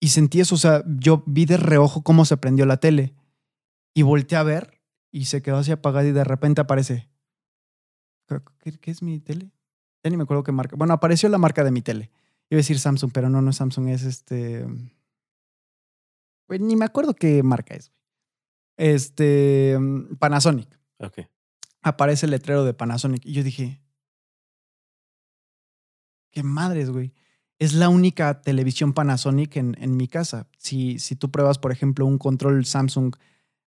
y 0.00 0.08
sentí 0.08 0.40
eso, 0.40 0.56
o 0.56 0.58
sea, 0.58 0.82
yo 0.98 1.22
vi 1.26 1.44
de 1.44 1.56
reojo 1.58 2.02
cómo 2.02 2.24
se 2.24 2.36
prendió 2.36 2.66
la 2.66 2.78
tele 2.78 3.14
y 3.94 4.02
volteé 4.02 4.38
a 4.38 4.42
ver 4.42 4.80
y 5.12 5.26
se 5.26 5.42
quedó 5.42 5.58
así 5.58 5.70
apagada 5.70 6.08
y 6.08 6.12
de 6.12 6.24
repente 6.24 6.60
aparece. 6.62 7.08
¿Qué, 8.58 8.78
qué 8.78 8.90
es 8.90 9.02
mi 9.02 9.20
tele? 9.20 9.50
Ya 10.02 10.10
ni 10.10 10.16
me 10.16 10.22
acuerdo 10.22 10.42
qué 10.42 10.52
marca. 10.52 10.76
Bueno, 10.76 10.94
apareció 10.94 11.28
la 11.28 11.38
marca 11.38 11.64
de 11.64 11.70
mi 11.72 11.82
tele. 11.82 12.10
Iba 12.48 12.56
a 12.56 12.62
decir 12.62 12.78
Samsung, 12.78 13.10
pero 13.12 13.28
no, 13.28 13.42
no 13.42 13.50
es 13.50 13.56
Samsung, 13.56 13.88
es 13.88 14.02
este. 14.02 14.66
Güey, 16.50 16.58
ni 16.58 16.74
me 16.74 16.84
acuerdo 16.84 17.14
qué 17.14 17.44
marca 17.44 17.74
es. 17.74 17.92
Este. 18.76 19.78
mm, 19.78 20.16
Panasonic. 20.16 20.80
Ok. 20.98 21.20
Aparece 21.80 22.26
el 22.26 22.32
letrero 22.32 22.64
de 22.64 22.74
Panasonic. 22.74 23.24
Y 23.24 23.34
yo 23.34 23.44
dije. 23.44 23.80
Qué 26.32 26.42
madres, 26.42 26.90
güey. 26.90 27.14
Es 27.60 27.72
la 27.72 27.88
única 27.88 28.42
televisión 28.42 28.94
Panasonic 28.94 29.58
en, 29.58 29.76
en 29.80 29.96
mi 29.96 30.08
casa. 30.08 30.48
Si, 30.58 30.98
si 30.98 31.14
tú 31.14 31.30
pruebas, 31.30 31.58
por 31.58 31.70
ejemplo, 31.70 32.04
un 32.04 32.18
control 32.18 32.64
Samsung, 32.64 33.14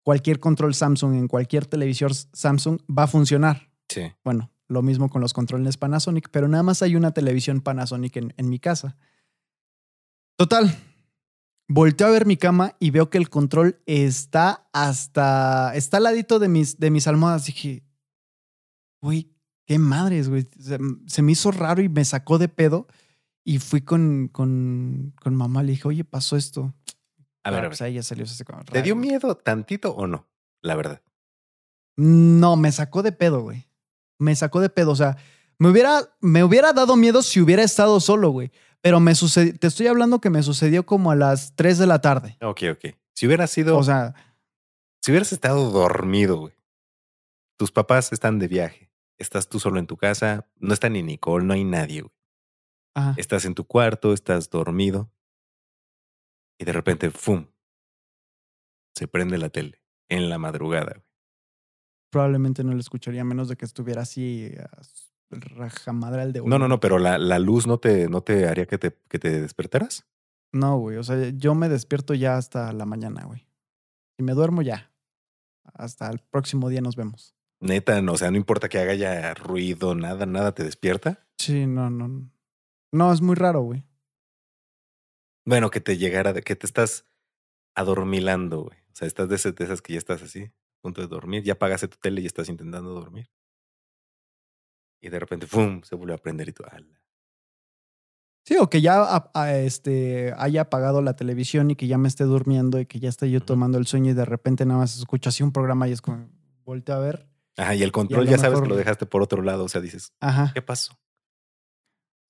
cualquier 0.02 0.40
control 0.40 0.74
Samsung 0.74 1.16
en 1.16 1.28
cualquier 1.28 1.66
televisor 1.66 2.14
Samsung 2.14 2.80
va 2.90 3.04
a 3.04 3.08
funcionar. 3.08 3.74
Sí. 3.90 4.04
Bueno, 4.24 4.54
lo 4.70 4.84
mismo 4.84 5.10
con 5.10 5.20
los 5.20 5.34
controles 5.34 5.76
Panasonic, 5.76 6.30
pero 6.32 6.48
nada 6.48 6.64
más 6.64 6.82
hay 6.82 6.96
una 6.96 7.12
televisión 7.12 7.60
Panasonic 7.60 8.16
en, 8.16 8.34
en 8.38 8.48
mi 8.48 8.60
casa. 8.60 8.96
Total. 10.38 10.74
Volteo 11.72 12.08
a 12.08 12.12
ver 12.12 12.26
mi 12.26 12.36
cama 12.36 12.76
y 12.80 12.90
veo 12.90 13.10
que 13.12 13.20
el 13.20 13.30
control 13.30 13.80
está 13.86 14.68
hasta. 14.74 15.74
Está 15.76 15.98
al 15.98 16.04
ladito 16.04 16.40
de 16.40 16.48
mis, 16.50 16.80
de 16.80 16.90
mis 16.90 17.06
almohadas. 17.08 17.46
Dije, 17.46 17.84
güey, 19.02 19.32
qué 19.68 19.78
madres, 19.78 20.30
güey. 20.30 20.48
Se, 20.60 20.80
se 21.06 21.22
me 21.22 21.32
hizo 21.34 21.52
raro 21.52 21.82
y 21.84 21.88
me 21.90 22.04
sacó 22.06 22.40
de 22.40 22.50
pedo. 22.50 22.88
Y 23.46 23.60
fui 23.60 23.82
con, 23.82 24.30
con, 24.30 25.14
con 25.22 25.36
mamá. 25.36 25.62
Le 25.64 25.72
dije, 25.74 25.88
oye, 25.88 26.04
pasó 26.04 26.36
esto. 26.38 26.74
A 27.44 27.50
Ah, 27.50 27.52
ver, 27.52 27.66
a 27.66 27.68
pues 27.70 27.80
ver. 27.80 27.88
ahí 27.88 27.94
ya 27.94 28.04
salió 28.04 28.26
ese 28.26 28.44
¿Te 28.72 28.82
dio 28.82 28.96
güey. 28.96 29.08
miedo 29.10 29.36
tantito 29.38 29.92
o 29.96 30.08
no? 30.08 30.28
La 30.62 30.76
verdad. 30.76 31.02
No, 31.98 32.56
me 32.56 32.72
sacó 32.72 33.04
de 33.04 33.12
pedo, 33.12 33.42
güey. 33.42 33.68
Me 34.18 34.36
sacó 34.36 34.60
de 34.60 34.70
pedo. 34.70 34.92
O 34.92 34.96
sea, 34.96 35.18
me 35.58 35.70
hubiera, 35.70 36.16
me 36.20 36.44
hubiera 36.44 36.74
dado 36.74 36.96
miedo 36.96 37.22
si 37.22 37.40
hubiera 37.42 37.64
estado 37.64 38.00
solo, 38.00 38.32
güey. 38.32 38.52
Pero 38.82 39.00
me 39.00 39.14
sucedió, 39.16 39.58
te 39.58 39.68
estoy 39.68 39.88
hablando 39.88 40.22
que 40.22 40.30
me 40.30 40.42
sucedió 40.44 40.86
como 40.86 41.12
a 41.12 41.16
las 41.16 41.56
3 41.56 41.78
de 41.80 41.88
la 41.88 42.00
tarde. 42.02 42.38
Ok, 42.42 42.62
ok. 42.72 42.96
Si 43.14 43.28
hubieras 43.28 43.52
sido. 43.52 43.78
O 43.78 43.84
sea, 43.84 44.16
si 45.02 45.12
hubieras 45.12 45.32
estado 45.34 45.70
dormido, 45.72 46.38
güey. 46.38 46.54
Tus 47.58 47.72
papás 47.72 48.14
están 48.14 48.40
de 48.40 48.48
viaje. 48.48 48.90
Estás 49.18 49.50
tú 49.50 49.60
solo 49.60 49.80
en 49.80 49.88
tu 49.88 49.98
casa. 49.98 50.48
No 50.56 50.74
está 50.74 50.88
ni 50.90 51.04
Nicole, 51.04 51.46
no 51.46 51.54
hay 51.54 51.66
nadie, 51.66 52.02
güey. 52.02 52.14
ajá. 52.96 53.14
Estás 53.18 53.44
en 53.46 53.54
tu 53.56 53.66
cuarto, 53.66 54.14
estás 54.14 54.50
dormido. 54.50 55.12
Y 56.58 56.64
de 56.66 56.72
repente, 56.72 57.12
¡fum! 57.12 57.48
Se 58.96 59.08
prende 59.08 59.38
la 59.38 59.50
tele. 59.50 59.82
En 60.10 60.30
la 60.30 60.38
madrugada, 60.38 60.94
güey. 60.96 61.06
probablemente 62.12 62.64
no 62.64 62.74
lo 62.74 62.80
escucharía 62.80 63.22
a 63.22 63.26
menos 63.26 63.48
de 63.50 63.56
que 63.58 63.66
estuviera 63.66 64.02
así 64.02 64.52
su 64.82 65.09
rajamadral 65.30 66.34
de 66.34 66.42
No, 66.42 66.60
no, 66.60 66.68
no, 66.68 66.80
pero 66.80 67.00
la, 67.00 67.18
la 67.18 67.40
luz 67.40 67.68
no 67.68 67.78
te, 67.80 68.10
no 68.10 68.22
te 68.22 68.48
haría 68.48 68.66
que 68.66 68.78
te, 68.78 68.98
que 69.08 69.20
te 69.20 69.42
despertaras. 69.42 70.06
No, 70.52 70.78
güey. 70.78 70.98
O 70.98 71.04
sea, 71.04 71.30
yo 71.30 71.56
me 71.56 71.70
despierto 71.70 72.14
ya 72.14 72.38
hasta 72.38 72.74
la 72.74 72.86
mañana, 72.86 73.26
güey. 73.26 73.48
Si 74.18 74.24
me 74.24 74.34
duermo 74.34 74.62
ya. 74.62 74.92
Hasta 75.74 76.10
el 76.10 76.20
próximo 76.20 76.70
día 76.70 76.82
nos 76.82 76.96
vemos. 76.96 77.36
Neta, 77.62 78.02
no, 78.02 78.14
o 78.14 78.18
sea, 78.18 78.32
no 78.32 78.38
importa 78.38 78.70
que 78.70 78.80
haga 78.80 78.96
ya 78.96 79.34
ruido, 79.34 79.94
nada, 79.94 80.26
nada 80.26 80.54
te 80.54 80.64
despierta. 80.64 81.28
Sí, 81.38 81.68
no, 81.68 81.90
no. 81.90 82.30
No, 82.92 83.14
es 83.14 83.22
muy 83.22 83.36
raro, 83.36 83.62
güey. 83.62 83.84
Bueno, 85.46 85.70
que 85.70 85.82
te 85.82 85.98
llegara, 85.98 86.34
de, 86.34 86.42
que 86.42 86.56
te 86.56 86.66
estás 86.66 87.06
adormilando, 87.76 88.64
güey. 88.64 88.78
O 88.92 88.96
sea, 88.96 89.08
estás 89.08 89.30
de 89.30 89.36
esas, 89.36 89.82
que 89.82 89.94
ya 89.94 90.00
estás 90.00 90.22
así, 90.22 90.44
a 90.44 90.82
punto 90.82 91.02
de 91.02 91.08
dormir, 91.08 91.44
ya 91.44 91.54
apagaste 91.54 91.88
tu 91.88 91.98
tele 91.98 92.22
y 92.22 92.26
estás 92.26 92.50
intentando 92.50 92.90
dormir. 92.90 93.30
Y 95.02 95.10
de 95.10 95.20
repente, 95.20 95.48
¡pum! 95.48 95.82
se 95.84 95.96
vuelve 95.96 96.14
a 96.14 96.18
prender 96.18 96.50
y 96.50 96.54
tú, 96.54 96.64
¡ala! 96.70 97.00
Sí, 98.46 98.58
o 98.58 98.70
que 98.70 98.82
ya 98.82 99.30
este, 99.54 100.34
haya 100.38 100.62
apagado 100.62 101.02
la 101.02 101.16
televisión 101.16 101.70
y 101.72 101.76
que 101.76 101.88
ya 101.88 101.98
me 101.98 102.08
esté 102.08 102.24
durmiendo 102.24 102.80
y 102.80 102.86
que 102.86 103.00
ya 103.00 103.10
esté 103.10 103.30
yo 103.30 103.42
tomando 103.42 103.78
el 103.78 103.86
sueño 103.86 104.12
y 104.12 104.14
de 104.16 104.26
repente 104.26 104.66
nada 104.66 104.80
más 104.80 104.98
escucho 104.98 105.30
así 105.30 105.44
un 105.44 105.52
programa 105.52 105.88
y 105.88 105.92
es 105.92 106.02
como, 106.02 106.28
volteo 106.66 106.96
a 106.96 107.00
ver. 107.00 107.28
Ajá, 107.58 107.76
y 107.76 107.84
el 107.84 107.92
control 107.92 108.28
ya 108.28 108.38
sabes 108.38 108.62
que 108.62 108.68
lo 108.68 108.76
dejaste 108.76 109.06
por 109.06 109.22
otro 109.22 109.44
lado, 109.44 109.66
o 109.66 109.70
sea, 109.70 109.82
dices, 109.82 110.14
Ajá. 110.20 110.52
¿qué 110.54 110.62
pasó? 110.62 110.98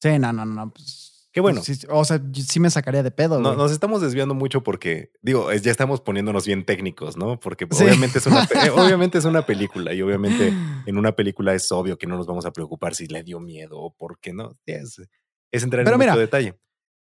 Sí, 0.02 0.18
no, 0.20 0.34
no, 0.34 0.46
no, 0.46 0.72
pues 0.72 1.19
Qué 1.40 1.42
bueno. 1.42 1.62
o 1.92 2.04
sea, 2.04 2.22
sí 2.34 2.60
me 2.60 2.70
sacaría 2.70 3.02
de 3.02 3.12
pedo. 3.12 3.40
No, 3.40 3.56
nos 3.56 3.72
estamos 3.72 4.02
desviando 4.02 4.34
mucho 4.34 4.62
porque, 4.62 5.14
digo, 5.22 5.50
ya 5.54 5.72
estamos 5.72 6.02
poniéndonos 6.02 6.46
bien 6.46 6.66
técnicos, 6.66 7.16
¿no? 7.16 7.40
Porque 7.40 7.64
obviamente, 7.64 8.18
es 8.20 8.28
una, 8.28 8.44
obviamente 8.76 9.20
es 9.20 9.24
una 9.24 9.46
película 9.46 9.94
y 9.94 10.02
obviamente 10.02 10.54
en 10.86 10.98
una 10.98 11.14
película 11.14 11.54
es 11.54 11.72
obvio 11.72 11.98
que 11.98 12.08
no 12.08 12.18
nos 12.18 12.28
vamos 12.28 12.46
a 12.46 12.52
preocupar 12.52 12.94
si 12.94 13.08
le 13.08 13.24
dio 13.24 13.40
miedo 13.40 13.80
o 13.80 13.96
por 13.96 14.20
qué 14.20 14.34
no. 14.34 14.58
Es, 14.66 15.02
es 15.50 15.64
entrar 15.64 15.88
en 15.88 15.98
mucho 15.98 16.20
detalle. 16.20 16.60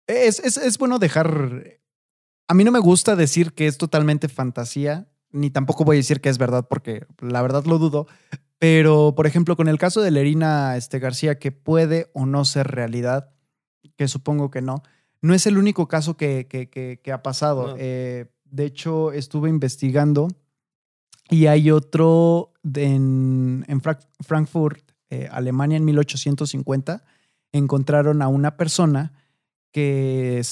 Es, 0.06 0.38
es, 0.38 0.56
es 0.58 0.78
bueno 0.78 1.00
dejar. 1.00 1.80
A 2.46 2.54
mí 2.54 2.62
no 2.62 2.70
me 2.70 2.78
gusta 2.78 3.16
decir 3.16 3.52
que 3.52 3.66
es 3.66 3.78
totalmente 3.78 4.28
fantasía, 4.28 5.08
ni 5.32 5.50
tampoco 5.50 5.84
voy 5.84 5.96
a 5.96 5.98
decir 5.98 6.20
que 6.20 6.28
es 6.28 6.38
verdad 6.38 6.68
porque 6.70 7.04
la 7.18 7.42
verdad 7.42 7.64
lo 7.64 7.78
dudo. 7.78 8.06
Pero, 8.60 9.14
por 9.16 9.26
ejemplo, 9.26 9.56
con 9.56 9.66
el 9.66 9.78
caso 9.78 10.02
de 10.02 10.12
Lerina 10.12 10.76
este, 10.76 11.00
García, 11.00 11.40
que 11.40 11.50
puede 11.50 12.12
o 12.12 12.26
no 12.26 12.44
ser 12.44 12.68
realidad, 12.68 13.32
que 13.96 14.08
supongo 14.08 14.50
que 14.50 14.62
no, 14.62 14.82
no 15.22 15.34
es 15.34 15.46
el 15.46 15.58
único 15.58 15.88
caso 15.88 16.16
que, 16.16 16.46
que, 16.48 17.12
ha 17.12 17.22
pasado. 17.22 17.76
Eh, 17.78 18.26
de 18.44 18.64
hecho, 18.64 19.12
estuve 19.12 19.48
investigando 19.48 20.28
y 21.28 21.46
hay 21.46 21.70
otro 21.70 22.52
en, 22.74 23.64
en 23.68 23.80
Frankfurt, 24.20 24.82
eh, 25.10 25.28
Alemania, 25.30 25.76
en 25.76 25.84
1850. 25.84 27.04
Encontraron 27.52 28.22
a 28.22 28.28
una 28.28 28.56
persona 28.56 29.12
que 29.72 30.42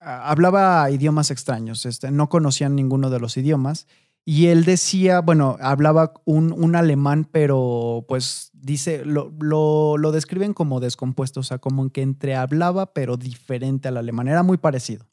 hablaba 0.00 0.90
idiomas 0.90 1.30
extraños, 1.30 1.86
este, 1.86 2.10
no 2.10 2.28
conocían 2.28 2.74
ninguno 2.74 3.10
de 3.10 3.20
los 3.20 3.36
idiomas 3.36 3.86
y 4.28 4.48
él 4.48 4.64
decía, 4.64 5.20
bueno, 5.20 5.56
hablaba 5.60 6.12
un, 6.24 6.52
un 6.52 6.74
alemán, 6.74 7.28
pero 7.30 8.04
pues 8.08 8.50
dice, 8.52 9.04
lo, 9.04 9.32
lo, 9.38 9.96
lo, 9.98 10.10
describen 10.10 10.52
como 10.52 10.80
descompuesto, 10.80 11.38
o 11.38 11.42
sea, 11.44 11.58
como 11.58 11.88
que 11.90 12.02
entre 12.02 12.34
hablaba, 12.34 12.92
pero 12.92 13.16
diferente 13.16 13.86
al 13.86 13.96
alemán. 13.96 14.26
Era 14.26 14.42
muy 14.42 14.56
parecido. 14.56 15.06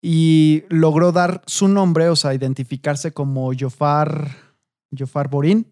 Y 0.00 0.64
logró 0.70 1.12
dar 1.12 1.42
su 1.46 1.68
nombre, 1.68 2.08
o 2.08 2.16
sea, 2.16 2.32
identificarse 2.32 3.12
como 3.12 3.52
Jofar, 3.52 4.30
Jofar 4.98 5.28
Borín. 5.28 5.70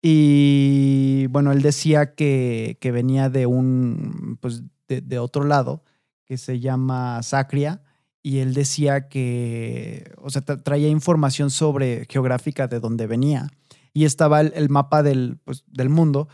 Y 0.00 1.26
bueno, 1.30 1.50
él 1.50 1.62
decía 1.62 2.14
que, 2.14 2.78
que 2.80 2.92
venía 2.92 3.28
de 3.28 3.46
un, 3.46 4.38
pues, 4.40 4.62
de, 4.86 5.00
de 5.00 5.18
otro 5.18 5.42
lado, 5.42 5.82
que 6.26 6.38
se 6.38 6.60
llama 6.60 7.24
Sacria 7.24 7.82
y 8.26 8.40
él 8.40 8.54
decía 8.54 9.08
que, 9.08 10.12
o 10.16 10.30
sea, 10.30 10.42
traía 10.42 10.88
información 10.88 11.48
sobre 11.48 12.06
geográfica 12.10 12.66
de 12.66 12.80
dónde 12.80 13.06
venía 13.06 13.46
y 13.92 14.04
estaba 14.04 14.40
el, 14.40 14.68
mapa 14.68 15.04
del, 15.04 15.38
pues, 15.44 15.62
del 15.68 15.90
mundo, 15.90 16.26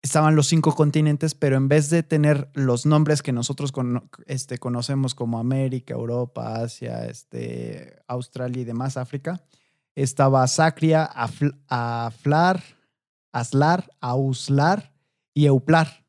estaban 0.00 0.36
los 0.36 0.46
cinco 0.46 0.74
continentes, 0.74 1.34
pero 1.34 1.56
en 1.56 1.68
vez 1.68 1.90
de 1.90 2.02
tener 2.02 2.48
los 2.54 2.86
nombres 2.86 3.20
que 3.20 3.32
nosotros 3.32 3.74
este, 4.24 4.56
conocemos 4.56 5.14
como 5.14 5.38
América, 5.38 5.92
Europa, 5.92 6.62
Asia, 6.62 7.04
este, 7.04 7.98
Australia 8.06 8.62
y 8.62 8.64
demás, 8.64 8.96
África, 8.96 9.44
estaba 9.94 10.46
Sacria, 10.46 11.04
Aflar, 11.68 12.62
Aslar, 13.32 13.90
Auslar 14.00 14.94
y 15.34 15.44
Euplar, 15.44 16.06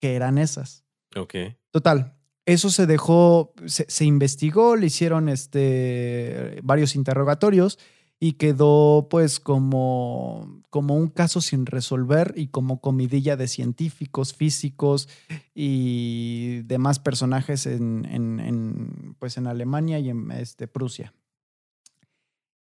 que 0.00 0.14
eran 0.14 0.38
esas. 0.38 0.82
Ok. 1.14 1.34
Total, 1.70 2.16
eso 2.52 2.70
se 2.70 2.86
dejó, 2.86 3.52
se, 3.66 4.04
investigó, 4.04 4.74
le 4.76 4.86
hicieron 4.86 5.28
este, 5.28 6.60
varios 6.62 6.96
interrogatorios 6.96 7.78
y 8.18 8.32
quedó 8.32 9.06
pues 9.08 9.40
como, 9.40 10.62
como 10.68 10.96
un 10.96 11.08
caso 11.08 11.40
sin 11.40 11.64
resolver 11.64 12.34
y 12.36 12.48
como 12.48 12.80
comidilla 12.80 13.36
de 13.36 13.46
científicos, 13.46 14.34
físicos 14.34 15.08
y 15.54 16.62
demás 16.62 16.98
personajes 16.98 17.66
en, 17.66 18.04
en, 18.04 19.16
pues 19.18 19.36
en 19.36 19.46
Alemania 19.46 20.00
y 20.00 20.10
en 20.10 20.30
este, 20.32 20.66
Prusia. 20.66 21.14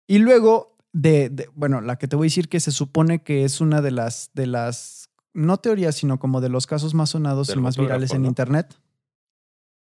Y 0.06 0.20
luego, 0.20 0.76
de, 0.92 1.50
bueno, 1.56 1.82
la 1.82 1.98
que 1.98 2.08
te 2.08 2.16
voy 2.16 2.26
a 2.26 2.30
decir 2.30 2.50
que 2.50 2.60
se 2.60 2.72
supone 2.72 3.24
que 3.24 3.46
es 3.46 3.62
una 3.62 3.82
de 3.82 3.92
las, 3.92 4.32
de 4.34 4.48
las, 4.48 5.10
no 5.34 5.58
teorías, 5.58 5.96
sino 5.96 6.20
como 6.20 6.42
de 6.42 6.50
los 6.50 6.68
casos 6.68 6.94
más 6.94 7.12
sonados 7.12 7.50
y 7.56 7.60
más 7.60 7.78
virales 7.78 8.12
en 8.12 8.26
Internet 8.26 8.78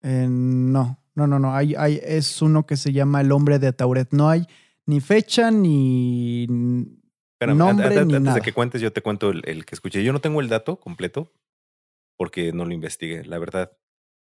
no, 0.04 0.98
no, 1.14 1.26
no, 1.26 1.38
no. 1.38 1.54
Hay, 1.54 1.74
hay, 1.74 2.00
es 2.02 2.42
uno 2.42 2.66
que 2.66 2.76
se 2.76 2.92
llama 2.92 3.20
El 3.20 3.32
hombre 3.32 3.58
de 3.58 3.72
Tauret. 3.72 4.12
No 4.12 4.28
hay 4.28 4.46
ni 4.86 5.00
fecha 5.00 5.50
ni 5.50 6.46
nombre 7.40 7.98
antes, 7.98 8.20
ni 8.20 8.32
de 8.32 8.40
que 8.40 8.52
cuentes, 8.52 8.80
yo 8.80 8.92
te 8.92 9.02
cuento 9.02 9.30
el, 9.30 9.64
que 9.64 9.74
escuché. 9.74 10.04
Yo 10.04 10.12
no 10.12 10.20
tengo 10.20 10.40
el 10.40 10.48
dato 10.48 10.78
completo 10.78 11.32
porque 12.16 12.52
no 12.52 12.64
lo 12.64 12.72
investigué, 12.72 13.24
la 13.24 13.38
verdad. 13.38 13.76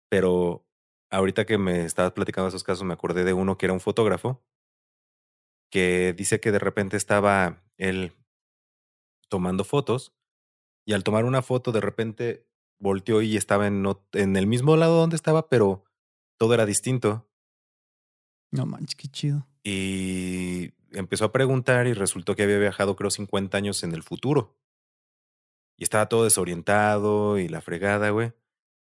Pero 0.10 0.65
ahorita 1.10 1.45
que 1.45 1.57
me 1.57 1.85
estabas 1.85 2.11
platicando 2.14 2.49
esos 2.49 2.64
casos, 2.64 2.84
me 2.84 2.93
acordé 2.93 3.23
de 3.23 3.34
uno 3.34 3.57
que 3.57 3.65
era 3.65 3.73
un 3.73 3.80
fotógrafo 3.80 4.43
que 5.72 6.14
dice 6.14 6.39
que 6.39 6.52
de 6.52 6.60
repente 6.60 6.98
estaba 6.98 7.64
él 7.77 8.14
tomando 9.30 9.64
fotos 9.64 10.14
y 10.85 10.93
al 10.93 11.03
tomar 11.03 11.23
una 11.23 11.41
foto 11.41 11.72
de 11.72 11.80
repente 11.80 12.51
volteó 12.82 13.22
y 13.22 13.38
estaba 13.38 13.68
en, 13.68 13.86
en 14.14 14.36
el 14.36 14.48
mismo 14.48 14.76
lado 14.76 14.99
donde 14.99 15.16
estaba, 15.16 15.48
pero 15.48 15.86
todo 16.38 16.53
era 16.53 16.66
distinto. 16.66 17.30
No 18.52 18.66
manches, 18.66 18.95
qué 18.95 19.08
chido. 19.08 19.48
Y 19.64 20.72
empezó 20.91 21.26
a 21.26 21.32
preguntar 21.32 21.88
y 21.88 21.94
resultó 21.94 22.36
que 22.36 22.44
había 22.44 22.58
viajado 22.58 22.95
creo 22.95 23.10
50 23.10 23.58
años 23.58 23.84
en 23.84 23.94
el 23.94 24.03
futuro. 24.03 24.58
Y 25.78 25.84
estaba 25.84 26.10
todo 26.10 26.26
desorientado 26.26 27.40
y 27.40 27.48
la 27.48 27.62
fregada, 27.62 28.10
güey. 28.10 28.34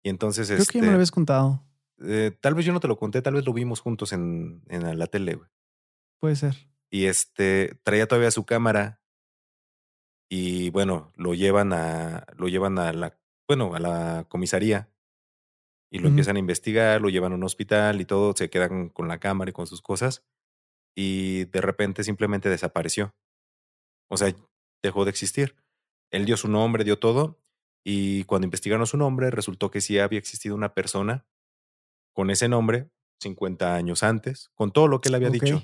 Y 0.04 0.10
entonces... 0.10 0.48
Creo 0.48 0.66
que 0.66 0.66
ya 0.66 0.82
me 0.82 0.82
lo 0.82 0.86
este, 0.88 0.96
habías 0.96 1.12
contado. 1.12 1.64
Eh, 2.00 2.36
tal 2.42 2.56
vez 2.56 2.66
yo 2.66 2.74
no 2.74 2.80
te 2.80 2.88
lo 2.88 2.98
conté, 2.98 3.22
tal 3.22 3.36
vez 3.36 3.46
lo 3.46 3.54
vimos 3.54 3.80
juntos 3.80 4.12
en, 4.12 4.64
en 4.68 5.00
la 5.00 5.08
tele, 5.08 5.36
güey. 5.36 5.50
Puede 6.20 6.36
ser. 6.36 6.56
Y 6.90 7.06
este, 7.06 7.80
traía 7.84 8.08
todavía 8.08 8.32
su 8.32 8.46
cámara. 8.46 9.02
Y 10.30 10.70
bueno, 10.72 11.12
lo 11.16 11.34
llevan 11.34 11.74
a, 11.74 12.26
lo 12.36 12.48
llevan 12.48 12.78
a 12.80 12.92
la 12.94 13.18
bueno, 13.48 13.76
a 13.76 13.80
la 13.80 14.26
comisaría 14.30 14.90
y 15.92 16.00
lo 16.00 16.10
empiezan 16.10 16.36
a 16.36 16.40
investigar, 16.40 17.00
lo 17.00 17.10
llevan 17.10 17.32
a 17.32 17.36
un 17.36 17.44
hospital 17.44 18.02
y 18.02 18.06
todo, 18.06 18.34
se 18.36 18.50
quedan 18.50 18.90
con 18.90 19.08
la 19.08 19.20
cámara 19.20 19.50
y 19.50 19.54
con 19.54 19.68
sus 19.68 19.82
cosas 19.82 20.26
y 20.96 21.46
de 21.46 21.62
repente 21.62 22.04
simplemente 22.04 22.50
desapareció. 22.50 23.16
O 24.10 24.18
sea, 24.18 24.34
dejó 24.82 25.06
de 25.06 25.12
existir. 25.12 25.56
Él 26.12 26.26
dio 26.26 26.38
su 26.38 26.48
nombre, 26.48 26.84
dio 26.84 27.00
todo 27.00 27.40
y 27.84 28.24
cuando 28.24 28.46
investigaron 28.46 28.88
su 28.88 28.98
nombre 28.98 29.30
resultó 29.30 29.70
que 29.70 29.82
sí 29.82 30.00
había 30.00 30.20
existido 30.20 30.56
una 30.56 30.74
persona 30.74 31.26
con 32.14 32.30
ese 32.30 32.48
nombre 32.48 32.90
50 33.20 33.76
años 33.76 34.04
antes, 34.04 34.50
con 34.56 34.72
todo 34.72 34.88
lo 34.88 35.02
que 35.02 35.10
él 35.10 35.16
había 35.16 35.30
dicho, 35.30 35.64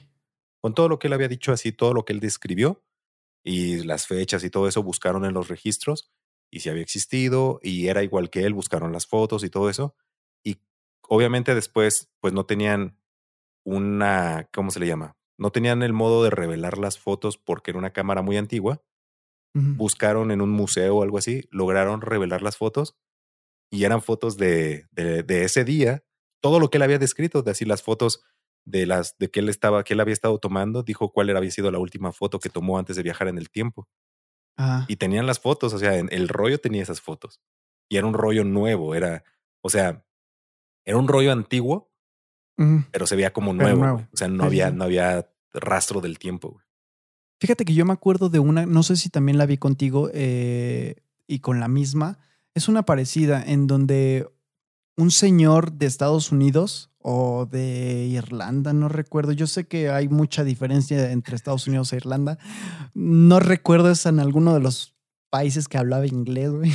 con 0.61 0.73
todo 0.73 0.87
lo 0.87 0.99
que 0.99 1.07
él 1.07 1.13
había 1.13 1.27
dicho, 1.27 1.51
así 1.51 1.71
todo 1.71 1.93
lo 1.93 2.05
que 2.05 2.13
él 2.13 2.19
describió 2.19 2.83
y 3.43 3.83
las 3.83 4.07
fechas 4.07 4.43
y 4.43 4.49
todo 4.49 4.67
eso 4.67 4.83
buscaron 4.83 5.25
en 5.25 5.33
los 5.33 5.47
registros 5.47 6.11
y 6.51 6.59
si 6.59 6.69
había 6.69 6.83
existido 6.83 7.59
y 7.63 7.87
era 7.87 8.03
igual 8.03 8.29
que 8.29 8.43
él, 8.43 8.53
buscaron 8.53 8.91
las 8.91 9.07
fotos 9.07 9.43
y 9.43 9.49
todo 9.49 9.69
eso. 9.69 9.95
Y 10.43 10.57
obviamente 11.07 11.55
después, 11.55 12.11
pues 12.19 12.33
no 12.33 12.45
tenían 12.45 12.97
una, 13.63 14.49
¿cómo 14.53 14.69
se 14.69 14.81
le 14.81 14.87
llama? 14.87 15.15
No 15.37 15.51
tenían 15.51 15.81
el 15.81 15.93
modo 15.93 16.23
de 16.23 16.29
revelar 16.29 16.77
las 16.77 16.99
fotos 16.99 17.37
porque 17.37 17.71
era 17.71 17.79
una 17.79 17.93
cámara 17.93 18.21
muy 18.21 18.37
antigua. 18.37 18.83
Buscaron 19.53 20.31
en 20.31 20.39
un 20.39 20.49
museo 20.49 20.97
o 20.97 21.03
algo 21.03 21.17
así, 21.17 21.43
lograron 21.51 21.99
revelar 21.99 22.41
las 22.41 22.55
fotos 22.55 22.95
y 23.69 23.83
eran 23.83 24.01
fotos 24.01 24.37
de, 24.37 24.87
de, 24.91 25.23
de, 25.23 25.43
ese 25.43 25.65
día. 25.65 26.05
Todo 26.41 26.59
lo 26.59 26.69
que 26.69 26.77
él 26.77 26.83
había 26.83 26.99
descrito, 26.99 27.41
de 27.41 27.51
así 27.51 27.65
las 27.65 27.83
fotos 27.83 28.23
de 28.63 28.85
las 28.85 29.17
de 29.17 29.29
que 29.29 29.41
él 29.41 29.49
estaba, 29.49 29.83
que 29.83 29.93
él 29.93 29.99
había 29.99 30.13
estado 30.13 30.37
tomando, 30.37 30.83
dijo 30.83 31.11
cuál 31.11 31.35
había 31.35 31.51
sido 31.51 31.69
la 31.69 31.79
última 31.79 32.13
foto 32.13 32.39
que 32.39 32.49
tomó 32.49 32.77
antes 32.77 32.95
de 32.95 33.03
viajar 33.03 33.27
en 33.27 33.37
el 33.37 33.49
tiempo. 33.49 33.89
Y 34.88 34.95
tenían 34.97 35.27
las 35.27 35.39
fotos, 35.39 35.73
o 35.73 35.79
sea, 35.79 35.95
el 35.95 36.27
rollo 36.27 36.59
tenía 36.59 36.83
esas 36.83 37.01
fotos. 37.01 37.41
Y 37.89 37.97
era 37.97 38.07
un 38.07 38.13
rollo 38.13 38.43
nuevo, 38.43 38.95
era, 38.95 39.23
o 39.61 39.69
sea, 39.69 40.05
Era 40.85 40.97
un 40.97 41.07
rollo 41.07 41.31
antiguo, 41.31 41.91
pero 42.91 43.07
se 43.07 43.15
veía 43.15 43.33
como 43.33 43.53
nuevo. 43.53 44.07
O 44.13 44.17
sea, 44.17 44.27
no 44.27 44.43
sí, 44.43 44.47
había, 44.47 44.69
sí. 44.69 44.75
no 44.75 44.83
había 44.83 45.29
rastro 45.53 45.99
del 46.01 46.19
tiempo. 46.19 46.51
güey. 46.51 46.65
Fíjate 47.39 47.65
que 47.65 47.73
yo 47.73 47.85
me 47.85 47.93
acuerdo 47.93 48.29
de 48.29 48.38
una, 48.38 48.67
no 48.67 48.83
sé 48.83 48.95
si 48.95 49.09
también 49.09 49.39
la 49.39 49.47
vi 49.47 49.57
contigo 49.57 50.11
eh, 50.13 50.97
y 51.25 51.39
con 51.39 51.59
la 51.59 51.67
misma. 51.67 52.19
Es 52.53 52.67
una 52.67 52.83
parecida 52.83 53.43
en 53.43 53.65
donde 53.65 54.29
un 54.95 55.09
señor 55.09 55.71
de 55.71 55.88
Estados 55.88 56.31
Unidos 56.31 56.90
o 57.03 57.45
de 57.45 58.05
Irlanda, 58.05 58.73
no 58.73 58.89
recuerdo. 58.89 59.31
Yo 59.31 59.47
sé 59.47 59.67
que 59.67 59.89
hay 59.89 60.07
mucha 60.07 60.43
diferencia 60.43 61.11
entre 61.11 61.35
Estados 61.35 61.67
Unidos 61.67 61.93
e 61.93 61.97
Irlanda. 61.97 62.37
No 62.93 63.39
recuerdo 63.39 63.91
es 63.91 64.05
en 64.05 64.19
alguno 64.19 64.53
de 64.53 64.59
los 64.59 64.95
países 65.29 65.67
que 65.67 65.77
hablaba 65.77 66.05
inglés, 66.05 66.51
güey. 66.51 66.71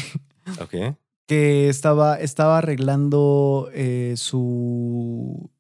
Ok. 0.61 0.97
que 1.27 1.69
estaba, 1.69 2.21
estaba 2.21 2.59
arreglando 2.59 3.69
eh, 3.73 4.15
su, 4.17 5.51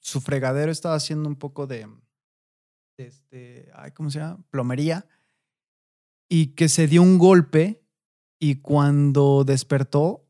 su 0.00 0.20
fregadero, 0.20 0.70
estaba 0.70 0.94
haciendo 0.94 1.28
un 1.28 1.36
poco 1.36 1.66
de, 1.66 1.86
de 2.98 3.06
este, 3.06 3.70
ay, 3.74 3.92
¿cómo 3.92 4.10
se 4.10 4.18
llama? 4.18 4.44
Plomería. 4.50 5.06
Y 6.28 6.48
que 6.48 6.68
se 6.68 6.86
dio 6.88 7.02
un 7.02 7.18
golpe 7.18 7.82
y 8.38 8.56
cuando 8.56 9.44
despertó, 9.44 10.26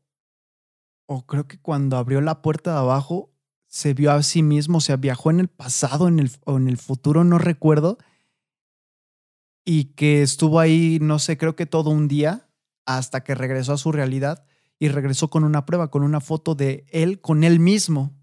o 1.09 1.25
creo 1.25 1.47
que 1.47 1.59
cuando 1.59 1.97
abrió 1.97 2.21
la 2.21 2.41
puerta 2.41 2.73
de 2.73 2.79
abajo, 2.79 3.31
se 3.77 3.93
vio 3.93 4.11
a 4.11 4.23
sí 4.23 4.41
mismo, 4.41 4.79
o 4.79 4.81
sea, 4.81 4.95
viajó 4.95 5.29
en 5.29 5.39
el 5.39 5.49
pasado 5.49 6.07
en 6.07 6.17
el, 6.17 6.31
o 6.45 6.57
en 6.57 6.67
el 6.67 6.77
futuro, 6.77 7.23
no 7.23 7.37
recuerdo. 7.37 7.99
Y 9.63 9.93
que 9.93 10.23
estuvo 10.23 10.59
ahí, 10.59 10.97
no 10.99 11.19
sé, 11.19 11.37
creo 11.37 11.55
que 11.55 11.67
todo 11.67 11.91
un 11.91 12.07
día 12.07 12.49
hasta 12.87 13.23
que 13.23 13.35
regresó 13.35 13.73
a 13.73 13.77
su 13.77 13.91
realidad 13.91 14.45
y 14.79 14.87
regresó 14.87 15.29
con 15.29 15.43
una 15.43 15.67
prueba, 15.67 15.91
con 15.91 16.01
una 16.01 16.21
foto 16.21 16.55
de 16.55 16.87
él 16.89 17.21
con 17.21 17.43
él 17.43 17.59
mismo 17.59 18.15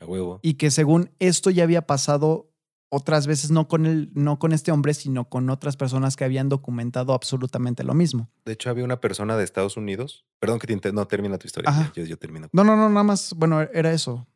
A 0.00 0.06
huevo. 0.06 0.40
y 0.42 0.54
que 0.54 0.70
según 0.70 1.10
esto 1.18 1.50
ya 1.50 1.64
había 1.64 1.86
pasado 1.86 2.50
otras 2.88 3.26
veces 3.26 3.50
no 3.50 3.68
con 3.68 3.84
él, 3.84 4.10
no 4.14 4.38
con 4.38 4.54
este 4.54 4.72
hombre, 4.72 4.94
sino 4.94 5.28
con 5.28 5.50
otras 5.50 5.76
personas 5.76 6.16
que 6.16 6.24
habían 6.24 6.48
documentado 6.48 7.12
absolutamente 7.12 7.84
lo 7.84 7.92
mismo. 7.92 8.30
De 8.46 8.52
hecho, 8.52 8.70
había 8.70 8.84
una 8.84 9.00
persona 9.02 9.36
de 9.36 9.44
Estados 9.44 9.76
Unidos. 9.76 10.24
Perdón 10.38 10.58
que 10.58 10.74
te 10.74 10.92
no 10.92 11.06
termina 11.06 11.36
tu 11.36 11.46
historia. 11.48 11.92
Yo 11.94 12.16
termino. 12.16 12.48
No, 12.52 12.64
no, 12.64 12.76
no, 12.76 12.88
nada 12.88 13.02
más, 13.02 13.34
bueno, 13.36 13.60
era 13.60 13.92
eso. 13.92 14.26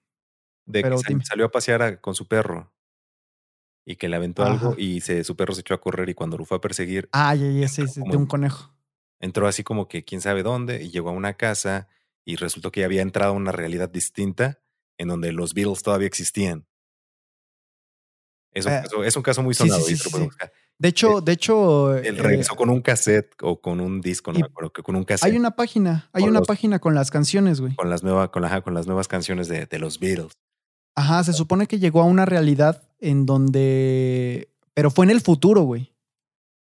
De 0.66 0.82
pero 0.82 0.96
que 0.98 1.04
dime. 1.08 1.24
salió 1.24 1.46
a 1.46 1.50
pasear 1.50 1.82
a- 1.82 2.00
con 2.00 2.14
su 2.14 2.28
perro 2.28 2.72
y 3.84 3.96
que 3.96 4.08
le 4.08 4.16
aventó 4.16 4.44
algo 4.44 4.74
y 4.78 5.00
se, 5.00 5.24
su 5.24 5.34
perro 5.36 5.54
se 5.54 5.62
echó 5.62 5.74
a 5.74 5.80
correr 5.80 6.08
y 6.08 6.14
cuando 6.14 6.36
lo 6.38 6.44
fue 6.44 6.58
a 6.58 6.60
perseguir, 6.60 7.08
Ah, 7.12 7.34
ya, 7.34 7.48
ya, 7.50 7.66
sí, 7.68 7.86
sí, 7.88 8.00
de 8.04 8.16
un 8.16 8.26
conejo. 8.26 8.72
entró 9.20 9.46
así 9.48 9.64
como 9.64 9.88
que 9.88 10.04
quién 10.04 10.20
sabe 10.20 10.42
dónde 10.42 10.82
y 10.82 10.90
llegó 10.90 11.08
a 11.08 11.12
una 11.12 11.34
casa 11.34 11.88
y 12.24 12.36
resultó 12.36 12.70
que 12.70 12.84
había 12.84 13.02
entrado 13.02 13.32
a 13.32 13.36
una 13.36 13.52
realidad 13.52 13.88
distinta 13.88 14.60
en 14.98 15.08
donde 15.08 15.32
los 15.32 15.54
Beatles 15.54 15.82
todavía 15.82 16.06
existían. 16.06 16.66
Es 18.52 18.66
un, 18.66 18.72
Eh, 18.72 18.80
caso, 18.82 19.04
es 19.04 19.16
un 19.16 19.22
caso 19.22 19.42
muy 19.42 19.54
sonado. 19.54 19.80
sí. 19.80 19.94
De 20.78 20.88
hecho, 20.88 21.20
de 21.20 21.32
hecho, 21.32 21.94
Él 21.96 22.18
eh, 22.18 22.22
regresó 22.22 22.56
con 22.56 22.70
un 22.70 22.80
cassette 22.80 23.34
o 23.42 23.60
con 23.60 23.80
un 23.80 24.00
disco, 24.00 24.32
no 24.32 24.38
me 24.40 24.46
acuerdo, 24.46 24.72
con 24.72 24.96
un 24.96 25.04
cassette 25.04 25.30
hay 25.30 25.36
una 25.38 25.50
página, 25.54 26.08
hay 26.12 26.22
con 26.22 26.30
una 26.30 26.38
los- 26.40 26.48
página 26.48 26.78
con 26.78 26.94
las 26.94 27.10
canciones, 27.10 27.60
güey. 27.60 27.74
con 27.76 27.90
las 27.90 28.02
nuevas, 28.02 28.30
con, 28.30 28.42
la- 28.42 28.60
con 28.62 28.72
las 28.74 28.86
nuevas 28.86 29.06
canciones 29.06 29.48
de, 29.48 29.66
de 29.66 29.78
los 29.78 29.98
Beatles. 30.00 30.38
Ajá, 30.94 31.24
se 31.24 31.32
supone 31.32 31.66
que 31.66 31.78
llegó 31.78 32.02
a 32.02 32.04
una 32.04 32.26
realidad 32.26 32.82
en 32.98 33.26
donde, 33.26 34.50
pero 34.74 34.90
fue 34.90 35.06
en 35.06 35.10
el 35.10 35.20
futuro, 35.20 35.62
güey. 35.62 35.92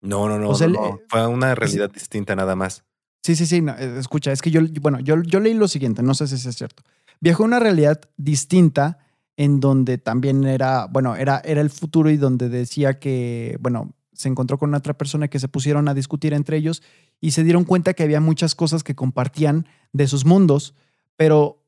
No, 0.01 0.27
no, 0.29 0.37
no, 0.37 0.49
O 0.49 0.55
sea, 0.55 0.67
no, 0.67 0.99
Fue 1.09 1.25
una 1.27 1.55
realidad 1.55 1.89
distinta 1.89 2.35
nada 2.35 2.55
más. 2.55 2.83
Sí, 3.23 3.35
sí, 3.35 3.45
sí. 3.45 3.61
no, 3.61 3.73
eh, 3.73 3.97
escucha, 3.97 4.31
es 4.31 4.41
que 4.41 4.51
yo, 4.51 4.61
bueno, 4.81 4.99
yo, 4.99 5.21
yo 5.23 5.39
leí 5.39 5.53
lo 5.53 5.67
siguiente, 5.67 6.03
no 6.03 6.13
sé 6.13 6.27
si 6.27 6.35
es 6.35 6.55
cierto. 6.55 6.83
Viajó 7.19 7.43
a 7.43 7.47
una 7.47 7.59
realidad 7.59 8.01
distinta 8.17 8.99
en 9.37 9.59
donde 9.59 9.97
también 9.97 10.43
era, 10.45 10.85
bueno, 10.85 11.15
era, 11.15 11.41
era 11.43 11.61
el 11.61 11.69
futuro 11.69 12.09
y 12.09 12.17
donde 12.17 12.49
decía 12.49 12.99
que, 12.99 13.57
bueno, 13.59 13.93
se 14.13 14.29
encontró 14.29 14.57
con 14.57 14.73
otra 14.73 14.93
persona 14.93 15.27
que 15.27 15.39
se 15.39 15.47
pusieron 15.47 15.87
a 15.87 15.93
discutir 15.93 16.33
entre 16.33 16.57
ellos 16.57 16.81
y 17.19 17.31
se 17.31 17.43
dieron 17.43 17.65
cuenta 17.65 17.93
que 17.93 18.03
había 18.03 18.21
muchas 18.21 18.55
cosas 18.55 18.83
que 18.83 18.95
compartían 18.95 19.67
de 19.91 20.07
sus 20.07 20.25
mundos, 20.25 20.73
pero 21.17 21.64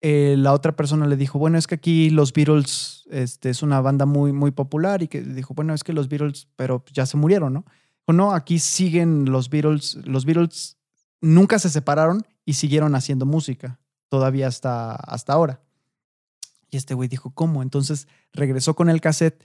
eh, 0.00 0.36
la 0.38 0.52
otra 0.52 0.76
persona 0.76 1.06
le 1.06 1.16
dijo, 1.16 1.38
bueno, 1.38 1.58
es 1.58 1.66
que 1.66 1.74
aquí 1.74 2.10
los 2.10 2.32
Beatles 2.32 3.04
este, 3.10 3.50
es 3.50 3.62
una 3.62 3.80
banda 3.80 4.06
muy, 4.06 4.32
muy 4.32 4.52
popular 4.52 5.02
y 5.02 5.08
que 5.08 5.22
dijo, 5.22 5.54
bueno, 5.54 5.74
es 5.74 5.82
que 5.82 5.92
los 5.92 6.08
Beatles, 6.08 6.48
pero 6.54 6.84
ya 6.92 7.04
se 7.04 7.16
murieron, 7.16 7.52
¿no? 7.52 7.64
O 8.06 8.12
no, 8.12 8.32
aquí 8.32 8.58
siguen 8.58 9.24
los 9.26 9.50
Beatles, 9.50 9.96
los 10.04 10.24
Beatles 10.24 10.78
nunca 11.20 11.58
se 11.58 11.68
separaron 11.68 12.24
y 12.44 12.54
siguieron 12.54 12.94
haciendo 12.94 13.26
música, 13.26 13.80
todavía 14.08 14.46
hasta, 14.46 14.94
hasta 14.94 15.32
ahora. 15.32 15.62
Y 16.70 16.76
este 16.76 16.94
güey 16.94 17.08
dijo, 17.08 17.30
¿cómo? 17.34 17.62
Entonces 17.62 18.06
regresó 18.32 18.74
con 18.76 18.88
el 18.88 19.00
cassette 19.00 19.42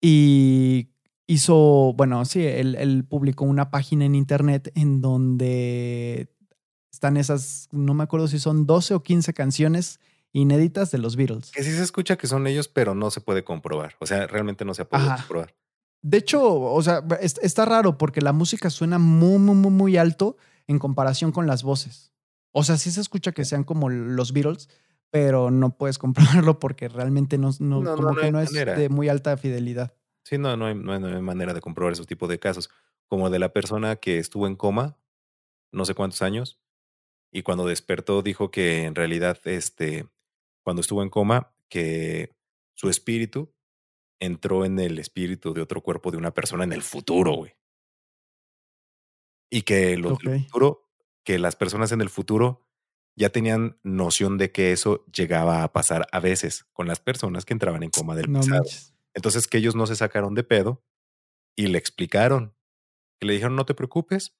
y 0.00 0.90
hizo, 1.26 1.94
bueno, 1.96 2.24
sí, 2.24 2.42
él, 2.42 2.74
él 2.74 3.04
publicó 3.04 3.44
una 3.44 3.70
página 3.70 4.04
en 4.04 4.14
internet 4.16 4.72
en 4.74 5.00
donde 5.00 6.33
están 6.94 7.16
esas, 7.16 7.68
no 7.72 7.92
me 7.94 8.04
acuerdo 8.04 8.28
si 8.28 8.38
son 8.38 8.66
12 8.66 8.94
o 8.94 9.02
15 9.02 9.34
canciones 9.34 10.00
inéditas 10.32 10.90
de 10.90 10.98
los 10.98 11.16
Beatles. 11.16 11.50
Que 11.52 11.62
sí 11.62 11.72
se 11.72 11.82
escucha 11.82 12.16
que 12.16 12.26
son 12.26 12.46
ellos, 12.46 12.68
pero 12.68 12.94
no 12.94 13.10
se 13.10 13.20
puede 13.20 13.44
comprobar. 13.44 13.96
O 14.00 14.06
sea, 14.06 14.26
realmente 14.26 14.64
no 14.64 14.74
se 14.74 14.82
ha 14.82 14.88
podido 14.88 15.08
Ajá. 15.10 15.16
comprobar. 15.22 15.54
De 16.02 16.18
hecho, 16.18 16.42
o 16.54 16.82
sea, 16.82 17.02
es- 17.20 17.38
está 17.42 17.64
raro 17.64 17.98
porque 17.98 18.20
la 18.20 18.32
música 18.32 18.70
suena 18.70 18.98
muy, 18.98 19.38
muy, 19.38 19.54
muy, 19.54 19.70
muy 19.70 19.96
alto 19.96 20.36
en 20.66 20.78
comparación 20.78 21.32
con 21.32 21.46
las 21.46 21.62
voces. 21.62 22.12
O 22.52 22.62
sea, 22.62 22.76
sí 22.76 22.90
se 22.90 23.00
escucha 23.00 23.32
que 23.32 23.44
sean 23.44 23.64
como 23.64 23.88
los 23.90 24.32
Beatles, 24.32 24.68
pero 25.10 25.50
no 25.50 25.76
puedes 25.76 25.98
comprobarlo 26.48 26.58
porque 26.58 26.88
realmente 26.88 27.38
no, 27.38 27.50
no- 27.58 27.80
No, 27.80 27.90
no, 27.90 27.96
como 27.96 28.08
no 28.10 28.14
que 28.16 28.26
hay 28.26 28.32
no 28.32 28.40
es 28.40 28.52
manera. 28.52 28.74
de 28.74 28.88
muy 28.88 29.08
alta 29.08 29.36
fidelidad. 29.36 29.94
Sí, 30.24 30.38
no, 30.38 30.56
no 30.56 30.66
hay- 30.66 30.74
no 30.74 30.92
hay 30.92 31.00
manera 31.22 31.54
de 31.54 31.60
comprobar 31.60 31.92
ese 31.92 32.04
tipo 32.06 32.28
de 32.28 32.38
casos. 32.38 32.70
Como 33.08 33.30
de 33.30 33.38
la 33.38 33.52
persona 33.52 33.96
que 33.96 34.18
estuvo 34.18 34.46
en 34.46 34.56
coma 34.56 34.96
no 35.72 35.84
sé 35.84 35.94
cuántos 35.94 36.22
años 36.22 36.58
y 37.34 37.42
cuando 37.42 37.66
despertó 37.66 38.22
dijo 38.22 38.52
que 38.52 38.84
en 38.84 38.94
realidad, 38.94 39.40
este, 39.44 40.06
cuando 40.62 40.80
estuvo 40.80 41.02
en 41.02 41.10
coma, 41.10 41.52
que 41.68 42.32
su 42.74 42.88
espíritu 42.88 43.52
entró 44.20 44.64
en 44.64 44.78
el 44.78 45.00
espíritu 45.00 45.52
de 45.52 45.60
otro 45.60 45.82
cuerpo 45.82 46.12
de 46.12 46.16
una 46.16 46.32
persona 46.32 46.62
en 46.62 46.72
el 46.72 46.82
futuro, 46.82 47.32
güey. 47.32 47.56
Y 49.50 49.62
que 49.62 49.96
los 49.96 50.16
del 50.20 50.44
futuro, 50.44 50.88
que 51.24 51.40
las 51.40 51.56
personas 51.56 51.90
en 51.90 52.00
el 52.00 52.08
futuro 52.08 52.68
ya 53.16 53.30
tenían 53.30 53.80
noción 53.82 54.38
de 54.38 54.52
que 54.52 54.70
eso 54.70 55.04
llegaba 55.06 55.64
a 55.64 55.72
pasar 55.72 56.06
a 56.12 56.20
veces 56.20 56.64
con 56.72 56.86
las 56.86 57.00
personas 57.00 57.44
que 57.44 57.52
entraban 57.52 57.82
en 57.82 57.90
coma 57.90 58.14
del 58.14 58.30
No 58.30 58.40
pasado. 58.40 58.60
manches. 58.60 58.94
Entonces 59.12 59.48
que 59.48 59.58
ellos 59.58 59.74
no 59.74 59.86
se 59.86 59.96
sacaron 59.96 60.36
de 60.36 60.44
pedo 60.44 60.84
y 61.56 61.66
le 61.66 61.78
explicaron. 61.78 62.54
Que 63.18 63.26
le 63.26 63.32
dijeron, 63.32 63.56
no 63.56 63.66
te 63.66 63.74
preocupes, 63.74 64.36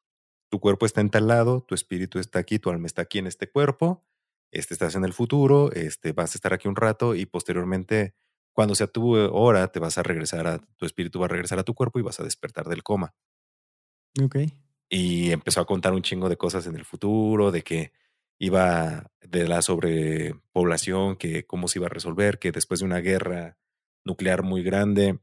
tu 0.49 0.61
cuerpo 0.61 0.87
está 0.87 1.01
en 1.01 1.11
tal 1.11 1.29
lado, 1.29 1.63
tu 1.63 1.75
espíritu 1.75 2.19
está 2.19 2.39
aquí, 2.39 2.59
tu 2.59 2.71
alma 2.71 2.87
está 2.87 3.03
aquí 3.03 3.19
en 3.19 3.27
este 3.27 3.51
cuerpo, 3.51 4.05
este, 4.51 4.75
estás 4.75 4.95
en 4.95 5.05
el 5.05 5.13
futuro, 5.13 5.73
este, 5.73 6.13
vas 6.13 6.35
a 6.35 6.39
estar 6.39 6.53
aquí 6.53 6.69
un 6.69 6.77
rato 6.77 7.15
y 7.15 7.27
posteriormente, 7.27 8.15
cuando 8.53 8.75
sea 8.75 8.87
tu 8.87 9.15
hora, 9.17 9.69
te 9.69 9.81
vas 9.81 9.99
a 9.99 10.03
regresar 10.03 10.47
a, 10.47 10.59
tu 10.59 10.87
espíritu 10.87 11.19
va 11.19 11.27
a 11.27 11.29
regresar 11.29 11.59
a 11.59 11.65
tu 11.65 11.75
cuerpo 11.75 11.99
y 11.99 12.03
vas 12.03 12.21
a 12.21 12.25
despertar 12.25 12.69
del 12.69 12.83
coma. 12.83 13.15
Ok. 14.23 14.37
Y 14.89 15.33
empezó 15.33 15.61
a 15.61 15.67
contar 15.67 15.93
un 15.93 16.03
chingo 16.03 16.29
de 16.29 16.37
cosas 16.37 16.67
en 16.67 16.77
el 16.77 16.85
futuro, 16.85 17.51
de 17.51 17.63
que 17.63 17.93
iba 18.39 19.11
de 19.23 19.49
la 19.49 19.63
sobrepoblación, 19.63 21.17
que 21.17 21.47
cómo 21.47 21.67
se 21.67 21.79
iba 21.79 21.87
a 21.87 21.91
resolver, 21.91 22.39
que 22.39 22.53
después 22.53 22.81
de 22.81 22.87
una 22.87 23.01
guerra 23.01 23.59
nuclear 24.05 24.43
muy 24.43 24.63
grande, 24.63 25.19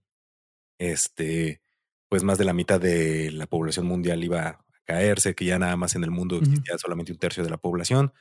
este, 0.77 1.61
pues 2.09 2.23
más 2.23 2.37
de 2.37 2.45
la 2.45 2.53
mitad 2.53 2.81
de 2.81 3.31
la 3.31 3.47
población 3.47 3.85
mundial 3.85 4.23
iba 4.23 4.65
caerse, 4.85 5.35
que 5.35 5.45
ya 5.45 5.59
nada 5.59 5.75
más 5.77 5.95
en 5.95 6.03
el 6.03 6.11
mundo 6.11 6.37
existía 6.37 6.77
solamente 6.77 7.11
un 7.11 7.17
tercio 7.19 7.43
de 7.43 7.49
la 7.49 7.57
población 7.57 8.13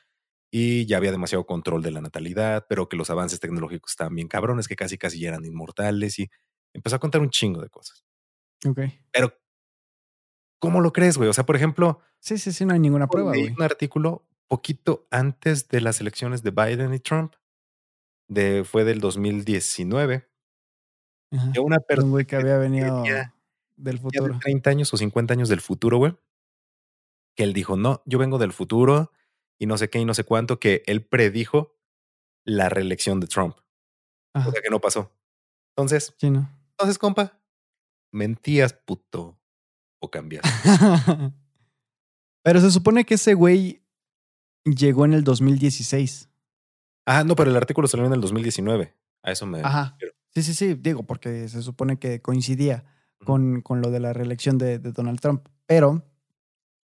y 0.53 0.87
ya 0.87 0.97
había 0.97 1.13
demasiado 1.13 1.47
control 1.47 1.83
de 1.83 1.93
la 1.93 2.01
natalidad, 2.01 2.67
pero 2.69 2.89
que 2.89 2.97
los 2.97 3.11
avances 3.11 3.41
tecnológicos 3.41 3.93
estaban 3.93 4.15
bien 4.15 4.29
cabrones, 4.29 4.69
que 4.69 4.77
casi 4.77 4.99
casi 4.99 5.21
ya 5.21 5.29
eran 5.29 5.45
inmortales 5.45 6.19
y 6.19 6.29
empezó 6.75 6.97
a 6.97 7.01
contar 7.01 7.21
un 7.21 7.31
chingo 7.31 7.63
de 7.63 7.69
cosas. 7.71 8.05
Ok. 8.67 8.81
Pero, 9.13 9.33
¿cómo 10.59 10.81
lo 10.81 10.93
crees, 10.93 11.17
güey? 11.17 11.29
O 11.29 11.33
sea, 11.33 11.47
por 11.47 11.57
ejemplo, 11.57 12.01
Sí, 12.21 12.37
sí, 12.37 12.53
sí, 12.53 12.67
no 12.67 12.75
hay 12.75 12.81
ninguna 12.81 13.07
prueba, 13.09 13.31
güey. 13.31 13.49
un 13.49 13.63
artículo 13.63 14.27
poquito 14.47 15.07
antes 15.11 15.69
de 15.69 15.81
las 15.81 16.01
elecciones 16.01 16.43
de 16.43 16.51
Biden 16.51 16.93
y 16.93 16.99
Trump, 16.99 17.35
de, 18.29 18.63
fue 18.65 18.85
del 18.85 19.01
2019, 19.01 20.29
Ajá. 21.33 21.51
de 21.51 21.61
una 21.61 21.77
un 21.79 21.83
persona 21.85 22.11
güey 22.11 22.27
que 22.27 22.37
había 22.37 22.59
venido 22.59 23.03
del 23.03 23.13
ya 23.15 23.33
de 23.77 23.99
futuro. 23.99 24.39
30 24.39 24.71
años 24.71 24.93
o 24.93 24.97
50 24.99 25.33
años 25.33 25.49
del 25.49 25.63
futuro, 25.63 25.97
güey, 25.97 26.15
que 27.37 27.45
él 27.45 27.53
dijo, 27.53 27.77
no, 27.77 28.03
yo 28.07 28.19
vengo 28.19 28.39
del 28.39 28.53
futuro 28.53 29.13
y 29.59 29.67
no 29.67 29.77
sé 29.79 29.89
qué 29.91 29.99
y 29.99 30.05
no 30.05 30.15
sé 30.15 30.25
cuánto, 30.25 30.59
que 30.61 30.83
él 30.87 31.05
predijo 31.05 31.77
la 32.45 32.69
reelección 32.69 33.21
de 33.21 33.27
Trump, 33.27 33.57
Ajá. 34.35 34.47
cosa 34.51 34.61
que 34.63 34.71
no 34.71 34.81
pasó. 34.81 35.13
Entonces, 35.77 36.15
Sí, 36.19 36.31
¿no? 36.31 36.49
entonces, 36.73 36.99
compa, 36.99 37.41
mentías, 38.13 38.73
puto, 38.73 39.39
o 40.01 40.11
cambiaste. 40.11 40.49
Pero 42.43 42.61
se 42.61 42.71
supone 42.71 43.05
que 43.05 43.15
ese 43.15 43.35
güey 43.35 43.83
llegó 44.65 45.05
en 45.05 45.13
el 45.13 45.25
2016. 45.25 46.29
Ah, 47.07 47.25
no, 47.25 47.35
pero 47.37 47.51
el 47.51 47.57
artículo 47.57 47.87
salió 47.89 48.07
en 48.07 48.13
el 48.13 48.21
2019. 48.21 48.95
A 49.23 49.33
eso 49.33 49.47
me. 49.47 49.61
Ajá. 49.61 49.97
Sí, 50.33 50.43
sí, 50.43 50.55
sí, 50.55 50.75
digo, 50.75 51.03
porque 51.03 51.49
se 51.49 51.61
supone 51.63 51.99
que 51.99 52.23
coincidía 52.23 52.85
con, 53.25 53.61
con 53.63 53.81
lo 53.83 53.91
de 53.91 54.01
la 54.01 54.13
reelección 54.13 54.57
de, 54.59 54.79
de 54.79 54.93
Donald 54.93 55.21
Trump. 55.21 55.47
Pero 55.67 56.03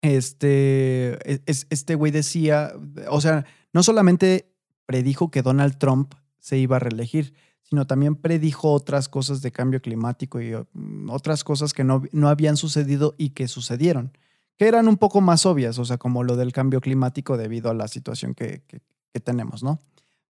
este, 0.02 1.18
e, 1.30 1.42
este 1.46 1.94
güey 1.94 2.12
decía, 2.12 2.72
o 3.08 3.20
sea, 3.20 3.44
no 3.72 3.82
solamente 3.82 4.52
predijo 4.86 5.30
que 5.30 5.42
Donald 5.42 5.78
Trump 5.78 6.14
se 6.38 6.58
iba 6.58 6.76
a 6.76 6.80
reelegir, 6.80 7.34
sino 7.62 7.86
también 7.86 8.16
predijo 8.16 8.72
otras 8.72 9.08
cosas 9.08 9.42
de 9.42 9.52
cambio 9.52 9.80
climático 9.80 10.40
y 10.40 10.52
mm, 10.72 11.10
otras 11.10 11.44
cosas 11.44 11.72
que 11.72 11.84
no, 11.84 12.02
no 12.12 12.28
habían 12.28 12.56
sucedido 12.56 13.14
y 13.16 13.30
que 13.30 13.46
sucedieron, 13.46 14.12
que 14.56 14.66
eran 14.66 14.88
un 14.88 14.96
poco 14.96 15.20
más 15.20 15.46
obvias, 15.46 15.78
o 15.78 15.84
sea, 15.84 15.96
como 15.96 16.24
lo 16.24 16.36
del 16.36 16.52
cambio 16.52 16.80
climático 16.80 17.36
debido 17.36 17.70
a 17.70 17.74
la 17.74 17.86
situación 17.86 18.34
que, 18.34 18.62
que, 18.66 18.80
tenemos, 19.20 19.62
¿no? 19.62 19.78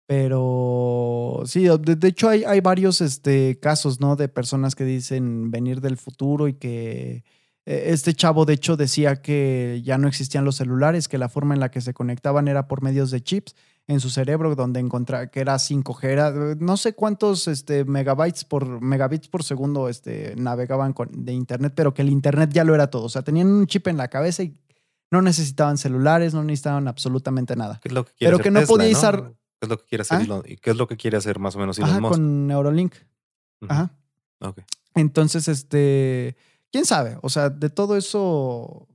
Pero 0.07 1.43
sí, 1.45 1.67
de, 1.67 2.07
hecho 2.07 2.29
hay, 2.29 2.43
hay 2.43 2.59
varios 2.59 3.01
este, 3.01 3.59
casos, 3.59 3.99
¿no? 3.99 4.15
De 4.15 4.27
personas 4.27 4.73
que 4.73 4.83
dicen 4.83 5.51
venir 5.51 5.79
del 5.79 5.97
futuro 5.97 6.47
y 6.47 6.53
que 6.53 7.23
este 7.69 8.15
chavo, 8.15 8.45
de 8.45 8.53
hecho, 8.53 8.77
decía 8.77 9.21
que 9.21 9.81
ya 9.83 9.99
no 9.99 10.07
existían 10.07 10.43
los 10.43 10.55
celulares, 10.55 11.07
que 11.07 11.19
la 11.19 11.29
forma 11.29 11.53
en 11.53 11.59
la 11.59 11.69
que 11.69 11.81
se 11.81 11.93
conectaban 11.93 12.47
era 12.47 12.67
por 12.67 12.81
medios 12.81 13.11
de 13.11 13.21
chips 13.21 13.55
en 13.85 13.99
su 13.99 14.09
cerebro, 14.09 14.55
donde 14.55 14.79
encontraba 14.79 15.27
que 15.27 15.39
era 15.39 15.55
5G, 15.55 16.03
era, 16.05 16.31
no 16.31 16.77
sé 16.77 16.93
cuántos 16.93 17.47
este, 17.47 17.85
megabytes 17.85 18.43
por 18.43 18.81
megabits 18.81 19.27
por 19.27 19.43
segundo 19.43 19.87
este, 19.87 20.33
navegaban 20.35 20.93
con, 20.93 21.09
de 21.11 21.33
internet, 21.33 21.73
pero 21.75 21.93
que 21.93 22.01
el 22.01 22.09
internet 22.09 22.49
ya 22.51 22.63
lo 22.63 22.73
era 22.73 22.89
todo. 22.89 23.03
O 23.03 23.09
sea, 23.09 23.21
tenían 23.21 23.47
un 23.47 23.67
chip 23.67 23.87
en 23.87 23.97
la 23.97 24.07
cabeza 24.07 24.41
y 24.41 24.57
no 25.11 25.21
necesitaban 25.21 25.77
celulares, 25.77 26.33
no 26.33 26.43
necesitaban 26.43 26.87
absolutamente 26.87 27.55
nada. 27.55 27.79
¿Qué 27.81 27.89
es 27.89 27.93
lo 27.93 28.03
que 28.03 28.13
quiere 28.13 28.31
pero 28.31 28.43
que 28.43 28.51
no 28.51 28.61
podía 28.61 28.91
usar. 28.91 29.33
¿Qué 29.59 29.65
es 29.65 29.69
lo 29.69 29.77
que 29.77 29.85
quiere 29.85 30.01
hacer 30.01 30.27
¿Ah? 30.31 30.41
¿Y 30.45 30.57
qué 30.57 30.71
es 30.71 30.75
lo 30.75 30.87
que 30.87 30.97
quiere 30.97 31.17
hacer 31.17 31.37
más 31.37 31.55
o 31.55 31.59
menos 31.59 31.77
Elon 31.77 31.89
Ajá, 31.91 32.01
con 32.01 32.47
Neurolink. 32.47 32.95
Ajá. 33.67 33.91
Ok. 34.39 34.61
Entonces, 34.95 35.47
este 35.47 36.35
quién 36.71 36.85
sabe, 36.85 37.17
o 37.21 37.29
sea, 37.29 37.49
de 37.49 37.69
todo 37.69 37.97
eso, 37.97 38.87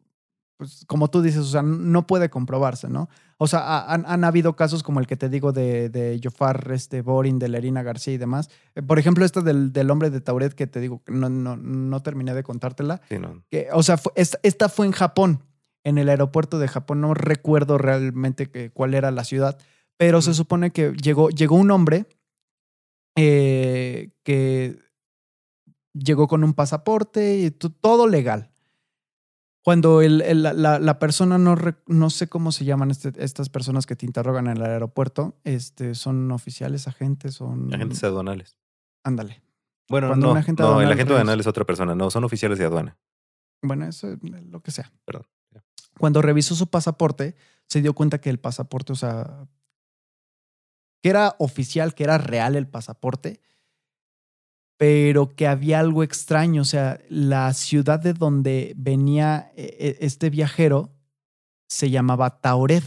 pues 0.56 0.84
como 0.86 1.08
tú 1.08 1.22
dices, 1.22 1.40
o 1.40 1.44
sea, 1.44 1.62
no 1.62 2.06
puede 2.06 2.30
comprobarse, 2.30 2.88
¿no? 2.88 3.08
O 3.36 3.48
sea, 3.48 3.84
han, 3.92 4.24
habido 4.24 4.54
casos 4.54 4.82
como 4.82 5.00
el 5.00 5.06
que 5.06 5.16
te 5.16 5.28
digo 5.28 5.52
de, 5.52 5.88
de 5.88 6.20
Jofar 6.22 6.70
este, 6.72 7.02
Borin, 7.02 7.40
de 7.40 7.48
Lerina 7.48 7.82
García 7.82 8.14
y 8.14 8.18
demás. 8.18 8.48
Eh, 8.76 8.82
por 8.82 8.98
ejemplo, 8.98 9.24
esta 9.24 9.40
del, 9.40 9.72
del, 9.72 9.90
hombre 9.90 10.10
de 10.10 10.20
Tauret 10.20 10.54
que 10.54 10.68
te 10.68 10.80
digo, 10.80 11.02
no, 11.08 11.28
no, 11.28 11.56
no 11.56 12.02
terminé 12.02 12.32
de 12.32 12.44
contártela. 12.44 13.00
Sí, 13.08 13.18
no. 13.18 13.42
que, 13.50 13.68
o 13.72 13.82
sea, 13.82 13.98
esta, 14.14 14.68
fue 14.68 14.86
en 14.86 14.92
Japón, 14.92 15.42
en 15.82 15.98
el 15.98 16.08
aeropuerto 16.08 16.60
de 16.60 16.68
Japón. 16.68 17.00
No 17.00 17.12
recuerdo 17.12 17.76
realmente 17.76 18.48
que, 18.50 18.70
cuál 18.70 18.94
era 18.94 19.10
la 19.10 19.24
ciudad, 19.24 19.58
pero 19.96 20.22
se 20.22 20.32
supone 20.32 20.70
que 20.70 20.92
llegó, 20.92 21.28
llegó 21.28 21.56
un 21.56 21.72
hombre 21.72 22.06
eh, 23.16 24.10
que 24.22 24.78
llegó 25.94 26.28
con 26.28 26.44
un 26.44 26.52
pasaporte 26.52 27.38
y 27.38 27.50
todo 27.50 28.06
legal. 28.06 28.50
Cuando 29.62 30.02
el, 30.02 30.42
la, 30.42 30.98
persona 30.98 31.38
no, 31.38 31.56
no 31.86 32.10
sé 32.10 32.28
cómo 32.28 32.52
se 32.52 32.66
llaman 32.66 32.90
este, 32.90 33.12
estas 33.16 33.48
personas 33.48 33.86
que 33.86 33.96
te 33.96 34.04
interrogan 34.04 34.46
en 34.46 34.58
el 34.58 34.62
aeropuerto, 34.62 35.38
este, 35.42 35.94
son 35.94 36.30
oficiales, 36.32 36.86
agentes, 36.86 37.36
son... 37.36 37.72
Agentes 37.72 38.04
aduanales. 38.04 38.58
Ándale. 39.04 39.42
Bueno, 39.88 40.14
no, 40.16 40.32
agente 40.32 40.62
no 40.62 40.82
el 40.82 40.92
agente 40.92 41.14
aduanal 41.14 41.40
es 41.40 41.46
otra 41.46 41.64
persona, 41.64 41.94
no, 41.94 42.10
son 42.10 42.24
oficiales 42.24 42.58
de 42.58 42.66
aduana. 42.66 42.98
Bueno, 43.62 43.86
eso 43.86 44.12
es 44.12 44.18
lo 44.22 44.60
que 44.60 44.70
sea. 44.70 44.92
Perdón. 45.06 45.26
Cuando 45.98 46.20
revisó 46.20 46.54
su 46.54 46.68
pasaporte, 46.68 47.34
se 47.66 47.80
dio 47.80 47.94
cuenta 47.94 48.20
que 48.20 48.28
el 48.28 48.38
pasaporte, 48.38 48.92
o 48.92 48.96
sea, 48.96 49.46
que 51.02 51.08
era 51.08 51.36
oficial, 51.38 51.94
que 51.94 52.04
era 52.04 52.18
real 52.18 52.56
el 52.56 52.66
pasaporte, 52.66 53.40
pero 54.76 55.34
que 55.34 55.46
había 55.46 55.80
algo 55.80 56.02
extraño, 56.02 56.62
o 56.62 56.64
sea, 56.64 57.00
la 57.08 57.52
ciudad 57.54 58.00
de 58.00 58.12
donde 58.12 58.74
venía 58.76 59.52
eh, 59.56 59.76
eh, 59.78 59.98
este 60.00 60.30
viajero 60.30 60.92
se 61.68 61.90
llamaba 61.90 62.40
Tauret. 62.40 62.84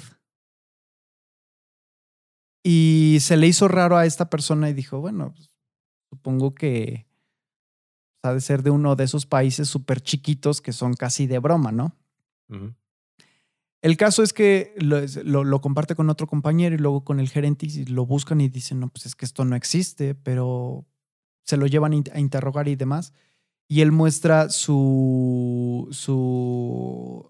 Y 2.64 3.20
se 3.22 3.38
le 3.38 3.48
hizo 3.48 3.70
raro 3.70 3.96
a 3.96 4.06
esta 4.06 4.30
persona 4.30 4.70
y 4.70 4.74
dijo, 4.74 5.00
bueno, 5.00 5.34
pues, 5.34 5.50
supongo 6.10 6.54
que 6.54 7.08
ha 8.24 8.34
de 8.34 8.42
ser 8.42 8.64
de 8.64 8.72
uno 8.72 8.98
de 8.98 9.06
esos 9.06 9.26
países 9.26 9.70
súper 9.70 10.02
chiquitos 10.02 10.62
que 10.62 10.74
son 10.74 10.94
casi 10.94 11.28
de 11.28 11.40
broma, 11.40 11.72
¿no? 11.72 11.96
El 13.82 13.96
caso 13.96 14.24
es 14.24 14.34
que 14.34 14.74
lo, 14.80 15.44
lo, 15.44 15.62
comparte 15.62 15.96
con 15.96 16.10
otro 16.10 16.28
compañero 16.28 16.76
y 16.76 16.80
luego 16.80 17.06
con 17.06 17.20
el 17.20 17.30
gerente 17.30 17.68
y 17.68 17.86
lo 17.86 18.06
buscan 18.06 18.42
y 18.42 18.50
dicen, 18.50 18.80
no, 18.80 18.90
pues 18.90 19.06
es 19.06 19.16
que 19.16 19.26
esto 19.26 19.46
no 19.46 19.56
existe, 19.56 20.16
pero 20.16 20.86
se 21.48 21.58
lo 21.58 21.66
llevan 21.66 21.94
a 22.14 22.20
interrogar 22.20 22.68
y 22.68 22.76
demás. 22.76 23.14
Y 23.70 23.82
él 23.82 23.92
muestra 23.92 24.50
su, 24.50 25.88
su 25.92 27.28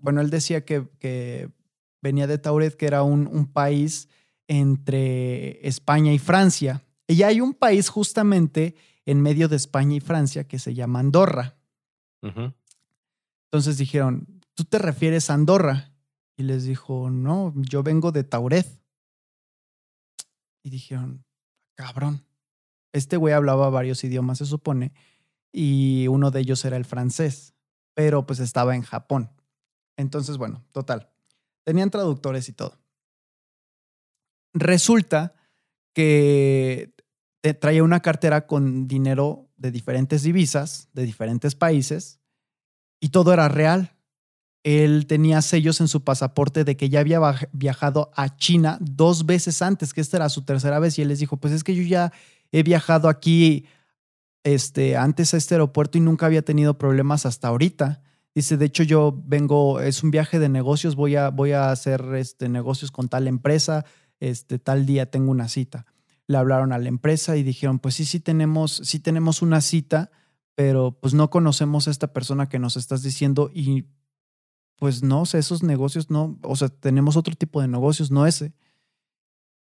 bueno, 0.00 0.20
él 0.20 0.30
decía 0.30 0.64
que, 0.64 0.88
que 0.98 1.50
venía 2.02 2.26
de 2.26 2.38
Tauret, 2.38 2.76
que 2.76 2.86
era 2.86 3.02
un, 3.02 3.26
un, 3.26 3.46
país 3.46 4.08
entre 4.48 5.66
España 5.66 6.12
y 6.12 6.18
Francia. 6.18 6.82
Y 7.06 7.22
hay 7.22 7.40
un 7.40 7.54
país 7.54 7.88
justamente 7.88 8.74
en 9.06 9.20
medio 9.20 9.48
de 9.48 9.56
España 9.56 9.96
y 9.96 10.00
Francia 10.00 10.46
que 10.46 10.58
se 10.58 10.74
llama 10.74 11.00
Andorra. 11.00 11.56
Entonces 12.20 13.78
dijeron, 13.78 14.42
¿tú 14.54 14.64
te 14.64 14.78
refieres 14.78 15.30
a 15.30 15.34
Andorra? 15.34 15.92
Y 16.36 16.42
les 16.42 16.64
dijo, 16.64 17.10
no, 17.10 17.52
yo 17.56 17.82
vengo 17.82 18.12
de 18.12 18.24
Tauret. 18.24 18.66
Y 20.62 20.70
dijeron, 20.70 21.24
cabrón. 21.74 22.27
Este 22.92 23.16
güey 23.16 23.34
hablaba 23.34 23.70
varios 23.70 24.02
idiomas, 24.04 24.38
se 24.38 24.46
supone, 24.46 24.92
y 25.52 26.06
uno 26.08 26.30
de 26.30 26.40
ellos 26.40 26.64
era 26.64 26.76
el 26.76 26.84
francés, 26.84 27.54
pero 27.94 28.26
pues 28.26 28.38
estaba 28.38 28.74
en 28.74 28.82
Japón. 28.82 29.30
Entonces, 29.96 30.36
bueno, 30.36 30.64
total. 30.72 31.10
Tenían 31.64 31.90
traductores 31.90 32.48
y 32.48 32.52
todo. 32.52 32.78
Resulta 34.54 35.34
que 35.92 36.94
traía 37.60 37.82
una 37.82 38.00
cartera 38.00 38.46
con 38.46 38.88
dinero 38.88 39.48
de 39.56 39.70
diferentes 39.70 40.22
divisas, 40.22 40.88
de 40.92 41.04
diferentes 41.04 41.54
países, 41.54 42.20
y 43.00 43.08
todo 43.08 43.32
era 43.32 43.48
real. 43.48 43.96
Él 44.64 45.06
tenía 45.06 45.40
sellos 45.42 45.80
en 45.80 45.88
su 45.88 46.04
pasaporte 46.04 46.64
de 46.64 46.76
que 46.76 46.88
ya 46.88 47.00
había 47.00 47.20
viajado 47.52 48.10
a 48.14 48.36
China 48.36 48.78
dos 48.80 49.26
veces 49.26 49.62
antes, 49.62 49.92
que 49.92 50.00
esta 50.00 50.18
era 50.18 50.28
su 50.28 50.42
tercera 50.42 50.78
vez, 50.78 50.98
y 50.98 51.02
él 51.02 51.08
les 51.08 51.20
dijo, 51.20 51.36
pues 51.36 51.52
es 51.52 51.64
que 51.64 51.74
yo 51.74 51.82
ya 51.82 52.12
he 52.52 52.62
viajado 52.62 53.08
aquí 53.08 53.66
este, 54.44 54.96
antes 54.96 55.34
a 55.34 55.36
este 55.36 55.54
aeropuerto 55.54 55.98
y 55.98 56.00
nunca 56.00 56.26
había 56.26 56.42
tenido 56.42 56.78
problemas 56.78 57.26
hasta 57.26 57.48
ahorita. 57.48 58.02
Dice, 58.34 58.56
de 58.56 58.66
hecho 58.66 58.82
yo 58.82 59.20
vengo, 59.26 59.80
es 59.80 60.02
un 60.02 60.10
viaje 60.10 60.38
de 60.38 60.48
negocios, 60.48 60.96
voy 60.96 61.16
a, 61.16 61.30
voy 61.30 61.52
a 61.52 61.70
hacer 61.70 62.02
este, 62.14 62.48
negocios 62.48 62.90
con 62.90 63.08
tal 63.08 63.26
empresa, 63.26 63.84
este, 64.20 64.58
tal 64.58 64.86
día 64.86 65.10
tengo 65.10 65.30
una 65.30 65.48
cita. 65.48 65.86
Le 66.26 66.36
hablaron 66.36 66.72
a 66.72 66.78
la 66.78 66.88
empresa 66.88 67.36
y 67.36 67.42
dijeron, 67.42 67.78
pues 67.78 67.94
sí, 67.94 68.04
sí 68.04 68.20
tenemos, 68.20 68.80
sí 68.84 69.00
tenemos 69.00 69.42
una 69.42 69.60
cita, 69.60 70.10
pero 70.54 70.98
pues 71.00 71.14
no 71.14 71.30
conocemos 71.30 71.88
a 71.88 71.90
esta 71.90 72.12
persona 72.12 72.48
que 72.48 72.58
nos 72.58 72.76
estás 72.76 73.02
diciendo 73.02 73.50
y 73.52 73.86
pues 74.78 75.02
no, 75.02 75.24
esos 75.24 75.62
negocios 75.62 76.10
no, 76.10 76.38
o 76.42 76.54
sea, 76.54 76.68
tenemos 76.68 77.16
otro 77.16 77.34
tipo 77.34 77.60
de 77.60 77.68
negocios, 77.68 78.10
no 78.10 78.26
ese. 78.26 78.52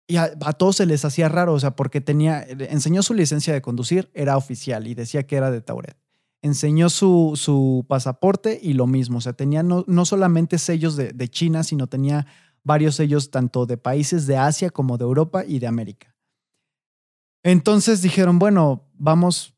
Y 0.07 0.17
a, 0.17 0.35
todos 0.35 0.75
se 0.75 0.85
les 0.85 1.03
hacía 1.03 1.29
raro, 1.29 1.53
o 1.53 1.59
sea, 1.59 1.75
porque 1.75 1.99
tenía, 1.99 2.43
enseñó 2.43 3.01
su 3.01 3.13
licencia 3.13 3.53
de 3.53 3.61
conducir, 3.61 4.11
era 4.13 4.37
oficial 4.37 4.85
y 4.87 4.93
decía 4.93 5.25
que 5.25 5.35
era 5.35 5.49
de 5.49 5.61
Tauret. 5.61 5.97
Enseñó 6.43 6.89
su, 6.89 7.33
su 7.35 7.85
pasaporte 7.87 8.59
y 8.61 8.73
lo 8.73 8.85
mismo, 8.85 9.17
o 9.17 9.21
sea, 9.21 9.33
tenía 9.33 9.63
no, 9.63 9.83
no 9.87 10.05
solamente 10.05 10.59
sellos 10.59 10.95
de, 10.95 11.11
de, 11.11 11.27
China, 11.27 11.63
sino 11.63 11.87
tenía 11.87 12.27
varios 12.63 12.95
sellos 12.95 13.31
tanto 13.31 13.65
de 13.65 13.77
países 13.77 14.27
de 14.27 14.37
Asia 14.37 14.69
como 14.69 14.99
de 14.99 15.05
Europa 15.05 15.43
y 15.43 15.57
de 15.57 15.67
América. 15.67 16.15
Entonces 17.41 18.03
dijeron, 18.03 18.37
bueno, 18.37 18.87
vamos, 18.93 19.55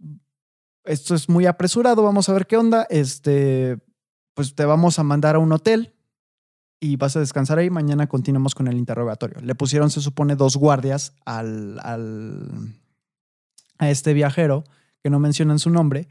esto 0.86 1.14
es 1.14 1.28
muy 1.28 1.46
apresurado, 1.46 2.04
vamos 2.04 2.30
a 2.30 2.34
ver 2.34 2.48
qué 2.48 2.56
onda, 2.56 2.88
este, 2.90 3.80
pues 4.34 4.56
te 4.56 4.64
vamos 4.64 4.98
a 4.98 5.04
mandar 5.04 5.36
a 5.36 5.40
un 5.40 5.52
hotel 5.52 5.97
y 6.80 6.96
vas 6.96 7.16
a 7.16 7.20
descansar 7.20 7.60
ahí. 7.60 7.70
Mañana 7.70 8.08
continuamos 8.08 8.56
con 8.56 8.68
el 8.68 8.78
interrogatorio. 8.78 9.40
Le 9.42 9.56
pusieron, 9.56 9.90
se 9.90 10.02
supone, 10.02 10.36
dos 10.36 10.58
guardias 10.58 11.14
al, 11.26 11.80
al, 11.82 12.76
a 13.78 13.90
este 13.90 14.14
viajero, 14.14 14.64
que 15.04 15.10
no 15.10 15.20
mencionan 15.20 15.60
su 15.60 15.70
nombre. 15.70 16.08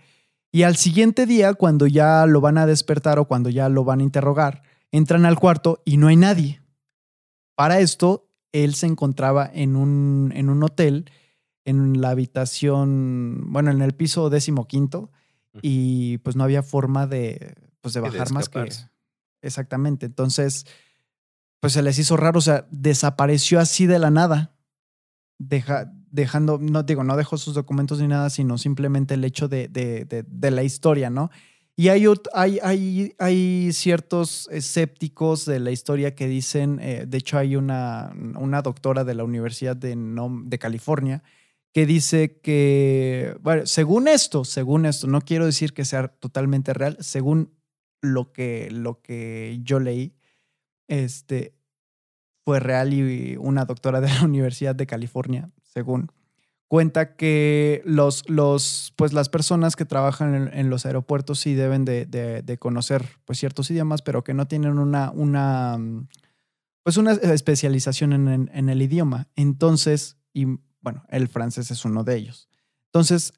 Y 0.52 0.62
al 0.62 0.76
siguiente 0.76 1.26
día, 1.26 1.54
cuando 1.54 1.86
ya 1.86 2.26
lo 2.26 2.40
van 2.40 2.58
a 2.58 2.66
despertar 2.66 3.18
o 3.18 3.26
cuando 3.26 3.50
ya 3.50 3.68
lo 3.68 3.84
van 3.84 4.00
a 4.00 4.04
interrogar, 4.04 4.62
entran 4.90 5.26
al 5.26 5.38
cuarto 5.38 5.82
y 5.84 5.96
no 5.96 6.08
hay 6.08 6.16
nadie. 6.16 6.60
Para 7.54 7.80
esto, 7.80 8.28
él 8.52 8.74
se 8.74 8.86
encontraba 8.86 9.50
en 9.52 9.76
un, 9.76 10.32
en 10.34 10.48
un 10.48 10.62
hotel, 10.62 11.10
en 11.64 12.00
la 12.00 12.10
habitación, 12.10 13.52
bueno, 13.52 13.70
en 13.70 13.82
el 13.82 13.92
piso 13.92 14.30
décimo 14.30 14.66
quinto, 14.66 15.10
y 15.62 16.18
pues 16.18 16.36
no 16.36 16.44
había 16.44 16.62
forma 16.62 17.06
de, 17.06 17.54
pues 17.80 17.94
de 17.94 18.00
bajar 18.00 18.30
más 18.32 18.48
que 18.48 18.68
Exactamente. 19.42 20.06
Entonces, 20.06 20.66
pues 21.60 21.72
se 21.72 21.82
les 21.82 21.98
hizo 21.98 22.16
raro, 22.16 22.38
o 22.38 22.42
sea, 22.42 22.66
desapareció 22.70 23.60
así 23.60 23.86
de 23.86 23.98
la 23.98 24.10
nada. 24.10 24.54
deja, 25.38 25.92
dejando, 26.10 26.58
no 26.58 26.82
digo, 26.82 27.04
no 27.04 27.16
dejó 27.16 27.38
sus 27.38 27.54
documentos 27.54 28.00
ni 28.00 28.08
nada, 28.08 28.30
sino 28.30 28.58
simplemente 28.58 29.14
el 29.14 29.24
hecho 29.24 29.48
de, 29.48 29.68
de, 29.68 30.04
de, 30.26 30.50
la 30.50 30.62
historia, 30.62 31.10
¿no? 31.10 31.30
Y 31.76 31.88
hay, 31.88 32.06
hay, 32.32 32.58
hay, 32.62 33.14
hay, 33.18 33.72
ciertos 33.72 34.48
escépticos 34.50 35.44
de 35.44 35.60
la 35.60 35.70
historia 35.70 36.14
que 36.14 36.26
dicen, 36.26 36.78
eh, 36.80 37.04
de 37.06 37.18
hecho 37.18 37.36
hay 37.36 37.54
una, 37.54 38.14
una, 38.38 38.62
doctora 38.62 39.04
de 39.04 39.14
la 39.14 39.24
Universidad 39.24 39.76
de, 39.76 39.94
de 39.94 40.58
California 40.58 41.22
que 41.74 41.84
dice 41.84 42.40
que, 42.40 43.36
bueno, 43.42 43.66
según 43.66 44.08
esto, 44.08 44.46
según 44.46 44.86
esto, 44.86 45.06
no 45.06 45.20
quiero 45.20 45.44
decir 45.44 45.74
que 45.74 45.84
sea 45.84 46.08
totalmente 46.08 46.72
real, 46.72 46.96
según 47.00 47.52
lo 48.00 48.32
que, 48.32 48.70
lo 48.70 49.00
que 49.00 49.58
yo 49.62 49.80
leí, 49.80 50.14
este, 50.88 51.54
fue 52.44 52.60
real 52.60 52.94
y 52.94 53.36
una 53.36 53.64
doctora 53.64 54.00
de 54.00 54.08
la 54.08 54.22
Universidad 54.24 54.74
de 54.74 54.86
California, 54.86 55.50
según, 55.62 56.10
cuenta 56.68 57.16
que 57.16 57.82
los, 57.84 58.28
los, 58.28 58.92
pues 58.96 59.12
las 59.12 59.28
personas 59.28 59.76
que 59.76 59.84
trabajan 59.84 60.50
en, 60.52 60.70
los 60.70 60.86
aeropuertos 60.86 61.40
sí 61.40 61.54
deben 61.54 61.84
de, 61.84 62.06
de, 62.06 62.58
conocer 62.58 63.04
pues, 63.24 63.38
ciertos 63.38 63.70
idiomas, 63.70 64.02
pero 64.02 64.24
que 64.24 64.34
no 64.34 64.48
tienen 64.48 64.78
una, 64.78 65.10
una, 65.10 65.78
pues 66.82 66.96
una 66.96 67.12
especialización 67.12 68.12
en, 68.12 68.50
en 68.52 68.68
el 68.68 68.82
idioma. 68.82 69.28
Entonces, 69.36 70.16
y 70.32 70.46
bueno, 70.80 71.04
el 71.08 71.28
francés 71.28 71.70
es 71.70 71.84
uno 71.84 72.04
de 72.04 72.16
ellos. 72.16 72.48
Entonces, 72.92 73.32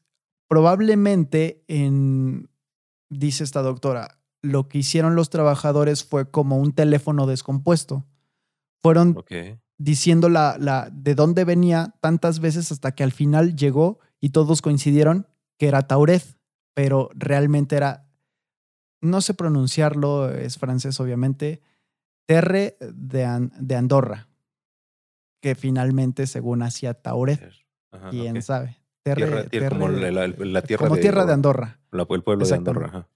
probablemente 0.49 1.63
en, 1.69 2.51
dice 3.11 3.45
esta 3.45 3.63
doctora, 3.63 4.18
lo 4.43 4.69
que 4.69 4.79
hicieron 4.79 5.15
los 5.15 5.31
trabajadores 5.31 6.05
fue 6.05 6.31
como 6.31 6.59
un 6.59 6.73
teléfono 6.73 7.27
descompuesto. 7.27 8.07
Fueron 8.81 9.25
diciendo 9.79 10.29
la, 10.29 10.57
la, 10.59 10.91
de 10.93 11.15
dónde 11.15 11.45
venía 11.45 11.95
tantas 12.01 12.41
veces 12.41 12.71
hasta 12.73 12.93
que 12.93 13.05
al 13.05 13.13
final 13.13 13.57
llegó 13.57 13.99
y 14.21 14.31
todos 14.31 14.63
coincidieron 14.63 15.27
que 15.57 15.69
era 15.69 15.87
Tauret, 15.87 16.23
pero 16.75 17.11
realmente 17.15 17.77
era, 17.77 18.09
no 19.01 19.21
sé 19.21 19.35
pronunciarlo, 19.35 20.31
es 20.31 20.59
francés 20.59 21.01
obviamente, 21.01 21.61
Terre 22.27 22.77
de, 22.81 23.51
de 23.59 23.75
Andorra, 23.75 24.29
que 25.41 25.55
finalmente 25.55 26.27
según 26.27 26.63
hacía 26.63 26.95
Tauret. 26.95 27.41
Quién 28.11 28.43
sabe. 28.43 28.77
Terre, 29.03 29.49
tierra, 29.49 29.71
como 29.71 29.89
la, 29.89 30.63
tierra 30.63 30.85
como 30.85 30.97
de, 30.97 31.01
tierra 31.01 31.25
de 31.25 31.33
Andorra. 31.33 31.81
el 31.91 32.23
pueblo 32.23 32.47
de 32.47 32.55
Andorra. 32.55 33.09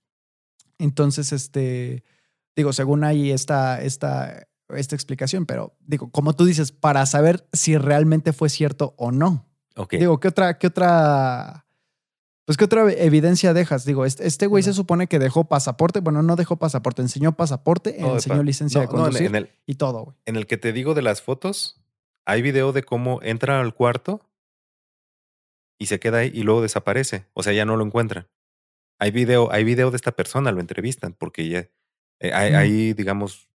Entonces, 0.78 1.32
este, 1.32 2.04
digo, 2.56 2.72
según 2.72 3.04
ahí 3.04 3.30
está 3.30 3.82
esta 3.82 4.46
esta 4.76 4.94
explicación, 4.94 5.46
pero 5.46 5.76
digo, 5.80 6.10
como 6.10 6.34
tú 6.34 6.44
dices, 6.44 6.72
para 6.72 7.04
saber 7.06 7.46
si 7.52 7.76
realmente 7.76 8.32
fue 8.32 8.48
cierto 8.48 8.94
o 8.96 9.12
no. 9.12 9.46
Digo, 9.90 10.20
¿qué 10.20 10.28
otra, 10.28 10.58
qué 10.58 10.66
otra, 10.66 11.66
pues 12.44 12.58
qué 12.58 12.64
otra 12.64 12.90
evidencia 12.92 13.54
dejas? 13.54 13.84
Digo, 13.84 14.04
este, 14.04 14.26
este 14.26 14.46
güey 14.46 14.62
se 14.62 14.74
supone 14.74 15.06
que 15.06 15.18
dejó 15.18 15.44
pasaporte, 15.44 16.00
bueno, 16.00 16.22
no 16.22 16.36
dejó 16.36 16.56
pasaporte, 16.56 17.02
enseñó 17.02 17.32
pasaporte, 17.32 18.00
enseñó 18.00 18.42
licencia 18.42 18.82
de 18.82 18.88
conducir 18.88 19.50
y 19.66 19.74
todo, 19.76 20.04
güey. 20.04 20.16
En 20.26 20.36
el 20.36 20.46
que 20.46 20.58
te 20.58 20.72
digo 20.72 20.94
de 20.94 21.02
las 21.02 21.22
fotos, 21.22 21.80
hay 22.24 22.42
video 22.42 22.72
de 22.72 22.82
cómo 22.82 23.20
entra 23.22 23.60
al 23.60 23.74
cuarto 23.74 24.20
y 25.78 25.86
se 25.86 25.98
queda 25.98 26.18
ahí 26.18 26.30
y 26.34 26.42
luego 26.42 26.60
desaparece. 26.62 27.26
O 27.32 27.42
sea, 27.42 27.52
ya 27.52 27.64
no 27.64 27.76
lo 27.76 27.84
encuentran. 27.84 28.28
Hay 29.02 29.10
video, 29.10 29.50
hay 29.50 29.64
video 29.64 29.90
de 29.90 29.96
esta 29.96 30.12
persona, 30.12 30.52
lo 30.52 30.60
entrevistan, 30.60 31.12
porque 31.12 31.48
ya 31.48 31.68
eh, 32.20 32.32
hay, 32.32 32.92
digamos, 32.92 33.48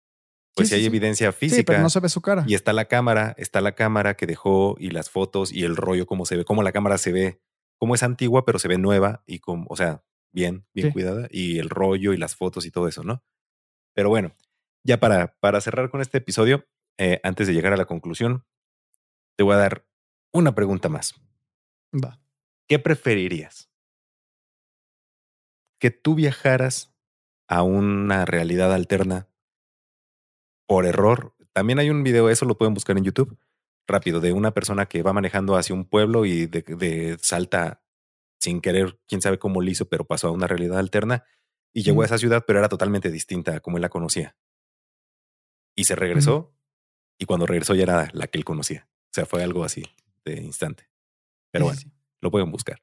pues 0.56 0.70
si 0.70 0.74
hay 0.74 0.84
evidencia 0.84 1.30
física. 1.30 1.58
Sí, 1.58 1.62
pero 1.62 1.78
no 1.82 1.88
se 1.88 2.00
ve 2.00 2.08
su 2.08 2.20
cara. 2.20 2.42
Y 2.48 2.56
está 2.56 2.72
la 2.72 2.86
cámara, 2.86 3.32
está 3.38 3.60
la 3.60 3.76
cámara 3.76 4.14
que 4.16 4.26
dejó 4.26 4.74
y 4.80 4.90
las 4.90 5.08
fotos 5.08 5.52
y 5.52 5.62
el 5.62 5.76
rollo, 5.76 6.04
cómo 6.04 6.26
se 6.26 6.36
ve, 6.36 6.44
cómo 6.44 6.64
la 6.64 6.72
cámara 6.72 6.98
se 6.98 7.12
ve, 7.12 7.40
cómo 7.78 7.94
es 7.94 8.02
antigua, 8.02 8.44
pero 8.44 8.58
se 8.58 8.66
ve 8.66 8.76
nueva 8.76 9.22
y 9.24 9.38
como, 9.38 9.66
o 9.68 9.76
sea, 9.76 10.02
bien, 10.32 10.66
bien 10.74 10.90
cuidada. 10.90 11.28
Y 11.30 11.60
el 11.60 11.70
rollo 11.70 12.12
y 12.12 12.16
las 12.16 12.34
fotos 12.34 12.66
y 12.66 12.72
todo 12.72 12.88
eso, 12.88 13.04
¿no? 13.04 13.22
Pero 13.94 14.08
bueno, 14.08 14.34
ya 14.82 14.98
para, 14.98 15.36
para 15.38 15.60
cerrar 15.60 15.90
con 15.90 16.00
este 16.00 16.18
episodio, 16.18 16.66
eh, 16.98 17.20
antes 17.22 17.46
de 17.46 17.54
llegar 17.54 17.72
a 17.72 17.76
la 17.76 17.84
conclusión, 17.84 18.44
te 19.36 19.44
voy 19.44 19.54
a 19.54 19.58
dar 19.58 19.86
una 20.32 20.56
pregunta 20.56 20.88
más. 20.88 21.14
Va. 21.94 22.18
¿Qué 22.66 22.80
preferirías? 22.80 23.70
¿Que 25.78 25.90
tú 25.90 26.14
viajaras 26.14 26.96
a 27.48 27.62
una 27.62 28.24
realidad 28.24 28.72
alterna 28.72 29.28
por 30.66 30.86
error. 30.86 31.34
También 31.52 31.78
hay 31.78 31.90
un 31.90 32.02
video, 32.02 32.28
eso 32.28 32.44
lo 32.44 32.58
pueden 32.58 32.74
buscar 32.74 32.98
en 32.98 33.04
YouTube, 33.04 33.38
rápido, 33.86 34.20
de 34.20 34.32
una 34.32 34.52
persona 34.52 34.86
que 34.86 35.02
va 35.02 35.12
manejando 35.12 35.56
hacia 35.56 35.74
un 35.74 35.84
pueblo 35.84 36.26
y 36.26 36.46
de, 36.46 37.16
salta 37.20 37.82
sin 38.38 38.60
querer, 38.60 38.98
quién 39.06 39.22
sabe 39.22 39.38
cómo 39.38 39.62
lo 39.62 39.70
hizo, 39.70 39.88
pero 39.88 40.04
pasó 40.04 40.28
a 40.28 40.32
una 40.32 40.46
realidad 40.46 40.78
alterna 40.78 41.24
y 41.72 41.82
llegó 41.82 42.02
a 42.02 42.06
esa 42.06 42.18
ciudad, 42.18 42.44
pero 42.46 42.58
era 42.58 42.68
totalmente 42.68 43.10
distinta 43.10 43.56
a 43.56 43.60
como 43.60 43.78
él 43.78 43.82
la 43.82 43.88
conocía. 43.88 44.36
Y 45.74 45.84
se 45.84 45.94
regresó 45.94 46.54
y 47.18 47.26
cuando 47.26 47.46
regresó 47.46 47.74
ya 47.74 47.84
era 47.84 48.08
la 48.12 48.26
que 48.26 48.38
él 48.38 48.44
conocía. 48.44 48.88
O 49.06 49.12
sea, 49.12 49.26
fue 49.26 49.42
algo 49.42 49.64
así 49.64 49.84
de 50.24 50.42
instante. 50.42 50.88
Pero 51.50 51.66
bueno, 51.66 51.80
lo 52.20 52.30
pueden 52.30 52.50
buscar. 52.50 52.82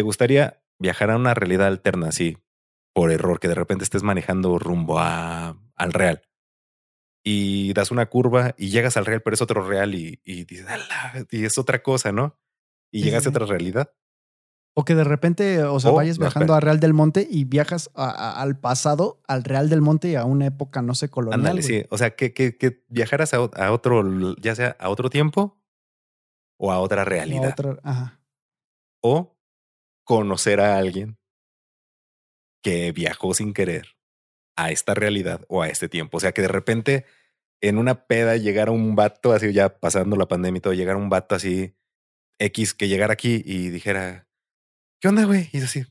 ¿Te 0.00 0.04
gustaría 0.04 0.62
viajar 0.78 1.10
a 1.10 1.16
una 1.18 1.34
realidad 1.34 1.66
alterna 1.66 2.08
así 2.08 2.38
por 2.94 3.12
error, 3.12 3.38
que 3.38 3.48
de 3.48 3.54
repente 3.54 3.84
estés 3.84 4.02
manejando 4.02 4.58
rumbo 4.58 4.98
a, 4.98 5.58
al 5.76 5.92
real? 5.92 6.22
y 7.22 7.74
das 7.74 7.90
una 7.90 8.06
curva 8.06 8.54
y 8.56 8.70
llegas 8.70 8.96
al 8.96 9.04
real, 9.04 9.20
pero 9.20 9.34
es 9.34 9.42
otro 9.42 9.62
real 9.62 9.94
y, 9.94 10.22
y 10.24 10.44
dices, 10.44 10.64
y 11.30 11.44
es 11.44 11.58
otra 11.58 11.82
cosa, 11.82 12.12
¿no? 12.12 12.40
Y 12.90 13.02
llegas 13.02 13.26
a 13.26 13.28
otra 13.28 13.44
realidad. 13.44 13.92
O 14.72 14.86
que 14.86 14.94
de 14.94 15.04
repente, 15.04 15.64
o 15.64 15.78
sea, 15.80 15.90
vayas 15.90 16.16
viajando 16.18 16.54
a 16.54 16.60
Real 16.60 16.80
del 16.80 16.94
Monte 16.94 17.28
y 17.30 17.44
viajas 17.44 17.90
al 17.92 18.58
pasado, 18.58 19.20
al 19.28 19.44
Real 19.44 19.68
del 19.68 19.82
Monte 19.82 20.08
y 20.08 20.14
a 20.14 20.24
una 20.24 20.46
época, 20.46 20.80
no 20.80 20.94
sé, 20.94 21.10
colonial. 21.10 21.40
Ándale, 21.40 21.60
sí. 21.60 21.84
O 21.90 21.98
sea, 21.98 22.16
que, 22.16 22.32
que, 22.32 22.56
que 22.56 22.82
viajaras 22.88 23.34
a, 23.34 23.36
a, 23.36 23.70
otro, 23.70 24.34
ya 24.36 24.54
sea 24.54 24.78
a 24.80 24.88
otro 24.88 25.10
tiempo 25.10 25.60
o 26.58 26.72
a 26.72 26.78
otra 26.78 27.04
realidad. 27.04 27.54
O 29.02 29.36
conocer 30.10 30.58
a 30.58 30.76
alguien 30.76 31.16
que 32.64 32.90
viajó 32.90 33.32
sin 33.32 33.54
querer 33.54 33.96
a 34.56 34.72
esta 34.72 34.92
realidad 34.92 35.44
o 35.48 35.62
a 35.62 35.68
este 35.68 35.88
tiempo. 35.88 36.16
O 36.16 36.20
sea, 36.20 36.32
que 36.32 36.42
de 36.42 36.48
repente 36.48 37.06
en 37.60 37.78
una 37.78 38.08
peda 38.08 38.36
llegara 38.36 38.72
un 38.72 38.96
vato 38.96 39.32
así, 39.32 39.52
ya 39.52 39.78
pasando 39.78 40.16
la 40.16 40.26
pandemia 40.26 40.58
y 40.58 40.60
todo, 40.62 40.72
llegara 40.72 40.98
un 40.98 41.10
vato 41.10 41.36
así 41.36 41.76
X 42.40 42.74
que 42.74 42.88
llegara 42.88 43.12
aquí 43.12 43.40
y 43.46 43.68
dijera, 43.68 44.26
¿qué 45.00 45.06
onda, 45.06 45.26
güey? 45.26 45.48
Y 45.52 45.58
así, 45.58 45.86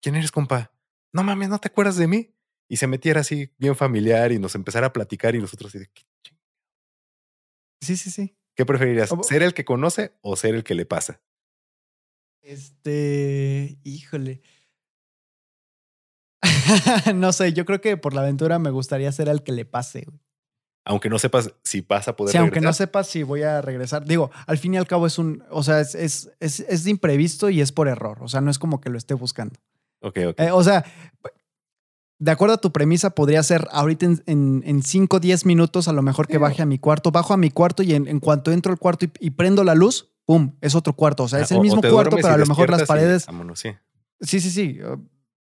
¿quién 0.00 0.14
eres, 0.14 0.30
compa? 0.30 0.70
No 1.12 1.24
mames, 1.24 1.48
¿no 1.48 1.58
te 1.58 1.66
acuerdas 1.66 1.96
de 1.96 2.06
mí? 2.06 2.36
Y 2.68 2.76
se 2.76 2.86
metiera 2.86 3.22
así 3.22 3.52
bien 3.58 3.74
familiar 3.74 4.30
y 4.30 4.38
nos 4.38 4.54
empezara 4.54 4.86
a 4.86 4.92
platicar 4.92 5.34
y 5.34 5.40
nosotros 5.40 5.70
así 5.70 5.80
de, 5.80 5.90
Sí, 7.80 7.96
sí, 7.96 8.12
sí. 8.12 8.38
¿Qué 8.54 8.64
preferirías? 8.64 9.10
¿Ser 9.22 9.42
el 9.42 9.54
que 9.54 9.64
conoce 9.64 10.16
o 10.20 10.36
ser 10.36 10.54
el 10.54 10.62
que 10.62 10.76
le 10.76 10.86
pasa? 10.86 11.20
Este, 12.46 13.76
híjole. 13.82 14.40
no 17.14 17.32
sé, 17.32 17.52
yo 17.52 17.64
creo 17.64 17.80
que 17.80 17.96
por 17.96 18.14
la 18.14 18.20
aventura 18.20 18.60
me 18.60 18.70
gustaría 18.70 19.10
ser 19.10 19.28
el 19.28 19.42
que 19.42 19.50
le 19.50 19.64
pase. 19.64 20.06
Aunque 20.84 21.10
no 21.10 21.18
sepas 21.18 21.52
si 21.64 21.82
pasa 21.82 22.12
a 22.12 22.16
poder 22.16 22.30
sí, 22.30 22.38
aunque 22.38 22.60
no 22.60 22.72
sepas 22.72 23.08
si 23.08 23.24
voy 23.24 23.42
a 23.42 23.60
regresar. 23.62 24.04
Digo, 24.04 24.30
al 24.46 24.58
fin 24.58 24.74
y 24.74 24.76
al 24.76 24.86
cabo 24.86 25.08
es 25.08 25.18
un, 25.18 25.42
o 25.50 25.64
sea, 25.64 25.80
es, 25.80 25.96
es, 25.96 26.30
es, 26.38 26.84
de 26.84 26.90
imprevisto 26.90 27.50
y 27.50 27.60
es 27.60 27.72
por 27.72 27.88
error. 27.88 28.18
O 28.20 28.28
sea, 28.28 28.40
no 28.40 28.52
es 28.52 28.60
como 28.60 28.80
que 28.80 28.90
lo 28.90 28.98
esté 28.98 29.14
buscando. 29.14 29.58
Ok, 30.00 30.18
ok. 30.28 30.40
Eh, 30.40 30.52
o 30.52 30.62
sea, 30.62 30.84
de 32.20 32.30
acuerdo 32.30 32.54
a 32.54 32.60
tu 32.60 32.70
premisa, 32.70 33.10
podría 33.10 33.42
ser 33.42 33.66
ahorita 33.72 34.06
en 34.26 34.82
5 34.84 35.16
o 35.16 35.20
10 35.20 35.46
minutos 35.46 35.88
a 35.88 35.92
lo 35.92 36.02
mejor 36.02 36.28
que 36.28 36.38
baje 36.38 36.62
a 36.62 36.66
mi 36.66 36.78
cuarto. 36.78 37.10
Bajo 37.10 37.34
a 37.34 37.36
mi 37.36 37.50
cuarto 37.50 37.82
y 37.82 37.92
en, 37.92 38.20
cuanto 38.20 38.52
entro 38.52 38.70
al 38.70 38.78
cuarto 38.78 39.06
y, 39.18 39.30
prendo 39.30 39.64
la 39.64 39.74
luz, 39.74 40.12
¡pum! 40.26 40.52
Es 40.60 40.74
otro 40.74 40.94
cuarto. 40.94 41.24
O 41.24 41.28
sea, 41.28 41.40
es 41.40 41.50
ah, 41.50 41.54
el 41.54 41.62
mismo 41.62 41.80
cuarto, 41.80 42.16
pero 42.16 42.34
a 42.34 42.36
lo 42.36 42.46
mejor 42.46 42.68
las 42.68 42.82
paredes... 42.82 43.26
sí. 43.54 43.70
sí, 44.20 44.40
sí, 44.40 44.50
sí. 44.50 44.80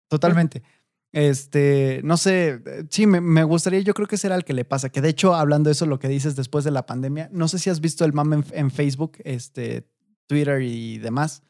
Totalmente. 0.07 0.63
Este, 1.11 2.01
no 2.03 2.17
sé, 2.17 2.61
sí, 2.89 3.07
me, 3.07 3.43
gustaría, 3.43 3.79
yo 3.79 3.95
creo 3.95 4.07
que 4.07 4.17
será 4.17 4.35
el 4.35 4.45
que 4.45 4.53
le 4.53 4.63
pasa, 4.63 4.89
que 4.89 5.01
de 5.01 5.09
hecho, 5.09 5.33
hablando 5.33 5.69
de 5.69 5.71
eso, 5.71 5.87
lo 5.87 5.97
que 5.97 6.07
dices 6.07 6.35
después 6.35 6.63
de 6.63 6.71
la 6.71 6.85
pandemia, 6.85 7.29
no 7.31 7.47
sé 7.47 7.57
si 7.57 7.71
has 7.71 7.81
visto 7.81 8.05
el 8.05 8.13
mame 8.13 8.43
en, 8.51 8.69
Facebook, 8.69 9.17
este, 9.23 9.89
Twitter 10.27 10.61
y 10.61 10.99
demás. 10.99 11.41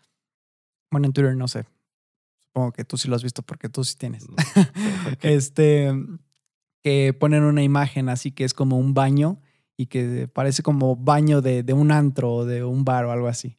Bueno, 0.91 1.07
en 1.07 1.13
Twitter 1.13 1.35
no 1.35 1.47
sé. 1.49 1.65
Supongo 2.39 2.71
que 2.71 2.85
tú 2.85 2.97
sí 2.97 3.09
lo 3.09 3.15
has 3.15 3.23
visto 3.23 3.41
porque 3.41 3.67
tú 3.67 3.83
sí 3.83 3.95
tienes. 3.97 4.25
este, 5.21 5.93
que 6.81 7.13
ponen 7.13 7.43
una 7.43 7.61
imagen 7.61 8.07
así 8.07 8.31
que 8.31 8.45
es 8.45 8.53
como 8.53 8.77
un 8.77 8.93
baño 8.93 9.41
y 9.79 9.85
que 9.85 10.27
parece 10.27 10.61
como 10.61 10.97
baño 10.97 11.41
de, 11.41 11.63
de 11.63 11.71
un 11.71 11.91
antro 11.91 12.33
o 12.33 12.45
de 12.45 12.65
un 12.65 12.83
bar 12.83 13.05
o 13.05 13.11
algo 13.13 13.27
así. 13.27 13.57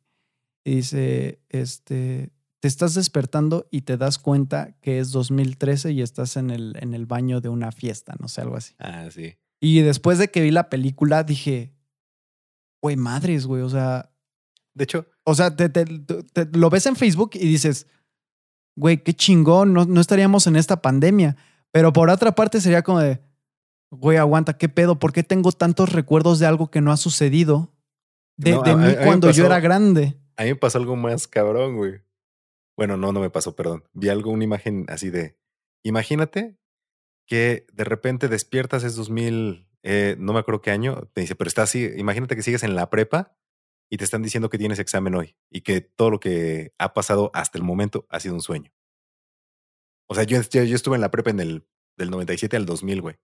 Y 0.67 0.75
dice, 0.77 1.41
este, 1.49 2.31
te 2.61 2.69
estás 2.69 2.93
despertando 2.95 3.67
y 3.71 3.81
te 3.83 3.97
das 3.97 4.19
cuenta 4.19 4.77
que 4.83 4.99
es 4.99 5.13
2013 5.13 5.93
y 5.93 6.03
estás 6.03 6.37
en 6.37 6.51
el, 6.51 6.77
en 6.79 6.93
el 6.93 7.07
baño 7.07 7.41
de 7.41 7.49
una 7.49 7.73
fiesta, 7.73 8.15
no 8.21 8.29
sé, 8.29 8.43
algo 8.43 8.57
así. 8.57 8.75
Ah, 8.79 9.09
sí. 9.11 9.37
Y 9.63 9.81
después 9.81 10.19
de 10.19 10.31
que 10.31 10.43
vi 10.43 10.51
la 10.51 10.69
película 10.69 11.25
dije, 11.25 11.73
güey, 12.83 12.97
madres, 12.97 13.47
güey, 13.47 13.63
o 13.63 13.71
sea, 13.71 14.11
De 14.75 14.85
hecho, 14.85 15.07
O 15.25 15.35
sea, 15.35 15.57
te, 15.57 15.71
te- 15.71 15.85
te- 15.87 16.59
lo 16.59 16.69
ves 16.69 16.85
en 16.85 16.97
Facebook 16.97 17.31
y 17.35 17.47
dices, 17.47 17.87
güey, 18.77 19.03
qué 19.03 19.15
chingón, 19.15 19.73
no, 19.73 19.87
no 19.87 20.01
estaríamos 20.03 20.47
en 20.47 20.57
esta 20.57 20.83
pandemia. 20.83 21.37
Pero 21.73 21.95
por 21.95 22.11
otra 22.11 22.35
parte 22.35 22.61
sería 22.61 22.83
como 22.83 23.01
de, 23.01 23.21
güey, 23.91 24.17
aguanta, 24.19 24.57
¿qué 24.59 24.69
pedo? 24.69 24.99
¿Por 24.99 25.13
qué 25.13 25.23
tengo 25.23 25.53
tantos 25.53 25.93
recuerdos 25.93 26.39
de 26.39 26.47
algo 26.47 26.71
que 26.71 26.81
no 26.81 26.93
ha 26.93 26.97
sucedido 26.97 27.73
de, 28.37 28.53
No, 28.53 28.63
de 28.63 28.71
a- 28.71 28.75
a- 28.75 28.77
mí 28.77 28.93
a 28.93 29.05
cuando 29.05 29.31
yo 29.31 29.47
era 29.47 29.61
grande? 29.61 30.17
a 30.37 30.45
mí 30.45 30.51
me 30.51 30.57
pasó 30.57 30.79
algo 30.79 30.97
más 30.97 31.27
cabrón, 31.29 31.77
güey. 31.77 32.01
Bueno, 32.77 32.97
no, 32.97 33.13
no 33.13 33.21
me 33.21 33.29
pasó, 33.31 33.55
perdón. 33.55 33.85
Vi 33.93 34.09
algo, 34.09 34.31
una 34.31 34.45
imagen 34.45 34.87
así 34.89 35.11
de. 35.11 35.37
Imagínate 35.83 36.57
que 37.27 37.67
de 37.73 37.85
repente 37.85 38.29
despiertas, 38.29 38.85
es 38.85 38.97
2000, 38.97 39.69
eh, 39.83 40.17
no 40.19 40.33
me 40.33 40.39
acuerdo 40.39 40.63
qué 40.63 40.71
año, 40.71 41.09
te 41.13 41.21
dice, 41.21 41.35
pero 41.35 41.49
está 41.49 41.63
así. 41.63 41.91
Imagínate 41.97 42.37
que 42.37 42.43
sigues 42.43 42.63
en 42.63 42.75
la 42.75 42.89
prepa 42.89 43.37
y 43.91 43.99
te 43.99 44.05
están 44.05 44.23
diciendo 44.23 44.49
que 44.49 44.57
tienes 44.59 44.79
examen 44.79 45.15
hoy 45.15 45.37
y 45.51 45.61
que 45.61 45.81
todo 45.83 46.11
lo 46.11 46.21
que 46.21 46.73
ha 46.79 46.95
pasado 46.95 47.31
hasta 47.35 47.59
el 47.59 47.65
momento 47.65 48.07
ha 48.09 48.19
sido 48.21 48.35
un 48.35 48.41
sueño. 48.41 48.73
O 50.09 50.15
sea, 50.15 50.25
yo, 50.25 50.41
yo, 50.43 50.65
yo 50.65 50.75
estuve 50.77 50.95
en 50.97 51.01
la 51.03 51.11
prepa 51.11 51.31
en 51.31 51.41
el 51.41 51.67
del 51.99 52.11
97 52.11 52.57
al 52.57 52.67
2000, 52.67 53.01
güey. 53.03 53.17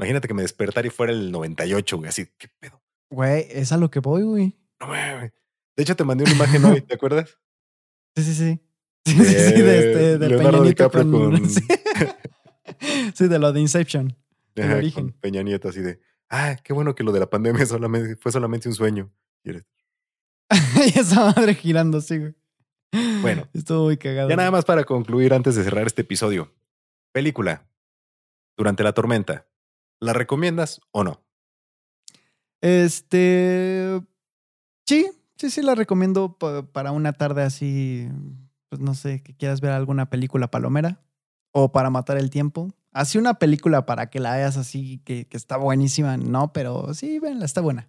Imagínate 0.00 0.28
que 0.28 0.34
me 0.34 0.42
despertara 0.42 0.86
y 0.86 0.90
fuera 0.90 1.12
el 1.12 1.30
98, 1.30 1.96
güey. 1.98 2.08
Así, 2.08 2.26
¿qué 2.38 2.48
pedo? 2.58 2.82
Güey, 3.10 3.46
es 3.50 3.70
a 3.72 3.76
lo 3.76 3.90
que 3.90 4.00
voy, 4.00 4.22
güey. 4.22 4.56
No, 4.80 4.86
mames. 4.88 5.32
De 5.76 5.82
hecho, 5.82 5.94
te 5.96 6.04
mandé 6.04 6.24
una 6.24 6.32
imagen 6.32 6.64
hoy, 6.64 6.80
¿te 6.80 6.94
acuerdas? 6.94 7.38
Sí, 8.16 8.24
sí, 8.24 8.34
sí. 8.34 8.60
Sí, 9.06 9.12
sí, 9.14 9.24
sí, 9.24 9.62
de, 9.62 9.78
este, 9.78 10.18
de 10.18 10.28
Leonardo 10.28 10.62
DiCaprio 10.62 11.10
con- 11.10 11.48
Sí. 11.50 11.60
Sí, 13.14 13.28
de 13.28 13.38
lo 13.38 13.52
de 13.52 13.60
Inception. 13.60 14.16
Ajá, 14.58 14.76
origen. 14.76 15.04
con 15.10 15.12
Peña 15.20 15.42
Nieto, 15.42 15.68
así 15.70 15.80
de, 15.80 16.00
ah, 16.28 16.56
qué 16.62 16.72
bueno 16.74 16.94
que 16.94 17.02
lo 17.02 17.10
de 17.12 17.20
la 17.20 17.28
pandemia 17.30 17.64
solamente, 17.66 18.16
fue 18.16 18.30
solamente 18.32 18.68
un 18.68 18.74
sueño. 18.74 19.10
Y 19.44 20.98
esa 20.98 21.26
madre 21.34 21.54
girando, 21.54 22.00
sí, 22.00 22.18
güey. 22.18 22.34
Bueno, 23.22 23.48
Estuvo 23.54 23.84
muy 23.84 23.96
cagado. 23.96 24.28
Ya 24.28 24.36
nada 24.36 24.50
más 24.50 24.64
para 24.64 24.84
concluir 24.84 25.32
antes 25.32 25.54
de 25.54 25.64
cerrar 25.64 25.86
este 25.86 26.02
episodio. 26.02 26.52
Película. 27.12 27.68
Durante 28.56 28.82
la 28.82 28.92
tormenta. 28.92 29.46
¿La 30.00 30.12
recomiendas 30.12 30.80
o 30.92 31.04
no? 31.04 31.22
Este. 32.60 34.00
Sí, 34.86 35.08
sí, 35.36 35.50
sí, 35.50 35.62
la 35.62 35.74
recomiendo 35.74 36.36
pa- 36.38 36.62
para 36.62 36.92
una 36.92 37.12
tarde 37.12 37.42
así. 37.42 38.08
Pues 38.68 38.80
no 38.80 38.94
sé, 38.94 39.22
que 39.22 39.34
quieras 39.36 39.60
ver 39.60 39.72
alguna 39.72 40.10
película 40.10 40.50
palomera 40.50 41.00
o 41.52 41.72
para 41.72 41.90
matar 41.90 42.18
el 42.18 42.30
tiempo. 42.30 42.72
Así 42.92 43.18
una 43.18 43.34
película 43.34 43.86
para 43.86 44.10
que 44.10 44.20
la 44.20 44.36
veas 44.36 44.56
así, 44.56 44.98
que, 45.04 45.26
que 45.26 45.36
está 45.36 45.56
buenísima, 45.56 46.16
no, 46.16 46.52
pero 46.52 46.92
sí, 46.94 47.18
venla, 47.18 47.44
está 47.44 47.60
buena. 47.60 47.88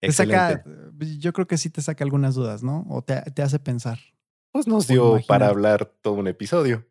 Te 0.00 0.10
saca, 0.12 0.52
Excelente. 0.52 1.18
yo 1.18 1.32
creo 1.32 1.46
que 1.46 1.58
sí 1.58 1.70
te 1.70 1.80
saca 1.80 2.02
algunas 2.02 2.34
dudas, 2.34 2.62
¿no? 2.64 2.84
O 2.88 3.02
te, 3.02 3.20
te 3.32 3.42
hace 3.42 3.58
pensar. 3.60 3.98
Pues 4.50 4.66
nos 4.66 4.86
dio 4.88 5.10
imaginar. 5.12 5.26
para 5.26 5.46
hablar 5.48 5.86
todo 6.02 6.14
un 6.14 6.26
episodio. 6.28 6.86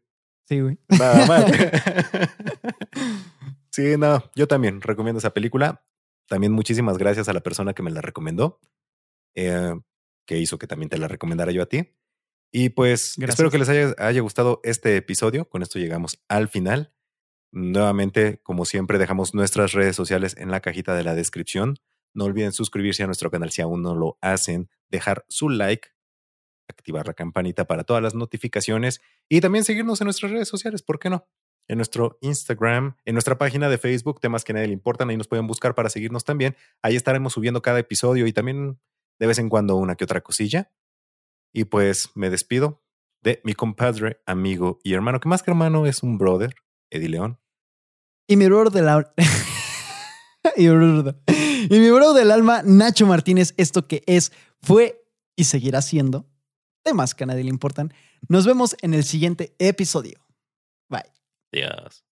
Sí, 0.48 0.62
güey. 0.62 0.78
Nada 0.88 1.26
más. 1.28 1.46
sí, 3.72 3.98
no, 3.98 4.24
yo 4.36 4.48
también 4.48 4.82
recomiendo 4.82 5.20
esa 5.20 5.34
película. 5.34 5.86
También 6.28 6.54
muchísimas 6.54 6.98
gracias 6.98 7.28
a 7.28 7.34
la 7.34 7.42
persona 7.42 7.74
que 7.74 7.84
me 7.84 7.92
la 7.92 8.02
recomendó, 8.02 8.60
eh, 9.36 9.74
que 10.26 10.38
hizo 10.38 10.58
que 10.58 10.68
también 10.68 10.90
te 10.90 10.98
la 10.98 11.08
recomendara 11.08 11.52
yo 11.52 11.64
a 11.64 11.66
ti. 11.66 11.94
Y 12.54 12.70
pues 12.70 13.16
Gracias. 13.18 13.36
espero 13.36 13.50
que 13.52 13.58
les 13.58 13.70
haya, 13.70 13.96
haya 13.98 14.22
gustado 14.22 14.60
este 14.64 14.96
episodio. 14.98 15.50
Con 15.50 15.62
esto 15.62 15.80
llegamos 15.80 16.22
al 16.28 16.48
final. 16.48 16.94
Nuevamente, 17.52 18.40
como 18.44 18.66
siempre, 18.66 18.98
dejamos 18.98 19.34
nuestras 19.34 19.74
redes 19.74 19.96
sociales 19.96 20.36
en 20.38 20.52
la 20.52 20.62
cajita 20.62 20.94
de 20.96 21.04
la 21.04 21.16
descripción. 21.16 21.78
No 22.14 22.26
olviden 22.26 22.52
suscribirse 22.52 23.04
a 23.04 23.08
nuestro 23.08 23.32
canal 23.32 23.52
si 23.52 23.62
aún 23.62 23.82
no 23.82 23.96
lo 23.96 24.18
hacen, 24.22 24.70
dejar 24.90 25.26
su 25.30 25.50
like, 25.50 25.90
activar 26.68 27.08
la 27.08 27.14
campanita 27.14 27.66
para 27.66 27.84
todas 27.84 28.04
las 28.04 28.16
notificaciones 28.16 29.02
y 29.30 29.42
también 29.42 29.64
seguirnos 29.64 30.02
en 30.02 30.06
nuestras 30.06 30.32
redes 30.32 30.48
sociales, 30.48 30.82
¿por 30.82 31.00
qué 31.00 31.10
no? 31.10 31.28
En 31.68 31.78
nuestro 31.78 32.18
Instagram, 32.22 32.98
en 33.06 33.14
nuestra 33.14 33.38
página 33.38 33.70
de 33.70 33.78
Facebook, 33.78 34.20
temas 34.20 34.44
que 34.44 34.52
a 34.52 34.56
nadie 34.56 34.68
le 34.68 34.74
importan, 34.74 35.10
ahí 35.10 35.18
nos 35.18 35.28
pueden 35.28 35.48
buscar 35.48 35.74
para 35.74 35.90
seguirnos 35.90 36.26
también. 36.26 36.56
Ahí 36.82 36.96
estaremos 36.96 37.34
subiendo 37.34 37.62
cada 37.62 37.80
episodio 37.80 38.28
y 38.28 38.34
también 38.34 38.80
de 39.20 39.28
vez 39.28 39.40
en 39.40 39.50
cuando 39.50 39.76
una 39.76 39.96
que 39.96 40.04
otra 40.04 40.22
cosilla. 40.22 40.72
Y 41.54 41.66
pues 41.66 42.10
me 42.16 42.30
despido 42.30 42.82
de 43.22 43.40
mi 43.44 43.54
compadre, 43.54 44.22
amigo 44.26 44.80
y 44.84 44.94
hermano, 44.94 45.20
que 45.20 45.30
más 45.30 45.44
que 45.44 45.52
hermano 45.52 45.86
es 45.86 46.04
un 46.04 46.18
brother, 46.18 46.56
Eddie 46.90 47.10
León. 47.10 47.40
Y 48.28 48.36
mi 48.36 48.48
bro 48.48 48.70
de 48.70 48.82
la. 48.82 49.14
y, 50.56 50.68
mi 50.68 51.92
bro 51.92 52.14
del 52.14 52.32
alma, 52.32 52.62
Nacho 52.64 53.06
Martínez, 53.06 53.54
esto 53.58 53.88
que 53.88 54.04
es, 54.08 54.32
fue 54.62 55.04
y 55.36 55.46
seguirá 55.46 55.82
siendo 55.82 56.28
temas 56.84 57.14
que 57.14 57.24
a 57.24 57.28
nadie 57.28 57.44
le 57.44 57.50
importan. 57.50 57.94
Nos 58.28 58.46
vemos 58.46 58.76
en 58.82 58.94
el 58.94 59.04
siguiente 59.04 59.56
episodio. 59.60 60.21
Bye. 61.52 61.60
Dios. 61.60 62.04